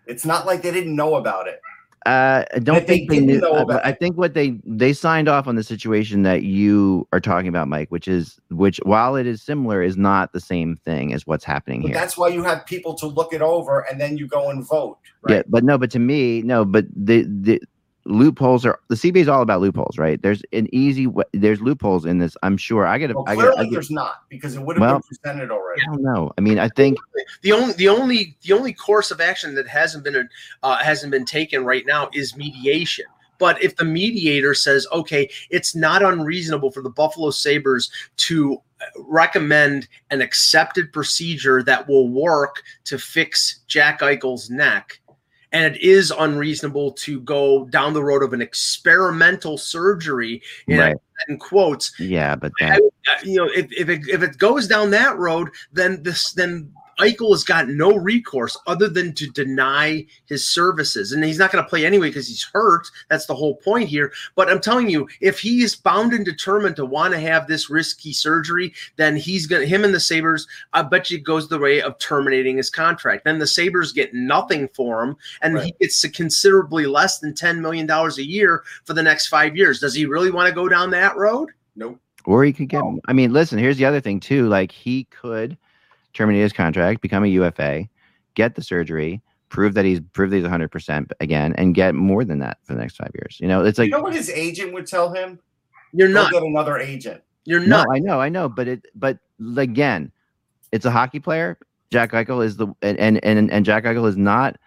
It's 0.07 0.25
not 0.25 0.45
like 0.45 0.61
they 0.61 0.71
didn't 0.71 0.95
know 0.95 1.15
about 1.15 1.47
it. 1.47 1.59
Uh, 2.05 2.43
I 2.53 2.59
don't 2.59 2.75
That 2.75 2.87
they 2.87 2.97
think 2.97 3.09
they 3.09 3.19
knew. 3.21 3.39
know 3.39 3.55
uh, 3.55 3.61
about 3.61 3.85
I 3.85 3.93
think 3.93 4.17
what 4.17 4.33
they 4.33 4.59
they 4.65 4.91
signed 4.91 5.29
off 5.29 5.47
on 5.47 5.55
the 5.55 5.63
situation 5.63 6.23
that 6.23 6.43
you 6.43 7.07
are 7.13 7.21
talking 7.21 7.47
about, 7.47 7.69
Mike, 7.69 7.89
which 7.91 8.09
is 8.09 8.37
which 8.49 8.77
while 8.83 9.15
it 9.15 9.25
is 9.25 9.41
similar, 9.41 9.81
is 9.81 9.95
not 9.95 10.33
the 10.33 10.41
same 10.41 10.75
thing 10.83 11.13
as 11.13 11.25
what's 11.25 11.45
happening 11.45 11.81
But 11.81 11.87
here. 11.87 11.95
that's 11.95 12.17
why 12.17 12.27
you 12.27 12.43
have 12.43 12.65
people 12.65 12.93
to 12.95 13.07
look 13.07 13.31
it 13.31 13.41
over 13.41 13.81
and 13.89 14.01
then 14.01 14.17
you 14.17 14.27
go 14.27 14.49
and 14.49 14.67
vote. 14.67 14.97
Yeah, 15.29 15.43
but 15.47 15.63
no, 15.63 15.77
but 15.77 15.91
to 15.91 15.99
me, 15.99 16.41
no, 16.41 16.65
but 16.65 16.85
the 16.93 17.23
the 17.23 17.61
loopholes 18.05 18.65
are 18.65 18.79
the 18.89 18.95
CBA 18.95 19.17
is 19.17 19.27
all 19.27 19.41
about 19.41 19.61
loopholes, 19.61 19.97
right? 19.97 20.21
There's 20.21 20.41
an 20.51 20.67
easy 20.73 21.07
way. 21.07 21.23
There's 21.33 21.61
loopholes 21.61 22.05
in 22.05 22.19
this. 22.19 22.35
I'm 22.43 22.57
sure. 22.57 22.85
I 22.85 22.97
gotta. 22.97 23.13
Well, 23.13 23.25
I 23.27 23.35
gotta. 23.35 23.49
I, 23.49 23.53
clearly 23.53 23.69
there's 23.71 23.91
not 23.91 24.23
because 24.29 24.55
it 24.55 24.61
would 24.61 24.77
have 24.77 24.81
Well- 24.81 24.99
been 24.99 25.07
presented 25.07 25.51
already. 25.51 25.81
I 25.81 25.85
don't 25.85 26.03
know. 26.03 26.31
I 26.37 26.41
mean, 26.41 26.59
I 26.59 26.69
think 26.69 26.97
the 27.41 27.53
only 27.53 27.73
the 27.73 27.87
only 27.89 28.37
the 28.43 28.53
only 28.53 28.73
course 28.73 29.11
of 29.11 29.21
action 29.21 29.55
that 29.55 29.67
hasn't 29.67 30.03
been 30.03 30.29
uh, 30.63 30.77
hasn't 30.77 31.11
been 31.11 31.25
taken 31.25 31.65
right 31.65 31.85
now 31.85 32.09
is 32.13 32.35
mediation. 32.35 33.05
But 33.39 33.61
if 33.61 33.75
the 33.75 33.85
mediator 33.85 34.53
says, 34.53 34.87
okay, 34.91 35.29
it's 35.49 35.75
not 35.75 36.03
unreasonable 36.03 36.71
for 36.71 36.81
the 36.81 36.89
Buffalo 36.89 37.31
Sabres 37.31 37.91
to 38.17 38.55
uh, 38.79 38.85
recommend 38.97 39.87
an 40.11 40.21
accepted 40.21 40.93
procedure 40.93 41.63
that 41.63 41.87
will 41.87 42.07
work 42.07 42.63
to 42.85 42.97
fix 42.97 43.59
Jack 43.67 43.99
Eichel's 44.01 44.49
neck, 44.49 44.99
and 45.53 45.75
it 45.75 45.81
is 45.81 46.11
unreasonable 46.17 46.91
to 46.91 47.21
go 47.21 47.65
down 47.65 47.93
the 47.93 48.03
road 48.03 48.23
of 48.23 48.33
an 48.33 48.41
experimental 48.41 49.57
surgery 49.57 50.41
in, 50.67 50.79
Right. 50.79 50.97
in 51.29 51.37
quotes 51.37 51.93
Yeah, 51.99 52.35
but 52.35 52.51
I, 52.59 52.75
uh, 52.75 52.79
you 53.23 53.37
know, 53.37 53.49
if, 53.55 53.71
if 53.71 53.87
it 53.87 54.01
if 54.09 54.23
it 54.23 54.37
goes 54.37 54.67
down 54.67 54.89
that 54.91 55.17
road, 55.17 55.49
then 55.71 56.03
this 56.03 56.33
then 56.33 56.73
Eichel 57.03 57.31
has 57.31 57.43
got 57.43 57.67
no 57.67 57.95
recourse 57.95 58.57
other 58.67 58.87
than 58.87 59.13
to 59.15 59.27
deny 59.31 60.05
his 60.25 60.47
services, 60.47 61.11
and 61.11 61.23
he's 61.23 61.37
not 61.37 61.51
going 61.51 61.63
to 61.63 61.69
play 61.69 61.85
anyway 61.85 62.09
because 62.09 62.27
he's 62.27 62.43
hurt. 62.43 62.87
That's 63.09 63.25
the 63.25 63.35
whole 63.35 63.55
point 63.57 63.89
here. 63.89 64.11
But 64.35 64.49
I'm 64.49 64.61
telling 64.61 64.89
you, 64.89 65.07
if 65.21 65.39
he 65.39 65.63
is 65.63 65.75
bound 65.75 66.13
and 66.13 66.23
determined 66.25 66.75
to 66.77 66.85
want 66.85 67.13
to 67.13 67.19
have 67.19 67.47
this 67.47 67.69
risky 67.69 68.13
surgery, 68.13 68.73
then 68.95 69.15
he's 69.15 69.47
gonna 69.47 69.65
him 69.65 69.83
and 69.83 69.93
the 69.93 69.99
Sabres. 69.99 70.47
I 70.73 70.81
bet 70.83 71.09
you 71.11 71.17
it 71.17 71.23
goes 71.23 71.47
the 71.49 71.59
way 71.59 71.81
of 71.81 71.97
terminating 71.99 72.57
his 72.57 72.69
contract. 72.69 73.25
Then 73.25 73.39
the 73.39 73.47
Sabres 73.47 73.91
get 73.91 74.13
nothing 74.13 74.69
for 74.73 75.03
him, 75.03 75.15
and 75.41 75.53
he 75.57 75.63
Right. 75.63 75.79
gets 75.81 76.05
considerably 76.09 76.85
less 76.85 77.19
than 77.19 77.33
ten 77.33 77.61
million 77.61 77.85
dollars 77.85 78.17
a 78.17 78.25
year 78.25 78.63
for 78.85 78.93
the 78.93 79.03
next 79.03 79.27
five 79.27 79.55
years. 79.57 79.79
Does 79.79 79.93
he 79.93 80.05
really 80.05 80.31
want 80.31 80.47
to 80.47 80.55
go 80.55 80.69
down 80.69 80.89
that 80.91 81.15
road? 81.17 81.49
Nope. 81.75 81.99
or 82.25 82.45
he 82.45 82.53
could 82.53 82.69
get. 82.69 82.81
I 83.07 83.11
mean, 83.11 83.33
listen. 83.33 83.57
Here's 83.59 83.75
the 83.75 83.83
other 83.83 83.99
thing 83.99 84.21
too. 84.21 84.47
Like 84.47 84.71
he 84.71 85.03
could 85.05 85.57
terminate 86.13 86.41
his 86.41 86.53
contract, 86.53 87.01
become 87.01 87.23
a 87.23 87.27
UFA, 87.27 87.87
get 88.35 88.55
the 88.55 88.61
surgery, 88.61 89.21
prove 89.49 89.73
that 89.75 89.85
he's 89.85 89.99
prove 90.13 90.29
that 90.31 90.37
he's 90.37 90.43
100 90.43 90.69
percent 90.69 91.11
again, 91.19 91.53
and 91.57 91.75
get 91.75 91.95
more 91.95 92.23
than 92.23 92.39
that 92.39 92.57
for 92.63 92.73
the 92.73 92.79
next 92.79 92.95
five 92.95 93.11
years. 93.15 93.37
You 93.39 93.47
know, 93.47 93.63
it's 93.63 93.77
like 93.77 93.87
you 93.87 93.91
know 93.91 94.01
what 94.01 94.13
his 94.13 94.29
agent 94.29 94.73
would 94.73 94.87
tell 94.87 95.13
him? 95.13 95.39
You're 95.93 96.07
Go 96.07 96.13
not. 96.15 96.31
get 96.31 96.43
another 96.43 96.77
agent. 96.79 97.21
You're 97.45 97.59
no, 97.59 97.83
not. 97.83 97.87
I 97.91 97.99
know, 97.99 98.19
I 98.19 98.29
know, 98.29 98.49
but 98.49 98.67
it, 98.67 98.85
but 98.95 99.19
again, 99.57 100.11
it's 100.71 100.85
a 100.85 100.91
hockey 100.91 101.19
player. 101.19 101.57
Jack 101.91 102.11
Eichel 102.11 102.43
is 102.43 102.57
the 102.57 102.67
and 102.81 102.97
and 102.97 103.23
and, 103.23 103.51
and 103.51 103.65
Jack 103.65 103.83
Eichel 103.83 104.07
is 104.07 104.17
not 104.17 104.57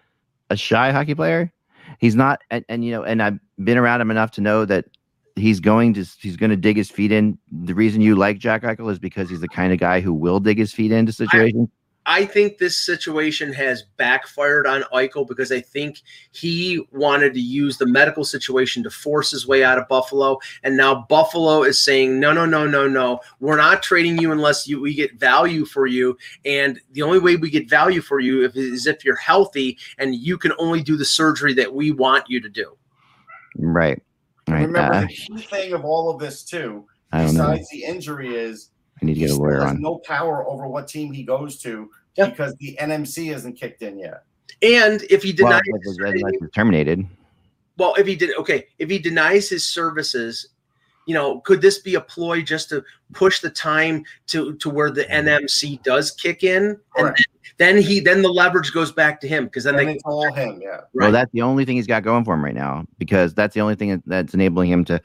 a 0.50 0.56
shy 0.56 0.92
hockey 0.92 1.14
player. 1.14 1.52
He's 1.98 2.14
not, 2.14 2.42
and, 2.50 2.64
and 2.68 2.84
you 2.84 2.90
know, 2.92 3.04
and 3.04 3.22
I've 3.22 3.38
been 3.62 3.78
around 3.78 4.00
him 4.00 4.10
enough 4.10 4.30
to 4.32 4.40
know 4.40 4.64
that 4.64 4.86
he's 5.36 5.60
going 5.60 5.94
to 5.94 6.04
he's 6.18 6.36
going 6.36 6.50
to 6.50 6.56
dig 6.56 6.76
his 6.76 6.90
feet 6.90 7.12
in. 7.12 7.38
The 7.52 7.74
reason 7.74 8.00
you 8.00 8.16
like 8.16 8.38
Jack 8.38 8.62
Eichel 8.62 8.90
is 8.90 8.98
because 8.98 9.30
he's 9.30 9.40
the 9.40 9.48
kind 9.48 9.72
of 9.72 9.78
guy 9.78 10.00
who 10.00 10.12
will 10.12 10.40
dig 10.40 10.58
his 10.58 10.72
feet 10.72 10.90
into 10.90 11.12
situations. 11.12 11.68
I 12.08 12.24
think 12.24 12.58
this 12.58 12.78
situation 12.78 13.52
has 13.52 13.82
backfired 13.96 14.64
on 14.64 14.84
Eichel 14.94 15.26
because 15.26 15.50
I 15.50 15.60
think 15.60 16.02
he 16.30 16.86
wanted 16.92 17.34
to 17.34 17.40
use 17.40 17.78
the 17.78 17.86
medical 17.86 18.24
situation 18.24 18.84
to 18.84 18.90
force 18.90 19.32
his 19.32 19.44
way 19.44 19.64
out 19.64 19.76
of 19.76 19.88
Buffalo, 19.88 20.38
and 20.62 20.76
now 20.76 21.04
Buffalo 21.08 21.64
is 21.64 21.82
saying, 21.82 22.20
"No, 22.20 22.32
no, 22.32 22.46
no, 22.46 22.64
no, 22.64 22.86
no. 22.86 23.20
We're 23.40 23.56
not 23.56 23.82
trading 23.82 24.18
you 24.18 24.30
unless 24.30 24.68
you 24.68 24.80
we 24.80 24.94
get 24.94 25.18
value 25.18 25.64
for 25.64 25.86
you, 25.86 26.16
and 26.44 26.80
the 26.92 27.02
only 27.02 27.18
way 27.18 27.34
we 27.34 27.50
get 27.50 27.68
value 27.68 28.00
for 28.00 28.20
you 28.20 28.44
if, 28.44 28.56
is 28.56 28.86
if 28.86 29.04
you're 29.04 29.16
healthy, 29.16 29.76
and 29.98 30.14
you 30.14 30.38
can 30.38 30.52
only 30.58 30.82
do 30.82 30.96
the 30.96 31.04
surgery 31.04 31.54
that 31.54 31.74
we 31.74 31.90
want 31.90 32.30
you 32.30 32.40
to 32.40 32.48
do." 32.48 32.78
Right. 33.58 34.00
Right. 34.48 34.66
Remember 34.66 34.94
Uh, 34.94 35.00
the 35.02 35.06
key 35.08 35.38
thing 35.38 35.72
of 35.72 35.84
all 35.84 36.08
of 36.10 36.20
this 36.20 36.42
too, 36.44 36.86
I 37.12 37.24
don't 37.24 37.34
know. 37.34 37.50
besides 37.50 37.68
the 37.70 37.82
injury, 37.84 38.36
is 38.36 38.70
I 39.02 39.04
need 39.04 39.14
to 39.14 39.20
he 39.20 39.26
get 39.26 39.36
a 39.36 39.38
lawyer 39.40 39.60
has 39.62 39.70
on. 39.70 39.80
no 39.82 39.98
power 39.98 40.46
over 40.48 40.66
what 40.68 40.86
team 40.88 41.12
he 41.12 41.22
goes 41.24 41.58
to 41.62 41.90
Yeah. 42.16 42.30
because 42.30 42.54
the 42.56 42.76
NMC 42.80 43.26
hasn't 43.32 43.56
kicked 43.58 43.82
in 43.82 43.98
yet. 43.98 44.22
And 44.62 45.02
if 45.10 45.22
he 45.22 45.34
Well, 45.38 45.50
denies, 45.50 45.62
unless 45.98 46.14
unless 46.14 46.32
it's 46.42 46.54
terminated. 46.54 47.06
well, 47.76 47.94
if 47.98 48.06
he 48.06 48.14
did, 48.16 48.36
okay, 48.38 48.66
if 48.78 48.88
he 48.88 48.98
denies 48.98 49.48
his 49.48 49.66
services, 49.68 50.48
you 51.06 51.14
know, 51.14 51.40
could 51.40 51.60
this 51.62 51.78
be 51.78 51.94
a 51.94 52.00
ploy 52.00 52.42
just 52.42 52.68
to 52.70 52.84
push 53.12 53.40
the 53.40 53.50
time 53.50 54.04
to 54.26 54.54
to 54.56 54.68
where 54.68 54.90
the 54.90 55.04
mm-hmm. 55.04 55.28
NMC 55.28 55.82
does 55.82 56.10
kick 56.10 56.42
in, 56.42 56.64
and 56.64 56.78
Correct. 56.96 57.28
then 57.58 57.78
he 57.78 58.00
then 58.00 58.22
the 58.22 58.28
leverage 58.28 58.72
goes 58.72 58.92
back 58.92 59.20
to 59.20 59.28
him 59.28 59.44
because 59.44 59.64
then 59.64 59.78
And 59.78 59.88
they 59.88 59.94
it's 59.94 60.02
all 60.04 60.32
him, 60.32 60.60
yeah. 60.60 60.80
Well, 60.94 61.12
that's 61.12 61.30
the 61.32 61.42
only 61.42 61.64
thing 61.64 61.76
he's 61.76 61.86
got 61.86 62.02
going 62.02 62.24
for 62.24 62.34
him 62.34 62.44
right 62.44 62.54
now 62.54 62.84
because 62.98 63.34
that's 63.34 63.54
the 63.54 63.60
only 63.60 63.76
thing 63.76 64.02
that's 64.06 64.34
enabling 64.34 64.70
him 64.70 64.84
to 64.86 65.00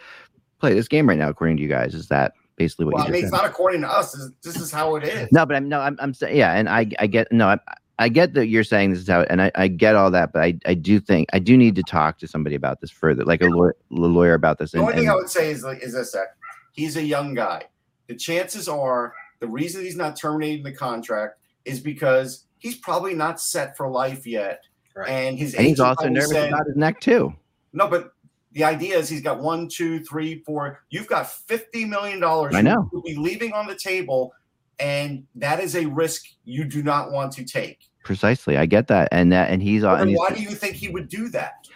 play 0.59 0.73
this 0.73 0.87
game 0.87 1.07
right 1.07 1.17
now, 1.17 1.29
according 1.29 1.57
to 1.57 1.63
you 1.63 1.69
guys. 1.69 1.93
Is 1.93 2.07
that 2.07 2.33
basically 2.55 2.85
what 2.85 2.95
Well, 2.95 3.03
I 3.03 3.07
you 3.07 3.13
mean, 3.13 3.21
just 3.21 3.33
it's 3.33 3.37
said? 3.37 3.43
not 3.43 3.49
according 3.49 3.81
to 3.81 3.89
us. 3.89 4.11
This- 4.13 4.31
This 4.43 4.61
is 4.61 4.71
how 4.71 4.95
it 4.95 5.03
is. 5.03 5.31
No, 5.31 5.45
but 5.45 5.55
I'm 5.55 5.69
no, 5.69 5.79
I'm, 5.79 5.97
I'm 5.99 6.13
saying 6.13 6.35
yeah, 6.35 6.53
and 6.53 6.67
I 6.67 6.87
I 6.99 7.07
get 7.07 7.31
no, 7.31 7.47
I, 7.47 7.59
I 8.01 8.09
get 8.09 8.33
that 8.33 8.47
you're 8.47 8.63
saying 8.63 8.91
this 8.91 8.99
is 9.01 9.07
how, 9.07 9.21
and 9.21 9.41
I, 9.41 9.51
I 9.55 9.67
get 9.67 9.95
all 9.95 10.09
that, 10.11 10.33
but 10.33 10.41
I 10.41 10.57
I 10.65 10.73
do 10.73 10.99
think 10.99 11.29
I 11.33 11.39
do 11.39 11.55
need 11.55 11.75
to 11.75 11.83
talk 11.83 12.17
to 12.19 12.27
somebody 12.27 12.55
about 12.55 12.81
this 12.81 12.89
further, 12.91 13.23
like 13.23 13.41
a 13.41 13.45
lawyer, 13.45 13.75
a 13.91 13.95
lawyer 13.95 14.33
about 14.33 14.57
this. 14.57 14.71
The 14.71 14.79
And, 14.79 14.83
only 14.83 14.93
thing 14.95 15.03
and- 15.05 15.11
I 15.11 15.15
would 15.15 15.29
say 15.29 15.51
is 15.51 15.63
like 15.63 15.81
is 15.83 15.93
this: 15.93 16.11
that 16.13 16.35
he's 16.73 16.97
a 16.97 17.03
young 17.03 17.33
guy. 17.33 17.63
The 18.07 18.15
chances 18.15 18.67
are 18.67 19.13
the 19.39 19.47
reason 19.47 19.83
he's 19.83 19.95
not 19.95 20.15
terminating 20.15 20.63
the 20.63 20.71
contract 20.73 21.37
is 21.65 21.79
because 21.79 22.45
he's 22.57 22.75
probably 22.77 23.13
not 23.13 23.39
set 23.39 23.77
for 23.77 23.87
life 23.89 24.25
yet, 24.25 24.63
Right. 24.95 25.09
and 25.09 25.37
his 25.37 25.53
and 25.53 25.65
he's 25.67 25.79
also 25.79 25.95
probably 26.01 26.13
nervous 26.15 26.31
said- 26.31 26.49
about 26.49 26.65
his 26.65 26.75
neck 26.75 26.99
too. 27.01 27.33
No, 27.73 27.87
but 27.87 28.13
the 28.53 28.63
idea 28.63 28.97
is 28.97 29.07
he's 29.09 29.21
got 29.21 29.39
one, 29.39 29.69
two, 29.69 30.03
three, 30.03 30.41
four. 30.45 30.81
You've 30.89 31.07
got 31.07 31.29
fifty 31.31 31.85
million 31.85 32.19
dollars. 32.19 32.55
I 32.55 32.61
know. 32.61 32.89
You'll 32.91 33.03
be 33.03 33.15
leaving 33.15 33.53
on 33.53 33.67
the 33.67 33.75
table, 33.75 34.33
and 34.79 35.25
that 35.35 35.59
is 35.59 35.75
a 35.75 35.85
risk 35.85 36.25
you 36.43 36.65
do 36.65 36.81
not 36.83 37.11
want 37.11 37.31
to 37.33 37.43
take. 37.45 37.87
Precisely, 38.03 38.57
I 38.57 38.65
get 38.65 38.87
that, 38.87 39.09
and 39.11 39.31
that, 39.31 39.51
and 39.51 39.61
he's 39.61 39.83
Well, 39.83 39.95
on. 39.95 40.01
And 40.07 40.15
why 40.15 40.29
he's, 40.29 40.37
do 40.37 40.43
you 40.43 40.55
think 40.55 40.75
he 40.75 40.87
would 40.89 41.07
do 41.07 41.29
that? 41.29 41.67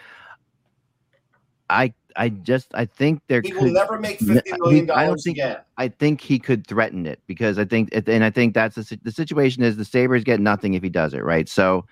I 1.70 1.94
I 2.16 2.30
just 2.30 2.68
I 2.74 2.86
think 2.86 3.22
there 3.28 3.42
He 3.42 3.52
could. 3.52 3.64
will 3.64 3.72
never 3.72 4.00
make 4.00 4.20
fifty 4.20 4.52
million 4.60 4.86
he- 4.86 4.92
I 4.92 5.06
don't 5.08 5.18
think- 5.18 5.38
again. 5.38 5.58
I 5.78 5.88
think 5.90 6.22
he 6.22 6.40
could 6.40 6.66
threaten 6.66 7.06
it 7.06 7.20
because 7.28 7.60
I 7.60 7.66
think, 7.66 7.90
and 8.08 8.24
I 8.24 8.30
think 8.30 8.54
that's 8.54 8.76
the, 8.76 9.00
the 9.04 9.12
situation 9.12 9.62
is 9.64 9.76
the 9.78 9.84
Sabres 9.86 10.24
get 10.24 10.40
nothing 10.40 10.74
if 10.76 10.82
he 10.84 10.90
does 10.90 11.14
it, 11.14 11.24
right? 11.24 11.50
So 11.50 11.86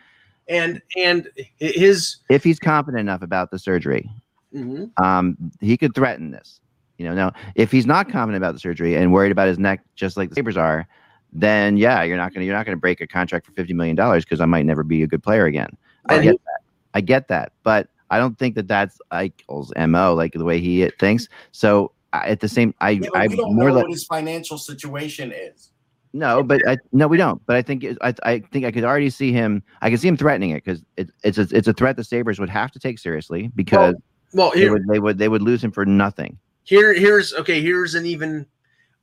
and 0.48 0.82
and 0.98 1.28
his 1.58 2.18
if 2.30 2.44
he's 2.44 2.60
confident 2.60 3.02
enough 3.02 3.22
about 3.22 3.52
the 3.52 3.60
surgery, 3.60 4.10
mhm. 4.56 4.92
um, 5.04 5.38
he 5.60 5.78
could 5.78 5.94
threaten 5.96 6.32
this. 6.32 6.60
You 6.98 7.06
know, 7.10 7.16
now 7.16 7.34
if 7.56 7.72
he's 7.72 7.86
not 7.86 8.10
confident 8.10 8.38
about 8.38 8.54
the 8.54 8.60
surgery 8.60 8.96
and 8.96 9.12
worried 9.12 9.32
about 9.32 9.48
his 9.48 9.60
neck, 9.60 9.82
just 9.96 10.16
like 10.16 10.30
the 10.30 10.36
Sabres 10.36 10.58
are, 10.58 10.88
then 11.34 11.78
yeah, 11.78 12.04
you're 12.04 12.18
not 12.18 12.34
gonna 12.34 12.46
you're 12.46 12.56
not 12.56 12.66
gonna 12.66 12.78
break 12.78 13.02
a 13.02 13.08
contract 13.08 13.46
for 13.46 13.52
fifty 13.54 13.74
million 13.74 13.96
dollars 13.96 14.24
because 14.24 14.40
I 14.40 14.46
might 14.46 14.66
never 14.66 14.84
be 14.84 15.04
a 15.04 15.08
good 15.08 15.24
player 15.24 15.46
again. 15.46 15.76
I 16.08 16.22
get 16.22 16.36
that. 16.46 16.60
I 16.94 17.02
get 17.02 17.28
that, 17.30 17.54
but 17.64 17.90
I 18.12 18.20
don't 18.20 18.38
think 18.38 18.56
that 18.56 18.68
that's 18.68 19.00
Eichel's 19.12 19.74
mo, 19.90 20.14
like 20.14 20.34
the 20.34 20.44
way 20.46 20.60
he 20.60 20.88
thinks. 21.00 21.28
So 21.52 21.92
I- 22.12 22.30
at 22.30 22.40
the 22.42 22.48
same, 22.48 22.76
I 22.80 22.92
Yeah, 22.92 23.10
I 23.16 23.28
don't 23.28 23.56
more 23.56 23.70
know 23.70 23.76
like 23.76 23.84
what 23.86 23.92
his 23.92 24.04
financial 24.06 24.60
situation 24.60 25.32
is. 25.32 25.72
no, 26.14 26.44
but 26.44 26.62
I, 26.68 26.78
no, 26.92 27.08
we 27.08 27.18
don't. 27.18 27.44
But 27.48 27.56
I 27.56 27.64
think 27.64 27.84
it- 27.84 27.98
I, 28.02 28.14
I 28.22 28.40
think 28.52 28.66
I 28.66 28.72
could 28.72 28.84
already 28.84 29.10
see 29.10 29.32
him. 29.32 29.64
I 29.82 29.90
can 29.90 29.98
see 29.98 30.08
him 30.08 30.18
threatening 30.18 30.52
it 30.52 30.64
because 30.64 30.84
it, 30.98 31.10
it's 31.24 31.40
a, 31.40 31.48
it's 31.52 31.68
a 31.68 31.74
threat 31.74 31.96
the 31.96 32.04
Sabres 32.04 32.40
would 32.40 32.50
have 32.50 32.72
to 32.74 32.80
take 32.80 33.00
seriously 33.00 33.50
because 33.56 33.96
well 34.34 34.52
they 34.54 34.60
here 34.60 34.74
would 34.74 34.88
they 34.88 35.00
would 35.00 35.18
they 35.18 35.30
would 35.30 35.42
lose 35.42 35.64
him 35.64 35.72
for 35.72 35.86
nothing. 35.86 36.38
here 36.64 36.94
here's 36.94 37.34
okay 37.34 37.62
here's 37.62 37.96
an 37.96 38.06
even 38.06 38.46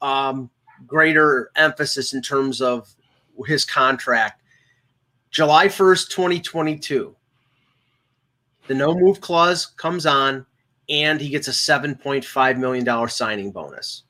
um, 0.02 0.48
greater 0.86 1.50
emphasis 1.56 2.14
in 2.14 2.22
terms 2.22 2.60
of 2.60 2.94
his 3.46 3.64
contract. 3.64 4.42
July 5.30 5.68
1st 5.68 6.10
2022 6.10 7.14
the 8.70 8.76
no 8.76 8.94
move 8.94 9.20
clause 9.20 9.66
comes 9.66 10.06
on 10.06 10.46
and 10.88 11.20
he 11.20 11.28
gets 11.28 11.48
a 11.48 11.50
7.5 11.50 12.58
million 12.58 12.84
dollar 12.84 13.08
signing 13.08 13.50
bonus. 13.50 14.04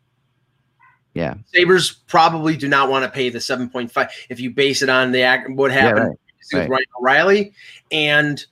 Yeah, 1.14 1.34
sabres 1.46 1.90
probably 1.90 2.58
do 2.58 2.68
not 2.68 2.90
want 2.90 3.06
to 3.06 3.10
pay 3.10 3.30
the 3.30 3.38
7.5 3.38 4.10
if 4.28 4.38
you 4.38 4.50
base 4.50 4.82
it 4.82 4.90
on 4.90 5.12
the 5.12 5.24
what 5.54 5.72
happened 5.72 6.10
right, 6.10 6.18
with 6.52 6.60
right. 6.60 6.68
Ryan 6.68 6.84
O'Reilly 7.00 7.52
and 7.90 8.44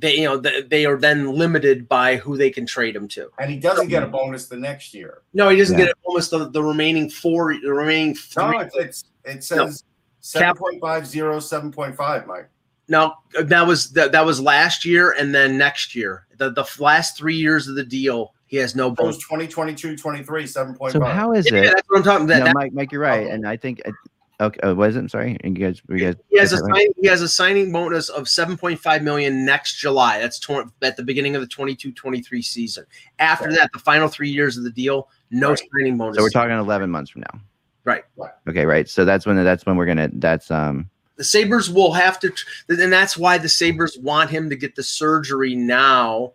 they 0.00 0.16
you 0.18 0.24
know 0.24 0.36
they 0.36 0.84
are 0.86 0.96
then 0.96 1.32
limited 1.32 1.88
by 1.88 2.16
who 2.16 2.36
they 2.36 2.50
can 2.50 2.66
trade 2.66 2.96
him 2.96 3.06
to 3.08 3.28
And 3.38 3.50
he 3.50 3.58
doesn't 3.58 3.88
get 3.88 4.02
a 4.02 4.06
bonus 4.06 4.46
the 4.46 4.56
next 4.56 4.94
year. 4.94 5.22
no, 5.34 5.48
he 5.48 5.56
doesn't 5.56 5.78
Yeah. 5.78 5.86
get 5.86 5.94
almost 6.04 6.30
the, 6.30 6.48
the 6.50 6.62
remaining 6.62 7.10
four, 7.10 7.54
the 7.54 7.72
remaining 7.72 8.14
three. 8.14 8.44
No, 8.44 8.58
it's, 8.60 8.76
it's 8.76 9.04
it 9.24 9.44
says 9.44 9.84
Cap- 10.34 10.56
7.50, 10.58 10.80
7.5, 11.74 12.26
Mike. 12.26 12.48
No, 12.88 13.14
that 13.42 13.66
was 13.66 13.90
that, 13.92 14.10
that 14.12 14.24
was 14.26 14.40
last 14.40 14.84
year, 14.84 15.12
and 15.12 15.32
then 15.34 15.56
next 15.56 15.94
year, 15.94 16.26
the 16.38 16.50
the 16.50 16.64
last 16.80 17.16
three 17.16 17.36
years 17.36 17.68
of 17.68 17.76
the 17.76 17.84
deal, 17.84 18.34
he 18.46 18.56
has 18.56 18.74
no 18.74 18.88
It 18.88 18.98
was 18.98 18.98
bonus. 18.98 19.18
2022, 19.18 19.96
23, 19.96 20.44
7.5. 20.44 20.92
So 20.92 21.00
how 21.04 21.32
is 21.32 21.48
Yeah, 21.50 21.58
it? 21.60 21.64
that's 21.74 21.88
what 21.88 21.98
I'm 21.98 22.02
talking 22.02 22.24
about. 22.26 22.38
No, 22.40 22.44
That- 22.46 22.54
Mike, 22.54 22.72
Mike, 22.72 22.90
you're 22.92 23.00
right, 23.00 23.28
and 23.28 23.46
I 23.46 23.56
think 23.56 23.80
uh, 23.86 23.92
okay. 24.40 24.60
Uh, 24.60 24.74
what 24.74 24.90
is 24.90 24.96
it? 24.96 25.00
I'm 25.00 25.08
sorry, 25.08 25.36
and 25.42 25.56
you 25.56 25.66
guys, 25.66 25.80
you 25.88 25.98
guys. 25.98 26.14
he 26.28 26.38
has 26.38 26.52
a 26.52 26.56
right? 26.62 26.76
sign, 26.76 26.86
he 27.00 27.08
has 27.08 27.22
a 27.22 27.28
signing 27.28 27.70
bonus 27.72 28.08
of 28.08 28.24
7.5 28.24 29.02
million 29.02 29.44
next 29.44 29.76
July. 29.76 30.18
That's 30.18 30.38
tw- 30.38 30.70
at 30.82 30.96
the 30.96 31.02
beginning 31.02 31.36
of 31.36 31.42
the 31.42 31.48
22-23 31.48 32.44
season. 32.44 32.84
After 33.18 33.52
that, 33.52 33.70
the 33.72 33.78
final 33.78 34.08
three 34.08 34.30
years 34.30 34.56
of 34.56 34.64
the 34.64 34.70
deal, 34.70 35.08
no 35.30 35.50
Right. 35.50 35.62
signing 35.72 35.98
bonus. 35.98 36.16
So 36.16 36.22
we're 36.22 36.30
talking 36.30 36.56
11 36.56 36.90
months 36.90 37.10
from 37.10 37.22
now. 37.22 37.40
Right. 37.84 38.04
Okay, 38.48 38.66
right. 38.66 38.88
So 38.88 39.04
that's 39.04 39.26
when 39.26 39.42
that's 39.42 39.66
when 39.66 39.76
we're 39.76 39.86
gonna. 39.86 40.10
That's 40.12 40.50
um. 40.50 40.90
the 41.16 41.24
Sabres 41.24 41.70
will 41.70 41.92
have 41.92 42.20
to, 42.20 42.32
and 42.68 42.92
that's 42.92 43.16
why 43.16 43.38
the 43.38 43.48
Sabres 43.48 43.98
want 43.98 44.30
him 44.30 44.50
to 44.50 44.56
get 44.56 44.74
the 44.74 44.82
surgery 44.82 45.54
now, 45.54 46.32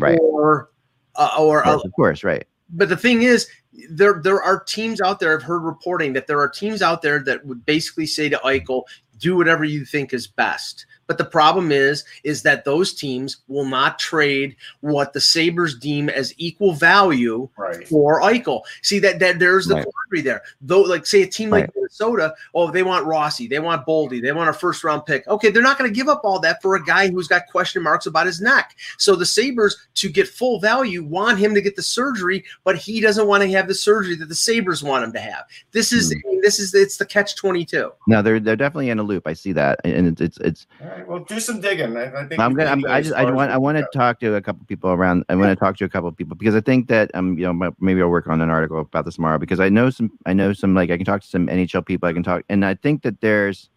Right. 0.00 0.18
Or, 0.20 0.70
uh, 1.16 1.30
or 1.38 1.64
of 1.66 1.82
course, 1.94 2.24
right. 2.24 2.46
But 2.72 2.88
the 2.88 2.96
thing 2.96 3.22
is 3.22 3.48
there 3.90 4.20
there 4.22 4.42
are 4.42 4.62
teams 4.64 5.00
out 5.00 5.20
there 5.20 5.34
i've 5.34 5.42
heard 5.42 5.62
reporting 5.62 6.12
that 6.12 6.26
there 6.26 6.40
are 6.40 6.48
teams 6.48 6.82
out 6.82 7.02
there 7.02 7.20
that 7.20 7.44
would 7.44 7.64
basically 7.64 8.06
say 8.06 8.28
to 8.28 8.36
eichel 8.38 8.82
do 9.18 9.36
whatever 9.36 9.64
you 9.64 9.84
think 9.84 10.12
is 10.12 10.26
best 10.26 10.86
But 11.10 11.18
the 11.18 11.24
problem 11.24 11.72
is, 11.72 12.04
is 12.22 12.42
that 12.42 12.64
those 12.64 12.94
teams 12.94 13.38
will 13.48 13.64
not 13.64 13.98
trade 13.98 14.54
what 14.78 15.12
the 15.12 15.20
Sabres 15.20 15.76
deem 15.76 16.08
as 16.08 16.32
equal 16.36 16.72
value 16.72 17.48
Right. 17.58 17.88
for 17.88 18.20
Eichel. 18.20 18.62
See 18.82 19.00
that 19.00 19.18
that 19.18 19.40
there's 19.40 19.66
the 19.66 19.74
Right. 19.74 19.84
quandary 19.84 20.22
there. 20.22 20.42
Though, 20.60 20.82
like 20.82 21.06
say 21.06 21.22
a 21.22 21.26
team 21.26 21.50
like 21.50 21.62
Right. 21.64 21.70
Minnesota, 21.74 22.32
oh, 22.54 22.70
they 22.70 22.84
want 22.84 23.06
Rossi, 23.06 23.48
they 23.48 23.58
want 23.58 23.84
Boldy, 23.84 24.22
they 24.22 24.30
want 24.30 24.50
a 24.50 24.52
first 24.52 24.84
round 24.84 25.04
pick. 25.04 25.26
Okay, 25.26 25.50
they're 25.50 25.64
not 25.64 25.78
going 25.78 25.90
to 25.90 25.94
give 25.94 26.08
up 26.08 26.20
all 26.22 26.38
that 26.38 26.62
for 26.62 26.76
a 26.76 26.84
guy 26.84 27.08
who's 27.08 27.26
got 27.26 27.48
question 27.48 27.82
marks 27.82 28.06
about 28.06 28.26
his 28.26 28.40
neck. 28.40 28.76
So 28.96 29.16
the 29.16 29.26
Sabres, 29.26 29.76
to 29.94 30.08
get 30.08 30.28
full 30.28 30.60
value, 30.60 31.02
want 31.02 31.40
him 31.40 31.54
to 31.54 31.60
get 31.60 31.74
the 31.74 31.82
surgery, 31.82 32.44
but 32.62 32.76
he 32.76 33.00
doesn't 33.00 33.26
want 33.26 33.42
to 33.42 33.50
have 33.50 33.66
the 33.66 33.74
surgery 33.74 34.14
that 34.14 34.28
the 34.28 34.34
Sabres 34.36 34.84
want 34.84 35.02
him 35.02 35.12
to 35.14 35.20
have. 35.20 35.42
This 35.72 35.92
is. 35.92 36.12
Hmm. 36.12 36.18
I 36.24 36.30
mean, 36.30 36.40
this 36.40 36.60
is 36.60 36.72
it's 36.72 36.98
the 36.98 37.06
catch 37.06 37.34
twenty 37.34 37.64
two. 37.64 37.90
No, 38.06 38.22
they're 38.22 38.38
they're 38.38 38.54
definitely 38.54 38.90
in 38.90 39.00
a 39.00 39.02
loop. 39.02 39.26
I 39.26 39.32
see 39.32 39.52
that, 39.54 39.80
and 39.84 40.06
it's 40.06 40.20
it's 40.20 40.38
it's. 40.38 40.66
All 41.00 41.06
right. 41.06 41.08
Well, 41.08 41.24
do 41.24 41.40
some 41.40 41.60
digging. 41.60 41.96
I, 41.96 42.12
I 42.12 42.26
think 42.26 42.40
I'm 42.40 42.54
gonna. 42.54 42.70
I'm, 42.70 42.84
I 42.86 43.00
just. 43.00 43.14
I 43.14 43.30
want. 43.30 43.50
I 43.50 43.58
want 43.58 43.78
to 43.78 43.86
talk 43.94 44.20
to 44.20 44.34
a 44.34 44.40
couple 44.40 44.64
people 44.66 44.90
around. 44.90 45.24
I 45.28 45.34
want 45.34 45.50
to 45.50 45.56
talk 45.56 45.76
to 45.78 45.84
a 45.84 45.88
couple 45.88 46.10
people 46.12 46.36
because 46.36 46.54
I 46.54 46.60
think 46.60 46.88
that 46.88 47.10
um 47.14 47.38
you 47.38 47.50
know 47.50 47.72
maybe 47.80 48.02
I'll 48.02 48.08
work 48.08 48.26
on 48.26 48.40
an 48.40 48.50
article 48.50 48.80
about 48.80 49.04
this 49.04 49.14
tomorrow 49.14 49.38
because 49.38 49.60
I 49.60 49.68
know 49.68 49.90
some. 49.90 50.10
I 50.26 50.32
know 50.32 50.52
some 50.52 50.74
like 50.74 50.90
I 50.90 50.96
can 50.96 51.06
talk 51.06 51.22
to 51.22 51.26
some 51.26 51.46
NHL 51.46 51.86
people. 51.86 52.08
I 52.08 52.12
can 52.12 52.22
talk, 52.22 52.44
and 52.48 52.64
I 52.64 52.74
think 52.74 53.02
that 53.02 53.20
there's 53.20 53.70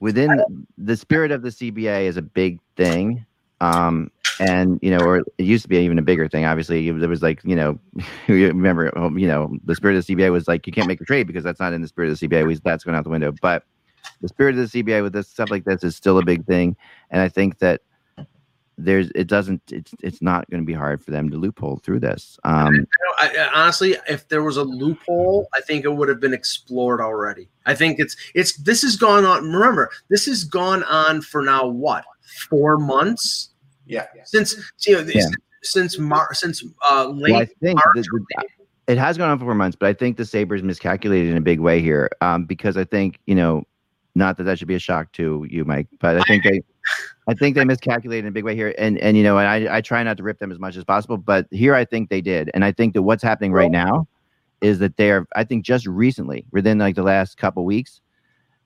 within 0.00 0.42
the 0.76 0.96
spirit 0.96 1.30
of 1.30 1.42
the 1.42 1.50
CBA 1.50 2.02
is 2.04 2.16
a 2.16 2.22
big 2.22 2.58
thing. 2.76 3.24
Um, 3.60 4.10
and 4.40 4.80
you 4.82 4.90
know, 4.90 5.04
or 5.04 5.18
it 5.18 5.26
used 5.38 5.62
to 5.62 5.68
be 5.68 5.78
even 5.78 5.98
a 5.98 6.02
bigger 6.02 6.28
thing. 6.28 6.44
Obviously, 6.44 6.90
there 6.90 7.08
was 7.08 7.22
like 7.22 7.40
you 7.44 7.54
know, 7.54 7.78
remember, 8.28 8.96
um, 8.98 9.16
you 9.16 9.28
know, 9.28 9.56
the 9.64 9.74
spirit 9.74 9.96
of 9.96 10.04
the 10.04 10.14
CBA 10.14 10.32
was 10.32 10.48
like 10.48 10.66
you 10.66 10.72
can't 10.72 10.88
make 10.88 11.00
a 11.00 11.04
trade 11.04 11.26
because 11.26 11.44
that's 11.44 11.60
not 11.60 11.72
in 11.72 11.80
the 11.80 11.88
spirit 11.88 12.10
of 12.10 12.18
the 12.18 12.28
CBA. 12.28 12.46
We, 12.46 12.54
that's 12.56 12.82
going 12.82 12.96
out 12.96 13.04
the 13.04 13.10
window. 13.10 13.32
But 13.40 13.64
the 14.20 14.28
spirit 14.28 14.56
of 14.56 14.70
the 14.70 14.82
CBA 14.82 15.02
with 15.02 15.12
this 15.12 15.28
stuff 15.28 15.50
like 15.50 15.64
this 15.64 15.82
is 15.84 15.96
still 15.96 16.18
a 16.18 16.24
big 16.24 16.44
thing, 16.46 16.76
and 17.10 17.20
I 17.20 17.28
think 17.28 17.58
that 17.58 17.80
there's 18.78 19.10
it 19.14 19.26
doesn't 19.28 19.60
it's 19.70 19.94
it's 20.02 20.22
not 20.22 20.48
going 20.50 20.62
to 20.62 20.66
be 20.66 20.72
hard 20.72 21.02
for 21.04 21.10
them 21.10 21.28
to 21.30 21.36
loophole 21.36 21.76
through 21.84 22.00
this. 22.00 22.38
Um, 22.44 22.86
I, 23.18 23.28
I- 23.38 23.50
honestly, 23.62 23.96
if 24.08 24.26
there 24.28 24.42
was 24.42 24.56
a 24.56 24.64
loophole, 24.64 25.46
I 25.54 25.60
think 25.60 25.84
it 25.84 25.92
would 25.94 26.08
have 26.08 26.20
been 26.20 26.32
explored 26.34 27.00
already. 27.00 27.48
I 27.66 27.74
think 27.74 27.98
it's 28.00 28.16
it's 28.34 28.56
this 28.56 28.82
has 28.82 28.96
gone 28.96 29.24
on. 29.24 29.44
Remember, 29.52 29.90
this 30.08 30.24
has 30.26 30.44
gone 30.44 30.82
on 30.84 31.20
for 31.20 31.42
now 31.42 31.66
what 31.66 32.04
four 32.48 32.78
months 32.78 33.50
Yeah. 33.86 34.06
since 34.24 34.56
you 34.86 34.94
know 34.96 35.04
Yeah. 35.12 35.26
since 35.62 35.98
Mar- 35.98 36.32
since 36.32 36.64
uh, 36.90 37.08
late 37.08 37.32
well, 37.32 37.42
I 37.42 37.46
think 37.60 37.74
March. 37.76 38.06
that 38.06 38.24
the- 38.38 38.48
it 38.88 38.98
has 38.98 39.16
gone 39.16 39.30
on 39.30 39.38
for 39.38 39.44
four 39.44 39.54
months, 39.54 39.76
but 39.78 39.88
I 39.88 39.92
think 39.92 40.16
the 40.16 40.24
Sabres 40.24 40.62
miscalculated 40.62 41.30
in 41.30 41.36
a 41.36 41.40
big 41.42 41.60
way 41.60 41.80
here 41.80 42.10
um, 42.20 42.46
because 42.46 42.76
I 42.76 42.84
think 42.84 43.20
you 43.26 43.34
know, 43.34 43.64
not 44.14 44.36
that 44.36 44.44
that 44.44 44.58
should 44.58 44.68
be 44.68 44.74
a 44.74 44.80
shock 44.80 45.10
to 45.12 45.46
you, 45.48 45.64
Mike, 45.64 45.88
but 46.00 46.18
I 46.18 46.22
think 46.22 46.44
they. 46.44 46.60
I 47.28 47.34
think 47.34 47.54
they 47.54 47.64
miscalculated 47.64 48.24
in 48.24 48.28
a 48.28 48.32
big 48.32 48.42
way 48.42 48.56
here, 48.56 48.74
and 48.76 48.98
and 48.98 49.16
you 49.16 49.22
know, 49.22 49.38
and 49.38 49.46
I 49.46 49.76
I 49.76 49.80
try 49.80 50.02
not 50.02 50.16
to 50.16 50.24
rip 50.24 50.40
them 50.40 50.50
as 50.50 50.58
much 50.58 50.76
as 50.76 50.82
possible, 50.82 51.16
but 51.16 51.46
here 51.52 51.76
I 51.76 51.84
think 51.84 52.10
they 52.10 52.20
did, 52.20 52.50
and 52.54 52.64
I 52.64 52.72
think 52.72 52.94
that 52.94 53.02
what's 53.02 53.22
happening 53.22 53.52
right 53.52 53.70
now 53.70 54.08
is 54.60 54.80
that 54.80 54.96
they 54.96 55.12
are, 55.12 55.26
I 55.36 55.44
think, 55.44 55.64
just 55.64 55.86
recently, 55.86 56.44
within 56.50 56.78
like 56.78 56.96
the 56.96 57.04
last 57.04 57.38
couple 57.38 57.64
weeks, 57.64 58.00